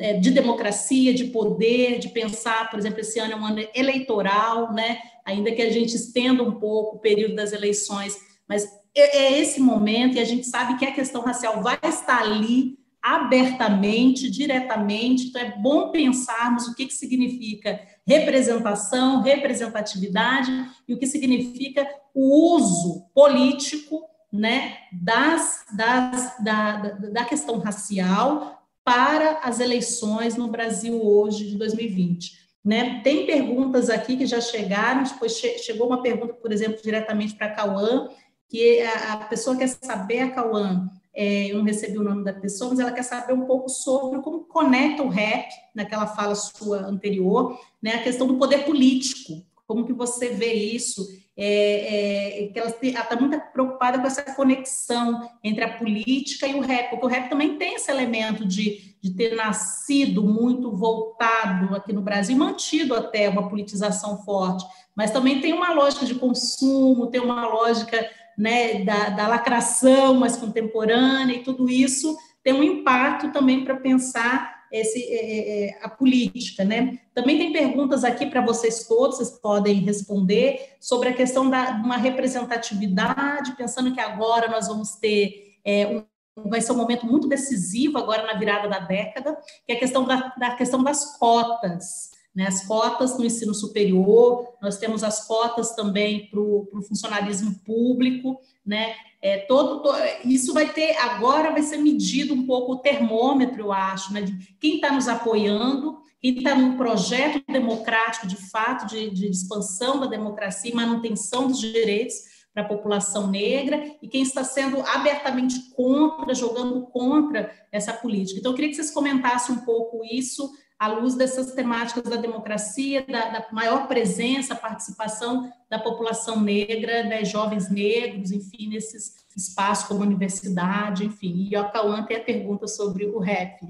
é, 0.00 0.14
de 0.14 0.32
democracia, 0.32 1.14
de 1.14 1.26
poder, 1.26 2.00
de 2.00 2.08
pensar, 2.08 2.68
por 2.68 2.80
exemplo, 2.80 2.98
esse 2.98 3.20
ano 3.20 3.34
é 3.34 3.36
um 3.36 3.46
ano 3.46 3.64
eleitoral, 3.72 4.72
né? 4.72 5.00
ainda 5.24 5.52
que 5.52 5.62
a 5.62 5.70
gente 5.70 5.94
estenda 5.94 6.42
um 6.42 6.58
pouco 6.58 6.96
o 6.96 6.98
período 6.98 7.36
das 7.36 7.52
eleições, 7.52 8.18
mas 8.48 8.64
é, 8.92 9.18
é 9.18 9.38
esse 9.38 9.60
momento 9.60 10.16
e 10.16 10.20
a 10.20 10.24
gente 10.24 10.48
sabe 10.48 10.76
que 10.76 10.84
a 10.84 10.92
questão 10.92 11.22
racial 11.22 11.62
vai 11.62 11.78
estar 11.84 12.22
ali 12.22 12.79
abertamente, 13.02 14.30
diretamente. 14.30 15.28
Então, 15.28 15.42
é 15.42 15.56
bom 15.58 15.90
pensarmos 15.90 16.68
o 16.68 16.74
que, 16.74 16.86
que 16.86 16.94
significa 16.94 17.80
representação, 18.06 19.22
representatividade 19.22 20.50
e 20.86 20.94
o 20.94 20.98
que 20.98 21.06
significa 21.06 21.86
o 22.14 22.54
uso 22.56 23.06
político 23.14 24.02
né, 24.32 24.76
das, 24.92 25.64
das, 25.72 26.36
da, 26.42 26.76
da 26.76 27.24
questão 27.24 27.58
racial 27.58 28.60
para 28.84 29.40
as 29.42 29.60
eleições 29.60 30.36
no 30.36 30.48
Brasil 30.48 31.04
hoje 31.04 31.48
de 31.48 31.56
2020. 31.56 32.40
Né? 32.64 33.00
Tem 33.02 33.26
perguntas 33.26 33.88
aqui 33.88 34.16
que 34.16 34.26
já 34.26 34.40
chegaram, 34.40 35.02
depois 35.02 35.32
chegou 35.38 35.86
uma 35.86 36.02
pergunta, 36.02 36.34
por 36.34 36.52
exemplo, 36.52 36.82
diretamente 36.82 37.34
para 37.34 37.46
a 37.46 37.54
Cauã, 37.54 38.08
que 38.48 38.80
a, 38.80 39.12
a 39.14 39.16
pessoa 39.24 39.56
quer 39.56 39.68
saber, 39.68 40.20
a 40.20 40.30
Cauã, 40.30 40.90
é, 41.14 41.50
eu 41.50 41.58
não 41.58 41.64
recebi 41.64 41.98
o 41.98 42.04
nome 42.04 42.24
da 42.24 42.32
pessoa, 42.32 42.70
mas 42.70 42.78
ela 42.78 42.92
quer 42.92 43.02
saber 43.02 43.32
um 43.32 43.44
pouco 43.44 43.68
sobre 43.68 44.20
como 44.20 44.44
conecta 44.44 45.02
o 45.02 45.08
rap, 45.08 45.48
naquela 45.74 46.06
fala 46.06 46.34
sua 46.34 46.86
anterior, 46.86 47.58
né, 47.82 47.94
a 47.94 48.02
questão 48.02 48.26
do 48.26 48.36
poder 48.36 48.64
político, 48.64 49.44
como 49.66 49.84
que 49.84 49.92
você 49.92 50.30
vê 50.30 50.52
isso, 50.52 51.06
é, 51.36 52.42
é, 52.42 52.46
que 52.48 52.58
ela 52.58 52.68
está 52.68 53.16
muito 53.16 53.40
preocupada 53.52 53.98
com 53.98 54.06
essa 54.06 54.22
conexão 54.34 55.28
entre 55.42 55.64
a 55.64 55.78
política 55.78 56.46
e 56.46 56.54
o 56.54 56.60
rap, 56.60 56.90
porque 56.90 57.06
o 57.06 57.08
rap 57.08 57.30
também 57.30 57.56
tem 57.56 57.76
esse 57.76 57.90
elemento 57.90 58.44
de, 58.44 58.94
de 59.00 59.10
ter 59.14 59.34
nascido 59.34 60.22
muito 60.22 60.70
voltado 60.76 61.74
aqui 61.74 61.92
no 61.92 62.02
Brasil, 62.02 62.36
mantido 62.36 62.94
até 62.94 63.28
uma 63.28 63.48
politização 63.48 64.22
forte, 64.22 64.66
mas 64.94 65.12
também 65.12 65.40
tem 65.40 65.52
uma 65.52 65.72
lógica 65.72 66.04
de 66.04 66.14
consumo, 66.14 67.06
tem 67.06 67.20
uma 67.20 67.46
lógica 67.46 68.06
né, 68.36 68.84
da, 68.84 69.10
da 69.10 69.28
lacração 69.28 70.14
mais 70.14 70.36
contemporânea 70.36 71.36
e 71.36 71.42
tudo 71.42 71.68
isso 71.68 72.16
tem 72.42 72.54
um 72.54 72.62
impacto 72.62 73.32
também 73.32 73.64
para 73.64 73.76
pensar 73.76 74.60
esse, 74.72 75.02
é, 75.02 75.16
é, 75.16 75.68
é, 75.68 75.78
a 75.82 75.88
política, 75.88 76.64
né? 76.64 77.00
Também 77.12 77.36
tem 77.36 77.52
perguntas 77.52 78.04
aqui 78.04 78.26
para 78.26 78.40
vocês 78.40 78.86
todos, 78.86 79.16
vocês 79.16 79.30
podem 79.30 79.80
responder 79.80 80.76
sobre 80.80 81.08
a 81.08 81.12
questão 81.12 81.50
da 81.50 81.72
uma 81.72 81.96
representatividade, 81.96 83.56
pensando 83.56 83.92
que 83.92 84.00
agora 84.00 84.48
nós 84.48 84.68
vamos 84.68 84.92
ter 84.92 85.56
é, 85.64 85.86
um, 85.86 86.04
vai 86.48 86.60
ser 86.60 86.72
um 86.72 86.76
momento 86.76 87.04
muito 87.04 87.28
decisivo 87.28 87.98
agora 87.98 88.26
na 88.26 88.38
virada 88.38 88.68
da 88.68 88.78
década, 88.78 89.36
que 89.66 89.72
é 89.72 89.76
a 89.76 89.78
questão 89.78 90.04
da, 90.04 90.32
da 90.38 90.54
questão 90.54 90.82
das 90.82 91.18
cotas 91.18 92.09
né, 92.34 92.46
as 92.46 92.66
cotas 92.66 93.18
no 93.18 93.24
ensino 93.24 93.52
superior, 93.52 94.54
nós 94.62 94.78
temos 94.78 95.02
as 95.02 95.26
cotas 95.26 95.74
também 95.74 96.28
para 96.30 96.40
o 96.40 96.82
funcionalismo 96.86 97.58
público, 97.64 98.38
né? 98.64 98.94
É, 99.22 99.38
todo, 99.38 99.82
todo, 99.82 99.98
isso 100.24 100.54
vai 100.54 100.72
ter, 100.72 100.96
agora 100.96 101.50
vai 101.50 101.62
ser 101.62 101.76
medido 101.76 102.32
um 102.32 102.46
pouco 102.46 102.72
o 102.72 102.78
termômetro, 102.78 103.60
eu 103.60 103.72
acho, 103.72 104.14
né, 104.14 104.22
de 104.22 104.56
quem 104.58 104.76
está 104.76 104.90
nos 104.90 105.08
apoiando, 105.08 105.98
quem 106.22 106.38
está 106.38 106.54
num 106.54 106.76
projeto 106.76 107.42
democrático, 107.46 108.26
de 108.26 108.36
fato, 108.36 108.86
de, 108.86 109.10
de 109.10 109.28
expansão 109.28 110.00
da 110.00 110.06
democracia 110.06 110.70
e 110.70 110.74
manutenção 110.74 111.48
dos 111.48 111.58
direitos 111.58 112.14
para 112.52 112.62
a 112.62 112.68
população 112.68 113.30
negra 113.30 113.94
e 114.02 114.08
quem 114.08 114.22
está 114.22 114.42
sendo 114.42 114.80
abertamente 114.80 115.70
contra, 115.70 116.34
jogando 116.34 116.86
contra 116.86 117.50
essa 117.70 117.92
política. 117.92 118.38
Então, 118.38 118.52
eu 118.52 118.56
queria 118.56 118.70
que 118.70 118.76
vocês 118.76 118.90
comentassem 118.90 119.54
um 119.54 119.60
pouco 119.60 120.04
isso 120.04 120.50
à 120.80 120.88
luz 120.88 121.14
dessas 121.14 121.52
temáticas 121.52 122.04
da 122.04 122.16
democracia, 122.16 123.04
da, 123.06 123.28
da 123.28 123.46
maior 123.52 123.86
presença, 123.86 124.56
participação 124.56 125.52
da 125.68 125.78
população 125.78 126.40
negra, 126.40 127.06
das 127.06 127.28
jovens 127.28 127.70
negros, 127.70 128.32
enfim, 128.32 128.70
nesses 128.70 129.14
espaços 129.36 129.86
como 129.86 130.02
a 130.02 130.06
universidade, 130.06 131.04
enfim. 131.04 131.48
E 131.50 131.56
o 131.58 131.70
Cauã 131.70 132.02
tem 132.06 132.16
a 132.16 132.24
pergunta 132.24 132.66
sobre 132.66 133.04
o 133.04 133.18
rap. 133.18 133.60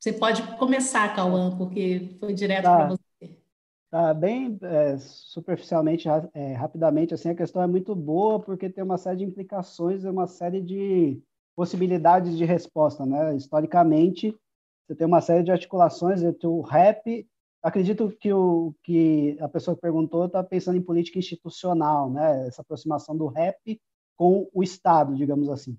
Você 0.00 0.12
pode 0.12 0.42
começar, 0.56 1.14
Cauã, 1.14 1.56
porque 1.56 2.16
foi 2.18 2.34
direto 2.34 2.64
tá. 2.64 2.76
para 2.76 2.88
você. 2.88 3.38
Tá 3.92 4.12
bem 4.12 4.58
é, 4.60 4.98
superficialmente, 4.98 6.08
é, 6.34 6.52
rapidamente, 6.54 7.14
assim, 7.14 7.28
a 7.28 7.34
questão 7.34 7.62
é 7.62 7.66
muito 7.68 7.94
boa 7.94 8.40
porque 8.40 8.68
tem 8.68 8.82
uma 8.82 8.98
série 8.98 9.18
de 9.18 9.24
implicações 9.24 10.02
e 10.02 10.08
uma 10.08 10.26
série 10.26 10.60
de 10.60 11.22
possibilidades 11.54 12.36
de 12.36 12.44
resposta, 12.44 13.06
né? 13.06 13.36
Historicamente, 13.36 14.36
você 14.86 14.94
tem 14.94 15.06
uma 15.06 15.20
série 15.20 15.42
de 15.42 15.50
articulações 15.50 16.22
entre 16.22 16.46
o 16.46 16.60
rap. 16.60 17.26
Acredito 17.62 18.10
que 18.20 18.32
o 18.32 18.74
que 18.82 19.36
a 19.40 19.48
pessoa 19.48 19.74
que 19.74 19.80
perguntou 19.80 20.26
está 20.26 20.42
pensando 20.44 20.76
em 20.76 20.82
política 20.82 21.18
institucional, 21.18 22.10
né? 22.10 22.46
Essa 22.46 22.60
aproximação 22.60 23.16
do 23.16 23.26
rap 23.26 23.80
com 24.16 24.48
o 24.52 24.62
Estado, 24.62 25.16
digamos 25.16 25.48
assim. 25.48 25.76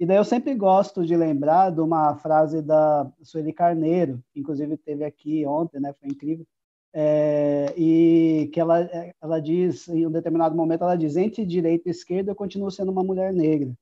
E 0.00 0.06
daí 0.06 0.16
eu 0.16 0.24
sempre 0.24 0.54
gosto 0.54 1.04
de 1.04 1.16
lembrar 1.16 1.70
de 1.70 1.80
uma 1.80 2.16
frase 2.16 2.62
da 2.62 3.10
Sueli 3.22 3.52
Carneiro, 3.52 4.22
que 4.32 4.40
inclusive 4.40 4.76
teve 4.78 5.04
aqui 5.04 5.44
ontem, 5.44 5.80
né? 5.80 5.92
Foi 6.00 6.08
incrível. 6.08 6.46
É, 6.94 7.74
e 7.76 8.48
que 8.52 8.58
ela, 8.58 8.80
ela 9.20 9.40
diz, 9.40 9.88
em 9.88 10.06
um 10.06 10.10
determinado 10.10 10.56
momento, 10.56 10.84
ela 10.84 10.96
diz: 10.96 11.16
entre 11.16 11.44
direita 11.44 11.88
e 11.88 11.90
esquerda, 11.90 12.30
eu 12.30 12.36
continuo 12.36 12.70
sendo 12.70 12.90
uma 12.90 13.04
mulher 13.04 13.34
negra. 13.34 13.74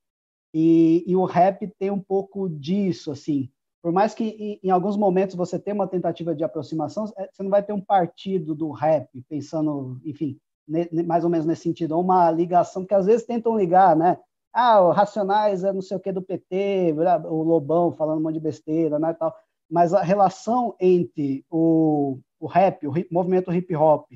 E, 0.52 1.04
e 1.06 1.14
o 1.14 1.24
rap 1.24 1.68
tem 1.78 1.90
um 1.90 2.00
pouco 2.00 2.48
disso, 2.48 3.12
assim 3.12 3.48
por 3.86 3.92
mais 3.92 4.16
que 4.16 4.58
em, 4.64 4.68
alguns 4.68 4.96
momentos 4.96 5.36
você 5.36 5.60
tenha 5.60 5.76
uma 5.76 5.86
tentativa 5.86 6.34
de 6.34 6.42
aproximação, 6.42 7.04
é, 7.16 7.30
você 7.32 7.40
não 7.40 7.50
vai 7.50 7.62
ter 7.62 7.72
um 7.72 7.80
partido 7.80 8.52
do 8.52 8.72
rap 8.72 9.08
pensando, 9.28 10.00
enfim, 10.04 10.36
mais 11.06 11.22
ou 11.22 11.30
menos 11.30 11.46
nesse 11.46 11.62
sentido, 11.62 11.92
ou 11.92 12.02
uma 12.02 12.28
ligação, 12.32 12.84
que 12.84 12.92
às 12.92 13.06
vezes 13.06 13.24
tentam 13.24 13.56
ligar, 13.56 13.94
né? 13.94 14.18
Ah, 14.52 14.80
o 14.80 14.90
Racionais 14.90 15.62
é 15.62 15.72
não 15.72 15.80
sei 15.80 15.96
o 15.96 16.00
que 16.00 16.10
do 16.10 16.20
PT, 16.20 16.96
o 17.26 17.44
Lobão 17.44 17.92
falando 17.92 18.18
um 18.18 18.22
monte 18.24 18.34
de 18.34 18.40
besteira, 18.40 18.98
né, 18.98 19.14
tal. 19.14 19.32
Mas 19.70 19.94
a 19.94 20.02
relação 20.02 20.74
entre 20.80 21.46
o, 21.48 22.18
o 22.40 22.48
rap, 22.48 22.88
o 22.88 22.98
hip, 22.98 23.08
movimento 23.14 23.54
hip 23.54 23.72
hop 23.76 24.10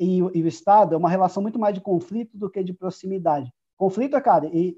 e, 0.00 0.18
e, 0.18 0.42
o 0.42 0.48
Estado 0.48 0.96
é 0.96 0.98
uma 0.98 1.10
relação 1.10 1.40
muito 1.40 1.60
mais 1.60 1.76
de 1.76 1.80
conflito 1.80 2.36
do 2.36 2.50
que 2.50 2.60
de 2.64 2.72
proximidade. 2.72 3.52
Conflito, 3.76 4.16
é, 4.16 4.20
cara, 4.20 4.46
e 4.52 4.76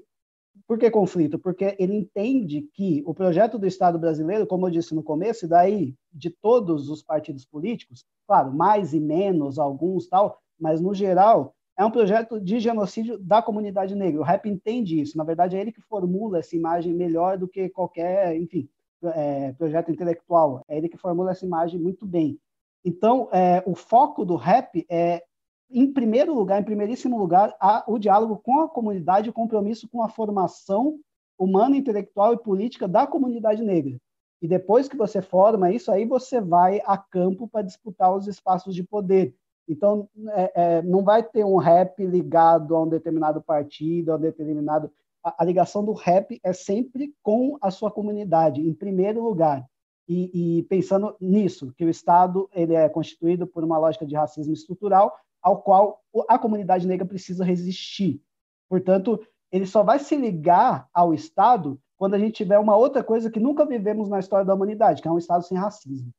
por 0.67 0.77
que 0.77 0.89
conflito? 0.89 1.39
Porque 1.39 1.75
ele 1.79 1.95
entende 1.95 2.61
que 2.73 3.03
o 3.05 3.13
projeto 3.13 3.57
do 3.57 3.67
Estado 3.67 3.97
brasileiro, 3.97 4.47
como 4.47 4.67
eu 4.67 4.71
disse 4.71 4.93
no 4.93 5.03
começo, 5.03 5.45
e 5.45 5.47
daí 5.49 5.95
de 6.11 6.29
todos 6.29 6.89
os 6.89 7.01
partidos 7.01 7.45
políticos, 7.45 8.05
claro, 8.27 8.53
mais 8.53 8.93
e 8.93 8.99
menos, 8.99 9.57
alguns 9.57 10.07
tal, 10.07 10.39
mas 10.59 10.81
no 10.81 10.93
geral, 10.93 11.53
é 11.77 11.85
um 11.85 11.91
projeto 11.91 12.41
de 12.41 12.59
genocídio 12.59 13.17
da 13.17 13.41
comunidade 13.41 13.95
negra. 13.95 14.19
O 14.19 14.23
rap 14.23 14.49
entende 14.49 14.99
isso. 14.99 15.17
Na 15.17 15.23
verdade, 15.23 15.55
é 15.55 15.61
ele 15.61 15.71
que 15.71 15.81
formula 15.81 16.39
essa 16.39 16.55
imagem 16.55 16.93
melhor 16.93 17.37
do 17.37 17.47
que 17.47 17.69
qualquer, 17.69 18.35
enfim, 18.35 18.67
é, 19.01 19.53
projeto 19.53 19.89
intelectual. 19.89 20.61
É 20.67 20.77
ele 20.77 20.89
que 20.89 20.97
formula 20.97 21.31
essa 21.31 21.45
imagem 21.45 21.79
muito 21.79 22.05
bem. 22.05 22.37
Então, 22.83 23.29
é, 23.31 23.63
o 23.65 23.75
foco 23.75 24.25
do 24.25 24.35
rap 24.35 24.85
é 24.89 25.23
em 25.71 25.91
primeiro 25.91 26.33
lugar, 26.33 26.59
em 26.59 26.65
primeiríssimo 26.65 27.17
lugar, 27.17 27.55
o 27.87 27.99
diálogo 27.99 28.37
com 28.37 28.61
a 28.61 28.69
comunidade, 28.69 29.29
o 29.29 29.33
compromisso 29.33 29.87
com 29.87 30.01
a 30.01 30.09
formação 30.09 30.99
humana, 31.37 31.77
intelectual 31.77 32.33
e 32.33 32.37
política 32.37 32.87
da 32.87 33.05
comunidade 33.05 33.63
negra. 33.63 33.97
E 34.41 34.47
depois 34.47 34.87
que 34.87 34.97
você 34.97 35.21
forma 35.21 35.71
isso, 35.71 35.91
aí 35.91 36.05
você 36.05 36.41
vai 36.41 36.81
a 36.85 36.97
campo 36.97 37.47
para 37.47 37.61
disputar 37.61 38.15
os 38.15 38.27
espaços 38.27 38.73
de 38.73 38.83
poder. 38.83 39.35
Então, 39.67 40.09
é, 40.29 40.51
é, 40.55 40.81
não 40.81 41.03
vai 41.03 41.21
ter 41.21 41.45
um 41.45 41.57
rap 41.57 42.03
ligado 42.03 42.75
a 42.75 42.81
um 42.81 42.89
determinado 42.89 43.41
partido, 43.41 44.11
a 44.11 44.15
um 44.15 44.19
determinado. 44.19 44.91
A, 45.23 45.43
a 45.43 45.45
ligação 45.45 45.83
do 45.85 45.93
rap 45.93 46.39
é 46.43 46.53
sempre 46.53 47.13
com 47.21 47.57
a 47.61 47.69
sua 47.69 47.91
comunidade, 47.91 48.61
em 48.61 48.73
primeiro 48.73 49.23
lugar. 49.23 49.63
e, 50.07 50.57
e, 50.59 50.63
pensando 50.63 51.15
nisso, 51.21 51.71
que 51.77 51.85
o 51.85 51.89
Estado 51.89 52.49
ele 52.51 52.73
é 52.73 52.89
constituído 52.89 53.45
por 53.45 53.63
uma 53.63 53.77
lógica 53.77 54.07
de 54.07 54.15
racismo 54.15 54.53
estrutural 54.53 55.15
ao 55.41 55.61
qual 55.61 56.03
a 56.27 56.37
comunidade 56.37 56.87
negra 56.87 57.05
precisa 57.05 57.45
resistir. 57.45 58.21
Portanto, 58.67 59.19
ele 59.51 59.65
só 59.65 59.83
vai 59.83 59.99
se 59.99 60.15
ligar 60.15 60.87
ao 60.93 61.13
Estado 61.13 61.79
quando 61.97 62.13
a 62.13 62.19
gente 62.19 62.33
tiver 62.33 62.57
uma 62.59 62.75
outra 62.75 63.03
coisa 63.03 63.29
que 63.29 63.39
nunca 63.39 63.65
vivemos 63.65 64.07
na 64.09 64.19
história 64.19 64.45
da 64.45 64.53
humanidade, 64.53 65.01
que 65.01 65.07
é 65.07 65.11
um 65.11 65.17
Estado 65.17 65.43
sem 65.43 65.57
racismo. 65.57 66.13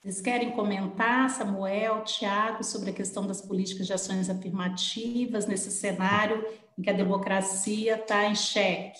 Vocês 0.00 0.20
querem 0.20 0.52
comentar, 0.52 1.28
Samuel, 1.28 2.04
Tiago, 2.04 2.62
sobre 2.62 2.90
a 2.90 2.92
questão 2.94 3.26
das 3.26 3.42
políticas 3.42 3.86
de 3.86 3.92
ações 3.92 4.30
afirmativas 4.30 5.46
nesse 5.46 5.70
cenário 5.70 6.44
em 6.78 6.82
que 6.82 6.90
a 6.90 6.92
democracia 6.92 7.96
está 7.96 8.26
em 8.26 8.34
xeque? 8.34 8.98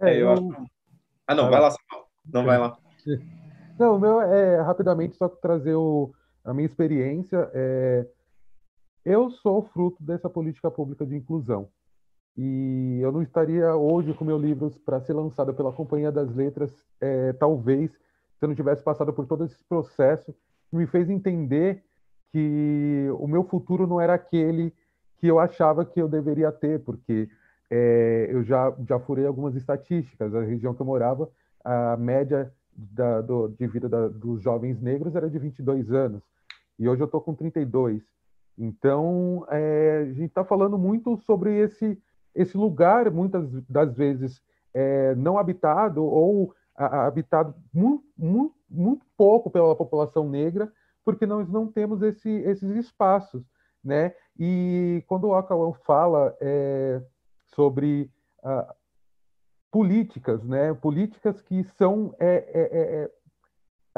É, 0.00 0.20
eu 0.20 0.32
acho. 0.32 0.48
Ah, 1.26 1.34
não, 1.34 1.48
vai 1.48 1.60
lá, 1.60 1.70
Samuel. 1.70 2.08
Não 2.24 2.44
vai 2.44 2.58
lá. 2.58 2.78
Não, 3.78 3.98
meu 3.98 4.20
é 4.20 4.60
rapidamente 4.60 5.16
só 5.16 5.28
trazer 5.28 5.74
o, 5.74 6.12
a 6.48 6.54
minha 6.54 6.66
experiência. 6.66 7.50
É, 7.52 8.06
eu 9.04 9.30
sou 9.30 9.62
fruto 9.62 10.02
dessa 10.02 10.28
política 10.28 10.70
pública 10.70 11.06
de 11.06 11.16
inclusão. 11.16 11.68
E 12.36 13.00
eu 13.02 13.10
não 13.10 13.22
estaria 13.22 13.74
hoje 13.74 14.14
com 14.14 14.24
meu 14.24 14.38
livro 14.38 14.70
para 14.84 15.00
ser 15.00 15.12
lançado 15.12 15.52
pela 15.52 15.72
Companhia 15.72 16.12
das 16.12 16.34
Letras, 16.34 16.72
é, 17.00 17.32
talvez 17.32 17.90
se 17.90 18.44
eu 18.44 18.48
não 18.48 18.54
tivesse 18.54 18.82
passado 18.82 19.12
por 19.12 19.26
todo 19.26 19.44
esse 19.44 19.62
processo, 19.64 20.32
que 20.70 20.76
me 20.76 20.86
fez 20.86 21.10
entender 21.10 21.82
que 22.30 23.08
o 23.18 23.26
meu 23.26 23.42
futuro 23.42 23.86
não 23.86 24.00
era 24.00 24.14
aquele 24.14 24.72
que 25.16 25.26
eu 25.26 25.40
achava 25.40 25.84
que 25.84 26.00
eu 26.00 26.08
deveria 26.08 26.52
ter, 26.52 26.78
porque 26.84 27.28
é, 27.68 28.28
eu 28.30 28.44
já, 28.44 28.72
já 28.88 29.00
furei 29.00 29.26
algumas 29.26 29.56
estatísticas. 29.56 30.32
A 30.32 30.42
região 30.42 30.72
que 30.72 30.80
eu 30.80 30.86
morava, 30.86 31.28
a 31.64 31.96
média 31.96 32.52
da, 32.72 33.20
do, 33.20 33.48
de 33.48 33.66
vida 33.66 33.88
da, 33.88 34.06
dos 34.06 34.40
jovens 34.40 34.80
negros 34.80 35.16
era 35.16 35.28
de 35.28 35.38
22 35.38 35.90
anos, 35.90 36.22
e 36.78 36.88
hoje 36.88 37.02
eu 37.02 37.06
estou 37.06 37.20
com 37.20 37.34
32. 37.34 38.02
Então, 38.56 39.46
é, 39.50 39.98
a 40.02 40.12
gente 40.12 40.28
está 40.28 40.44
falando 40.44 40.78
muito 40.78 41.16
sobre 41.18 41.58
esse, 41.58 42.00
esse 42.34 42.56
lugar, 42.56 43.10
muitas 43.10 43.48
das 43.68 43.94
vezes, 43.94 44.40
é, 44.74 45.14
não 45.14 45.38
habitado 45.38 46.04
ou 46.04 46.54
habitado 46.74 47.54
muito, 47.74 48.04
muito, 48.16 48.54
muito 48.70 49.06
pouco 49.16 49.50
pela 49.50 49.74
população 49.74 50.28
negra, 50.28 50.72
porque 51.04 51.26
nós 51.26 51.48
não 51.48 51.66
temos 51.66 52.02
esse, 52.02 52.30
esses 52.30 52.70
espaços, 52.76 53.42
né? 53.82 54.14
E 54.38 55.02
quando 55.08 55.24
o 55.24 55.34
Acauão 55.34 55.72
fala 55.72 56.36
é, 56.40 57.02
sobre 57.54 58.10
ah, 58.44 58.74
políticas, 59.70 60.44
né? 60.44 60.72
Políticas 60.74 61.40
que 61.40 61.64
são 61.64 62.14
é, 62.18 62.28
é, 62.28 62.60
é, 62.60 63.02
é 63.02 63.10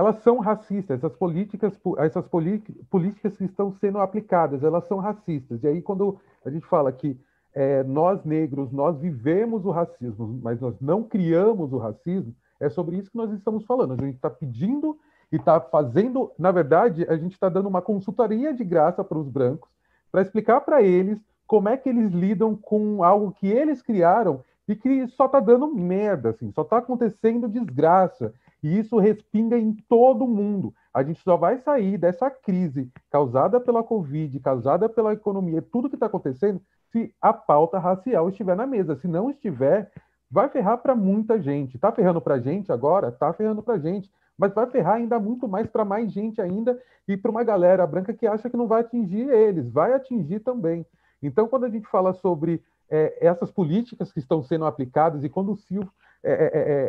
elas 0.00 0.22
são 0.22 0.38
racistas. 0.38 0.98
Essas 0.98 1.14
políticas, 1.16 1.78
essas 1.98 2.26
políticas 2.26 3.36
que 3.36 3.44
estão 3.44 3.72
sendo 3.72 3.98
aplicadas, 3.98 4.62
elas 4.62 4.86
são 4.86 4.98
racistas. 4.98 5.62
E 5.62 5.68
aí 5.68 5.82
quando 5.82 6.18
a 6.44 6.50
gente 6.50 6.66
fala 6.66 6.90
que 6.90 7.18
é, 7.54 7.82
nós 7.82 8.24
negros 8.24 8.72
nós 8.72 8.98
vivemos 8.98 9.64
o 9.64 9.70
racismo, 9.70 10.40
mas 10.42 10.60
nós 10.60 10.74
não 10.80 11.02
criamos 11.02 11.72
o 11.72 11.78
racismo, 11.78 12.34
é 12.58 12.68
sobre 12.68 12.96
isso 12.96 13.10
que 13.10 13.16
nós 13.16 13.30
estamos 13.32 13.64
falando. 13.66 13.92
A 13.92 14.04
gente 14.04 14.16
está 14.16 14.30
pedindo 14.30 14.96
e 15.30 15.36
está 15.36 15.60
fazendo, 15.60 16.32
na 16.38 16.50
verdade, 16.50 17.06
a 17.08 17.16
gente 17.16 17.32
está 17.32 17.48
dando 17.48 17.68
uma 17.68 17.82
consultoria 17.82 18.52
de 18.54 18.64
graça 18.64 19.04
para 19.04 19.18
os 19.18 19.28
brancos 19.28 19.68
para 20.10 20.22
explicar 20.22 20.60
para 20.62 20.82
eles 20.82 21.18
como 21.46 21.68
é 21.68 21.76
que 21.76 21.88
eles 21.88 22.10
lidam 22.10 22.56
com 22.56 23.04
algo 23.04 23.32
que 23.32 23.48
eles 23.48 23.82
criaram 23.82 24.42
e 24.66 24.74
que 24.74 25.06
só 25.08 25.26
está 25.26 25.40
dando 25.40 25.66
merda, 25.74 26.30
assim, 26.30 26.50
só 26.52 26.62
está 26.62 26.78
acontecendo 26.78 27.48
desgraça. 27.48 28.32
E 28.62 28.78
isso 28.78 28.98
respinga 28.98 29.58
em 29.58 29.72
todo 29.88 30.26
mundo. 30.26 30.74
A 30.92 31.02
gente 31.02 31.20
só 31.22 31.36
vai 31.36 31.58
sair 31.58 31.96
dessa 31.96 32.30
crise 32.30 32.90
causada 33.10 33.60
pela 33.60 33.82
Covid, 33.82 34.38
causada 34.40 34.88
pela 34.88 35.12
economia, 35.12 35.62
tudo 35.62 35.88
que 35.88 35.96
está 35.96 36.06
acontecendo, 36.06 36.60
se 36.90 37.14
a 37.20 37.32
pauta 37.32 37.78
racial 37.78 38.28
estiver 38.28 38.56
na 38.56 38.66
mesa. 38.66 38.96
Se 38.96 39.08
não 39.08 39.30
estiver, 39.30 39.90
vai 40.30 40.48
ferrar 40.48 40.78
para 40.78 40.94
muita 40.94 41.40
gente. 41.40 41.76
Está 41.76 41.90
ferrando 41.92 42.20
para 42.20 42.38
gente 42.38 42.70
agora? 42.72 43.08
Está 43.08 43.32
ferrando 43.32 43.62
para 43.62 43.78
gente. 43.78 44.10
Mas 44.36 44.52
vai 44.54 44.66
ferrar 44.66 44.94
ainda 44.94 45.18
muito 45.18 45.46
mais 45.46 45.66
para 45.68 45.84
mais 45.84 46.10
gente 46.12 46.40
ainda 46.40 46.80
e 47.06 47.16
para 47.16 47.30
uma 47.30 47.44
galera 47.44 47.86
branca 47.86 48.12
que 48.12 48.26
acha 48.26 48.48
que 48.48 48.56
não 48.56 48.66
vai 48.66 48.80
atingir 48.80 49.28
eles. 49.28 49.70
Vai 49.70 49.92
atingir 49.92 50.40
também. 50.40 50.84
Então, 51.22 51.46
quando 51.46 51.64
a 51.64 51.68
gente 51.68 51.86
fala 51.88 52.14
sobre 52.14 52.62
é, 52.88 53.18
essas 53.24 53.50
políticas 53.50 54.12
que 54.12 54.18
estão 54.18 54.42
sendo 54.42 54.64
aplicadas, 54.64 55.22
e 55.22 55.28
quando 55.28 55.52
o 55.52 55.56
Silvio 55.56 55.92
é, 56.22 56.32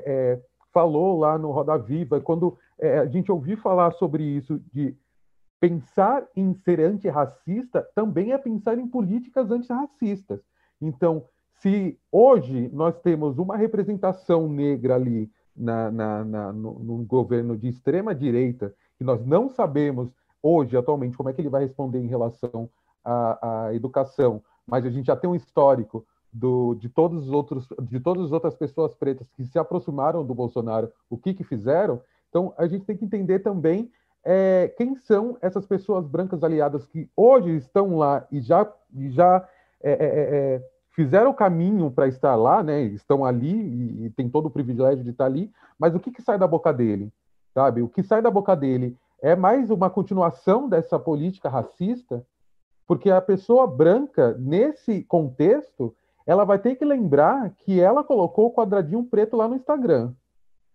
é 0.06 0.40
falou 0.72 1.20
lá 1.20 1.38
no 1.38 1.52
Roda 1.52 1.78
Viva, 1.78 2.20
quando 2.20 2.58
é, 2.80 3.00
a 3.00 3.06
gente 3.06 3.32
ouviu 3.32 3.58
falar 3.58 3.92
sobre 3.92 4.24
isso, 4.24 4.60
de 4.74 4.96
pensar 5.60 6.26
em 6.36 6.54
ser 6.54 6.80
antirracista, 6.80 7.88
também 7.94 8.32
é 8.32 8.38
pensar 8.38 8.80
em 8.80 8.88
políticas 8.88 9.52
antirracistas. 9.52 10.42
Então, 10.82 11.26
se 11.60 12.00
hoje 12.12 12.70
nós 12.74 13.00
temos 13.02 13.38
uma 13.38 13.56
representação 13.56 14.50
negra 14.50 14.96
ali 14.96 15.30
na, 15.56 15.92
na, 15.92 16.26
na 16.26 16.52
no, 16.52 16.80
no, 16.80 17.06
governo 17.06 17.56
de 17.56 17.68
extrema 17.68 18.16
direita, 18.16 18.74
que 18.98 19.04
nós 19.04 19.24
não 19.24 19.48
sabemos 19.48 20.10
hoje, 20.42 20.76
atualmente, 20.76 21.16
como 21.16 21.30
é 21.30 21.34
que 21.34 21.42
ele 21.42 21.50
vai 21.50 21.64
responder 21.64 22.00
em 22.00 22.08
relação 22.08 22.68
à, 23.06 23.68
à 23.68 23.76
educação, 23.76 24.42
mas 24.66 24.86
a 24.86 24.90
gente 24.90 25.06
já 25.06 25.16
tem 25.16 25.30
um 25.30 25.36
histórico 25.36 26.06
do, 26.32 26.76
de 26.76 26.88
todos 26.90 27.28
os 27.28 27.32
outros, 27.32 27.68
de 27.82 28.00
todas 28.00 28.26
as 28.26 28.32
outras 28.32 28.56
pessoas 28.56 28.94
pretas 28.94 29.28
que 29.32 29.46
se 29.46 29.60
aproximaram 29.60 30.26
do 30.26 30.34
Bolsonaro, 30.34 30.92
o 31.10 31.18
que 31.18 31.34
que 31.34 31.44
fizeram. 31.44 32.02
Então 32.30 32.54
a 32.58 32.68
gente 32.68 32.86
tem 32.86 32.96
que 32.96 33.06
entender 33.06 33.40
também 33.40 33.92
é, 34.24 34.74
quem 34.78 34.96
são 34.96 35.38
essas 35.42 35.66
pessoas 35.66 36.08
brancas 36.08 36.44
aliadas 36.44 36.86
que 36.86 37.10
hoje 37.16 37.56
estão 37.58 37.98
lá 37.98 38.26
e 38.32 38.40
já, 38.40 38.72
já 39.10 39.48
é, 39.82 39.92
é, 39.92 39.96
é 40.56 40.72
fizeram 40.92 41.32
o 41.32 41.36
caminho 41.36 41.90
para 41.90 42.08
estar 42.08 42.36
lá, 42.36 42.62
né? 42.62 42.82
Estão 42.82 43.26
ali 43.26 43.54
e, 43.54 44.06
e 44.06 44.10
tem 44.12 44.30
todo 44.30 44.48
o 44.48 44.52
privilégio 44.52 45.04
de 45.04 45.12
estar 45.12 45.26
ali, 45.26 45.52
mas 45.80 45.96
o 45.96 46.00
que, 46.00 46.12
que 46.12 46.22
sai 46.22 46.38
da 46.38 46.48
boca 46.48 46.72
dele, 46.72 47.12
sabe? 47.54 47.82
O 47.82 47.90
que 47.90 48.04
sai 48.04 48.22
da 48.22 48.30
boca 48.30 48.56
dele 48.56 48.98
é 49.22 49.36
mais 49.36 49.70
uma 49.70 49.90
continuação 49.90 50.68
dessa 50.68 51.00
política 51.00 51.50
racista, 51.50 52.26
porque 52.88 53.10
a 53.10 53.22
pessoa 53.22 53.66
branca 53.68 54.36
nesse 54.38 55.04
contexto 55.04 55.96
ela 56.32 56.46
vai 56.46 56.58
ter 56.58 56.76
que 56.76 56.86
lembrar 56.86 57.50
que 57.58 57.82
ela 57.82 58.04
colocou 58.04 58.48
o 58.48 58.54
quadradinho 58.54 59.04
preto 59.04 59.36
lá 59.36 59.48
no 59.48 59.56
Instagram. 59.56 60.14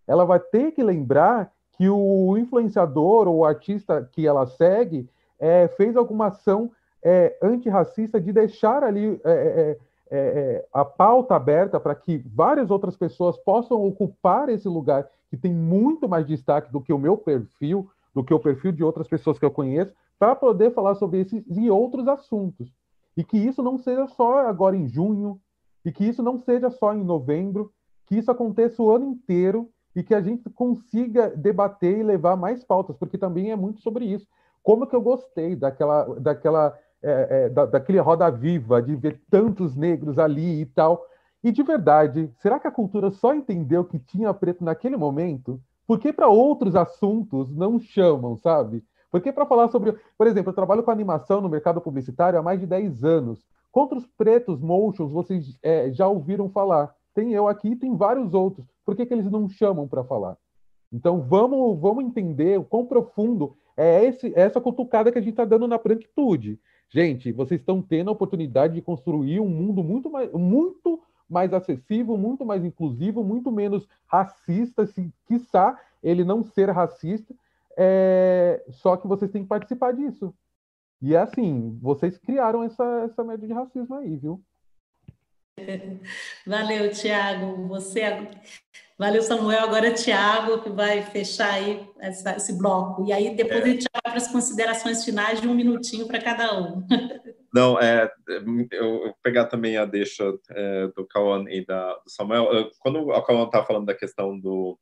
Ela 0.05 0.23
vai 0.23 0.39
ter 0.39 0.71
que 0.71 0.83
lembrar 0.83 1.51
que 1.71 1.89
o 1.89 2.37
influenciador 2.37 3.27
ou 3.27 3.37
o 3.37 3.45
artista 3.45 4.07
que 4.11 4.27
ela 4.27 4.45
segue 4.45 5.09
é, 5.39 5.67
fez 5.69 5.95
alguma 5.97 6.27
ação 6.27 6.71
é, 7.03 7.35
antirracista 7.41 8.21
de 8.21 8.31
deixar 8.31 8.83
ali 8.83 9.19
é, 9.23 9.31
é 9.31 9.77
é, 10.09 10.17
é, 10.19 10.67
a 10.73 10.85
pauta 10.85 11.35
aberta 11.35 11.79
para 11.79 11.93
que 11.93 12.17
várias 12.33 12.71
outras 12.71 12.95
pessoas 12.95 13.37
possam 13.37 13.85
ocupar 13.85 14.47
esse 14.47 14.67
lugar 14.67 15.05
que 15.29 15.35
tem 15.35 15.53
muito 15.53 16.07
mais 16.07 16.25
destaque 16.25 16.71
do 16.71 16.79
que 16.79 16.93
o 16.93 16.97
meu 16.97 17.17
perfil, 17.17 17.89
do 18.13 18.23
que 18.23 18.33
o 18.33 18.39
perfil 18.39 18.71
de 18.71 18.83
outras 18.83 19.07
pessoas 19.07 19.37
que 19.37 19.43
eu 19.43 19.51
conheço, 19.51 19.93
para 20.17 20.33
poder 20.33 20.71
falar 20.73 20.95
sobre 20.95 21.19
esses 21.19 21.43
e 21.49 21.69
outros 21.69 22.07
assuntos. 22.07 22.71
E 23.17 23.23
que 23.23 23.37
isso 23.37 23.61
não 23.61 23.77
seja 23.77 24.07
só 24.07 24.47
agora 24.47 24.77
em 24.77 24.87
junho, 24.87 25.39
e 25.87 25.91
que 25.93 26.03
isso 26.03 26.21
não 26.21 26.37
seja 26.37 26.69
só 26.69 26.93
em 26.93 27.01
novembro, 27.01 27.71
que 28.05 28.17
isso 28.17 28.29
aconteça 28.29 28.83
o 28.83 28.91
ano 28.91 29.05
inteiro 29.05 29.69
e 29.95 30.03
que 30.03 30.13
a 30.13 30.19
gente 30.19 30.49
consiga 30.49 31.29
debater 31.29 31.97
e 31.97 32.03
levar 32.03 32.35
mais 32.35 32.61
pautas, 32.61 32.97
porque 32.97 33.17
também 33.17 33.51
é 33.51 33.55
muito 33.55 33.79
sobre 33.79 34.03
isso. 34.03 34.27
Como 34.61 34.85
que 34.85 34.93
eu 34.93 35.01
gostei 35.01 35.55
daquela, 35.55 36.03
daquela 36.19 36.77
é, 37.01 37.45
é, 37.45 37.49
da, 37.49 37.65
daquele 37.65 37.99
roda 37.99 38.29
viva, 38.29 38.81
de 38.81 38.97
ver 38.97 39.21
tantos 39.31 39.77
negros 39.77 40.19
ali 40.19 40.59
e 40.59 40.65
tal. 40.65 41.05
E 41.41 41.53
de 41.53 41.63
verdade, 41.63 42.29
será 42.41 42.59
que 42.59 42.67
a 42.67 42.71
cultura 42.71 43.09
só 43.09 43.33
entendeu 43.33 43.85
que 43.85 43.97
tinha 43.97 44.33
preto 44.33 44.65
naquele 44.65 44.97
momento? 44.97 45.57
Por 45.87 45.99
que 45.99 46.11
para 46.11 46.27
outros 46.27 46.75
assuntos 46.75 47.55
não 47.55 47.79
chamam, 47.79 48.35
sabe? 48.35 48.83
Porque 49.09 49.31
para 49.31 49.45
falar 49.45 49.69
sobre. 49.69 49.95
Por 50.17 50.27
exemplo, 50.27 50.49
eu 50.49 50.55
trabalho 50.55 50.83
com 50.83 50.91
animação 50.91 51.39
no 51.39 51.47
mercado 51.47 51.79
publicitário 51.79 52.37
há 52.37 52.43
mais 52.43 52.59
de 52.59 52.65
10 52.65 53.05
anos. 53.05 53.47
Quantos 53.77 54.07
pretos 54.17 54.59
motions 54.59 55.11
vocês 55.11 55.55
é, 55.61 55.91
já 55.91 56.07
ouviram 56.07 56.49
falar? 56.49 56.95
Tem 57.13 57.31
eu 57.33 57.47
aqui 57.47 57.75
tem 57.75 57.95
vários 57.95 58.33
outros. 58.33 58.65
Por 58.83 58.95
que, 58.95 59.05
que 59.05 59.13
eles 59.13 59.29
não 59.29 59.47
chamam 59.47 59.87
para 59.87 60.03
falar? 60.03 60.35
Então 60.91 61.21
vamos, 61.21 61.79
vamos 61.79 62.03
entender 62.03 62.57
o 62.57 62.63
quão 62.63 62.87
profundo 62.87 63.55
é 63.77 64.03
esse, 64.03 64.33
essa 64.35 64.59
cutucada 64.59 65.11
que 65.11 65.19
a 65.19 65.21
gente 65.21 65.33
está 65.33 65.45
dando 65.45 65.67
na 65.67 65.77
branquitude. 65.77 66.59
Gente, 66.89 67.31
vocês 67.31 67.61
estão 67.61 67.79
tendo 67.79 68.09
a 68.09 68.13
oportunidade 68.13 68.73
de 68.73 68.81
construir 68.81 69.39
um 69.41 69.47
mundo 69.47 69.83
muito 69.83 70.09
mais, 70.09 70.31
muito 70.31 70.99
mais 71.29 71.53
acessível, 71.53 72.17
muito 72.17 72.43
mais 72.43 72.65
inclusivo, 72.65 73.23
muito 73.23 73.51
menos 73.51 73.87
racista, 74.07 74.87
se 74.87 75.13
quiçá 75.27 75.79
ele 76.01 76.23
não 76.23 76.43
ser 76.43 76.71
racista, 76.71 77.31
é... 77.77 78.59
só 78.71 78.97
que 78.97 79.07
vocês 79.07 79.29
têm 79.29 79.43
que 79.43 79.49
participar 79.49 79.91
disso. 79.91 80.33
E 81.01 81.13
é 81.13 81.19
assim, 81.19 81.77
vocês 81.81 82.17
criaram 82.17 82.63
essa, 82.63 82.83
essa 83.05 83.23
média 83.23 83.47
de 83.47 83.53
racismo 83.53 83.95
aí, 83.95 84.15
viu? 84.15 84.41
Valeu, 86.45 86.91
Tiago. 86.91 87.67
Você 87.67 88.03
Valeu, 88.97 89.21
Samuel. 89.21 89.59
Agora 89.59 89.89
é 89.89 89.93
Tiago, 89.93 90.61
que 90.63 90.69
vai 90.71 91.03
fechar 91.03 91.53
aí 91.53 91.87
essa, 91.99 92.35
esse 92.35 92.57
bloco. 92.57 93.05
E 93.05 93.13
aí 93.13 93.35
depois 93.35 93.59
é. 93.59 93.63
a 93.63 93.67
gente 93.67 93.85
vai 93.93 94.01
para 94.01 94.17
as 94.17 94.27
considerações 94.31 95.05
finais 95.05 95.39
de 95.39 95.47
um 95.47 95.53
minutinho 95.53 96.07
para 96.07 96.19
cada 96.19 96.59
um. 96.59 96.83
Não, 97.53 97.79
é, 97.79 98.11
eu 98.71 98.99
vou 98.99 99.15
pegar 99.23 99.45
também 99.45 99.77
a 99.77 99.85
deixa 99.85 100.33
é, 100.49 100.87
do 100.95 101.05
Cauã 101.05 101.45
e 101.47 101.63
da, 101.65 101.93
do 101.93 102.09
Samuel. 102.09 102.71
Quando 102.79 103.07
o 103.07 103.21
Cauã 103.21 103.45
estava 103.45 103.65
falando 103.65 103.85
da 103.85 103.95
questão 103.95 104.37
do 104.37 104.77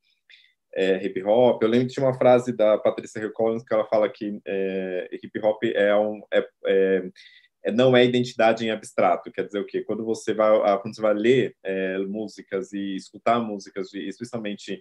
é, 0.76 1.04
hip 1.06 1.24
hop, 1.24 1.62
eu 1.62 1.70
lembro 1.70 1.88
que 1.88 1.94
tinha 1.94 2.06
uma 2.06 2.18
frase 2.18 2.52
da 2.52 2.78
Patrícia 2.78 3.20
Hill 3.20 3.32
Collins 3.32 3.64
que 3.64 3.74
ela 3.74 3.86
fala 3.86 4.10
que 4.10 4.40
é, 4.46 5.10
hip 5.14 5.40
hop 5.40 5.64
é 5.64 5.96
um. 5.96 6.22
É, 6.32 6.48
é, 6.66 7.10
é, 7.64 7.72
não 7.72 7.98
é 7.98 8.06
identidade 8.06 8.64
em 8.64 8.70
abstrato, 8.70 9.32
quer 9.32 9.46
dizer 9.46 9.60
o 9.60 9.66
quê? 9.66 9.82
Quando 9.82 10.06
você 10.06 10.36
vai, 10.36 10.80
quando 10.82 10.96
você 10.96 11.02
vai 11.02 11.16
ler 11.16 11.56
é, 11.64 11.98
músicas 12.00 12.72
e 12.74 12.96
escutar 12.96 13.40
músicas, 13.40 13.92
especialmente 13.92 14.80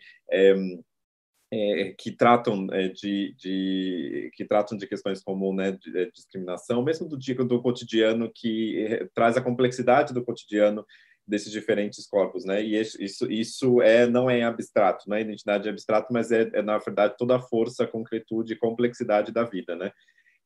é, 1.54 1.94
que 1.96 2.10
tratam 2.10 2.66
é, 2.72 2.88
de, 2.88 3.34
de, 3.38 4.30
que 4.34 4.44
tratam 4.44 4.76
de 4.76 4.86
questões 4.86 5.22
como 5.22 5.54
né, 5.54 5.72
de, 5.72 5.90
de 5.90 6.10
discriminação, 6.10 6.82
mesmo 6.82 7.08
do 7.08 7.16
dia 7.16 7.34
do 7.36 7.62
cotidiano 7.62 8.30
que 8.34 8.84
é, 8.84 9.08
traz 9.14 9.36
a 9.36 9.42
complexidade 9.42 10.12
do 10.12 10.24
cotidiano 10.24 10.84
desses 11.26 11.50
diferentes 11.50 12.06
corpos, 12.06 12.44
né? 12.44 12.62
E 12.62 12.78
isso, 12.78 13.30
isso 13.30 13.82
é 13.82 14.06
não 14.06 14.28
é 14.28 14.42
abstrato, 14.42 15.08
não 15.08 15.16
é 15.16 15.22
identidade 15.22 15.68
abstrato, 15.68 16.12
mas 16.12 16.30
é, 16.30 16.50
é 16.52 16.62
na 16.62 16.78
verdade 16.78 17.14
toda 17.18 17.36
a 17.36 17.40
força, 17.40 17.86
concretude 17.86 18.52
e 18.52 18.58
complexidade 18.58 19.32
da 19.32 19.44
vida, 19.44 19.74
né? 19.74 19.90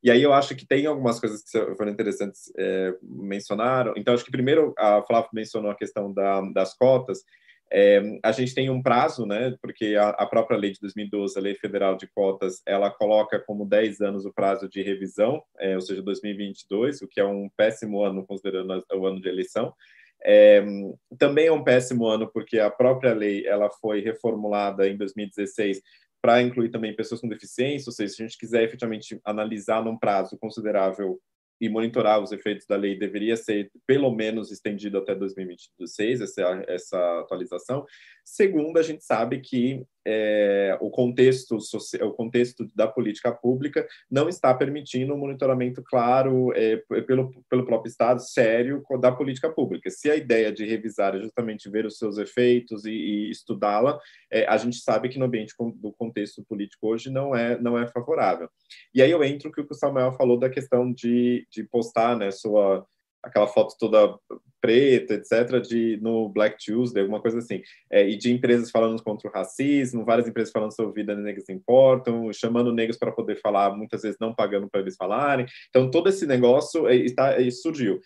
E 0.02 0.10
aí 0.10 0.22
eu 0.22 0.32
acho 0.32 0.54
que 0.54 0.66
tem 0.66 0.86
algumas 0.86 1.18
coisas 1.18 1.42
que 1.42 1.74
foram 1.74 1.90
interessantes 1.90 2.52
é, 2.56 2.94
mencionaram. 3.02 3.94
Então 3.96 4.14
acho 4.14 4.24
que 4.24 4.30
primeiro 4.30 4.72
a 4.78 5.02
Flávia 5.02 5.30
mencionou 5.32 5.70
a 5.70 5.76
questão 5.76 6.12
da, 6.12 6.40
das 6.52 6.76
cotas. 6.76 7.24
É, 7.70 8.00
a 8.24 8.32
gente 8.32 8.54
tem 8.54 8.70
um 8.70 8.82
prazo, 8.82 9.26
né? 9.26 9.54
Porque 9.60 9.96
a, 9.96 10.10
a, 10.10 10.26
própria 10.26 10.56
lei 10.56 10.72
de 10.72 10.80
2012, 10.80 11.36
a 11.38 11.42
lei 11.42 11.54
federal 11.54 11.96
de 11.96 12.06
cotas, 12.06 12.62
ela 12.64 12.90
coloca 12.90 13.38
como 13.40 13.68
10 13.68 14.00
anos 14.00 14.24
o 14.24 14.32
prazo 14.32 14.68
de 14.68 14.82
revisão, 14.82 15.42
é, 15.58 15.74
ou 15.74 15.80
seja, 15.80 16.00
2022, 16.00 17.02
o 17.02 17.08
que 17.08 17.20
é 17.20 17.24
um 17.26 17.50
péssimo 17.56 18.02
ano 18.02 18.24
considerando 18.24 18.82
o 18.94 19.06
ano 19.06 19.20
de 19.20 19.28
eleição. 19.28 19.74
É, 20.24 20.64
também 21.18 21.46
é 21.46 21.52
um 21.52 21.62
péssimo 21.62 22.06
ano 22.06 22.30
porque 22.32 22.58
a 22.58 22.70
própria 22.70 23.14
lei 23.14 23.46
ela 23.46 23.70
foi 23.70 24.00
reformulada 24.00 24.88
em 24.88 24.96
2016 24.96 25.80
para 26.20 26.42
incluir 26.42 26.70
também 26.70 26.96
pessoas 26.96 27.20
com 27.20 27.28
deficiência, 27.28 27.88
ou 27.88 27.92
seja, 27.92 28.14
se 28.14 28.22
a 28.22 28.26
gente 28.26 28.38
quiser 28.38 28.64
efetivamente 28.64 29.20
analisar 29.24 29.84
num 29.84 29.96
prazo 29.96 30.36
considerável 30.38 31.20
e 31.60 31.68
monitorar 31.68 32.20
os 32.20 32.32
efeitos 32.32 32.66
da 32.66 32.76
lei 32.76 32.96
deveria 32.96 33.36
ser 33.36 33.70
pelo 33.86 34.10
menos 34.14 34.50
estendido 34.50 34.98
até 34.98 35.14
2026 35.14 36.20
essa 36.20 36.64
essa 36.68 37.20
atualização. 37.20 37.84
Segundo, 38.24 38.78
a 38.78 38.82
gente 38.82 39.04
sabe 39.04 39.40
que 39.40 39.84
é, 40.10 40.78
o 40.80 40.88
contexto 40.88 41.60
social, 41.60 42.08
o 42.08 42.14
contexto 42.14 42.66
da 42.74 42.88
política 42.88 43.30
pública 43.30 43.86
não 44.10 44.26
está 44.26 44.54
permitindo 44.54 45.12
um 45.12 45.18
monitoramento 45.18 45.82
claro 45.82 46.50
é, 46.54 46.76
pelo 47.06 47.30
pelo 47.50 47.66
próprio 47.66 47.90
Estado 47.90 48.20
sério 48.22 48.82
da 49.00 49.12
política 49.12 49.50
pública. 49.50 49.90
Se 49.90 50.10
a 50.10 50.16
ideia 50.16 50.50
de 50.50 50.64
revisar 50.64 51.14
é 51.14 51.20
justamente 51.20 51.68
ver 51.68 51.84
os 51.84 51.98
seus 51.98 52.16
efeitos 52.16 52.86
e, 52.86 52.90
e 52.90 53.30
estudá-la, 53.30 54.00
é, 54.30 54.46
a 54.46 54.56
gente 54.56 54.78
sabe 54.78 55.10
que 55.10 55.18
no 55.18 55.26
ambiente 55.26 55.54
do 55.76 55.92
contexto 55.92 56.42
político 56.48 56.88
hoje 56.88 57.10
não 57.10 57.36
é 57.36 57.60
não 57.60 57.78
é 57.78 57.86
favorável. 57.86 58.48
E 58.94 59.02
aí 59.02 59.10
eu 59.10 59.22
entro 59.22 59.52
que 59.52 59.60
o 59.60 59.66
que 59.66 59.72
o 59.72 59.76
Samuel 59.76 60.12
falou 60.12 60.38
da 60.38 60.48
questão 60.48 60.90
de, 60.90 61.46
de 61.50 61.64
postar, 61.64 62.16
né, 62.16 62.30
sua 62.30 62.86
aquela 63.22 63.46
foto 63.46 63.76
toda 63.78 64.18
preta, 64.60 65.14
etc., 65.14 65.60
de, 65.60 65.98
no 66.02 66.28
Black 66.28 66.64
Tuesday, 66.64 67.02
alguma 67.02 67.20
coisa 67.20 67.38
assim, 67.38 67.62
é, 67.90 68.08
e 68.08 68.16
de 68.16 68.32
empresas 68.32 68.70
falando 68.70 69.02
contra 69.02 69.28
o 69.28 69.32
racismo, 69.32 70.04
várias 70.04 70.28
empresas 70.28 70.52
falando 70.52 70.74
sobre 70.74 71.00
vida 71.00 71.14
negros 71.14 71.48
importam, 71.48 72.32
chamando 72.32 72.72
negros 72.72 72.98
para 72.98 73.12
poder 73.12 73.36
falar, 73.36 73.76
muitas 73.76 74.02
vezes 74.02 74.18
não 74.20 74.34
pagando 74.34 74.68
para 74.68 74.80
eles 74.80 74.96
falarem. 74.96 75.46
Então, 75.68 75.90
todo 75.90 76.08
esse 76.08 76.26
negócio 76.26 76.88
é, 76.88 76.96
está, 76.96 77.36
surgiu. 77.50 78.00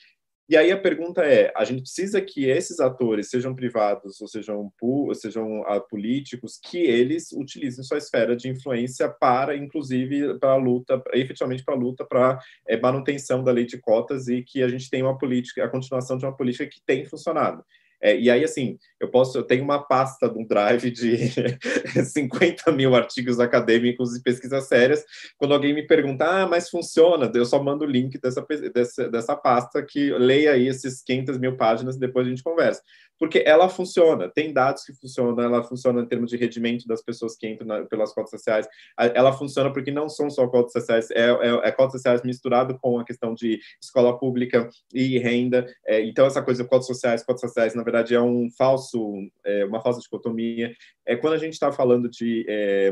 E 0.52 0.56
aí 0.58 0.70
a 0.70 0.76
pergunta 0.76 1.22
é: 1.22 1.50
a 1.56 1.64
gente 1.64 1.80
precisa 1.80 2.20
que 2.20 2.44
esses 2.44 2.78
atores, 2.78 3.30
sejam 3.30 3.54
privados 3.54 4.20
ou 4.20 4.28
sejam, 4.28 4.70
ou 4.82 5.14
sejam 5.14 5.62
uh, 5.62 5.80
políticos, 5.88 6.60
que 6.62 6.76
eles 6.76 7.32
utilizem 7.32 7.82
sua 7.82 7.96
esfera 7.96 8.36
de 8.36 8.50
influência 8.50 9.08
para, 9.08 9.56
inclusive, 9.56 10.38
para 10.38 10.50
a 10.50 10.56
luta, 10.56 11.02
efetivamente 11.14 11.64
para 11.64 11.72
a 11.72 11.78
luta 11.78 12.04
para 12.04 12.38
é, 12.68 12.78
manutenção 12.78 13.42
da 13.42 13.50
lei 13.50 13.64
de 13.64 13.78
cotas 13.78 14.28
e 14.28 14.42
que 14.42 14.62
a 14.62 14.68
gente 14.68 14.90
tenha 14.90 15.06
uma 15.06 15.16
política, 15.16 15.64
a 15.64 15.70
continuação 15.70 16.18
de 16.18 16.26
uma 16.26 16.36
política 16.36 16.66
que 16.66 16.82
tem 16.84 17.06
funcionado. 17.06 17.64
É, 18.02 18.18
e 18.18 18.28
aí, 18.28 18.42
assim, 18.42 18.78
eu 19.00 19.08
posso, 19.08 19.38
eu 19.38 19.44
tenho 19.44 19.62
uma 19.62 19.78
pasta 19.78 20.28
de 20.28 20.38
um 20.38 20.44
drive 20.44 20.90
de 20.90 21.16
50 22.04 22.72
mil 22.72 22.94
artigos 22.94 23.38
acadêmicos 23.38 24.16
e 24.16 24.22
pesquisas 24.22 24.66
sérias. 24.66 25.04
Quando 25.38 25.54
alguém 25.54 25.72
me 25.72 25.86
pergunta, 25.86 26.24
ah, 26.24 26.46
mas 26.46 26.68
funciona, 26.68 27.30
eu 27.32 27.44
só 27.44 27.62
mando 27.62 27.84
o 27.84 27.88
link 27.88 28.18
dessa, 28.20 28.44
dessa, 28.74 29.08
dessa 29.08 29.36
pasta 29.36 29.84
que 29.86 30.10
leia 30.10 30.52
aí 30.52 30.66
esses 30.66 31.02
500 31.02 31.38
mil 31.38 31.56
páginas 31.56 31.96
e 31.96 32.00
depois 32.00 32.26
a 32.26 32.30
gente 32.30 32.42
conversa 32.42 32.82
porque 33.22 33.44
ela 33.46 33.68
funciona, 33.68 34.28
tem 34.28 34.52
dados 34.52 34.82
que 34.82 34.92
funcionam, 34.92 35.44
ela 35.44 35.62
funciona 35.62 36.02
em 36.02 36.06
termos 36.06 36.28
de 36.28 36.36
rendimento 36.36 36.88
das 36.88 37.00
pessoas 37.00 37.36
que 37.36 37.48
entram 37.48 37.68
na, 37.68 37.84
pelas 37.84 38.12
cotas 38.12 38.30
sociais, 38.30 38.66
ela 38.98 39.32
funciona 39.32 39.72
porque 39.72 39.92
não 39.92 40.08
são 40.08 40.28
só 40.28 40.44
cotas 40.48 40.72
sociais, 40.72 41.08
é, 41.12 41.30
é, 41.30 41.68
é 41.68 41.70
cotas 41.70 41.92
sociais 41.92 42.24
misturado 42.24 42.76
com 42.80 42.98
a 42.98 43.04
questão 43.04 43.32
de 43.32 43.60
escola 43.80 44.18
pública 44.18 44.68
e 44.92 45.20
renda, 45.20 45.72
é, 45.86 46.02
então 46.02 46.26
essa 46.26 46.42
coisa 46.42 46.64
de 46.64 46.68
cotas 46.68 46.88
sociais, 46.88 47.22
cotas 47.22 47.42
sociais, 47.42 47.76
na 47.76 47.84
verdade 47.84 48.12
é 48.12 48.20
um 48.20 48.50
falso, 48.58 49.14
é, 49.46 49.64
uma 49.66 49.80
falsa 49.80 50.00
dicotomia, 50.00 50.74
é 51.06 51.14
quando 51.14 51.34
a 51.34 51.38
gente 51.38 51.52
está 51.52 51.70
falando 51.70 52.10
de 52.10 52.44
é, 52.48 52.90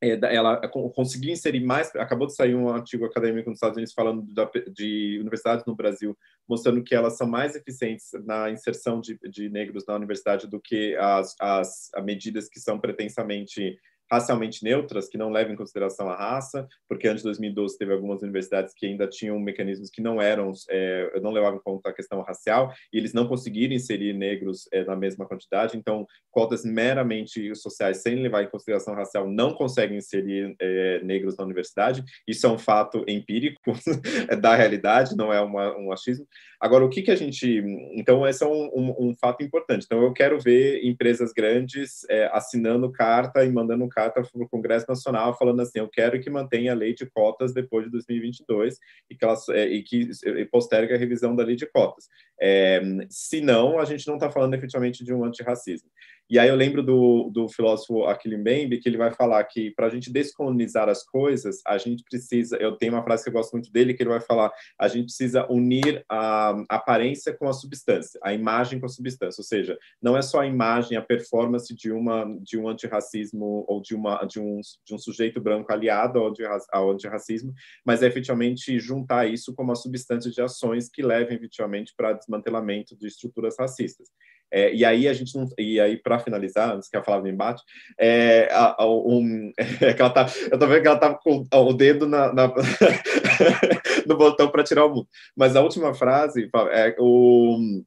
ela 0.00 0.68
conseguiu 0.68 1.32
inserir 1.32 1.60
mais. 1.60 1.94
Acabou 1.96 2.26
de 2.26 2.34
sair 2.34 2.54
um 2.54 2.68
artigo 2.68 3.04
acadêmico 3.04 3.48
nos 3.48 3.56
Estados 3.56 3.76
Unidos 3.76 3.94
falando 3.94 4.26
de 4.72 5.18
universidades 5.20 5.64
no 5.66 5.74
Brasil, 5.74 6.16
mostrando 6.48 6.82
que 6.82 6.94
elas 6.94 7.16
são 7.16 7.26
mais 7.26 7.54
eficientes 7.54 8.10
na 8.24 8.50
inserção 8.50 9.00
de, 9.00 9.18
de 9.30 9.48
negros 9.48 9.86
na 9.86 9.94
universidade 9.94 10.46
do 10.46 10.60
que 10.60 10.94
as, 10.96 11.34
as 11.40 11.90
medidas 12.04 12.48
que 12.48 12.60
são 12.60 12.78
pretensamente 12.78 13.78
racialmente 14.10 14.62
neutras, 14.62 15.08
que 15.08 15.18
não 15.18 15.30
levam 15.30 15.52
em 15.52 15.56
consideração 15.56 16.08
a 16.08 16.16
raça, 16.16 16.66
porque 16.88 17.08
antes 17.08 17.22
de 17.22 17.28
2012 17.28 17.78
teve 17.78 17.92
algumas 17.92 18.22
universidades 18.22 18.72
que 18.74 18.86
ainda 18.86 19.06
tinham 19.06 19.38
mecanismos 19.38 19.90
que 19.90 20.00
não 20.00 20.20
eram, 20.20 20.52
é, 20.70 21.20
não 21.20 21.30
levavam 21.30 21.58
em 21.58 21.62
conta 21.62 21.90
a 21.90 21.92
questão 21.92 22.20
racial, 22.22 22.72
e 22.92 22.98
eles 22.98 23.12
não 23.12 23.26
conseguiram 23.26 23.74
inserir 23.74 24.12
negros 24.12 24.68
é, 24.72 24.84
na 24.84 24.96
mesma 24.96 25.26
quantidade, 25.26 25.76
então 25.76 26.06
cotas 26.30 26.64
meramente 26.64 27.54
sociais, 27.54 27.98
sem 27.98 28.16
levar 28.16 28.42
em 28.42 28.50
consideração 28.50 28.94
racial, 28.94 29.28
não 29.28 29.54
conseguem 29.54 29.98
inserir 29.98 30.54
é, 30.60 31.00
negros 31.02 31.36
na 31.36 31.44
universidade, 31.44 32.04
isso 32.26 32.46
é 32.46 32.50
um 32.50 32.58
fato 32.58 33.04
empírico 33.08 33.72
da 34.40 34.54
realidade, 34.54 35.16
não 35.16 35.32
é 35.32 35.40
uma, 35.40 35.76
um 35.76 35.92
achismo. 35.92 36.26
Agora, 36.60 36.84
o 36.84 36.88
que 36.88 37.02
que 37.02 37.10
a 37.10 37.16
gente... 37.16 37.62
Então, 37.92 38.26
esse 38.26 38.42
é 38.42 38.46
um, 38.46 38.70
um, 38.74 39.08
um 39.08 39.14
fato 39.14 39.42
importante. 39.44 39.84
Então, 39.84 40.02
eu 40.02 40.12
quero 40.12 40.40
ver 40.40 40.84
empresas 40.84 41.32
grandes 41.32 42.04
é, 42.08 42.30
assinando 42.32 42.90
carta 42.90 43.44
e 43.44 43.52
mandando 43.52 43.86
carta 43.96 44.22
para 44.22 44.42
o 44.42 44.48
Congresso 44.48 44.84
Nacional 44.86 45.36
falando 45.38 45.62
assim, 45.62 45.78
eu 45.78 45.88
quero 45.88 46.20
que 46.20 46.28
mantenha 46.28 46.72
a 46.72 46.74
lei 46.74 46.94
de 46.94 47.06
cotas 47.06 47.54
depois 47.54 47.86
de 47.86 47.92
2022 47.92 48.78
e 49.10 49.16
que, 49.16 49.24
ela, 49.24 49.34
é, 49.50 49.66
e 49.66 49.82
que 49.82 50.10
e 50.26 50.44
postergue 50.44 50.92
a 50.92 50.98
revisão 50.98 51.34
da 51.34 51.42
lei 51.42 51.56
de 51.56 51.64
cotas. 51.64 52.06
É, 52.38 52.82
se 53.08 53.40
não, 53.40 53.78
a 53.78 53.86
gente 53.86 54.06
não 54.06 54.16
está 54.16 54.30
falando 54.30 54.52
efetivamente 54.52 55.02
de 55.02 55.14
um 55.14 55.24
antirracismo. 55.24 55.88
E 56.28 56.38
aí 56.40 56.48
eu 56.48 56.56
lembro 56.56 56.82
do, 56.82 57.30
do 57.32 57.48
filósofo 57.48 58.04
Achille 58.04 58.36
Mbembe, 58.36 58.78
que 58.78 58.88
ele 58.88 58.96
vai 58.96 59.12
falar 59.12 59.44
que 59.44 59.70
para 59.70 59.86
a 59.86 59.90
gente 59.90 60.12
descolonizar 60.12 60.88
as 60.88 61.04
coisas, 61.04 61.60
a 61.64 61.78
gente 61.78 62.02
precisa, 62.02 62.56
eu 62.56 62.72
tenho 62.72 62.94
uma 62.94 63.02
frase 63.04 63.22
que 63.22 63.28
eu 63.28 63.32
gosto 63.32 63.52
muito 63.52 63.70
dele, 63.70 63.94
que 63.94 64.02
ele 64.02 64.10
vai 64.10 64.20
falar, 64.20 64.50
a 64.78 64.88
gente 64.88 65.04
precisa 65.04 65.46
unir 65.50 66.04
a 66.08 66.64
aparência 66.68 67.32
com 67.32 67.48
a 67.48 67.52
substância, 67.52 68.18
a 68.24 68.34
imagem 68.34 68.80
com 68.80 68.86
a 68.86 68.88
substância, 68.88 69.40
ou 69.40 69.44
seja, 69.44 69.78
não 70.02 70.16
é 70.16 70.22
só 70.22 70.40
a 70.40 70.46
imagem, 70.46 70.98
a 70.98 71.02
performance 71.02 71.72
de 71.72 71.92
uma 71.92 72.26
de 72.40 72.58
um 72.58 72.68
antirracismo 72.68 73.64
ou 73.68 73.80
de 73.80 73.94
uma 73.94 74.24
de 74.24 74.40
um, 74.40 74.60
de 74.84 74.94
um 74.94 74.98
sujeito 74.98 75.40
branco 75.40 75.72
aliado 75.72 76.18
ao, 76.18 76.32
ao 76.72 76.90
antirracismo, 76.90 77.54
mas 77.84 78.02
é 78.02 78.06
efetivamente 78.06 78.80
juntar 78.80 79.26
isso 79.26 79.54
com 79.54 79.62
uma 79.62 79.76
substância 79.76 80.30
de 80.30 80.40
ações 80.40 80.88
que 80.88 81.02
levem 81.02 81.36
efetivamente 81.36 81.94
para 81.96 82.12
desmantelamento 82.14 82.96
de 82.96 83.06
estruturas 83.06 83.56
racistas. 83.58 84.08
É, 84.52 84.72
e 84.74 84.84
aí 84.84 85.08
a 85.08 85.12
gente 85.12 85.36
não, 85.36 85.48
e 85.58 85.80
aí 85.80 85.96
para 85.96 86.18
finalizar, 86.18 86.74
antes 86.74 86.88
que 86.88 86.96
eu 86.96 87.02
falar 87.02 87.20
do 87.20 87.28
embate, 87.28 87.62
é, 87.98 88.48
a, 88.52 88.82
a, 88.82 88.86
um, 88.86 89.52
é 89.80 89.92
que 89.92 90.00
ela 90.00 90.10
tá, 90.10 90.26
eu 90.50 90.58
tô 90.58 90.66
vendo 90.66 90.82
que 90.82 90.88
ela 90.88 90.98
tá 90.98 91.14
com 91.14 91.46
o 91.50 91.72
dedo 91.72 92.06
na, 92.06 92.32
na 92.32 92.52
no 94.06 94.16
botão 94.16 94.48
para 94.48 94.64
tirar 94.64 94.86
o 94.86 94.94
mundo. 94.94 95.08
Mas 95.36 95.56
a 95.56 95.62
última 95.62 95.94
frase 95.94 96.48
é 96.70 96.94
o 96.98 97.82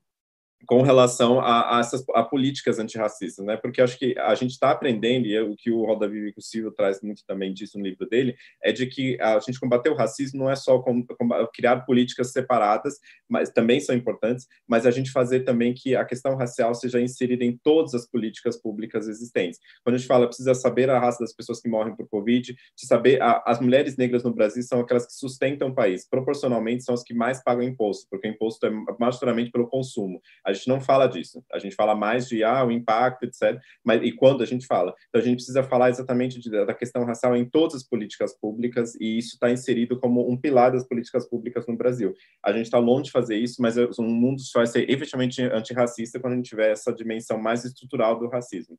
com 0.66 0.82
relação 0.82 1.40
a, 1.40 1.78
a, 1.78 1.80
essas 1.80 2.04
a 2.14 2.24
políticas 2.24 2.80
antirracistas, 2.80 3.46
né? 3.46 3.58
Porque 3.58 3.82
acho 3.82 3.98
que 3.98 4.18
a 4.18 4.36
gente 4.36 4.52
está 4.52 4.72
aprendendo 4.72 5.26
e 5.26 5.40
o 5.40 5.56
que 5.56 5.72
o 5.72 5.86
Roda 5.86 6.08
Viva 6.08 6.34
Silvio 6.40 6.72
traz 6.72 7.02
muito 7.02 7.24
também 7.26 7.54
disso 7.54 7.78
no 7.78 7.84
livro 7.84 8.08
dele 8.08 8.36
é 8.62 8.72
de 8.72 8.86
que 8.86 9.20
a 9.22 9.40
gente 9.40 9.60
combater 9.60 9.90
o 9.90 9.96
racismo 9.96 10.40
não 10.40 10.50
é 10.50 10.56
só 10.56 10.80
com, 10.80 11.06
com, 11.06 11.48
criar 11.54 11.82
políticas 11.86 12.32
separadas, 12.32 12.96
mas 13.28 13.50
também 13.50 13.80
são 13.80 13.96
importantes, 13.96 14.48
mas 14.68 14.86
a 14.86 14.92
gente 14.92 15.12
fazer 15.12 15.42
também 15.42 15.74
que 15.74 15.96
a 15.96 16.06
questão 16.06 16.36
racial 16.36 16.74
seja 16.76 17.00
inserida 17.00 17.44
em 17.44 17.58
todas 17.58 17.94
as 17.94 18.08
políticas 18.08 18.58
públicas 18.58 19.08
existentes. 19.08 19.60
Quando 19.84 19.96
a 19.96 19.98
gente 19.98 20.08
fala 20.08 20.28
precisa 20.28 20.54
saber 20.54 20.90
a 20.90 21.00
raça 21.00 21.20
das 21.20 21.34
pessoas 21.34 21.62
que 21.62 21.70
morrem 21.70 21.96
por 21.96 22.08
Covid, 22.08 22.56
saber 22.76 23.22
a, 23.22 23.42
as 23.46 23.60
mulheres 23.60 23.98
negras 23.98 24.24
no 24.24 24.34
Brasil 24.34 24.64
são 24.64 24.80
aquelas 24.80 25.06
que 25.06 25.14
sustentam 25.14 25.70
o 25.70 25.76
país, 25.76 26.08
proporcionalmente 26.08 26.84
são 26.84 26.94
as 26.94 27.04
que 27.04 27.14
mais 27.14 27.44
pagam 27.44 27.64
imposto, 27.64 28.08
porque 28.10 28.28
o 28.28 28.32
imposto 28.32 28.66
é 28.66 28.72
majoritariamente 29.00 29.52
pelo 29.52 29.68
consumo. 29.68 30.22
Gente 30.54 30.68
não 30.68 30.80
fala 30.80 31.08
disso. 31.08 31.44
A 31.52 31.60
gente 31.60 31.76
fala 31.76 31.96
mais 31.96 32.28
de 32.28 32.44
ah, 32.44 32.64
o 32.66 32.72
impacto, 32.72 33.24
etc. 33.24 33.60
Mas 33.84 34.02
e 34.04 34.12
quando 34.12 34.44
a 34.44 34.46
gente 34.46 34.66
fala? 34.66 34.94
Então 35.10 35.22
a 35.22 35.24
gente 35.24 35.36
precisa 35.36 35.64
falar 35.64 35.90
exatamente 35.90 36.40
de, 36.40 36.50
da 36.50 36.74
questão 36.74 37.04
racial 37.06 37.36
em 37.36 37.50
todas 37.50 37.76
as 37.76 37.84
políticas 37.84 38.38
públicas 38.40 38.96
e 39.00 39.18
isso 39.18 39.34
está 39.34 39.50
inserido 39.50 40.00
como 40.00 40.30
um 40.30 40.38
pilar 40.38 40.72
das 40.72 40.88
políticas 40.88 41.28
públicas 41.28 41.66
no 41.68 41.78
Brasil. 41.78 42.14
A 42.44 42.52
gente 42.52 42.66
está 42.66 42.78
longe 42.78 43.06
de 43.06 43.12
fazer 43.12 43.38
isso, 43.38 43.62
mas 43.62 43.78
um 43.78 44.08
mundo 44.08 44.42
só 44.42 44.60
vai 44.60 44.68
ser 44.68 44.90
efetivamente 44.90 45.42
antirracista 45.42 46.20
quando 46.20 46.34
a 46.34 46.36
gente 46.38 46.50
tiver 46.50 46.72
essa 46.72 46.94
dimensão 46.94 47.38
mais 47.38 47.66
estrutural 47.66 48.20
do 48.20 48.28
racismo. 48.28 48.78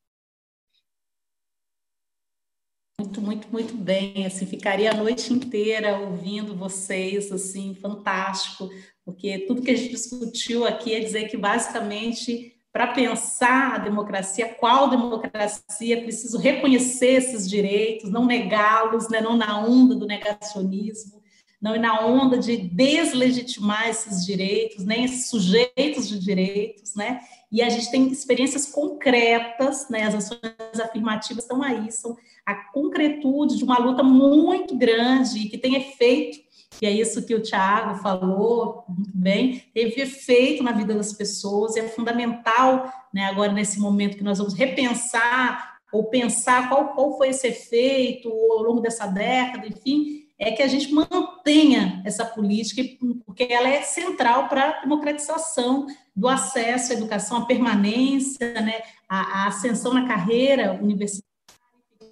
Muito, 3.00 3.20
muito, 3.22 3.48
muito 3.50 3.74
bem. 3.74 4.26
Assim, 4.26 4.44
ficaria 4.44 4.90
a 4.90 4.94
noite 4.94 5.32
inteira 5.32 5.98
ouvindo 5.98 6.54
vocês, 6.54 7.32
assim, 7.32 7.74
fantástico 7.74 8.68
porque 9.04 9.40
tudo 9.40 9.62
que 9.62 9.70
a 9.70 9.76
gente 9.76 9.90
discutiu 9.90 10.64
aqui 10.64 10.94
é 10.94 11.00
dizer 11.00 11.28
que, 11.28 11.36
basicamente, 11.36 12.54
para 12.72 12.88
pensar 12.88 13.74
a 13.74 13.78
democracia, 13.78 14.54
qual 14.54 14.88
democracia, 14.88 16.02
preciso 16.02 16.38
reconhecer 16.38 17.14
esses 17.14 17.48
direitos, 17.48 18.10
não 18.10 18.24
negá-los, 18.24 19.08
né? 19.08 19.20
não 19.20 19.36
na 19.36 19.64
onda 19.64 19.96
do 19.96 20.06
negacionismo, 20.06 21.20
não 21.60 21.76
na 21.76 22.06
onda 22.06 22.38
de 22.38 22.56
deslegitimar 22.56 23.88
esses 23.88 24.24
direitos, 24.24 24.84
nem 24.84 25.04
esses 25.04 25.28
sujeitos 25.28 26.08
de 26.08 26.18
direitos, 26.18 26.94
né? 26.94 27.20
E 27.50 27.60
a 27.60 27.68
gente 27.68 27.90
tem 27.90 28.06
experiências 28.08 28.66
concretas, 28.66 29.88
né? 29.90 30.04
As 30.04 30.14
ações 30.14 30.80
afirmativas 30.80 31.42
estão 31.42 31.62
aí, 31.62 31.90
são 31.90 32.16
a 32.46 32.54
concretude 32.54 33.56
de 33.56 33.64
uma 33.64 33.78
luta 33.78 34.02
muito 34.02 34.76
grande 34.76 35.38
e 35.38 35.48
que 35.48 35.58
tem 35.58 35.76
efeito 35.76 36.38
e 36.80 36.86
é 36.86 36.90
isso 36.90 37.26
que 37.26 37.34
o 37.34 37.42
Tiago 37.42 37.96
falou 37.96 38.84
muito 38.88 39.16
bem, 39.16 39.62
teve 39.74 40.00
efeito 40.00 40.62
na 40.62 40.72
vida 40.72 40.94
das 40.94 41.12
pessoas, 41.12 41.76
e 41.76 41.80
é 41.80 41.88
fundamental, 41.88 42.90
né, 43.12 43.26
agora 43.26 43.52
nesse 43.52 43.78
momento 43.78 44.16
que 44.16 44.24
nós 44.24 44.38
vamos 44.38 44.54
repensar 44.54 45.78
ou 45.92 46.04
pensar 46.04 46.68
qual, 46.68 46.94
qual 46.94 47.18
foi 47.18 47.30
esse 47.30 47.48
efeito 47.48 48.28
ao 48.28 48.62
longo 48.62 48.80
dessa 48.80 49.06
década, 49.06 49.66
enfim, 49.66 50.26
é 50.38 50.52
que 50.52 50.62
a 50.62 50.66
gente 50.66 50.90
mantenha 50.90 52.00
essa 52.06 52.24
política, 52.24 52.82
porque 53.26 53.48
ela 53.50 53.68
é 53.68 53.82
central 53.82 54.48
para 54.48 54.70
a 54.70 54.80
democratização 54.80 55.86
do 56.16 56.28
acesso 56.28 56.92
à 56.92 56.94
educação, 56.94 57.38
a 57.38 57.46
permanência, 57.46 58.54
né, 58.54 58.80
a, 59.06 59.42
a 59.42 59.46
ascensão 59.48 59.92
na 59.92 60.06
carreira 60.06 60.78
universitária, 60.80 61.29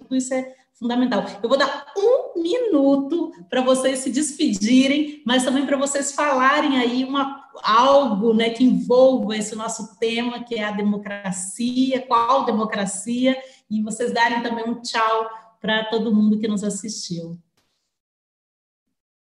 tudo 0.09 0.17
isso 0.17 0.33
é 0.33 0.55
fundamental. 0.73 1.23
Eu 1.43 1.47
vou 1.47 1.57
dar 1.57 1.85
um 1.95 2.41
minuto 2.41 3.31
para 3.47 3.61
vocês 3.61 3.99
se 3.99 4.09
despedirem, 4.09 5.21
mas 5.25 5.43
também 5.43 5.65
para 5.65 5.77
vocês 5.77 6.13
falarem 6.13 6.79
aí 6.79 7.03
uma, 7.03 7.47
algo 7.61 8.33
né, 8.33 8.49
que 8.49 8.63
envolva 8.63 9.37
esse 9.37 9.55
nosso 9.55 9.99
tema, 9.99 10.43
que 10.43 10.55
é 10.55 10.63
a 10.63 10.71
democracia, 10.71 12.05
qual 12.07 12.45
democracia, 12.45 13.37
e 13.69 13.83
vocês 13.83 14.11
darem 14.11 14.41
também 14.41 14.67
um 14.67 14.81
tchau 14.81 15.29
para 15.61 15.85
todo 15.85 16.15
mundo 16.15 16.39
que 16.39 16.47
nos 16.47 16.63
assistiu. 16.63 17.37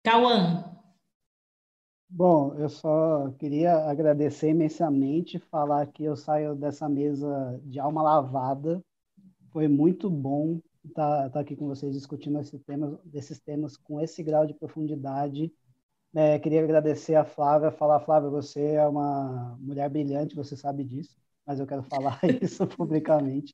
Cauã. 0.03 0.63
Bom, 2.09 2.53
eu 2.53 2.69
só 2.69 3.29
queria 3.37 3.89
agradecer 3.89 4.51
imensamente, 4.51 5.39
falar 5.39 5.87
que 5.87 6.05
eu 6.05 6.15
saio 6.15 6.55
dessa 6.55 6.87
mesa 6.87 7.59
de 7.65 7.79
alma 7.79 8.01
lavada. 8.01 8.81
Foi 9.51 9.67
muito 9.67 10.09
bom 10.09 10.61
tá, 10.93 11.29
tá 11.29 11.39
aqui 11.39 11.55
com 11.55 11.67
vocês 11.67 11.93
discutindo 11.93 12.39
esse 12.39 12.57
tema, 12.59 12.99
desses 13.05 13.39
temas 13.39 13.77
com 13.77 13.99
esse 14.01 14.23
grau 14.23 14.45
de 14.45 14.53
profundidade. 14.53 15.51
É, 16.15 16.39
queria 16.39 16.63
agradecer 16.63 17.15
a 17.15 17.25
Flávia, 17.25 17.71
falar, 17.71 17.99
Flávia, 17.99 18.29
você 18.29 18.73
é 18.73 18.87
uma 18.87 19.57
mulher 19.59 19.89
brilhante, 19.89 20.35
você 20.35 20.55
sabe 20.55 20.83
disso, 20.83 21.15
mas 21.45 21.59
eu 21.59 21.67
quero 21.67 21.83
falar 21.83 22.19
isso 22.41 22.65
publicamente. 22.67 23.53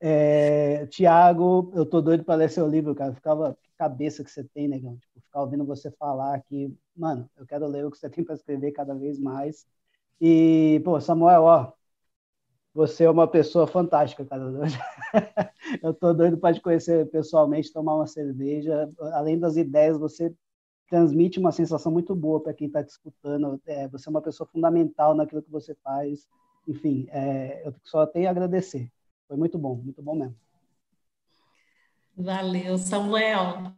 É, 0.00 0.86
Tiago, 0.86 1.72
eu 1.74 1.84
tô 1.86 2.00
doido 2.00 2.24
para 2.24 2.36
ler 2.36 2.50
seu 2.50 2.68
livro, 2.68 2.94
cara. 2.94 3.14
Ficava 3.14 3.56
que 3.62 3.70
cabeça 3.76 4.22
que 4.22 4.30
você 4.30 4.44
tem, 4.44 4.68
negão. 4.68 4.96
Tipo, 4.98 5.20
ficar 5.20 5.42
ouvindo 5.42 5.64
você 5.64 5.90
falar 5.92 6.34
aqui, 6.36 6.76
mano, 6.96 7.28
eu 7.36 7.46
quero 7.46 7.66
ler 7.66 7.84
o 7.84 7.90
que 7.90 7.98
você 7.98 8.08
tem 8.08 8.24
para 8.24 8.34
escrever 8.34 8.72
cada 8.72 8.94
vez 8.94 9.18
mais. 9.18 9.66
E, 10.20 10.80
pô, 10.84 11.00
Samuel, 11.00 11.42
ó, 11.42 11.72
você 12.74 13.04
é 13.04 13.10
uma 13.10 13.28
pessoa 13.28 13.68
fantástica, 13.68 14.24
cara. 14.24 14.44
Eu 15.80 15.94
tô 15.94 16.12
doido 16.12 16.36
para 16.36 16.52
te 16.52 16.60
conhecer 16.60 17.08
pessoalmente, 17.08 17.72
tomar 17.72 17.94
uma 17.94 18.06
cerveja. 18.06 18.90
Além 19.12 19.38
das 19.38 19.56
ideias, 19.56 19.96
você 19.96 20.34
transmite 20.90 21.38
uma 21.38 21.52
sensação 21.52 21.92
muito 21.92 22.14
boa 22.16 22.42
para 22.42 22.52
quem 22.52 22.66
está 22.66 22.82
te 22.82 22.88
escutando. 22.88 23.60
É, 23.64 23.86
você 23.88 24.08
é 24.08 24.10
uma 24.10 24.20
pessoa 24.20 24.48
fundamental 24.48 25.14
naquilo 25.14 25.42
que 25.42 25.50
você 25.50 25.74
faz. 25.84 26.26
Enfim, 26.66 27.06
é, 27.10 27.62
eu 27.64 27.72
só 27.84 28.04
tenho 28.06 28.26
a 28.26 28.30
agradecer. 28.32 28.90
Foi 29.28 29.36
muito 29.36 29.56
bom, 29.56 29.76
muito 29.76 30.02
bom 30.02 30.16
mesmo. 30.16 30.34
Valeu, 32.16 32.76
Samuel. 32.76 33.72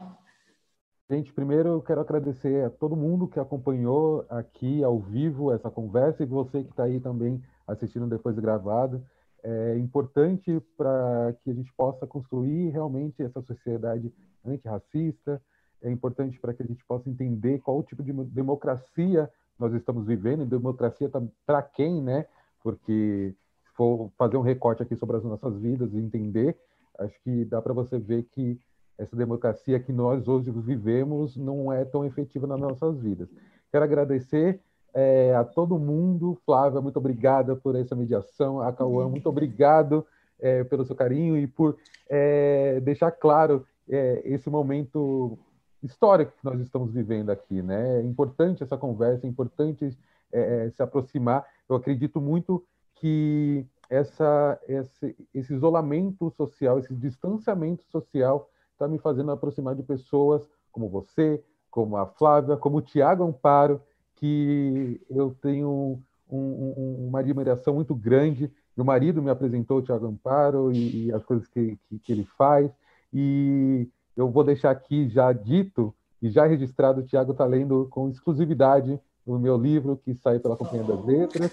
Gente, 1.09 1.33
primeiro 1.33 1.69
eu 1.69 1.83
quero 1.83 2.01
agradecer 2.01 2.65
a 2.65 2.71
todo 2.71 2.97
mundo 2.97 3.29
que 3.29 3.39
acompanhou 3.39 4.27
aqui 4.29 4.83
ao 4.83 4.99
vivo 4.99 5.53
essa 5.53 5.71
conversa 5.71 6.23
e 6.23 6.27
você 6.27 6.65
que 6.65 6.71
está 6.71 6.85
aí 6.85 6.99
também 6.99 7.41
assistindo 7.67 8.07
depois 8.07 8.39
gravado. 8.39 9.03
É 9.43 9.77
importante 9.79 10.61
para 10.77 11.35
que 11.43 11.51
a 11.51 11.55
gente 11.55 11.73
possa 11.75 12.07
construir 12.07 12.71
realmente 12.71 13.23
essa 13.23 13.41
sociedade 13.43 14.13
antirracista, 14.45 15.41
é 15.83 15.91
importante 15.91 16.39
para 16.41 16.55
que 16.55 16.63
a 16.63 16.67
gente 16.67 16.85
possa 16.85 17.09
entender 17.09 17.61
qual 17.61 17.83
tipo 17.83 18.03
de 18.03 18.13
democracia 18.13 19.31
nós 19.59 19.73
estamos 19.73 20.07
vivendo, 20.07 20.43
e 20.43 20.47
democracia 20.47 21.09
tá 21.09 21.23
para 21.47 21.63
quem, 21.63 22.03
né? 22.03 22.27
Porque 22.63 23.35
se 23.63 23.71
for 23.75 24.11
fazer 24.19 24.37
um 24.37 24.43
recorte 24.43 24.83
aqui 24.83 24.97
sobre 24.97 25.17
as 25.17 25.25
nossas 25.25 25.57
vidas 25.59 25.93
e 25.93 25.99
entender, 25.99 26.57
acho 26.99 27.19
que 27.23 27.45
dá 27.45 27.63
para 27.63 27.73
você 27.73 27.99
ver 27.99 28.25
que 28.25 28.59
essa 28.99 29.15
democracia 29.15 29.79
que 29.79 29.93
nós 29.93 30.27
hoje 30.27 30.51
vivemos 30.51 31.37
não 31.37 31.73
é 31.73 31.85
tão 31.85 32.05
efetiva 32.05 32.47
nas 32.47 32.59
nossas 32.59 32.99
vidas. 32.99 33.29
Quero 33.71 33.85
agradecer 33.85 34.61
é, 34.97 35.35
a 35.35 35.45
todo 35.45 35.79
mundo. 35.79 36.39
Flávia, 36.47 36.81
muito 36.81 36.97
obrigada 36.97 37.55
por 37.55 37.77
essa 37.77 37.95
mediação. 37.95 38.63
A 38.63 38.73
Cauã, 38.73 39.05
uhum. 39.05 39.11
muito 39.11 39.29
obrigado 39.29 40.07
é, 40.41 40.65
pelo 40.65 40.87
seu 40.87 40.97
carinho 40.97 41.37
e 41.37 41.47
por 41.47 41.77
é, 42.09 42.81
deixar 42.81 43.11
claro 43.11 43.67
é, 43.87 44.23
esse 44.25 44.49
momento 44.49 45.39
histórico 45.83 46.33
que 46.33 46.45
nós 46.45 46.59
estamos 46.61 46.95
vivendo 46.95 47.29
aqui. 47.29 47.61
Né? 47.61 48.01
É 48.01 48.03
importante 48.03 48.63
essa 48.63 48.79
conversa, 48.79 49.27
é 49.27 49.29
importante 49.29 49.97
é, 50.33 50.67
é, 50.67 50.71
se 50.71 50.83
aproximar. 50.83 51.45
Eu 51.69 51.77
acredito 51.77 52.19
muito 52.19 52.65
que 52.95 53.67
essa, 53.91 54.59
esse, 54.67 55.15
esse 55.35 55.53
isolamento 55.53 56.31
social, 56.31 56.79
esse 56.79 56.95
distanciamento 56.95 57.85
social 57.91 58.49
está 58.73 58.89
me 58.89 58.99
fazendo 58.99 59.31
aproximar 59.31 59.75
de 59.75 59.83
pessoas 59.83 60.49
como 60.73 60.89
você, 60.89 61.43
como 61.71 61.99
a 61.99 62.07
Flávia, 62.07 62.57
como 62.57 62.79
o 62.79 62.83
Tiago 62.83 63.25
Amparo, 63.25 63.83
que 64.17 65.01
eu 65.11 65.37
tenho 65.41 66.01
um, 66.31 66.39
um, 66.39 67.07
uma 67.09 67.21
admiração 67.21 67.75
muito 67.75 67.95
grande. 67.95 68.51
Meu 68.77 68.85
marido 68.85 69.23
me 69.23 69.31
apresentou 69.31 69.79
o 69.79 69.83
Tiago 69.83 70.07
Amparo 70.07 70.73
e, 70.73 71.07
e, 71.07 71.13
as 71.13 71.25
coisas 71.25 71.47
que, 71.49 71.79
que, 71.89 71.99
que, 71.99 72.13
ele 72.13 72.25
faz. 72.37 72.71
E 73.13 73.89
eu 74.17 74.31
vou 74.31 74.45
deixar 74.45 74.71
aqui 74.71 75.09
já 75.09 75.33
dito 75.33 75.95
e 76.21 76.31
já 76.31 76.47
registrado, 76.47 77.01
o 77.01 77.05
Tiago 77.05 77.33
está 77.33 77.45
lendo 77.45 77.89
com 77.91 78.09
exclusividade 78.09 78.99
o 79.25 79.39
meu 79.39 79.57
livro, 79.57 79.97
que 79.97 80.15
sai 80.15 80.39
pela 80.39 80.57
Companhia 80.57 80.85
das 80.85 81.05
Letras. 81.05 81.53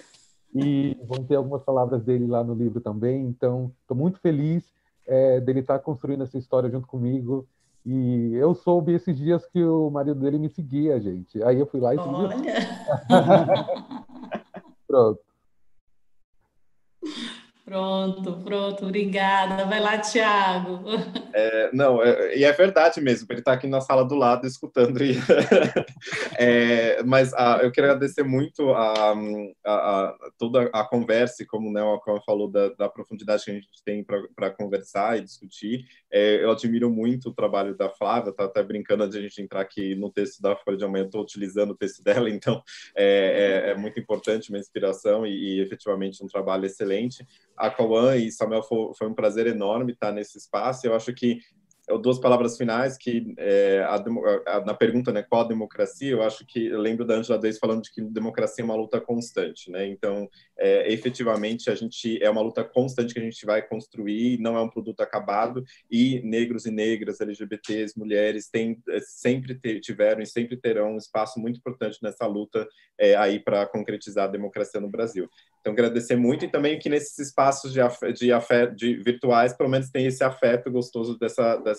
E 0.56 0.96
vão 1.06 1.24
ter 1.24 1.36
algumas 1.36 1.64
palavras 1.64 2.04
dele 2.04 2.28
lá 2.28 2.44
no 2.44 2.54
livro 2.54 2.80
também. 2.80 3.26
Então, 3.26 3.72
estou 3.82 3.98
muito 3.98 4.20
feliz 4.20 4.64
é, 5.08 5.40
dele 5.40 5.62
estar 5.62 5.80
tá 5.80 5.84
construindo 5.84 6.24
essa 6.24 6.38
história 6.38 6.70
junto 6.70 6.88
comigo 6.88 7.48
e 7.86 8.34
eu 8.36 8.56
soube 8.56 8.94
esses 8.94 9.18
dias 9.18 9.46
que 9.48 9.64
o 9.64 9.90
marido 9.90 10.20
dele 10.20 10.40
me 10.40 10.50
seguia, 10.50 11.00
gente. 11.00 11.42
Aí 11.44 11.60
eu 11.60 11.66
fui 11.66 11.80
lá 11.80 11.94
e 11.94 11.98
segui. 11.98 12.16
Olha! 12.16 12.38
Pronto. 14.88 15.33
Pronto, 17.66 18.42
pronto, 18.44 18.86
obrigada. 18.86 19.64
Vai 19.66 19.80
lá, 19.80 19.98
Tiago. 19.98 20.82
É, 21.34 21.70
não, 21.74 22.04
é, 22.04 22.38
e 22.38 22.44
é 22.44 22.52
verdade 22.52 23.00
mesmo, 23.00 23.26
ele 23.30 23.40
está 23.40 23.54
aqui 23.54 23.68
na 23.68 23.80
sala 23.80 24.04
do 24.04 24.16
lado 24.16 24.46
escutando. 24.46 25.02
E, 25.02 25.16
é, 26.38 27.02
mas 27.04 27.34
a, 27.34 27.56
ah, 27.56 27.64
eu 27.64 27.72
quero 27.72 27.88
agradecer 27.88 28.24
muito 28.24 28.70
a, 28.72 29.14
a, 29.66 29.72
a, 29.74 30.18
toda 30.38 30.70
a 30.74 30.84
conversa, 30.84 31.42
e 31.42 31.46
como 31.46 31.72
né, 31.72 31.82
o 31.82 31.88
Alcão 31.88 32.22
falou, 32.26 32.52
da, 32.52 32.68
da, 32.70 32.90
profundidade 32.90 33.46
que 33.46 33.52
a 33.52 33.54
gente 33.54 33.70
tem 33.86 34.06
para 34.36 34.52
conversar 34.52 35.18
e 35.18 35.22
discutir. 35.22 35.86
É, 36.12 36.44
eu 36.44 36.52
admiro 36.52 36.90
muito 36.90 37.30
o 37.30 37.34
trabalho 37.34 37.78
da 37.78 37.90
Flávia, 37.90 38.32
está 38.32 38.44
até 38.44 38.62
brincando 38.62 39.08
de 39.08 39.18
a 39.18 39.22
gente 39.22 39.42
entrar 39.42 39.62
aqui 39.62 39.96
no 39.96 40.12
texto 40.12 40.42
da 40.42 40.54
Folha 40.54 40.76
de 40.76 40.84
Amanhã, 40.84 41.06
estou 41.06 41.22
utilizando 41.22 41.72
o 41.72 41.78
texto 41.78 42.04
dela, 42.04 42.28
então 42.30 42.62
é, 42.94 43.64
é, 43.68 43.72
é 43.72 43.76
muito 43.76 43.98
importante, 44.02 44.50
uma 44.50 44.60
inspiração 44.60 45.26
e, 45.26 45.32
e 45.32 45.62
efetivamente 45.62 46.22
um 46.22 46.28
trabalho 46.28 46.66
excelente 46.66 47.26
a 47.58 47.70
Cauã 47.70 48.16
e 48.16 48.32
Samuel, 48.32 48.64
foi, 48.64 48.94
foi, 48.98 49.08
um 49.08 49.14
prazer 49.14 49.48
enorme 49.48 49.94
estar 49.94 50.12
nesse 50.12 50.38
espaço. 50.38 50.86
Eu 50.86 50.96
acho 50.96 51.14
que 51.14 51.40
duas 52.02 52.20
palavras 52.20 52.58
finais 52.58 52.98
que 52.98 53.34
é, 53.38 53.86
a, 53.88 53.96
a, 54.48 54.66
na 54.66 54.74
pergunta 54.74 55.12
né 55.12 55.22
qual 55.22 55.42
a 55.42 55.48
democracia 55.48 56.12
eu 56.12 56.24
acho 56.24 56.46
que 56.46 56.68
eu 56.68 56.80
lembro 56.80 57.06
da 57.06 57.16
Angela 57.16 57.38
Davis 57.40 57.60
falando 57.60 57.82
de 57.82 57.92
que 57.92 58.02
democracia 58.02 58.64
é 58.64 58.66
uma 58.66 58.76
luta 58.76 59.02
constante 59.02 59.70
né? 59.70 59.88
Então 59.88 60.30
é, 60.58 60.92
efetivamente 60.92 61.70
a 61.70 61.76
gente 61.76 62.22
é 62.24 62.30
uma 62.30 62.42
luta 62.42 62.64
constante 62.64 63.14
que 63.14 63.20
a 63.20 63.24
gente 63.24 63.46
vai 63.46 63.62
construir 63.62 64.40
não 64.40 64.58
é 64.58 64.62
um 64.62 64.70
produto 64.70 65.02
acabado 65.02 65.64
e 65.92 66.22
negros 66.24 66.66
e 66.66 66.72
negras 66.72 67.20
LGBTs 67.20 67.98
mulheres 67.98 68.50
têm 68.50 68.82
é, 68.90 69.00
sempre 69.02 69.60
tiveram 69.80 70.22
e 70.22 70.26
sempre 70.26 70.56
terão 70.58 70.94
um 70.94 70.98
espaço 70.98 71.40
muito 71.40 71.58
importante 71.58 72.00
nessa 72.02 72.26
luta 72.26 72.68
é, 72.98 73.16
aí 73.16 73.40
para 73.40 73.66
concretizar 73.66 74.26
a 74.26 74.32
democracia 74.32 74.80
no 74.80 74.90
Brasil. 74.90 75.30
Então, 75.64 75.72
agradecer 75.72 76.18
muito 76.18 76.44
e 76.44 76.50
também 76.50 76.78
que 76.78 76.90
nesses 76.90 77.18
espaços 77.18 77.72
de, 77.72 77.80
de, 78.14 78.76
de 78.76 78.96
virtuais, 78.98 79.54
pelo 79.54 79.70
menos 79.70 79.90
tem 79.90 80.06
esse 80.06 80.22
afeto 80.22 80.70
gostoso 80.70 81.18
dessa, 81.18 81.56
dessa, 81.56 81.73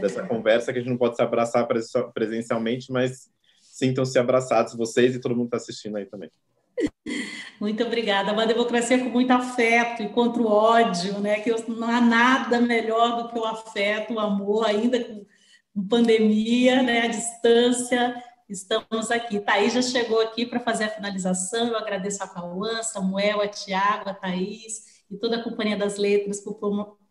dessa 0.00 0.26
conversa, 0.26 0.72
que 0.72 0.78
a 0.78 0.82
gente 0.82 0.90
não 0.90 0.98
pode 0.98 1.16
se 1.16 1.22
abraçar 1.22 1.66
presencialmente, 2.12 2.90
mas 2.92 3.30
sintam-se 3.60 4.18
abraçados 4.18 4.74
vocês 4.74 5.14
e 5.14 5.20
todo 5.20 5.36
mundo 5.36 5.46
está 5.46 5.56
assistindo 5.56 5.96
aí 5.96 6.06
também. 6.06 6.30
Muito 7.60 7.82
obrigada. 7.82 8.32
Uma 8.32 8.46
democracia 8.46 8.98
com 8.98 9.10
muito 9.10 9.32
afeto 9.32 10.02
e 10.02 10.08
contra 10.10 10.40
o 10.40 10.46
ódio, 10.46 11.18
né? 11.18 11.40
Que 11.40 11.50
não 11.68 11.88
há 11.88 12.00
nada 12.00 12.60
melhor 12.60 13.22
do 13.22 13.28
que 13.30 13.38
o 13.38 13.44
afeto, 13.44 14.14
o 14.14 14.20
amor, 14.20 14.64
ainda 14.64 15.02
com, 15.02 15.26
com 15.74 15.88
pandemia, 15.88 16.82
né? 16.82 17.02
A 17.02 17.08
distância 17.08 18.22
estamos 18.48 19.10
aqui. 19.10 19.40
Thaís 19.40 19.72
já 19.72 19.82
chegou 19.82 20.20
aqui 20.20 20.46
para 20.46 20.60
fazer 20.60 20.84
a 20.84 20.88
finalização. 20.88 21.68
Eu 21.68 21.76
agradeço 21.76 22.22
a 22.22 22.28
Cauã, 22.28 22.82
Samuel, 22.82 23.40
a 23.40 23.48
Tiago, 23.48 24.08
a 24.08 24.14
Thaís 24.14 25.02
e 25.10 25.16
toda 25.16 25.36
a 25.36 25.42
Companhia 25.42 25.76
das 25.76 25.96
Letras 25.96 26.40
por, 26.40 26.54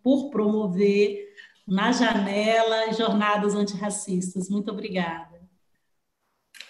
por 0.01 0.29
promover 0.29 1.26
na 1.67 1.91
janela 1.91 2.93
jornadas 2.93 3.53
antirracistas. 3.53 4.49
Muito 4.49 4.71
obrigada. 4.71 5.37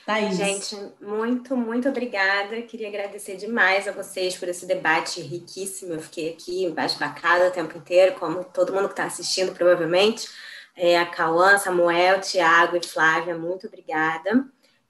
Thaís. 0.07 0.38
Gente, 0.38 0.76
muito, 1.02 1.56
muito 1.56 1.90
obrigada. 1.90 2.61
Queria 2.61 2.88
agradecer 2.88 3.36
demais 3.36 3.88
a 3.88 3.91
vocês 3.91 4.38
por 4.38 4.48
esse 4.48 4.65
debate 4.65 5.22
riquíssimo. 5.22 5.94
Eu 5.94 5.99
fiquei 5.99 6.32
aqui 6.32 6.64
embasbacada 6.64 7.49
o 7.49 7.52
tempo 7.52 7.78
inteiro, 7.78 8.15
como 8.15 8.44
todo 8.45 8.74
mundo 8.74 8.88
que 8.88 8.94
está 8.94 9.03
assistindo, 9.03 9.53
provavelmente. 9.53 10.30
É, 10.76 10.98
a 10.98 11.06
Cauã, 11.06 11.57
Samuel, 11.57 12.22
Tiago 12.22 12.78
e 12.78 12.86
Flávia, 12.86 13.38
muito 13.38 13.68
obrigada. 13.68 14.45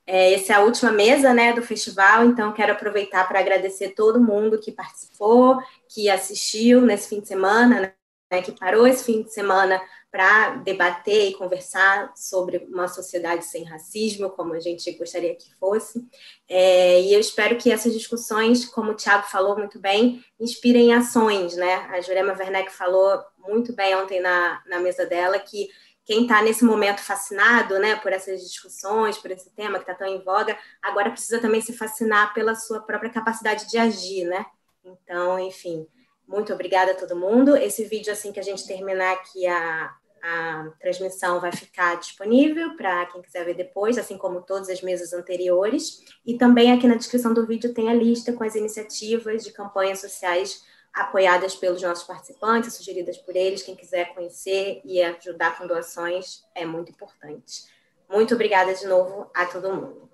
É, 0.05 0.33
essa 0.33 0.53
é 0.53 0.55
a 0.55 0.61
última 0.61 0.91
mesa 0.91 1.33
né, 1.33 1.51
do 1.51 1.61
festival, 1.61 2.23
então 2.25 2.53
quero 2.53 2.73
aproveitar 2.73 3.27
para 3.27 3.39
agradecer 3.39 3.89
todo 3.89 4.21
mundo 4.21 4.59
que 4.59 4.71
participou, 4.71 5.57
que 5.89 6.09
assistiu 6.09 6.79
nesse 6.81 7.09
fim 7.09 7.19
de 7.19 7.27
semana, 7.27 7.93
né, 8.31 8.41
que 8.41 8.51
parou 8.51 8.85
esse 8.85 9.03
fim 9.03 9.23
de 9.23 9.33
semana 9.33 9.81
para 10.11 10.55
debater 10.57 11.29
e 11.29 11.33
conversar 11.33 12.13
sobre 12.15 12.57
uma 12.71 12.87
sociedade 12.87 13.45
sem 13.45 13.63
racismo, 13.63 14.29
como 14.29 14.53
a 14.53 14.59
gente 14.59 14.89
gostaria 14.93 15.35
que 15.35 15.53
fosse. 15.55 16.05
É, 16.47 17.01
e 17.01 17.13
eu 17.13 17.19
espero 17.19 17.57
que 17.57 17.71
essas 17.71 17.93
discussões, 17.93 18.65
como 18.65 18.91
o 18.91 18.95
Tiago 18.95 19.27
falou 19.27 19.57
muito 19.57 19.79
bem, 19.79 20.23
inspirem 20.39 20.93
ações. 20.93 21.55
Né? 21.55 21.73
A 21.91 21.99
Jurema 22.01 22.33
Werneck 22.33 22.71
falou 22.71 23.21
muito 23.37 23.73
bem 23.73 23.95
ontem 23.95 24.21
na, 24.21 24.61
na 24.65 24.79
mesa 24.79 25.05
dela 25.05 25.37
que 25.39 25.67
quem 26.07 26.21
está 26.21 26.41
nesse 26.41 26.63
momento 26.63 27.01
fascinado 27.03 27.77
né, 27.79 27.97
por 27.97 28.13
essas 28.13 28.41
discussões, 28.41 29.17
por 29.17 29.29
esse 29.29 29.49
tema 29.49 29.77
que 29.77 29.83
está 29.83 29.93
tão 29.93 30.07
em 30.07 30.23
voga, 30.23 30.57
agora 30.81 31.11
precisa 31.11 31.37
também 31.39 31.59
se 31.59 31.73
fascinar 31.73 32.33
pela 32.33 32.55
sua 32.55 32.79
própria 32.79 33.09
capacidade 33.09 33.69
de 33.69 33.77
agir, 33.77 34.23
né? 34.23 34.45
Então, 34.85 35.37
enfim, 35.37 35.85
muito 36.27 36.53
obrigada 36.53 36.91
a 36.91 36.95
todo 36.95 37.15
mundo. 37.15 37.55
Esse 37.55 37.85
vídeo, 37.85 38.11
assim 38.11 38.31
que 38.31 38.39
a 38.39 38.43
gente 38.43 38.67
terminar 38.67 39.13
aqui 39.13 39.47
a, 39.47 39.95
a 40.21 40.69
transmissão, 40.79 41.39
vai 41.39 41.51
ficar 41.51 41.95
disponível 41.95 42.75
para 42.75 43.05
quem 43.05 43.21
quiser 43.21 43.45
ver 43.45 43.55
depois, 43.55 43.97
assim 43.97 44.17
como 44.17 44.41
todas 44.41 44.69
as 44.69 44.81
mesas 44.81 45.13
anteriores. 45.13 46.03
E 46.25 46.37
também 46.37 46.71
aqui 46.73 46.85
na 46.85 46.95
descrição 46.95 47.33
do 47.33 47.47
vídeo 47.47 47.73
tem 47.73 47.89
a 47.89 47.93
lista 47.93 48.33
com 48.33 48.43
as 48.43 48.55
iniciativas 48.55 49.43
de 49.43 49.51
campanhas 49.51 49.99
sociais 49.99 50.65
apoiadas 50.93 51.55
pelos 51.55 51.81
nossos 51.81 52.05
participantes, 52.05 52.73
sugeridas 52.73 53.17
por 53.17 53.35
eles. 53.35 53.63
Quem 53.63 53.75
quiser 53.75 54.13
conhecer 54.13 54.81
e 54.83 55.01
ajudar 55.01 55.57
com 55.57 55.65
doações 55.65 56.43
é 56.53 56.65
muito 56.65 56.91
importante. 56.91 57.65
Muito 58.09 58.33
obrigada 58.33 58.73
de 58.73 58.85
novo 58.85 59.29
a 59.33 59.45
todo 59.45 59.73
mundo. 59.73 60.06